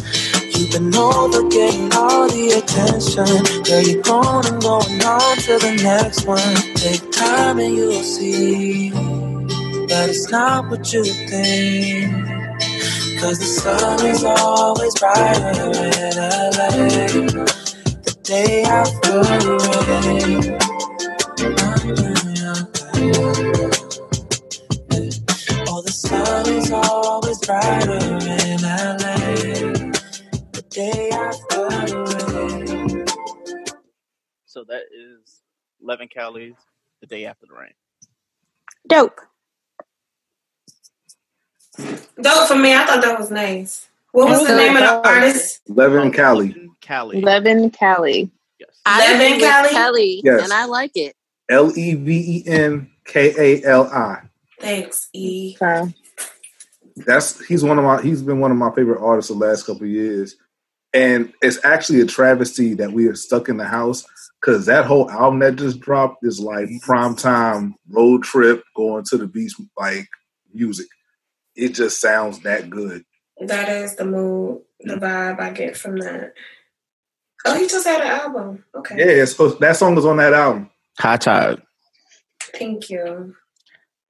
Over 0.76 1.48
getting 1.48 1.90
all 1.94 2.28
the 2.28 2.52
attention. 2.60 3.24
Girl, 3.64 3.80
you're 3.82 4.02
going 4.02 4.44
and 4.44 4.60
going 4.60 5.02
on 5.04 5.36
to 5.38 5.58
the 5.58 5.80
next 5.82 6.26
one. 6.26 6.54
Take 6.74 7.10
time 7.12 7.58
and 7.58 7.74
you'll 7.74 8.02
see 8.02 8.90
that 8.90 10.08
it's 10.10 10.30
not 10.30 10.68
what 10.68 10.92
you 10.92 11.02
think. 11.02 12.12
Cause 13.20 13.38
the 13.38 13.46
sun 13.46 14.04
is 14.04 14.22
always 14.22 14.94
brighter 15.00 15.48
in 15.48 16.12
LA. 16.20 16.68
The 18.04 18.16
day 18.22 18.62
after 18.64 19.22
the 19.24 19.56
rain. 19.88 20.58
Oh, 25.68 25.82
the 25.82 25.92
sun 25.92 26.48
is 26.50 26.70
always 26.70 27.40
brighter 27.46 28.45
day 30.76 31.08
after 31.10 31.68
the 31.70 32.86
rain. 32.92 33.06
So 34.44 34.64
that 34.68 34.82
is 34.92 35.40
Leven 35.80 36.08
Kali's 36.08 36.54
The 37.00 37.06
Day 37.06 37.24
After 37.24 37.46
the 37.46 37.54
Rain. 37.54 37.72
Dope. 38.86 39.18
Dope 42.20 42.48
for 42.48 42.56
me. 42.56 42.74
I 42.74 42.84
thought 42.84 43.02
that 43.02 43.18
was 43.18 43.30
nice. 43.30 43.88
What 44.12 44.28
was 44.28 44.46
the 44.46 44.54
name 44.56 44.76
of 44.76 44.82
the 44.82 45.08
artist? 45.08 45.62
Leven 45.68 46.12
Kali. 46.12 46.54
Kali. 46.82 47.20
Leven 47.22 47.70
Kali. 47.70 48.30
I 48.84 49.00
Leven 49.00 49.20
agree 49.20 49.32
with 49.32 49.40
Kelly? 49.50 49.70
Kelly, 49.70 50.20
Yes. 50.24 50.44
and 50.44 50.52
I 50.52 50.64
like 50.66 50.92
it. 50.94 51.14
L 51.50 51.72
E 51.76 51.94
V 51.94 52.12
E 52.38 52.44
N 52.46 52.90
K 53.04 53.34
A 53.36 53.64
L 53.66 53.86
I. 53.92 54.22
Thanks, 54.60 55.08
E. 55.12 55.56
That's 56.96 57.44
he's 57.46 57.64
one 57.64 57.78
of 57.78 57.84
my 57.84 58.00
he's 58.02 58.22
been 58.22 58.40
one 58.40 58.50
of 58.50 58.56
my 58.56 58.70
favorite 58.74 59.02
artists 59.02 59.30
the 59.30 59.36
last 59.36 59.64
couple 59.66 59.82
of 59.82 59.88
years. 59.88 60.36
And 60.92 61.32
it's 61.42 61.62
actually 61.64 62.00
a 62.00 62.06
travesty 62.06 62.74
that 62.74 62.92
we 62.92 63.06
are 63.06 63.14
stuck 63.14 63.48
in 63.48 63.58
the 63.58 63.66
house 63.66 64.06
because 64.40 64.66
that 64.66 64.84
whole 64.84 65.10
album 65.10 65.40
that 65.40 65.56
just 65.56 65.80
dropped 65.80 66.24
is 66.24 66.40
like 66.40 66.68
prime 66.82 67.16
time 67.16 67.74
road 67.90 68.22
trip 68.22 68.62
going 68.74 69.04
to 69.04 69.18
the 69.18 69.26
beach 69.26 69.52
like 69.76 70.08
music. 70.54 70.86
It 71.54 71.70
just 71.70 72.00
sounds 72.00 72.40
that 72.40 72.70
good. 72.70 73.04
That 73.40 73.68
is 73.68 73.96
the 73.96 74.04
mood, 74.04 74.62
the 74.80 74.94
mm. 74.94 75.00
vibe 75.00 75.40
I 75.40 75.50
get 75.50 75.76
from 75.76 75.98
that. 75.98 76.32
Oh, 77.44 77.58
he 77.58 77.66
just 77.66 77.86
had 77.86 78.00
an 78.00 78.06
album. 78.06 78.64
Okay. 78.74 79.18
Yeah, 79.18 79.24
so 79.26 79.50
that 79.50 79.76
song 79.76 79.96
is 79.98 80.04
on 80.04 80.16
that 80.16 80.32
album. 80.32 80.70
High 80.98 81.16
Tide. 81.18 81.62
Thank 82.54 82.88
you. 82.90 83.34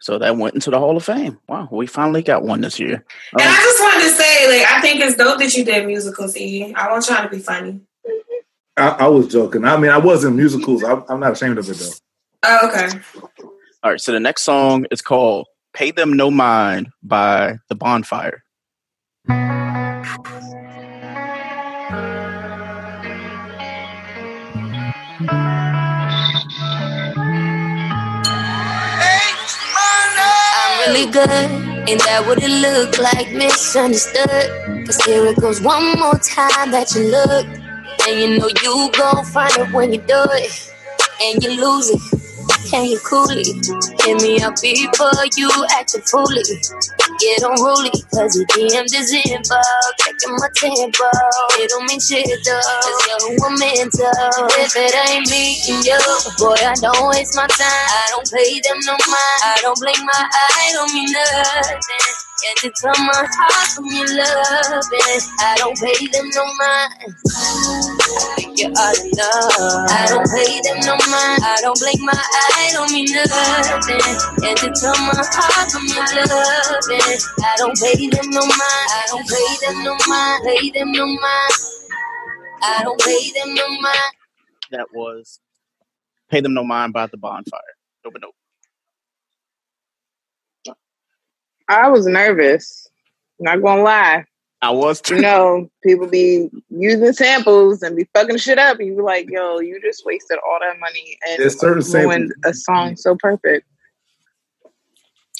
So 0.00 0.18
that 0.18 0.36
went 0.36 0.54
into 0.54 0.70
the 0.70 0.78
Hall 0.78 0.96
of 0.96 1.04
Fame. 1.04 1.38
Wow, 1.48 1.68
we 1.70 1.86
finally 1.86 2.22
got 2.22 2.42
one 2.42 2.60
this 2.60 2.78
year. 2.78 3.04
And 3.32 3.40
Um, 3.42 3.48
I 3.48 3.56
just 3.56 3.82
wanted 3.82 4.02
to 4.04 4.10
say, 4.10 4.58
like, 4.58 4.70
I 4.70 4.80
think 4.80 5.00
it's 5.00 5.16
dope 5.16 5.38
that 5.38 5.54
you 5.54 5.64
did 5.64 5.86
musicals, 5.86 6.36
E. 6.36 6.72
I 6.74 6.90
wasn't 6.90 7.16
trying 7.16 7.28
to 7.28 7.34
be 7.34 7.42
funny. 7.42 7.80
I, 8.76 8.88
I 8.88 9.08
was 9.08 9.28
joking. 9.28 9.64
I 9.64 9.76
mean, 9.78 9.90
I 9.90 9.98
was 9.98 10.22
in 10.24 10.36
musicals. 10.36 10.84
I, 10.84 11.02
I'm 11.08 11.20
not 11.20 11.32
ashamed 11.32 11.58
of 11.58 11.68
it 11.68 11.76
though. 11.78 11.92
Oh, 12.42 12.68
okay. 12.68 12.98
all 13.82 13.90
right, 13.90 14.00
so 14.00 14.12
the 14.12 14.20
next 14.20 14.42
song 14.42 14.84
is 14.90 15.00
called 15.00 15.46
"Pay 15.72 15.92
Them 15.92 16.12
No 16.12 16.30
Mind" 16.30 16.88
by 17.02 17.56
The 17.68 17.74
Bonfyre. 17.76 18.42
Really 30.86 31.10
good. 31.10 31.28
Ain't 31.88 32.02
that 32.04 32.24
what 32.26 32.42
it 32.42 32.50
look 32.50 32.98
like? 32.98 33.32
Misunderstood. 33.32 34.86
Cause 34.86 35.00
here 35.04 35.26
it 35.26 35.36
goes 35.40 35.60
one 35.60 35.98
more 35.98 36.18
time 36.18 36.70
that 36.70 36.94
you 36.94 37.10
look. 37.10 37.46
And 38.08 38.20
you 38.20 38.38
know 38.38 38.48
you 38.62 38.90
gon' 38.92 39.24
find 39.24 39.52
it 39.58 39.72
when 39.72 39.92
you 39.92 39.98
do 40.00 40.22
it. 40.32 40.72
And 41.22 41.42
you 41.42 41.50
lose 41.60 41.90
it. 41.90 42.15
Can 42.70 42.84
you 42.86 42.98
cool 43.00 43.26
it? 43.30 43.46
Hit 44.02 44.22
me 44.22 44.42
up 44.42 44.60
before 44.60 45.12
you 45.36 45.50
acting 45.72 46.02
foolish. 46.02 46.50
Get 47.20 47.42
unruly, 47.42 47.90
cause 48.12 48.36
your 48.36 48.46
DM 48.52 48.84
is 48.86 49.12
info. 49.14 49.56
Checking 50.00 50.34
my 50.36 50.48
tempo. 50.54 51.08
It 51.62 51.70
don't 51.70 51.86
mean 51.86 52.00
shit 52.00 52.26
though. 52.44 52.60
Cause 52.60 53.06
you're 53.06 53.38
a 53.38 53.50
I'm. 53.50 54.48
If 54.58 54.76
it 54.76 54.94
ain't 55.10 55.30
me 55.30 55.62
and 55.70 55.84
you, 55.84 55.98
boy, 56.38 56.56
I 56.58 56.74
don't 56.80 57.08
waste 57.10 57.36
my 57.36 57.46
time. 57.46 57.60
I 57.70 58.06
don't 58.10 58.30
pay 58.30 58.60
them 58.60 58.78
no 58.86 58.92
mind. 58.92 59.40
I 59.44 59.58
don't 59.62 59.78
blink 59.80 59.98
my 60.02 60.12
eye, 60.12 60.70
don't 60.74 60.92
mean 60.94 61.12
nothing. 61.12 62.25
And 62.42 62.56
you 62.64 62.70
turn 62.80 62.98
my 63.06 63.24
heart 63.24 63.68
from 63.72 63.86
your 63.86 64.06
loving. 64.06 65.22
I 65.40 65.54
don't 65.58 65.78
pay 65.78 66.06
them 66.12 66.28
no 66.34 66.44
mind. 66.44 67.14
I 68.16 68.34
think 68.36 68.58
you 68.60 68.68
ought 68.68 68.96
to 68.96 69.08
know. 69.16 69.86
I 69.88 70.06
don't 70.08 70.28
pay 70.28 70.60
them 70.60 70.78
no 70.84 70.94
mind. 71.08 71.40
I 71.44 71.58
don't 71.62 71.78
blink 71.80 72.00
my 72.02 72.12
eye, 72.12 72.70
don't 72.72 72.92
mean 72.92 73.06
nothing. 73.12 74.02
And 74.44 74.56
you 74.60 74.70
turn 74.76 75.00
my 75.08 75.16
heart 75.16 75.70
from 75.72 75.86
your 75.88 76.04
loving. 76.04 77.18
I 77.44 77.54
don't 77.58 77.76
pay 77.78 78.08
them 78.08 78.30
no 78.30 78.42
mind. 78.42 78.88
I 78.92 79.04
don't 79.08 79.28
pay 79.28 79.50
them 79.66 79.84
no 79.84 79.96
mind. 80.08 80.44
Pay 80.44 80.70
them 80.70 80.92
no 80.92 81.06
mind. 81.06 81.54
I 82.62 82.82
don't 82.84 83.00
pay 83.00 83.32
them 83.32 83.54
no 83.54 83.68
mind. 83.80 84.14
That 84.72 84.88
was 84.94 85.40
"Pay 86.30 86.42
Them 86.42 86.54
No 86.54 86.64
Mind" 86.64 86.94
by 86.94 87.08
The 87.08 87.18
Bonfyre. 87.18 87.74
Nope, 88.04 88.16
nope. 88.22 88.35
I 91.68 91.88
was 91.88 92.06
nervous. 92.06 92.88
Not 93.38 93.62
gonna 93.62 93.82
lie. 93.82 94.24
I 94.62 94.70
was 94.70 95.00
too. 95.00 95.16
You 95.16 95.22
know, 95.22 95.70
people 95.82 96.06
be 96.06 96.48
using 96.70 97.12
samples 97.12 97.82
and 97.82 97.96
be 97.96 98.08
fucking 98.14 98.38
shit 98.38 98.58
up, 98.58 98.78
and 98.78 98.88
you 98.88 98.96
be 98.96 99.02
like, 99.02 99.28
"Yo, 99.30 99.60
you 99.60 99.80
just 99.80 100.04
wasted 100.04 100.38
all 100.46 100.58
that 100.60 100.78
money 100.78 101.18
and 101.28 101.38
There's 101.38 101.58
certain 101.58 101.84
ruined 101.84 102.32
samples- 102.32 102.34
a 102.44 102.54
song 102.54 102.96
so 102.96 103.16
perfect." 103.16 103.66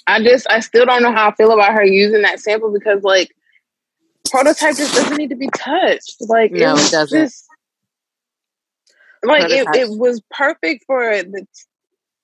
I 0.07 0.23
just, 0.23 0.47
I 0.49 0.61
still 0.61 0.87
don't 0.87 1.03
know 1.03 1.13
how 1.13 1.31
I 1.31 1.35
feel 1.35 1.51
about 1.51 1.73
her 1.73 1.85
using 1.85 2.23
that 2.23 2.39
sample 2.39 2.73
because, 2.73 3.03
like, 3.03 3.35
prototype 4.31 4.77
just 4.77 4.95
doesn't 4.95 5.17
need 5.17 5.31
to 5.31 5.37
be 5.37 5.49
touched. 5.57 6.17
Like, 6.21 6.53
No, 6.53 6.71
it 6.71 6.73
was 6.75 6.91
doesn't. 6.91 7.19
Just, 7.25 7.47
like, 9.25 9.51
it, 9.51 9.67
it 9.75 9.91
was 9.91 10.23
perfect 10.31 10.85
for 10.87 11.23
the. 11.23 11.47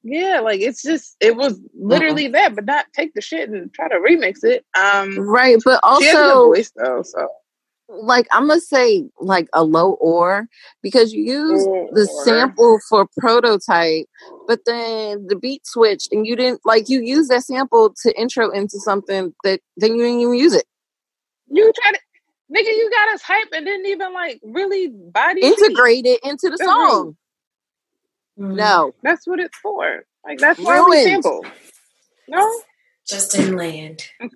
Yeah, 0.04 0.40
like 0.40 0.60
it's 0.60 0.82
just 0.82 1.16
it 1.20 1.36
was 1.36 1.60
literally 1.74 2.28
that, 2.28 2.54
but 2.54 2.64
not 2.64 2.86
take 2.92 3.14
the 3.14 3.20
shit 3.20 3.48
and 3.48 3.72
try 3.72 3.88
to 3.88 3.96
remix 3.96 4.42
it. 4.42 4.64
Um, 4.76 5.18
Right, 5.18 5.58
but 5.64 5.80
she 6.00 6.06
has 6.06 6.14
a 6.14 6.18
good 6.18 6.30
also 6.32 6.46
voice 6.46 6.72
though, 6.76 7.02
so 7.02 7.28
like 7.88 8.26
I'm 8.32 8.48
gonna 8.48 8.60
say 8.60 9.04
like 9.20 9.48
a 9.52 9.64
low 9.64 9.92
or 9.92 10.48
because 10.82 11.12
you 11.12 11.24
use 11.24 11.64
the 11.92 12.06
sample 12.24 12.78
for 12.88 13.06
prototype, 13.18 14.06
but 14.46 14.60
then 14.66 15.26
the 15.28 15.36
beat 15.36 15.66
switched 15.66 16.12
and 16.12 16.26
you 16.26 16.34
didn't 16.34 16.60
like 16.64 16.88
you 16.88 17.00
use 17.00 17.28
that 17.28 17.44
sample 17.44 17.94
to 18.02 18.20
intro 18.20 18.50
into 18.50 18.80
something 18.80 19.34
that 19.44 19.60
then 19.76 19.94
you 19.94 20.02
didn't 20.02 20.20
even 20.20 20.34
use 20.34 20.54
it. 20.54 20.64
you 21.48 21.72
try 21.82 21.92
to 21.92 21.98
nigga, 22.52 22.66
you 22.66 22.90
got 22.90 23.14
us 23.14 23.22
hype 23.22 23.48
and 23.52 23.66
didn't 23.66 23.86
even 23.86 24.12
like 24.12 24.40
really 24.42 24.88
body 24.88 25.42
Integrate 25.42 26.06
it 26.06 26.20
into 26.24 26.50
the 26.50 26.58
song. 26.58 27.16
Mm-hmm. 28.38 28.56
No. 28.56 28.94
That's 29.02 29.26
what 29.26 29.40
it's 29.40 29.56
for. 29.58 30.04
Like 30.24 30.38
that's 30.38 30.58
why 30.60 30.80
we 30.80 30.96
Ruined. 30.96 31.04
sample. 31.24 31.44
No, 32.28 32.60
Just 33.08 33.32
didn't 33.32 33.56
land. 33.56 34.02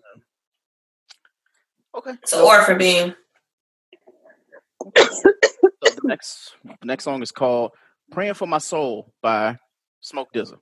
Okay. 1.97 2.12
So, 2.27 2.47
or 2.47 2.62
for 2.62 2.74
being. 2.74 3.14
So 4.98 5.32
the 5.82 6.01
next 6.05 6.55
the 6.64 6.77
next 6.85 7.05
song 7.05 7.23
is 7.23 7.32
called 7.32 7.70
"Praying 8.10 8.35
for 8.35 8.47
My 8.47 8.59
Soul" 8.59 9.12
by 9.23 9.56
Smoke 10.02 10.28
Dizza. 10.35 10.56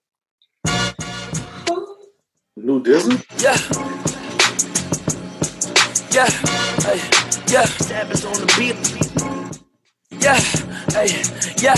New 2.57 2.81
Disney? 2.85 3.17
Yeah. 3.39 3.59
Yeah. 6.13 6.31
Hey. 6.87 7.01
Yeah. 7.53 7.65
Savage 7.65 8.25
on 8.25 8.35
the 8.35 8.55
beat. 8.57 9.14
Yeah. 10.25 10.41
Hey. 10.97 11.21
Yeah. 11.61 11.77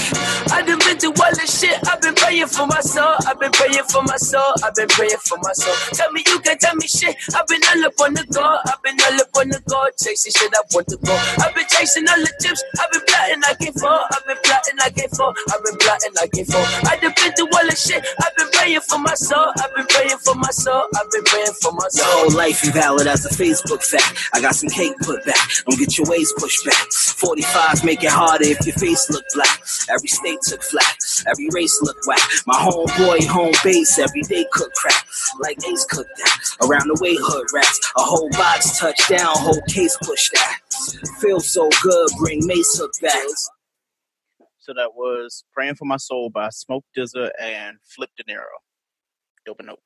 I 0.54 0.62
done 0.62 0.78
been 0.86 0.98
through 1.02 1.18
all 1.18 1.34
this 1.34 1.50
shit. 1.58 1.74
I've 1.82 2.00
been 2.00 2.14
praying 2.14 2.46
for 2.46 2.66
my 2.66 2.78
soul. 2.78 3.18
I've 3.26 3.40
been 3.42 3.50
praying 3.50 3.82
for 3.90 4.02
my 4.06 4.14
soul. 4.22 4.54
I've 4.62 4.74
been 4.74 4.86
praying 4.86 5.18
for 5.26 5.34
my 5.42 5.50
soul. 5.50 5.74
Tell 5.98 6.12
me 6.12 6.22
you 6.26 6.38
can 6.38 6.56
tell 6.58 6.76
me 6.76 6.86
shit. 6.86 7.16
I've 7.34 7.46
been 7.50 7.58
all 7.74 7.90
up 7.90 7.98
on 7.98 8.14
the 8.14 8.22
go. 8.30 8.46
I've 8.70 8.78
been 8.86 8.94
all 9.02 9.18
up 9.18 9.34
on 9.34 9.48
the 9.50 9.58
go. 9.66 9.82
Chasing 9.98 10.30
shit 10.30 10.52
I 10.54 10.62
want 10.70 10.86
to 10.94 10.96
go. 11.02 11.14
I've 11.42 11.54
been 11.58 11.66
chasing 11.74 12.06
all 12.06 12.22
the 12.22 12.30
chips. 12.38 12.62
I've 12.78 12.90
been 12.94 13.02
plotting 13.10 13.42
I 13.42 13.54
can't 13.58 13.74
fall. 13.74 14.06
I've 14.14 14.26
been 14.30 14.38
plotting 14.46 14.78
I 14.78 14.90
can't 14.94 15.10
fall. 15.10 15.34
I've 15.50 15.62
been 15.66 15.78
plotting 15.82 16.14
I 16.22 16.26
can't 16.30 16.46
fall. 16.46 16.66
I 16.86 16.94
done 17.02 17.14
been 17.18 17.32
through 17.34 17.50
all 17.50 17.66
this 17.66 17.82
shit. 17.82 18.06
I've 18.22 18.36
been 18.38 18.50
praying 18.54 18.86
for 18.86 18.98
my 19.02 19.14
soul. 19.18 19.50
I've 19.58 19.74
been 19.74 19.90
praying 19.90 20.22
for 20.22 20.38
my 20.38 20.54
soul. 20.54 20.86
I've 20.94 21.10
been 21.10 21.26
praying 21.26 21.58
for 21.58 21.74
my 21.74 21.90
soul. 21.90 22.06
Your 22.06 22.30
whole 22.30 22.34
life 22.38 22.62
invalid 22.62 23.10
as 23.10 23.26
a 23.26 23.32
Facebook 23.34 23.82
fact. 23.82 24.30
I 24.34 24.38
got 24.38 24.54
some 24.54 24.70
cake 24.70 24.94
put 25.02 25.26
back. 25.26 25.42
Don't 25.66 25.78
get 25.78 25.98
your 25.98 26.06
waist 26.06 26.38
pushed 26.38 26.62
back. 26.62 26.86
45 26.94 27.82
make 27.82 28.04
it 28.06 28.14
harder 28.36 28.50
if 28.50 28.66
your 28.66 28.74
face 28.76 29.08
look 29.10 29.24
black. 29.34 29.60
Every 29.90 30.08
state 30.08 30.38
took 30.42 30.62
flat. 30.62 30.96
Every 31.26 31.48
race 31.52 31.78
look 31.82 31.96
whack. 32.06 32.20
My 32.46 32.54
homeboy, 32.54 33.26
home 33.26 33.54
base, 33.64 33.98
every 33.98 34.22
day 34.22 34.46
cook 34.52 34.72
crack. 34.74 35.06
Like 35.40 35.58
Ace 35.68 35.84
cooked 35.86 36.10
that. 36.18 36.38
Around 36.62 36.88
the 36.88 36.98
way, 37.00 37.16
hood 37.18 37.46
rats. 37.54 37.80
A 37.96 38.02
whole 38.02 38.30
box 38.30 38.78
touchdown, 38.78 39.34
whole 39.36 39.62
case 39.68 39.96
push 40.02 40.30
that. 40.30 40.58
Feel 41.20 41.40
so 41.40 41.68
good, 41.82 42.10
bring 42.18 42.46
Mace 42.46 42.78
hook 42.78 42.92
back. 43.02 43.26
So 44.58 44.74
that 44.74 44.94
was 44.94 45.44
"Praying 45.52 45.76
for 45.76 45.84
My 45.86 45.96
Soul" 45.96 46.30
by 46.30 46.50
Smoke 46.50 46.84
Dizza 46.94 47.32
and 47.40 47.78
Flip 47.84 48.10
De 48.16 48.24
Niro. 48.24 48.44
Dope 49.46 49.60
and 49.60 49.68
dope. 49.68 49.80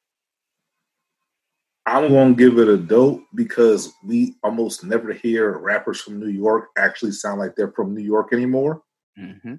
I'm 1.90 2.08
gonna 2.12 2.34
give 2.34 2.58
it 2.58 2.68
a 2.68 2.76
dope 2.76 3.22
because 3.34 3.92
we 4.06 4.36
almost 4.42 4.84
never 4.84 5.12
hear 5.12 5.58
rappers 5.58 6.00
from 6.00 6.20
New 6.20 6.28
York 6.28 6.68
actually 6.78 7.12
sound 7.12 7.40
like 7.40 7.56
they're 7.56 7.72
from 7.72 7.94
New 7.94 8.02
York 8.02 8.32
anymore, 8.32 8.82
Mm-hmm. 9.18 9.54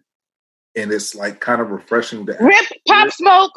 and 0.76 0.92
it's 0.92 1.14
like 1.14 1.40
kind 1.42 1.62
of 1.62 1.70
refreshing 1.72 2.26
to 2.26 2.38
rip 2.40 2.66
pop 2.88 3.12
smoke. 3.12 3.52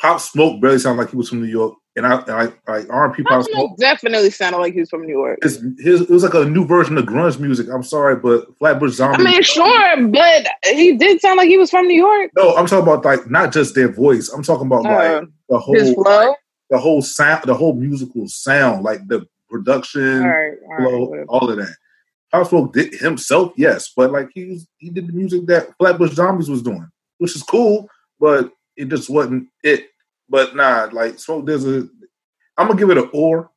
Pop 0.00 0.20
Smoke 0.20 0.60
barely 0.60 0.78
sound 0.80 0.98
like 0.98 1.10
he 1.10 1.16
was 1.16 1.28
from 1.28 1.40
New 1.40 1.46
York, 1.48 1.74
and 1.94 2.04
I, 2.04 2.18
and 2.22 2.30
I 2.32 2.44
like 2.70 2.90
R&B 2.90 3.22
Pop, 3.22 3.32
Pop 3.32 3.44
Smoke. 3.44 3.54
smoke 3.54 3.78
definitely 3.78 4.30
sounded 4.30 4.58
like 4.58 4.74
he 4.74 4.80
was 4.80 4.90
from 4.90 5.02
New 5.06 5.16
York. 5.16 5.38
His, 5.40 5.64
his, 5.78 6.00
it 6.02 6.10
was 6.10 6.24
like 6.24 6.34
a 6.34 6.44
new 6.44 6.66
version 6.66 6.98
of 6.98 7.04
grunge 7.06 7.38
music. 7.38 7.68
I'm 7.72 7.84
sorry, 7.84 8.16
but 8.16 8.46
Flatbush 8.58 8.90
Zombie. 8.94 9.14
I 9.14 9.16
Zombie. 9.18 9.30
mean, 9.32 9.42
sure, 9.42 10.08
but 10.08 10.46
he 10.76 10.96
did 10.96 11.20
sound 11.20 11.36
like 11.38 11.48
he 11.48 11.56
was 11.56 11.70
from 11.70 11.86
New 11.86 11.94
York. 11.96 12.32
no, 12.36 12.56
I'm 12.56 12.66
talking 12.66 12.82
about 12.82 13.04
like 13.04 13.30
not 13.30 13.52
just 13.52 13.76
their 13.76 13.88
voice. 13.88 14.28
I'm 14.30 14.42
talking 14.42 14.66
about 14.66 14.82
like 14.82 15.22
Uh, 15.22 15.26
the 15.48 15.58
whole 15.60 15.74
his 15.74 15.94
flow? 15.94 16.34
The 16.74 16.80
whole 16.80 17.00
sound, 17.00 17.44
the 17.44 17.54
whole 17.54 17.72
musical 17.72 18.26
sound, 18.26 18.82
like 18.82 19.06
the 19.06 19.24
production, 19.48 20.22
All 20.22 20.28
right, 20.28 20.52
all 20.64 20.70
right, 20.70 20.80
flow, 20.80 21.04
whatever. 21.04 21.26
all 21.28 21.50
of 21.50 21.56
that. 21.58 21.76
Pop 22.32 22.48
Smoke 22.48 22.72
did 22.72 22.94
himself, 22.94 23.52
yes, 23.56 23.92
but 23.96 24.10
like 24.10 24.30
he 24.34 24.46
was, 24.46 24.66
he 24.78 24.90
did 24.90 25.06
the 25.06 25.12
music 25.12 25.46
that 25.46 25.68
Flatbush 25.78 26.14
Zombies 26.14 26.50
was 26.50 26.62
doing, 26.62 26.88
which 27.18 27.36
is 27.36 27.44
cool, 27.44 27.88
but 28.18 28.50
it 28.76 28.88
just 28.88 29.08
wasn't 29.08 29.46
it. 29.62 29.86
But 30.28 30.56
nah, 30.56 30.88
like 30.90 31.20
Smoke 31.20 31.46
there's 31.46 31.64
a, 31.64 31.88
I'm 32.58 32.66
gonna 32.66 32.74
give 32.74 32.90
it 32.90 32.98
an 32.98 33.08
or. 33.12 33.52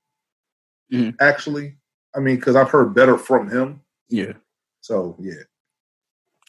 Mm-hmm. 0.94 1.16
Actually, 1.20 1.76
I 2.16 2.20
mean, 2.20 2.36
because 2.36 2.56
I've 2.56 2.70
heard 2.70 2.94
better 2.94 3.18
from 3.18 3.50
him. 3.50 3.82
Yeah. 4.10 4.34
So 4.82 5.16
yeah. 5.20 5.42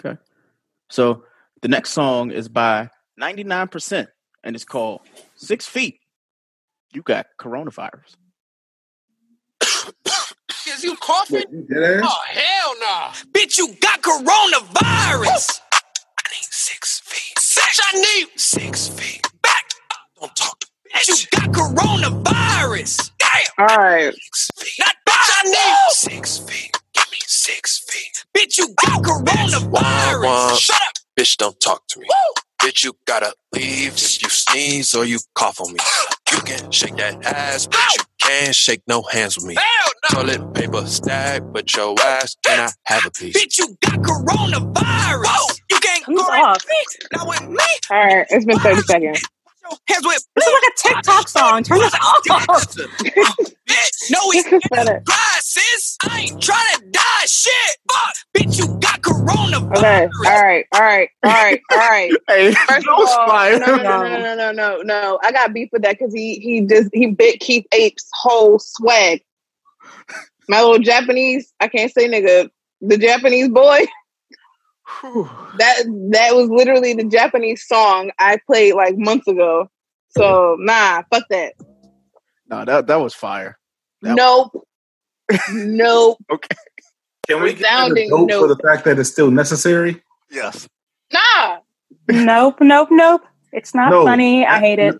Okay. 0.04 0.20
So 0.90 1.24
the 1.62 1.68
next 1.68 1.90
song 1.92 2.30
is 2.30 2.46
by 2.46 2.90
99% 3.18 4.06
and 4.44 4.54
it's 4.54 4.66
called 4.66 5.00
Six 5.34 5.66
Feet. 5.66 6.00
You 6.92 7.02
got 7.02 7.26
coronavirus. 7.38 8.16
Is 10.68 10.84
you 10.84 10.96
coughing? 10.96 11.66
dead 11.68 12.02
ass? 12.02 12.04
Oh 12.04 12.22
hell 12.28 12.74
no! 12.80 13.30
Bitch, 13.32 13.58
you 13.58 13.74
got 13.80 14.00
coronavirus. 14.02 15.60
I 15.72 16.28
need 16.30 16.48
six 16.50 17.00
feet. 17.00 17.38
Six. 17.38 17.80
I 17.92 18.00
need 18.00 18.28
six 18.36 18.88
feet. 18.88 19.22
Back. 19.42 19.64
Don't 20.20 20.34
talk 20.36 20.58
to 20.60 20.66
bitch. 20.94 21.08
You 21.08 21.38
got 21.38 21.50
coronavirus. 21.50 23.10
Damn. 23.18 23.68
All 23.68 23.76
right. 23.76 24.14
Six 24.14 24.50
feet. 24.58 24.84
Not 24.86 24.94
bitch, 25.06 25.30
I 25.36 25.42
need 25.44 25.90
six 25.90 26.38
feet. 26.38 26.76
Give 26.94 27.10
me 27.10 27.18
six 27.26 27.78
feet. 27.88 28.24
Bitch, 28.36 28.58
you 28.58 28.74
got 28.86 29.02
coronavirus. 29.02 29.70
Wah, 29.70 30.22
wah. 30.22 30.54
Shut 30.54 30.76
up. 30.76 30.92
Bitch, 31.18 31.36
don't 31.36 31.58
talk 31.60 31.86
to 31.88 32.00
me. 32.00 32.06
Bitch, 32.62 32.84
you 32.84 32.92
gotta 33.06 33.32
leave 33.52 33.94
if 33.94 34.22
you 34.22 34.28
sneeze 34.28 34.94
or 34.94 35.04
you 35.04 35.18
cough 35.34 35.60
on 35.60 35.72
me. 35.72 35.78
You 36.48 36.56
can 36.56 36.70
shake 36.70 36.96
that 36.96 37.22
ass, 37.26 37.66
but 37.66 37.78
you 37.98 38.04
can't 38.18 38.54
shake 38.54 38.80
no 38.86 39.02
hands 39.02 39.36
with 39.36 39.44
me. 39.44 39.56
Toilet 40.10 40.54
paper 40.54 40.86
stack, 40.86 41.42
but 41.52 41.76
your 41.76 41.94
ass 42.00 42.36
cannot 42.42 42.72
have 42.84 43.04
a 43.04 43.10
piece. 43.10 43.36
Bitch, 43.36 43.58
you 43.58 43.76
got 43.82 43.98
coronavirus. 43.98 45.60
You 45.70 45.78
can't 45.78 46.04
Who's 46.06 46.22
go 46.22 46.28
off? 46.28 46.64
Not 47.12 47.28
with 47.28 47.48
me. 47.50 47.64
All 47.90 47.98
right. 47.98 48.26
It's 48.30 48.46
been 48.46 48.58
30 48.60 48.80
seconds. 48.82 49.22
Hands 49.88 50.06
with 50.06 50.26
This 50.36 50.46
is 50.46 50.52
like 50.52 50.62
a 50.62 50.94
TikTok 50.94 51.28
song. 51.28 51.62
Turn 51.62 51.78
this 51.78 51.94
off. 51.94 52.22
bitch. 53.68 54.10
No, 54.10 54.30
he 54.30 54.42
This 54.42 54.52
is 54.52 54.62
sis. 55.40 55.96
I 56.02 56.20
ain't 56.20 56.42
trying 56.42 56.78
to 56.78 56.90
die. 56.90 57.24
Shit. 57.26 57.76
Fuck. 57.90 58.14
Bitch, 58.36 58.58
you 58.58 58.66
got 58.80 59.00
coronavirus. 59.00 59.78
Okay. 59.78 60.08
All 60.26 60.42
right. 60.42 60.66
All 60.72 60.80
right. 60.82 61.08
All 61.24 61.30
right. 61.32 61.60
All 61.70 61.78
right. 61.78 62.12
Hey, 62.28 62.52
First 62.52 62.86
of 62.86 62.94
all, 62.94 63.26
fire. 63.26 63.58
no, 63.58 63.66
no, 63.66 63.82
no, 63.82 64.02
no, 64.02 64.18
no, 64.18 64.34
no, 64.34 64.52
no, 64.52 64.82
no. 64.82 65.18
I 65.22 65.32
got 65.32 65.54
beef 65.54 65.70
with 65.72 65.82
that 65.82 65.98
because 65.98 66.12
he 66.12 66.38
he 66.40 66.60
just 66.62 66.90
he 66.92 67.06
bit 67.06 67.40
Keith 67.40 67.66
Ape's 67.72 68.06
whole 68.12 68.58
swag. 68.58 69.22
My 70.48 70.60
little 70.60 70.78
Japanese, 70.78 71.52
I 71.60 71.68
can't 71.68 71.92
say 71.92 72.08
nigga, 72.08 72.50
the 72.80 72.98
Japanese 72.98 73.48
boy. 73.48 73.80
that 75.02 76.08
that 76.12 76.34
was 76.34 76.48
literally 76.50 76.94
the 76.94 77.04
Japanese 77.04 77.66
song 77.66 78.10
I 78.18 78.38
played 78.46 78.74
like 78.74 78.96
months 78.96 79.26
ago. 79.28 79.70
So 80.10 80.56
nah, 80.58 81.02
fuck 81.12 81.24
that. 81.30 81.54
No, 82.48 82.64
that 82.64 82.86
that 82.86 82.96
was 82.96 83.14
fire. 83.14 83.58
That 84.02 84.16
nope. 84.16 84.66
nope. 85.50 86.18
Okay. 86.30 86.56
Can 87.28 87.42
we 87.42 87.50
get 87.52 87.58
Resounding 87.58 88.08
dope 88.08 88.30
for 88.32 88.48
the 88.48 88.56
fact 88.56 88.84
that 88.86 88.98
it's 88.98 89.10
still 89.10 89.30
necessary? 89.30 90.02
Yes. 90.30 90.66
Nah. 91.12 91.58
nope, 92.08 92.56
nope, 92.60 92.88
nope. 92.90 93.20
It's 93.52 93.74
not 93.74 93.90
No. 93.90 94.04
funny. 94.04 94.46
I 94.46 94.60
hate 94.60 94.78
it. 94.78 94.96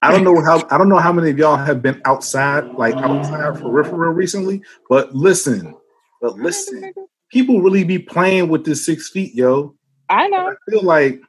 I 0.00 0.10
don't 0.12 0.24
know 0.24 0.40
how 0.42 0.66
I 0.70 0.78
don't 0.78 0.88
know 0.88 0.98
how 0.98 1.12
many 1.12 1.30
of 1.30 1.38
y'all 1.38 1.56
have 1.56 1.82
been 1.82 2.00
outside, 2.04 2.64
like 2.74 2.94
outside 2.96 3.58
for 3.58 3.70
real, 3.70 3.84
for 3.84 3.96
real 3.96 4.12
recently. 4.12 4.62
But 4.88 5.14
listen, 5.14 5.74
but 6.22 6.36
listen, 6.36 6.92
people 7.30 7.60
really 7.62 7.84
be 7.84 7.98
playing 7.98 8.48
with 8.48 8.64
this 8.64 8.84
six 8.84 9.08
feet, 9.10 9.34
yo. 9.34 9.74
I 10.08 10.28
know. 10.28 10.48
I 10.50 10.70
feel 10.70 10.82
like 10.82 11.20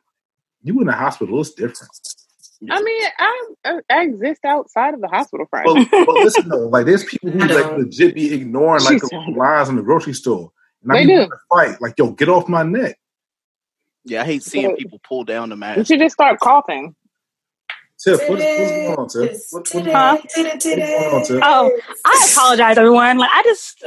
you 0.63 0.79
in 0.81 0.87
the 0.87 0.93
hospital. 0.93 1.39
It's 1.41 1.51
different. 1.51 1.89
I 2.69 2.81
mean, 2.81 3.07
I, 3.17 3.79
I 3.89 4.01
exist 4.03 4.43
outside 4.43 4.93
of 4.93 4.99
the 5.01 5.07
hospital, 5.07 5.45
friend. 5.49 5.87
But, 5.89 6.05
but 6.05 6.15
listen 6.15 6.49
though, 6.49 6.67
like 6.67 6.85
there's 6.85 7.05
people 7.05 7.29
who 7.31 7.39
like 7.39 7.77
legit 7.77 8.15
be 8.15 8.33
ignoring 8.33 8.83
like 8.83 8.99
She's- 8.99 9.09
the 9.09 9.33
lines 9.37 9.69
in 9.69 9.75
the 9.77 9.81
grocery 9.81 10.13
store. 10.13 10.51
And 10.83 10.91
They 10.93 10.99
I 10.99 11.05
do. 11.05 11.13
want 11.19 11.31
to 11.31 11.37
fight. 11.49 11.81
Like, 11.81 11.93
yo, 11.97 12.11
get 12.11 12.29
off 12.29 12.47
my 12.49 12.63
neck. 12.63 12.97
Yeah, 14.05 14.21
I 14.21 14.25
hate 14.25 14.43
seeing 14.43 14.71
So- 14.71 14.75
people 14.75 14.99
pull 15.07 15.23
down 15.23 15.49
the 15.49 15.55
You 15.55 15.59
mask. 15.59 15.87
should 15.87 15.99
just 15.99 16.13
start 16.13 16.39
coughing. 16.39 16.95
Tiff, 18.01 18.19
what, 18.29 18.39
what's 18.39 18.41
going 18.43 18.95
on, 18.95 19.07
Tiff? 19.09 19.37
What, 19.51 19.67
what, 19.73 19.85
Huh? 19.87 20.17
what's 20.21 20.35
going 20.35 20.81
on, 20.81 21.23
Tiff? 21.25 21.39
Oh, 21.43 21.71
I 22.05 22.27
apologize, 22.31 22.77
everyone. 22.77 23.17
Like 23.17 23.29
I 23.33 23.43
just, 23.43 23.83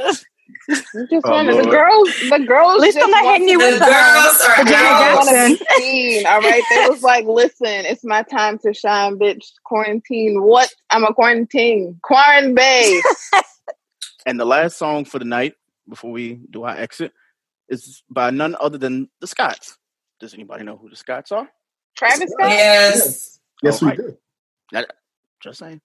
You 0.67 1.07
just 1.09 1.25
Oh, 1.25 1.31
want 1.31 1.47
the 1.47 1.69
girls. 1.69 2.09
The 2.29 2.45
girls. 2.45 2.75
At 2.75 2.79
least 2.81 2.97
I'm 3.01 3.09
not 3.11 3.25
hitting 3.25 3.49
you 3.49 3.57
with 3.57 3.79
the- 3.79 3.85
girls 3.85 4.41
are 4.41 4.63
the 4.63 4.69
Janet 4.69 4.91
I 4.91 5.15
want 5.15 5.29
to 5.29 5.33
Jackson. 5.35 5.65
be 5.77 5.81
seen. 5.81 6.25
All 6.27 6.39
right. 6.41 6.63
They 6.69 6.87
was 6.89 7.01
like, 7.01 7.25
listen, 7.25 7.67
it's 7.85 8.03
my 8.03 8.23
time 8.23 8.57
to 8.59 8.73
shine, 8.73 9.17
bitch. 9.17 9.51
Quarantine. 9.65 10.41
What? 10.41 10.73
I'm 10.89 11.03
a 11.03 11.13
quarantine. 11.13 11.99
Quarantine 12.03 12.55
bay. 12.55 13.01
And 14.25 14.39
the 14.39 14.45
last 14.45 14.77
song 14.77 15.03
for 15.03 15.19
the 15.19 15.25
night 15.25 15.53
before 15.89 16.11
we 16.11 16.39
do 16.49 16.63
our 16.63 16.77
exit 16.77 17.11
is 17.67 18.03
by 18.09 18.29
none 18.29 18.55
other 18.57 18.77
than 18.77 19.09
the 19.19 19.27
Scotts. 19.27 19.77
Does 20.21 20.33
anybody 20.33 20.63
know 20.63 20.77
who 20.77 20.89
the 20.89 20.95
Scotts 20.95 21.33
are? 21.33 21.49
Travis 21.97 22.31
Scott. 22.31 22.49
Yes. 22.49 23.39
Yes, 23.61 23.83
All 23.83 23.89
we 23.89 23.97
right. 23.97 24.07
do. 24.71 24.85
Just 25.41 25.59
saying. 25.59 25.81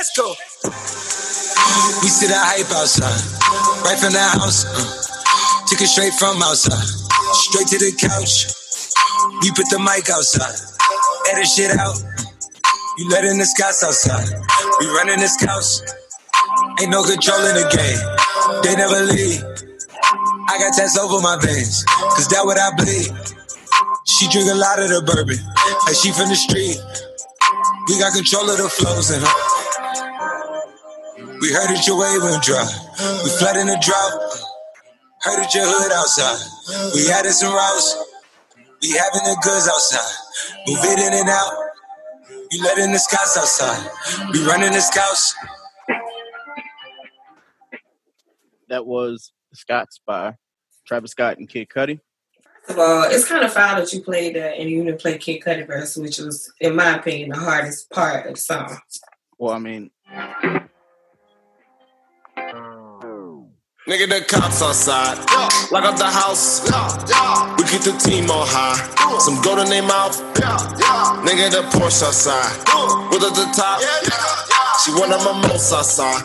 Let's 0.00 0.16
go. 0.16 0.32
We 2.00 2.08
see 2.08 2.24
the 2.24 2.40
hype 2.40 2.72
outside, 2.72 3.20
right 3.84 4.00
from 4.00 4.16
the 4.16 4.24
house. 4.32 4.64
Uh, 4.64 4.80
took 5.68 5.84
it 5.84 5.92
straight 5.92 6.16
from 6.16 6.40
outside, 6.40 6.88
straight 7.36 7.68
to 7.68 7.76
the 7.76 7.92
couch. 8.00 8.48
We 9.44 9.52
put 9.52 9.68
the 9.68 9.76
mic 9.76 10.08
outside, 10.08 10.56
edit 11.28 11.44
shit 11.44 11.76
out. 11.76 12.00
You 12.96 13.12
letting 13.12 13.36
the 13.36 13.44
scouts 13.44 13.84
outside, 13.84 14.24
we 14.80 14.88
running 14.88 15.20
the 15.20 15.28
scouts. 15.28 15.84
Ain't 16.80 16.88
no 16.88 17.04
control 17.04 17.44
in 17.52 17.60
the 17.60 17.68
game, 17.68 18.00
they 18.64 18.80
never 18.80 19.04
leave. 19.04 19.44
I 20.48 20.56
got 20.64 20.80
tats 20.80 20.96
over 20.96 21.20
my 21.20 21.36
veins, 21.44 21.84
cause 22.16 22.24
that 22.32 22.48
what 22.48 22.56
I 22.56 22.72
bleed. 22.72 23.12
She 24.08 24.32
drink 24.32 24.48
a 24.48 24.56
lot 24.56 24.80
of 24.80 24.88
the 24.88 25.04
bourbon, 25.04 25.44
like 25.84 25.96
she 26.00 26.08
from 26.08 26.32
the 26.32 26.40
street. 26.40 26.80
We 27.84 28.00
got 28.00 28.16
control 28.16 28.48
of 28.48 28.56
the 28.56 28.72
flows 28.72 29.12
in 29.12 29.20
her. 29.20 29.59
We 31.40 31.52
heard 31.52 31.68
that 31.68 31.86
your 31.86 31.98
wave 31.98 32.22
went 32.22 32.42
dry. 32.42 32.68
We 33.24 33.30
flooding 33.40 33.66
the 33.66 33.78
drought. 33.80 34.12
Heard 35.22 35.42
that 35.42 35.54
your 35.54 35.64
hood 35.64 35.92
outside. 35.92 36.38
We 36.94 37.10
added 37.10 37.32
some 37.32 37.52
routes. 37.52 37.96
We 38.82 38.90
having 38.90 39.24
the 39.24 39.36
goods 39.42 39.68
outside. 39.68 40.12
Move 40.66 40.78
it 40.82 40.98
in 40.98 41.14
and 41.20 41.28
out. 41.28 41.52
You 42.50 42.62
letting 42.62 42.92
the 42.92 42.98
scouts 42.98 43.36
outside. 43.36 43.90
We 44.32 44.44
running 44.44 44.72
the 44.72 44.80
scouts. 44.80 45.34
That 48.68 48.86
was 48.86 49.32
Scott's 49.52 49.96
Scotts 49.96 50.00
by 50.06 50.36
Travis 50.86 51.12
Scott 51.12 51.38
and 51.38 51.48
Kid 51.48 51.68
Cudi. 51.68 52.00
Well, 52.68 53.10
it's 53.10 53.26
kind 53.26 53.44
of 53.44 53.52
foul 53.52 53.80
that 53.80 53.92
you 53.92 54.02
played 54.02 54.36
that 54.36 54.58
and 54.58 54.68
you 54.68 54.84
didn't 54.84 55.00
play 55.00 55.18
Kid 55.18 55.42
Cudi 55.42 55.66
verse, 55.66 55.96
which 55.96 56.18
was, 56.18 56.52
in 56.60 56.76
my 56.76 56.96
opinion, 56.96 57.30
the 57.30 57.36
hardest 57.36 57.90
part 57.90 58.26
of 58.26 58.34
the 58.34 58.40
song. 58.40 58.78
Well, 59.38 59.54
I 59.54 59.58
mean, 59.58 59.90
Nigga, 63.88 64.08
the 64.08 64.24
cops 64.28 64.62
outside. 64.62 65.18
Lock 65.72 65.84
up 65.84 65.96
the 65.96 66.06
house. 66.06 66.62
We 67.58 67.64
keep 67.64 67.82
the 67.82 67.98
team 67.98 68.30
on 68.30 68.46
high. 68.46 69.18
Some 69.18 69.42
gold 69.42 69.58
in 69.58 69.68
their 69.68 69.82
mouth. 69.82 70.16
Nigga, 71.24 71.50
the 71.50 71.62
Porsche 71.72 72.06
outside. 72.06 72.56
With 73.10 73.24
at 73.24 73.34
the 73.34 73.46
top. 73.52 74.59
She 74.84 74.92
one 74.92 75.12
of 75.12 75.24
my 75.24 75.48
most 75.48 75.72
outside. 75.72 76.22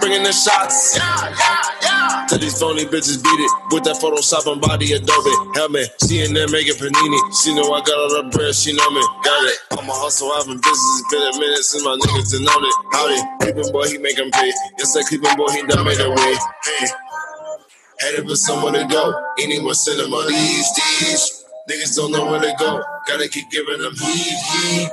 Bringing 0.00 0.22
the 0.24 0.32
shots. 0.32 0.98
To 2.30 2.38
these 2.38 2.58
phony 2.58 2.84
bitches 2.86 3.22
beat 3.22 3.40
it 3.40 3.52
with 3.74 3.84
that 3.84 3.98
Photoshop 4.00 4.50
and 4.50 4.60
body 4.60 4.92
Adobe 4.94 5.34
helmet. 5.54 5.90
She 6.08 6.22
in 6.24 6.34
there 6.34 6.48
making 6.48 6.74
panini. 6.80 7.20
She 7.42 7.54
know 7.54 7.72
I 7.72 7.82
got 7.82 7.98
all 7.98 8.22
the 8.22 8.30
bread. 8.30 8.54
She 8.54 8.72
know 8.72 8.90
me. 8.90 9.02
Got 9.24 9.44
it. 9.50 9.58
I'm 9.72 9.88
a 9.88 9.92
hustle. 9.92 10.32
I've 10.32 10.46
been 10.46 10.58
busy. 10.62 10.90
It's 10.96 11.08
been 11.12 11.22
a 11.22 11.32
minute 11.40 11.64
since 11.64 11.84
my 11.84 11.96
niggas 12.00 12.32
done 12.32 12.44
known 12.48 12.64
it. 12.64 12.76
Howdy, 12.92 13.18
Cleveland 13.42 13.72
boy, 13.72 13.88
he 13.88 13.98
make 13.98 14.18
'em 14.18 14.30
pay. 14.30 14.52
Yes, 14.78 14.94
that 14.94 15.04
Cleveland 15.08 15.36
boy, 15.36 15.50
he 15.52 15.62
done 15.66 15.84
made 15.84 16.00
a 16.00 16.10
way. 16.10 16.34
Hey. 16.64 16.86
Headed 18.00 18.28
for 18.28 18.36
somewhere 18.36 18.72
to 18.72 18.86
go. 18.88 19.14
Anyone 19.40 19.74
send 19.74 20.00
them 20.00 20.14
on 20.14 20.28
these 20.28 20.68
D's. 20.72 21.44
Niggas 21.68 21.96
don't 21.96 22.12
know 22.12 22.26
where 22.30 22.40
to 22.40 22.54
go. 22.58 22.82
Gotta 23.08 23.28
keep 23.28 23.50
giving 23.50 23.78
them 23.80 23.94
heat, 23.96 24.38
heat. 24.38 24.90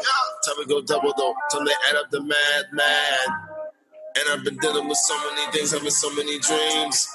Time 0.48 0.64
to 0.64 0.66
go 0.70 0.82
double 0.82 1.14
though. 1.18 1.36
Time 1.52 1.66
to 1.66 1.74
add 1.90 1.96
up 1.98 2.10
the 2.10 2.22
mad, 2.22 2.66
mad. 2.72 3.28
And 4.18 4.30
I've 4.30 4.46
been 4.46 4.56
dealing 4.58 4.88
with 4.88 4.98
so 4.98 5.18
many 5.30 5.52
things, 5.52 5.74
having 5.74 5.90
so 5.90 6.10
many 6.16 6.40
dreams. 6.40 7.08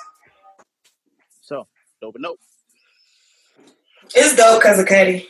so 1.40 1.66
dope 2.02 2.14
and 2.16 2.24
dope. 2.24 2.38
It's 4.14 4.36
dope 4.36 4.60
because 4.60 4.78
of 4.78 4.86
Cudi. 4.86 5.26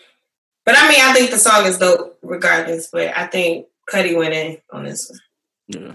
But 0.64 0.74
I 0.76 0.88
mean, 0.88 1.00
I 1.00 1.12
think 1.12 1.30
the 1.30 1.38
song 1.38 1.64
is 1.66 1.78
dope 1.78 2.18
regardless, 2.22 2.88
but 2.90 3.16
I 3.16 3.26
think 3.26 3.66
Cudi 3.88 4.16
went 4.16 4.34
in 4.34 4.58
on 4.72 4.84
this 4.84 5.08
one. 5.08 5.20
Yeah. 5.68 5.94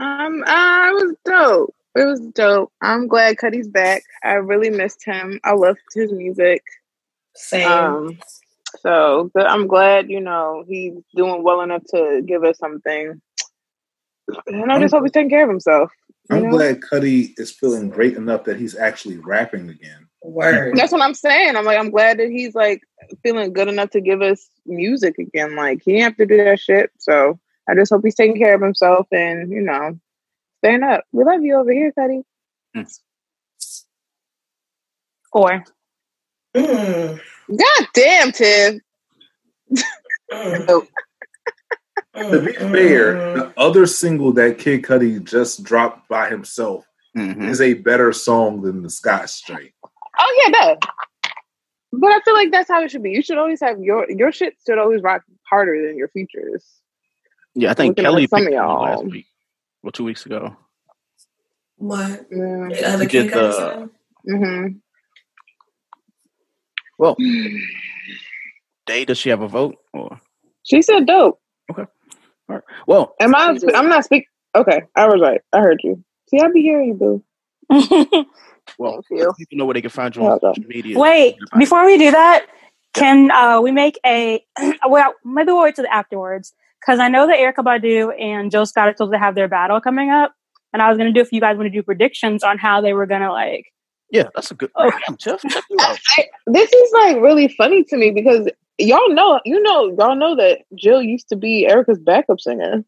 Um, 0.00 0.42
uh, 0.46 0.88
it 0.88 0.94
was 0.94 1.16
dope. 1.26 1.74
It 1.96 2.04
was 2.06 2.20
dope. 2.20 2.72
I'm 2.80 3.08
glad 3.08 3.36
Cudi's 3.36 3.68
back. 3.68 4.04
I 4.24 4.34
really 4.34 4.70
missed 4.70 5.04
him. 5.04 5.38
I 5.44 5.52
loved 5.52 5.80
his 5.94 6.12
music. 6.12 6.62
Same. 7.34 7.70
Um, 7.70 8.18
so 8.80 9.30
but 9.34 9.48
I'm 9.48 9.66
glad 9.66 10.10
you 10.10 10.20
know 10.20 10.64
he's 10.66 10.94
doing 11.14 11.42
well 11.42 11.60
enough 11.62 11.82
to 11.94 12.22
give 12.26 12.44
us 12.44 12.58
something. 12.58 13.20
And 14.46 14.70
I 14.70 14.78
just 14.78 14.94
hope 14.94 15.04
he's 15.04 15.12
taking 15.12 15.30
care 15.30 15.44
of 15.44 15.48
himself. 15.48 15.90
I'm 16.30 16.44
know? 16.44 16.50
glad 16.50 16.80
Cudi 16.80 17.32
is 17.38 17.50
feeling 17.50 17.88
great 17.88 18.16
enough 18.16 18.44
that 18.44 18.58
he's 18.58 18.76
actually 18.76 19.18
rapping 19.18 19.70
again. 19.70 20.06
Word. 20.22 20.76
That's 20.76 20.92
what 20.92 21.00
I'm 21.00 21.14
saying. 21.14 21.56
I'm 21.56 21.64
like, 21.64 21.78
I'm 21.78 21.90
glad 21.90 22.18
that 22.18 22.28
he's 22.28 22.54
like 22.54 22.82
feeling 23.22 23.52
good 23.52 23.68
enough 23.68 23.90
to 23.90 24.00
give 24.00 24.20
us 24.20 24.48
music 24.66 25.16
again. 25.18 25.56
Like 25.56 25.80
he 25.82 25.92
didn't 25.92 26.04
have 26.04 26.16
to 26.16 26.26
do 26.26 26.44
that 26.44 26.60
shit. 26.60 26.90
So 26.98 27.38
I 27.68 27.74
just 27.74 27.92
hope 27.92 28.02
he's 28.04 28.14
taking 28.14 28.38
care 28.38 28.54
of 28.54 28.60
himself 28.60 29.06
and 29.12 29.50
you 29.50 29.62
know, 29.62 29.98
staying 30.58 30.82
up. 30.82 31.04
We 31.12 31.24
love 31.24 31.42
you 31.42 31.56
over 31.56 31.72
here, 31.72 31.92
Cudi. 31.98 32.22
Four. 35.32 35.64
Mm. 36.56 37.20
God 37.50 37.86
damn, 37.94 38.32
Tiff. 38.32 38.80
To 40.30 40.86
be 42.44 42.52
fair, 42.52 43.14
the 43.36 43.52
other 43.56 43.86
single 43.86 44.32
that 44.32 44.58
Kid 44.58 44.82
Cudi 44.82 45.22
just 45.22 45.62
dropped 45.62 46.08
by 46.08 46.28
himself 46.28 46.84
is 47.14 47.60
a 47.60 47.74
better 47.74 48.12
song 48.12 48.62
than 48.62 48.82
the 48.82 48.90
Scott 48.90 49.30
Straight. 49.30 49.72
Oh 50.18 50.42
yeah, 50.44 50.50
no. 50.60 50.76
But 51.92 52.12
I 52.12 52.20
feel 52.20 52.34
like 52.34 52.50
that's 52.52 52.68
how 52.68 52.82
it 52.82 52.90
should 52.90 53.02
be. 53.02 53.10
You 53.12 53.22
should 53.22 53.38
always 53.38 53.60
have 53.60 53.80
your 53.80 54.08
your 54.10 54.30
shit 54.32 54.56
should 54.66 54.78
always 54.78 55.02
rock 55.02 55.22
harder 55.48 55.86
than 55.86 55.96
your 55.96 56.08
features. 56.08 56.64
Yeah, 57.54 57.70
I 57.70 57.74
think 57.74 57.96
Looking 57.98 58.04
at 58.04 58.08
Kelly 58.10 58.26
some 58.28 58.38
picked 58.40 58.48
of 58.48 58.54
y'all. 58.54 58.82
last 58.82 59.04
week. 59.04 59.26
Well, 59.82 59.92
two 59.92 60.04
weeks 60.04 60.26
ago. 60.26 60.56
What? 61.76 62.26
Yeah. 62.30 62.68
The 62.70 62.82
other 62.94 63.06
kid 63.06 63.30
get 63.30 63.34
got 63.34 63.90
the- 64.24 64.32
Mm-hmm. 64.32 64.78
Well, 66.98 67.16
Day, 68.86 69.04
does 69.04 69.18
she 69.18 69.30
have 69.30 69.42
a 69.42 69.48
vote? 69.48 69.76
Or 69.92 70.20
She 70.64 70.82
said 70.82 71.06
dope. 71.06 71.40
Okay. 71.70 71.84
All 72.48 72.56
right. 72.56 72.62
Well, 72.86 73.14
Am 73.20 73.34
I? 73.34 73.56
I'm 73.74 73.88
not 73.88 74.04
speak. 74.04 74.26
Okay, 74.54 74.82
I 74.96 75.06
was 75.06 75.20
right. 75.20 75.40
I 75.52 75.60
heard 75.60 75.80
you. 75.84 76.02
See, 76.28 76.40
I 76.40 76.48
be 76.50 76.62
hearing 76.62 76.88
you, 76.88 76.94
boo. 76.94 77.22
well, 78.78 79.02
you. 79.10 79.32
people 79.38 79.58
know 79.58 79.66
where 79.66 79.74
they 79.74 79.82
can 79.82 79.90
find 79.90 80.14
you 80.16 80.24
on 80.24 80.40
social 80.40 80.64
media. 80.64 80.98
Wait, 80.98 81.36
before 81.58 81.84
we 81.84 81.98
do 81.98 82.10
that, 82.10 82.46
can 82.94 83.30
uh, 83.30 83.60
we 83.60 83.70
make 83.70 83.98
a 84.04 84.42
well? 84.88 85.14
Maybe 85.24 85.52
we'll 85.52 85.62
wait 85.62 85.76
till 85.76 85.84
the 85.84 85.94
afterwards 85.94 86.54
because 86.80 86.98
I 86.98 87.08
know 87.08 87.26
that 87.26 87.36
Erykah 87.36 87.64
Badu 87.64 88.18
and 88.18 88.50
Jill 88.50 88.66
Scott 88.66 88.88
are 88.88 88.92
supposed 88.92 89.12
to 89.12 89.18
have 89.18 89.34
their 89.34 89.48
battle 89.48 89.80
coming 89.80 90.10
up, 90.10 90.32
and 90.72 90.80
I 90.80 90.88
was 90.88 90.96
going 90.96 91.12
to 91.12 91.18
do 91.18 91.20
if 91.20 91.32
you 91.32 91.40
guys 91.40 91.56
want 91.56 91.66
to 91.66 91.76
do 91.76 91.82
predictions 91.82 92.42
on 92.42 92.58
how 92.58 92.80
they 92.80 92.94
were 92.94 93.06
going 93.06 93.22
to 93.22 93.32
like. 93.32 93.66
Yeah, 94.10 94.28
that's 94.34 94.50
a 94.50 94.54
good. 94.54 94.70
Oh. 94.74 94.90
Damn, 95.06 95.16
Jeff, 95.16 95.42
check 95.42 95.64
you 95.68 95.76
out. 95.80 95.98
This 96.46 96.72
is 96.72 96.92
like 96.92 97.16
really 97.16 97.48
funny 97.48 97.84
to 97.84 97.96
me 97.96 98.10
because 98.10 98.48
y'all 98.78 99.12
know, 99.12 99.40
you 99.44 99.60
know, 99.60 99.88
y'all 99.98 100.16
know 100.16 100.34
that 100.36 100.60
Jill 100.74 101.02
used 101.02 101.28
to 101.28 101.36
be 101.36 101.68
Erykah's 101.70 101.98
backup 101.98 102.40
singer. 102.40 102.84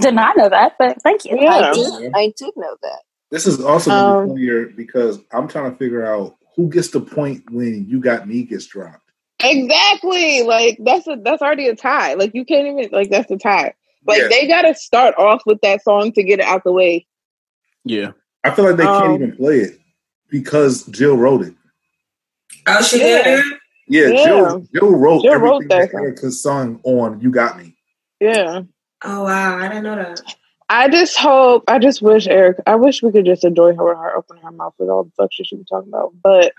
Did 0.00 0.14
not 0.14 0.36
know 0.36 0.48
that, 0.48 0.74
but 0.78 1.00
thank 1.02 1.24
you. 1.24 1.36
Yeah. 1.40 1.70
I 1.70 1.72
did, 1.72 2.12
I 2.14 2.32
did 2.36 2.52
know 2.56 2.76
that. 2.82 3.00
This 3.30 3.46
is 3.46 3.60
also 3.60 3.90
Um, 3.90 4.28
funnier 4.28 4.66
because 4.66 5.18
I'm 5.32 5.48
trying 5.48 5.70
to 5.70 5.76
figure 5.76 6.04
out 6.04 6.36
who 6.56 6.68
gets 6.68 6.88
the 6.90 7.00
point 7.00 7.50
when 7.50 7.86
you 7.88 8.00
got 8.00 8.28
me 8.28 8.42
gets 8.42 8.66
dropped. 8.66 9.10
Exactly. 9.42 10.42
Like 10.42 10.78
that's 10.84 11.06
a 11.06 11.16
that's 11.22 11.40
already 11.40 11.68
a 11.68 11.74
tie. 11.76 12.14
Like 12.14 12.32
you 12.34 12.44
can't 12.44 12.66
even 12.66 12.90
like 12.92 13.10
that's 13.10 13.30
a 13.30 13.38
tie. 13.38 13.72
Like 14.06 14.20
Yeah. 14.22 14.28
they 14.28 14.46
gotta 14.46 14.74
start 14.74 15.14
off 15.16 15.42
with 15.46 15.60
that 15.62 15.82
song 15.82 16.12
to 16.12 16.22
get 16.22 16.40
it 16.40 16.44
out 16.44 16.64
the 16.64 16.72
way. 16.72 17.06
Yeah. 17.84 18.12
I 18.44 18.50
feel 18.50 18.64
like 18.66 18.76
they 18.76 18.84
Um, 18.84 19.02
can't 19.02 19.22
even 19.22 19.36
play 19.36 19.58
it 19.60 19.78
because 20.30 20.84
Jill 20.86 21.16
wrote 21.16 21.42
it. 21.42 21.54
Oh, 22.66 22.82
she 22.82 22.98
Yeah. 23.00 23.22
did. 23.22 23.44
Yeah, 23.88 24.08
Yeah. 24.08 24.24
Jill, 24.24 24.66
Jill 24.72 24.90
wrote 24.94 25.22
Jill 25.22 25.32
everything 25.34 25.50
wrote 25.50 25.68
that 25.68 25.90
that 25.92 25.96
Erykah 25.96 26.32
sung 26.32 26.80
on 26.84 27.20
"You 27.20 27.30
Got 27.30 27.58
Me." 27.58 27.74
Yeah. 28.20 28.62
Oh 29.04 29.24
wow, 29.24 29.58
I 29.58 29.68
didn't 29.68 29.84
know 29.84 29.96
that. 29.96 30.20
I 30.68 30.88
just 30.88 31.16
hope 31.16 31.64
I 31.66 31.80
just 31.80 32.00
wish 32.00 32.28
Eric 32.28 32.58
I 32.66 32.76
wish 32.76 33.02
we 33.02 33.10
could 33.10 33.24
just 33.26 33.42
enjoy 33.44 33.74
her 33.74 33.84
with 33.84 33.96
her 33.96 34.14
opening 34.14 34.42
her 34.44 34.52
mouth 34.52 34.74
with 34.78 34.88
all 34.88 35.02
the 35.04 35.10
fuck 35.16 35.32
shit 35.32 35.46
she 35.48 35.56
be 35.56 35.64
talking 35.68 35.88
about. 35.88 36.12
But 36.22 36.52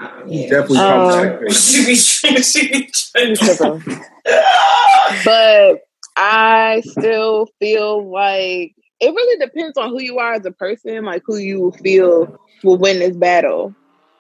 Definitely 0.50 0.80
Um. 0.80 1.48
She 1.52 1.86
be 1.86 1.96
she 1.96 2.34
be 2.70 2.92
but 5.26 5.82
I 6.18 6.82
still 6.86 7.48
feel 7.60 8.10
like 8.12 8.76
it 9.02 9.14
really 9.14 9.38
depends 9.38 9.78
on 9.78 9.90
who 9.90 10.00
you 10.00 10.20
are 10.20 10.34
as 10.34 10.46
a 10.46 10.52
person, 10.52 11.04
like 11.06 11.24
who 11.26 11.38
you 11.38 11.74
feel 11.84 12.40
will 12.64 12.78
win 12.78 13.00
this 13.00 13.18
battle. 13.18 13.76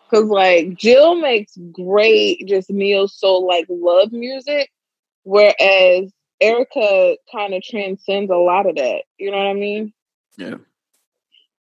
Cause 0.09 0.25
like 0.25 0.75
Jill 0.75 1.15
makes 1.15 1.55
great 1.71 2.45
just 2.47 2.69
neo 2.69 3.05
soul 3.05 3.47
like 3.47 3.67
love 3.69 4.11
music, 4.11 4.69
whereas 5.23 6.11
Erykah 6.41 7.15
kind 7.31 7.53
of 7.53 7.63
transcends 7.63 8.31
a 8.31 8.35
lot 8.35 8.67
of 8.67 8.75
that. 8.75 9.03
You 9.17 9.31
know 9.31 9.37
what 9.37 9.47
I 9.47 9.53
mean? 9.53 9.93
Yeah. 10.37 10.55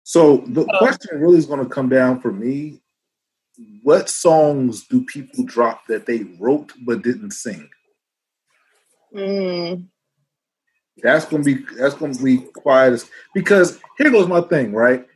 So 0.03 0.39
the 0.49 0.65
question 0.79 1.21
really 1.21 1.39
is 1.39 1.47
going 1.47 1.63
to 1.63 1.69
come 1.69 1.91
down 1.91 2.21
for 2.21 2.33
me: 2.33 2.81
What 3.83 4.09
songs 4.09 4.87
do 4.87 5.05
people 5.05 5.45
drop 5.45 5.87
that 5.89 6.07
they 6.07 6.25
wrote 6.41 6.73
but 6.85 7.03
didn't 7.03 7.33
sing? 7.33 7.69
Mm. 9.15 9.89
That's 11.03 11.25
gonna 11.25 11.45
be 11.45 11.55
that's 11.79 11.95
gonna 11.95 12.15
be 12.15 12.39
quiet 12.39 13.09
because 13.35 13.81
here 13.99 14.11
goes 14.11 14.29
my 14.29 14.41
thing, 14.43 14.73
right? 14.73 15.07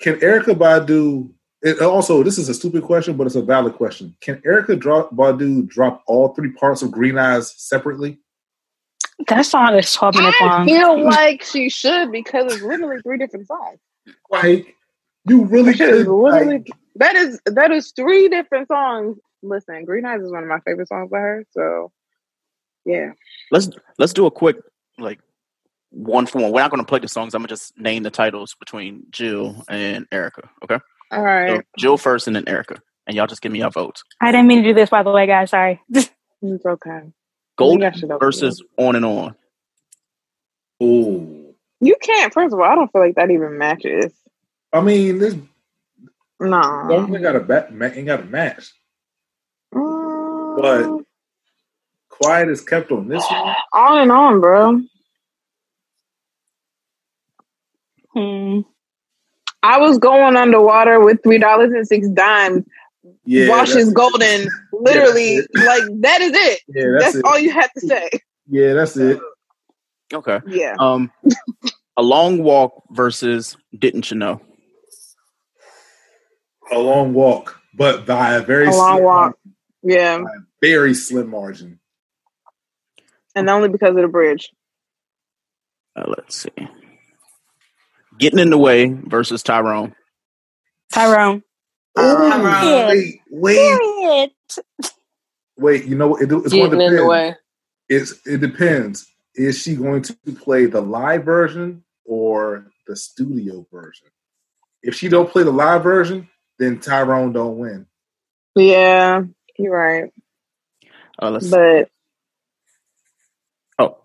Can 0.00 0.16
Erykah 0.16 0.54
Badu 0.54 1.30
it, 1.62 1.80
also 1.80 2.22
this 2.22 2.38
is 2.38 2.48
a 2.48 2.54
stupid 2.54 2.82
question, 2.82 3.16
but 3.16 3.26
it's 3.26 3.36
a 3.36 3.42
valid 3.42 3.74
question. 3.74 4.16
Can 4.20 4.36
Erykah 4.42 4.78
drop 4.78 5.14
Badu 5.14 5.66
drop 5.68 6.02
all 6.06 6.34
three 6.34 6.52
parts 6.52 6.82
of 6.82 6.90
Green 6.90 7.18
Eyes 7.18 7.54
separately? 7.56 8.18
That 9.28 9.46
song 9.46 9.78
is 9.78 9.92
twelve 9.92 10.16
minutes 10.16 10.36
I 10.40 10.46
long. 10.46 10.66
feel 10.66 11.04
like 11.04 11.42
she 11.42 11.68
should 11.68 12.10
because 12.10 12.52
it's 12.52 12.62
literally 12.62 13.00
three 13.02 13.18
different 13.18 13.46
songs. 13.46 13.78
Like 14.30 14.74
you 15.28 15.44
really 15.44 15.72
That 15.72 15.78
could 15.78 16.08
literally 16.08 16.58
like, 16.58 16.68
that 16.96 17.14
is 17.14 17.40
that 17.46 17.70
is 17.70 17.92
three 17.94 18.28
different 18.28 18.68
songs. 18.68 19.18
Listen, 19.42 19.84
Green 19.84 20.04
Eyes 20.04 20.20
is 20.22 20.32
one 20.32 20.42
of 20.42 20.48
my 20.48 20.60
favorite 20.60 20.88
songs 20.88 21.10
by 21.10 21.18
her. 21.18 21.44
So 21.50 21.92
yeah. 22.84 23.12
Let's 23.50 23.70
let's 23.98 24.12
do 24.12 24.26
a 24.26 24.30
quick 24.30 24.56
like 24.98 25.20
one 25.92 26.26
for 26.26 26.40
one. 26.40 26.52
We're 26.52 26.60
not 26.60 26.70
going 26.70 26.82
to 26.82 26.88
play 26.88 26.98
the 26.98 27.08
songs. 27.08 27.34
I'm 27.34 27.40
gonna 27.40 27.48
just 27.48 27.78
name 27.78 28.02
the 28.02 28.10
titles 28.10 28.54
between 28.58 29.04
Jill 29.10 29.52
mm-hmm. 29.52 29.72
and 29.72 30.10
Erykah. 30.10 30.48
Okay. 30.64 30.78
All 31.10 31.22
right. 31.22 31.56
So 31.56 31.62
Jill 31.78 31.98
first, 31.98 32.26
and 32.26 32.34
then 32.34 32.48
Erica, 32.48 32.78
and 33.06 33.16
y'all 33.16 33.26
just 33.26 33.42
give 33.42 33.52
me 33.52 33.58
your 33.60 33.70
votes. 33.70 34.02
I 34.20 34.32
didn't 34.32 34.46
mean 34.46 34.62
to 34.62 34.70
do 34.70 34.74
this, 34.74 34.90
by 34.90 35.02
the 35.02 35.10
way, 35.10 35.26
guys. 35.26 35.50
Sorry. 35.50 35.80
It's 36.44 36.66
okay. 36.66 37.02
Golden 37.56 37.80
got 37.80 37.96
shit 37.96 38.10
versus 38.18 38.60
on 38.76 38.96
and 38.96 39.04
on. 39.04 39.36
Oh, 40.80 41.54
You 41.80 41.96
can't. 42.02 42.32
First 42.34 42.52
of 42.52 42.58
all, 42.58 42.66
I 42.66 42.74
don't 42.74 42.90
feel 42.90 43.00
like 43.00 43.14
that 43.14 43.30
even 43.30 43.58
matches. 43.58 44.12
I 44.72 44.80
mean, 44.80 45.18
this 45.18 45.36
No. 46.40 46.86
don't 46.88 47.14
ain't 47.14 47.22
got 47.22 47.36
a 47.36 47.40
bat, 47.40 47.72
ma- 47.72 47.86
ain't 47.86 48.06
got 48.06 48.22
a 48.22 48.24
match, 48.24 48.72
mm. 49.72 50.56
but 50.60 51.04
quiet 52.08 52.48
is 52.48 52.60
kept 52.60 52.90
on 52.90 53.06
this 53.06 53.24
one. 53.30 53.54
On 53.72 53.98
and 53.98 54.10
on, 54.10 54.40
bro. 54.40 54.80
Hmm. 58.14 58.60
I 59.62 59.78
was 59.78 59.98
going 59.98 60.36
underwater 60.36 61.00
with 61.00 61.22
three 61.22 61.38
dollars 61.38 61.72
and 61.72 61.86
six 61.86 62.08
dimes. 62.08 62.64
Yeah, 63.24 63.48
washes 63.48 63.92
that's- 63.92 63.92
golden. 63.92 64.48
Literally, 64.72 65.38
like 65.54 65.82
that 66.00 66.20
is 66.20 66.32
it. 66.34 66.60
Yeah, 66.68 66.84
that's 66.92 67.04
that's 67.04 67.16
it. 67.16 67.24
all 67.24 67.38
you 67.38 67.52
have 67.52 67.72
to 67.74 67.80
say. 67.80 68.10
Yeah, 68.48 68.74
that's 68.74 68.96
it. 68.96 69.20
Okay. 70.12 70.40
Yeah. 70.48 70.74
Um, 70.78 71.10
a 71.96 72.02
long 72.02 72.42
walk 72.42 72.82
versus 72.90 73.56
didn't 73.78 74.10
you 74.10 74.16
know? 74.18 74.40
A 76.72 76.78
long 76.78 77.14
walk, 77.14 77.60
but 77.74 78.06
by 78.06 78.34
a 78.34 78.40
very 78.42 78.66
A 78.66 78.70
long 78.70 78.94
slim, 78.96 79.04
walk. 79.04 79.38
Yeah, 79.82 80.22
very 80.60 80.94
slim 80.94 81.30
margin. 81.30 81.78
and 83.34 83.48
only 83.48 83.68
because 83.68 83.90
of 83.90 83.96
the 84.02 84.08
bridge. 84.08 84.50
Uh, 85.96 86.04
let's 86.08 86.36
see. 86.42 86.68
Getting 88.22 88.40
in 88.40 88.50
the 88.50 88.58
way 88.58 88.86
versus 88.88 89.42
Tyrone. 89.42 89.96
Tyrone. 90.92 91.42
Ooh, 91.98 92.84
wait, 92.88 93.20
wait, 93.30 94.32
wait. 95.58 95.84
You 95.86 95.96
know, 95.96 96.08
what? 96.08 96.22
it, 96.22 96.32
it's 96.32 96.54
going 96.54 96.70
to 96.70 96.76
Getting 96.76 96.80
in 96.80 96.96
the 96.96 97.02
depend. 97.02 97.08
way. 97.08 97.36
It's 97.88 98.26
it 98.26 98.40
depends. 98.40 99.06
Is 99.34 99.58
she 99.60 99.76
going 99.76 100.02
to 100.02 100.14
play 100.42 100.66
the 100.66 100.80
live 100.82 101.24
version 101.24 101.84
or 102.06 102.66
the 102.86 102.96
studio 102.96 103.66
version? 103.72 104.08
If 104.82 104.94
she 104.96 105.08
don't 105.08 105.30
play 105.30 105.44
the 105.44 105.52
live 105.52 105.82
version, 105.82 106.28
then 106.58 106.80
Tyrone 106.80 107.32
don't 107.32 107.58
win. 107.58 107.86
Yeah, 108.56 109.22
you're 109.58 109.76
right. 109.76 110.12
Uh, 111.20 111.30
let's 111.30 111.50
But 111.50 111.88
oh, 113.78 113.98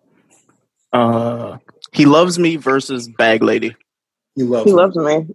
uh, 0.94 1.58
he 1.94 2.06
loves 2.06 2.40
me 2.40 2.58
versus 2.58 3.08
Bag 3.10 3.44
Lady. 3.44 3.76
He 4.38 4.44
loves. 4.44 4.66
he 4.66 4.72
loves 4.72 4.96
me. 4.96 5.28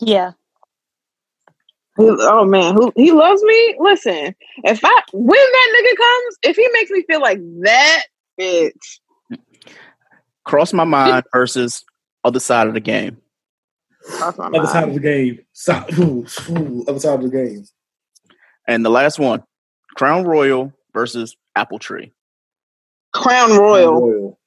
Yeah. 0.00 0.32
He, 1.96 2.04
oh 2.08 2.44
man, 2.44 2.74
who 2.74 2.92
he 2.96 3.12
loves 3.12 3.42
me. 3.44 3.76
Listen, 3.78 4.34
if 4.64 4.80
I 4.84 5.02
when 5.12 5.38
that 5.38 5.76
nigga 5.76 5.96
comes, 5.96 6.36
if 6.42 6.56
he 6.56 6.68
makes 6.72 6.90
me 6.90 7.04
feel 7.08 7.20
like 7.20 7.38
that, 7.62 8.02
bitch. 8.38 8.98
Cross 10.44 10.72
my 10.72 10.84
mind 10.84 11.24
versus 11.32 11.84
other 12.24 12.40
side 12.40 12.66
of 12.66 12.74
the 12.74 12.80
game. 12.80 13.16
Cross 14.02 14.38
my 14.38 14.46
Other 14.46 14.66
side 14.66 14.88
of 14.88 14.94
the 14.94 15.00
game. 15.00 15.40
Side, 15.52 15.98
ooh, 15.98 16.26
ooh, 16.50 16.84
other 16.88 16.98
side 16.98 17.14
of 17.14 17.22
the 17.22 17.28
game. 17.28 17.64
And 18.66 18.84
the 18.84 18.90
last 18.90 19.18
one, 19.18 19.42
Crown 19.96 20.24
Royal 20.24 20.72
versus 20.94 21.36
Apple 21.54 21.78
Tree. 21.78 22.12
Crown 23.12 23.56
Royal. 23.56 24.38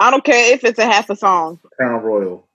I 0.00 0.10
don't 0.10 0.24
care 0.24 0.52
if 0.54 0.64
it's 0.64 0.78
a 0.78 0.86
half 0.86 1.08
a 1.10 1.16
song. 1.16 1.60
Crown 1.76 2.02
Royal. 2.02 2.48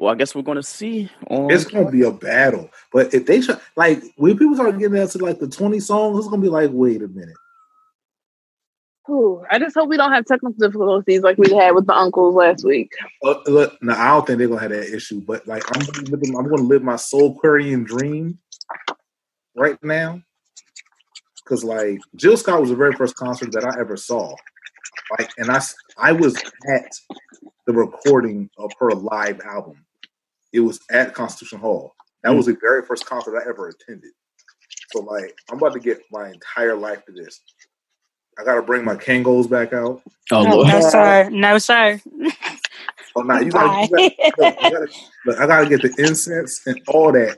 Well, 0.00 0.10
I 0.10 0.16
guess 0.16 0.34
we're 0.34 0.40
going 0.40 0.56
to 0.56 0.62
see. 0.62 1.10
On... 1.28 1.50
It's 1.50 1.66
gonna 1.66 1.90
be 1.90 2.04
a 2.04 2.10
battle. 2.10 2.70
But 2.90 3.12
if 3.12 3.26
they 3.26 3.42
try, 3.42 3.60
like 3.76 4.02
when 4.16 4.38
people 4.38 4.54
start 4.54 4.78
getting 4.78 4.96
into 4.96 5.18
like 5.18 5.40
the 5.40 5.46
twenty 5.46 5.78
songs, 5.78 6.18
it's 6.18 6.26
gonna 6.26 6.40
be 6.40 6.48
like, 6.48 6.70
wait 6.72 7.02
a 7.02 7.08
minute. 7.08 7.36
Ooh, 9.10 9.44
I 9.50 9.58
just 9.58 9.76
hope 9.76 9.90
we 9.90 9.98
don't 9.98 10.12
have 10.12 10.24
technical 10.24 10.56
difficulties 10.58 11.20
like 11.20 11.36
we 11.36 11.52
had 11.54 11.74
with 11.74 11.86
the 11.86 11.94
uncles 11.94 12.34
last 12.34 12.64
week. 12.64 12.92
Uh, 13.22 13.34
look, 13.46 13.76
no, 13.82 13.92
I 13.92 14.08
don't 14.08 14.26
think 14.26 14.38
they're 14.38 14.48
gonna 14.48 14.62
have 14.62 14.70
that 14.70 14.88
issue. 14.88 15.20
But 15.20 15.46
like, 15.46 15.64
I'm 15.66 15.84
gonna 15.84 16.08
live, 16.08 16.34
I'm 16.34 16.48
gonna 16.48 16.62
live 16.62 16.82
my 16.82 16.94
Soulquarian 16.94 17.84
dream 17.84 18.38
right 19.54 19.76
now. 19.84 20.22
Because 21.44 21.62
like 21.62 21.98
Jill 22.16 22.38
Scott 22.38 22.62
was 22.62 22.70
the 22.70 22.76
very 22.76 22.94
first 22.94 23.16
concert 23.16 23.52
that 23.52 23.66
I 23.66 23.78
ever 23.78 23.98
saw. 23.98 24.34
Like, 25.18 25.28
and 25.36 25.50
I 25.50 25.60
I 25.98 26.12
was 26.12 26.38
at 26.74 26.90
the 27.66 27.74
recording 27.74 28.48
of 28.56 28.72
her 28.78 28.92
live 28.92 29.42
album. 29.42 29.84
It 30.52 30.60
was 30.60 30.80
at 30.90 31.14
Constitution 31.14 31.58
Hall. 31.58 31.94
That 32.22 32.30
was 32.30 32.46
the 32.46 32.56
very 32.60 32.82
first 32.82 33.06
concert 33.06 33.36
I 33.38 33.42
ever 33.48 33.68
attended. 33.68 34.10
So 34.92 35.00
like, 35.00 35.34
I'm 35.50 35.56
about 35.58 35.72
to 35.74 35.80
get 35.80 36.00
my 36.10 36.28
entire 36.28 36.76
life 36.76 37.04
to 37.06 37.12
this. 37.12 37.40
I 38.38 38.44
gotta 38.44 38.62
bring 38.62 38.84
my 38.84 38.94
Kangols 38.96 39.48
back 39.50 39.72
out. 39.72 40.02
Oh, 40.32 40.42
no, 40.44 40.80
sir. 40.80 41.28
No, 41.30 41.58
sir. 41.58 42.00
Oh, 43.16 43.22
nah, 43.22 43.40
you 43.40 43.50
gotta, 43.50 43.82
you 43.82 43.88
gotta, 43.88 44.12
look, 44.38 44.54
you 44.62 44.70
gotta- 44.70 44.88
look, 45.26 45.40
I 45.40 45.46
gotta 45.48 45.68
get 45.68 45.82
the 45.82 45.92
incense 45.98 46.60
and 46.66 46.80
all 46.86 47.10
that. 47.10 47.36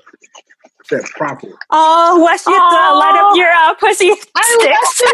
That 0.91 1.05
proper. 1.17 1.49
Oh, 1.71 2.23
Wes, 2.23 2.45
you 2.45 2.53
have 2.53 2.71
to 2.71 2.77
light 2.99 3.17
up 3.19 3.35
your 3.35 3.51
uh, 3.51 3.73
pussy 3.77 4.11
sticks. 4.15 5.03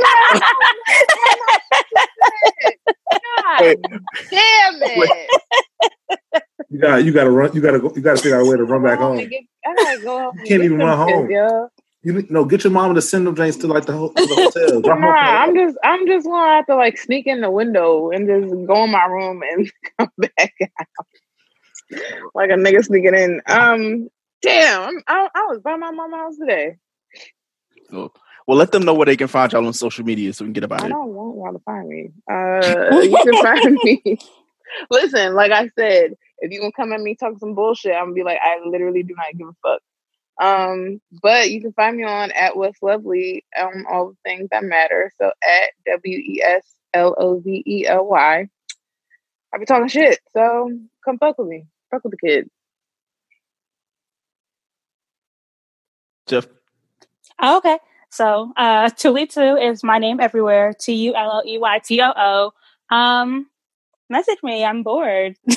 Damn 4.30 4.82
it! 4.82 5.30
You 6.70 6.78
got 6.80 7.04
you 7.04 7.12
gotta 7.12 7.30
run. 7.30 7.52
You 7.54 7.60
gotta 7.60 7.78
go. 7.80 7.92
You 7.94 8.02
gotta 8.02 8.18
figure 8.18 8.36
out 8.36 8.42
a 8.46 8.50
way 8.50 8.56
to 8.56 8.64
run 8.64 8.82
back 8.82 8.98
home. 8.98 9.18
I 9.18 9.74
gotta 9.74 10.00
go 10.02 10.18
home. 10.18 10.38
You 10.42 10.48
can't 10.48 10.64
even 10.64 10.78
run 10.78 10.98
home. 10.98 11.30
Yeah. 11.30 11.66
You 12.02 12.12
need- 12.14 12.30
no, 12.30 12.44
get 12.44 12.62
your 12.64 12.72
mama 12.72 12.94
to 12.94 13.02
send 13.02 13.26
them 13.26 13.34
drinks 13.34 13.56
to 13.58 13.66
like 13.66 13.86
the, 13.86 13.92
ho- 13.92 14.12
to 14.12 14.26
the 14.26 14.34
hotel. 14.36 14.80
Nah. 14.82 14.96
I'm 15.44 15.54
just 15.56 15.76
I'm 15.82 16.06
just 16.06 16.26
gonna 16.26 16.52
have 16.56 16.66
to 16.66 16.76
like 16.76 16.98
sneak 16.98 17.26
in 17.26 17.40
the 17.40 17.50
window 17.50 18.10
and 18.10 18.26
just 18.28 18.54
go 18.66 18.84
in 18.84 18.90
my 18.90 19.04
room 19.06 19.42
and 19.42 19.70
come 19.98 20.10
back 20.18 20.54
out. 20.62 20.86
Like 22.34 22.50
a 22.50 22.54
nigga 22.54 22.84
sneaking 22.84 23.14
in. 23.14 23.40
Um 23.46 24.08
damn, 24.42 24.82
I'm, 24.82 25.02
I, 25.08 25.28
I 25.34 25.42
was 25.48 25.60
by 25.62 25.76
my 25.76 25.90
mama's 25.90 26.16
house 26.18 26.36
today. 26.38 26.76
So, 27.90 28.12
well, 28.46 28.58
let 28.58 28.72
them 28.72 28.84
know 28.84 28.94
where 28.94 29.06
they 29.06 29.16
can 29.16 29.28
find 29.28 29.52
y'all 29.52 29.66
on 29.66 29.72
social 29.72 30.04
media 30.04 30.32
so 30.32 30.44
we 30.44 30.48
can 30.48 30.52
get 30.54 30.64
about 30.64 30.82
I 30.82 30.86
it. 30.86 30.86
I 30.86 30.90
don't 30.90 31.08
want 31.14 31.36
y'all 31.36 31.52
to 31.52 31.64
find 31.64 31.88
me. 31.88 32.10
Uh, 32.30 33.00
you 33.00 33.18
can 33.24 33.42
find 33.42 33.78
me. 33.84 34.18
Listen, 34.90 35.34
like 35.34 35.52
I 35.52 35.68
said, 35.78 36.14
if 36.38 36.52
you 36.52 36.60
gonna 36.60 36.72
come 36.72 36.92
at 36.92 37.00
me 37.00 37.14
talk 37.14 37.38
some 37.38 37.54
bullshit, 37.54 37.94
I'm 37.94 38.06
gonna 38.06 38.14
be 38.14 38.22
like, 38.22 38.38
I 38.42 38.58
literally 38.64 39.02
do 39.02 39.14
not 39.16 39.36
give 39.36 39.48
a 39.48 39.52
fuck. 39.62 39.80
Um, 40.40 41.00
but 41.22 41.50
you 41.50 41.60
can 41.60 41.72
find 41.72 41.96
me 41.96 42.04
on 42.04 42.30
at 42.30 42.56
West 42.56 42.78
Lovely 42.82 43.44
on 43.58 43.84
all 43.90 44.10
the 44.10 44.16
things 44.24 44.48
that 44.50 44.62
matter. 44.62 45.10
So 45.18 45.26
at 45.26 45.70
W 45.86 46.18
E 46.18 46.42
S 46.42 46.64
L 46.94 47.14
O 47.18 47.40
V 47.40 47.62
E 47.66 47.86
L 47.86 48.06
Y. 48.06 48.48
I 49.52 49.58
be 49.58 49.64
talking 49.64 49.88
shit, 49.88 50.20
so 50.32 50.70
come 51.04 51.18
fuck 51.18 51.38
with 51.38 51.48
me. 51.48 51.66
Fuck 51.90 52.04
with 52.04 52.12
the 52.12 52.28
kid. 52.28 52.50
Jeff. 56.26 56.46
Oh, 57.40 57.56
okay. 57.58 57.78
So, 58.10 58.52
uh, 58.56 58.90
Tully2 58.90 59.70
is 59.70 59.82
my 59.82 59.98
name 59.98 60.20
everywhere. 60.20 60.74
T 60.78 60.92
U 60.94 61.14
L 61.14 61.32
L 61.32 61.42
E 61.46 61.58
Y 61.58 61.78
T 61.84 62.00
O 62.00 62.12
O. 62.16 62.94
Um, 62.94 63.46
message 64.10 64.38
me. 64.42 64.64
I'm 64.64 64.82
bored. 64.82 65.36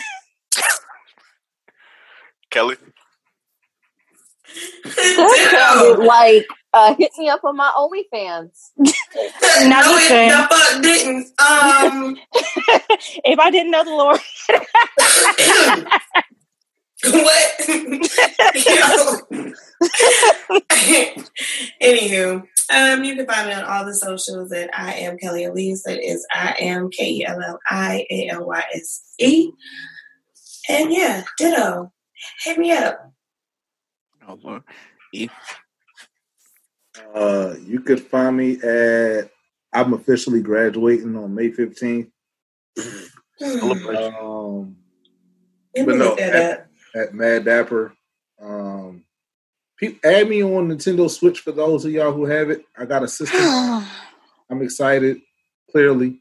Kelli. 2.51 2.77
That 4.83 5.49
sounded 5.75 6.05
like 6.05 6.45
uh, 6.73 6.95
hit 6.95 7.11
me 7.17 7.29
up 7.29 7.43
on 7.43 7.55
my 7.57 7.71
OnlyFans. 7.75 8.71
Now 9.63 9.81
no, 9.81 9.91
listen. 9.93 10.15
it, 10.17 10.47
the 10.49 10.79
didn't. 10.81 11.25
Um, 11.39 12.17
if 13.25 13.39
I 13.39 13.51
didn't 13.51 13.71
know 13.71 13.83
the 13.83 13.91
Lord, 13.91 14.19
Anywho, 21.81 22.43
um, 22.71 23.03
you 23.03 23.15
can 23.15 23.25
find 23.25 23.47
me 23.47 23.53
on 23.53 23.63
all 23.63 23.85
the 23.85 23.93
socials 23.93 24.51
at 24.51 24.69
I 24.77 24.93
am 24.93 25.17
Kelli 25.17 25.47
Alyse. 25.47 25.83
That 25.83 25.99
is 25.99 26.25
I 26.31 26.55
am 26.59 26.89
K 26.89 27.09
E 27.09 27.25
L 27.25 27.41
L 27.41 27.59
I 27.69 28.05
A 28.09 28.29
L 28.29 28.47
Y 28.47 28.63
S 28.73 29.03
E. 29.17 29.51
And 30.69 30.93
yeah, 30.93 31.23
ditto. 31.37 31.91
Hit 32.43 32.59
me 32.59 32.71
up. 32.71 33.11
Oh, 34.27 34.39
Lord. 34.43 34.63
E. 35.13 35.27
Uh, 37.15 37.55
you 37.65 37.81
could 37.81 38.01
find 38.01 38.37
me 38.37 38.61
at. 38.61 39.31
I'm 39.73 39.93
officially 39.93 40.41
graduating 40.41 41.15
on 41.15 41.33
May 41.33 41.49
15th. 41.49 42.11
Um, 43.41 44.75
but 45.73 45.95
no, 45.95 46.17
at, 46.17 46.35
up. 46.35 46.67
At 46.95 47.13
Mad 47.13 47.45
Dapper. 47.45 47.93
Um, 48.41 49.03
add 50.03 50.29
me 50.29 50.43
on 50.43 50.69
Nintendo 50.69 51.09
Switch 51.09 51.39
for 51.39 51.51
those 51.51 51.85
of 51.85 51.91
y'all 51.91 52.11
who 52.11 52.25
have 52.25 52.49
it. 52.49 52.63
I 52.77 52.85
got 52.85 53.03
a 53.03 53.07
system. 53.07 53.39
I'm 54.49 54.61
excited, 54.61 55.21
clearly, 55.71 56.19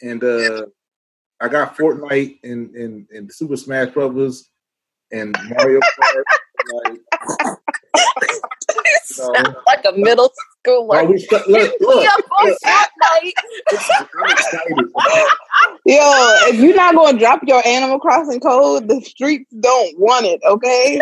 and 0.00 0.24
uh, 0.24 0.66
I 1.40 1.48
got 1.48 1.76
Fortnite 1.76 2.38
and 2.42 2.74
and, 2.74 3.06
and 3.10 3.32
Super 3.32 3.56
Smash 3.56 3.92
Brothers 3.92 4.48
and 5.12 5.36
Mario 5.50 5.80
Kart. 5.80 6.22
like, 6.84 7.57
so, 9.18 9.32
like 9.66 9.84
a 9.84 9.92
middle 9.96 10.32
schooler. 10.66 11.02
Oh, 11.02 11.04
we 11.04 11.18
st- 11.18 11.46
look, 11.48 11.72
look, 11.80 12.06
up 12.06 12.20
on 12.40 12.46
look. 12.48 12.58
Fortnite. 12.64 13.32
I'm 14.16 14.30
excited. 14.30 14.86
Yo, 15.86 15.96
if 16.48 16.56
you're 16.56 16.74
not 16.74 16.94
gonna 16.94 17.18
drop 17.18 17.40
your 17.46 17.66
Animal 17.66 17.98
Crossing 17.98 18.40
code, 18.40 18.88
the 18.88 19.00
streets 19.00 19.50
don't 19.60 19.98
want 19.98 20.26
it, 20.26 20.40
okay? 20.46 21.00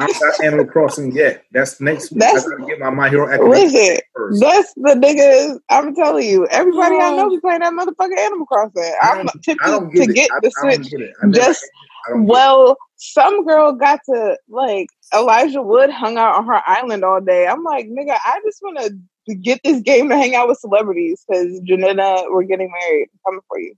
I'm 0.00 0.06
not 0.20 0.44
Animal 0.44 0.66
Crossing 0.66 1.12
yet. 1.12 1.44
That's 1.52 1.80
next 1.80 2.10
week. 2.12 2.20
That's- 2.20 2.46
I 2.46 2.50
gotta 2.50 2.64
get 2.66 2.78
my 2.78 2.90
My 2.90 3.08
Hero 3.10 3.28
Academia 3.28 3.50
Listen, 3.64 3.98
first. 4.14 4.40
that's 4.40 4.72
the 4.74 4.94
niggas. 4.94 5.58
I'm 5.68 5.94
telling 5.94 6.26
you, 6.28 6.46
everybody 6.46 6.96
I 6.96 7.16
know 7.16 7.28
be 7.30 7.38
playing 7.40 7.60
that 7.60 7.72
motherfucking 7.72 8.18
Animal 8.18 8.46
Crossing. 8.46 8.94
I'm 9.02 9.28
I 9.28 9.32
tempted 9.42 9.56
to 9.66 9.90
get 9.92 10.08
it. 10.10 10.14
get 10.14 10.30
the 10.42 10.52
I 10.62 10.70
don't 10.70 10.74
Switch. 10.84 10.90
get 10.90 11.00
it. 11.00 11.14
I 11.22 11.26
never- 11.26 11.44
Just 11.44 11.64
I 12.08 12.12
don't 12.12 12.26
well, 12.26 12.76
some 12.96 13.44
girl 13.44 13.72
got 13.72 14.00
to 14.06 14.38
like 14.48 14.88
Elijah 15.14 15.62
Wood 15.62 15.90
hung 15.90 16.16
out 16.16 16.36
on 16.36 16.46
her 16.46 16.62
island 16.66 17.04
all 17.04 17.20
day. 17.20 17.46
I'm 17.46 17.62
like, 17.62 17.86
nigga, 17.86 18.16
I 18.24 18.40
just 18.44 18.60
want 18.62 18.78
to 18.78 19.34
get 19.34 19.60
this 19.62 19.80
game 19.82 20.08
to 20.08 20.16
hang 20.16 20.34
out 20.34 20.48
with 20.48 20.58
celebrities 20.58 21.24
because 21.28 21.60
Janetta, 21.60 22.26
we're 22.30 22.44
getting 22.44 22.70
married. 22.70 23.08
I'm 23.12 23.20
coming 23.26 23.40
for 23.48 23.60
you. 23.60 23.74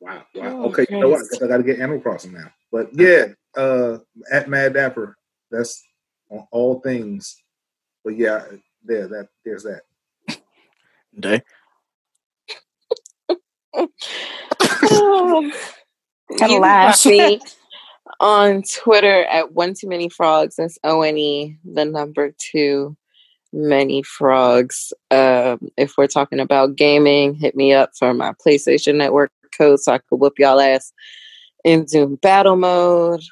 Wow. 0.00 0.22
wow. 0.34 0.42
Oh, 0.44 0.64
okay, 0.70 0.86
you 0.88 1.00
know 1.00 1.08
what? 1.08 1.22
I 1.40 1.44
I 1.44 1.48
got 1.48 1.56
to 1.58 1.62
get 1.62 1.80
Animal 1.80 2.00
Crossing 2.00 2.32
now. 2.32 2.52
But 2.70 2.90
yeah, 2.94 3.26
uh, 3.56 3.98
at 4.30 4.48
Mad 4.48 4.74
Dapper, 4.74 5.16
that's 5.50 5.82
on 6.30 6.46
all 6.50 6.80
things. 6.80 7.36
But 8.04 8.16
yeah, 8.16 8.44
there, 8.84 9.08
that 9.08 9.28
there's 9.44 9.64
that. 9.64 9.82
Day. 11.18 11.42
you 16.32 16.46
can 16.46 16.60
laugh. 16.60 17.04
me 17.06 17.40
on 18.20 18.62
Twitter 18.62 19.24
at 19.24 19.52
one 19.52 19.74
too 19.74 19.88
many 19.88 20.08
frogs. 20.08 20.56
That's 20.56 20.78
O 20.84 21.02
N 21.02 21.18
E 21.18 21.56
the 21.64 21.84
number 21.84 22.34
two 22.38 22.96
many 23.52 24.02
frogs. 24.02 24.92
Um, 25.10 25.70
if 25.76 25.94
we're 25.98 26.06
talking 26.06 26.40
about 26.40 26.76
gaming, 26.76 27.34
hit 27.34 27.54
me 27.54 27.72
up 27.72 27.90
for 27.98 28.14
my 28.14 28.32
PlayStation 28.44 28.96
Network 28.96 29.30
code 29.56 29.80
so 29.80 29.92
I 29.92 29.98
could 29.98 30.20
whoop 30.20 30.38
y'all 30.38 30.60
ass 30.60 30.92
in 31.64 31.84
Doom 31.84 32.16
battle 32.16 32.56
mode. 32.56 33.22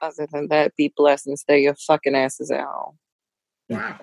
Other 0.00 0.26
than 0.32 0.48
that, 0.48 0.76
be 0.76 0.92
blessed 0.96 1.26
and 1.26 1.38
stay 1.38 1.62
your 1.62 1.74
fucking 1.74 2.14
asses 2.14 2.50
at 2.50 2.64
home. 2.64 2.98
Wow. 3.68 4.00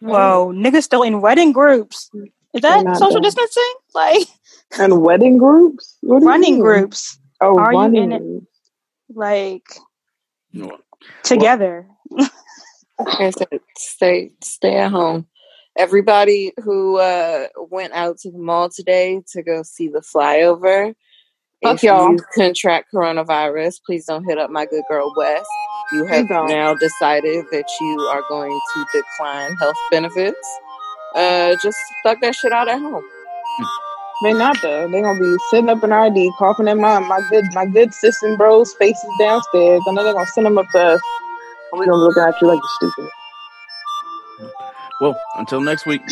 whoa, 0.00 0.52
niggas 0.54 0.82
still 0.82 1.02
in 1.02 1.20
wedding 1.20 1.52
groups. 1.52 2.10
Is 2.52 2.60
that 2.62 2.84
social 2.96 3.14
done. 3.14 3.22
distancing? 3.22 3.74
Like 3.94 4.26
And 4.78 5.00
wedding 5.02 5.38
groups? 5.38 5.96
What 6.00 6.20
do 6.20 6.24
you 6.24 6.28
running 6.28 6.54
mean? 6.54 6.60
groups? 6.60 7.18
Oh, 7.42 7.58
Are 7.58 7.74
you 7.74 7.96
in 7.96 8.12
it? 8.12 8.22
Like 9.14 9.64
No. 10.52 10.78
together? 11.24 11.88
Like 12.98 13.20
I 13.20 13.30
said, 13.30 13.60
stay 13.76 14.32
stay 14.42 14.76
at 14.76 14.90
home. 14.92 15.26
Everybody 15.76 16.52
who 16.62 16.98
uh, 16.98 17.48
went 17.70 17.94
out 17.94 18.18
to 18.20 18.30
the 18.30 18.38
mall 18.38 18.68
today 18.70 19.22
to 19.32 19.42
go 19.42 19.62
see 19.62 19.88
the 19.88 20.00
flyover, 20.00 20.94
Fuck 21.62 21.76
if 21.76 21.82
y'all. 21.84 22.10
you 22.10 22.18
contract 22.34 22.88
coronavirus, 22.94 23.80
please 23.86 24.06
don't 24.06 24.24
hit 24.24 24.38
up 24.38 24.50
my 24.50 24.66
good 24.66 24.84
girl 24.88 25.12
West. 25.16 25.46
You 25.92 26.06
have 26.06 26.28
don't. 26.28 26.48
now 26.48 26.74
decided 26.74 27.46
that 27.52 27.68
you 27.80 28.00
are 28.12 28.22
going 28.28 28.58
to 28.74 28.86
decline 28.92 29.54
health 29.56 29.76
benefits. 29.90 30.58
Uh, 31.14 31.56
just 31.62 31.78
stuck 32.00 32.20
that 32.22 32.34
shit 32.34 32.52
out 32.52 32.68
at 32.68 32.78
home. 32.80 33.04
They 34.22 34.32
not 34.32 34.56
though. 34.62 34.88
They 34.88 35.02
gonna 35.02 35.18
be 35.18 35.36
sitting 35.50 35.68
up 35.68 35.82
in 35.82 35.92
RD, 35.92 36.32
coughing 36.38 36.68
in 36.68 36.80
my 36.80 37.00
my 37.00 37.20
good 37.28 37.44
my 37.54 37.66
good 37.66 37.92
sis 37.92 38.22
and 38.22 38.38
bros 38.38 38.72
faces 38.74 39.10
downstairs, 39.18 39.80
I 39.88 39.92
know 39.92 40.04
they're 40.04 40.12
gonna 40.12 40.26
send 40.26 40.46
them 40.46 40.58
up 40.58 40.66
to 40.72 40.78
us, 40.78 41.00
and 41.72 41.80
we 41.80 41.86
gonna 41.86 41.98
look 41.98 42.16
at 42.16 42.40
you 42.40 42.46
like 42.46 42.60
you 42.60 42.90
stupid. 42.90 43.10
Well, 45.00 45.20
until 45.36 45.60
next 45.60 45.86
week, 45.86 46.02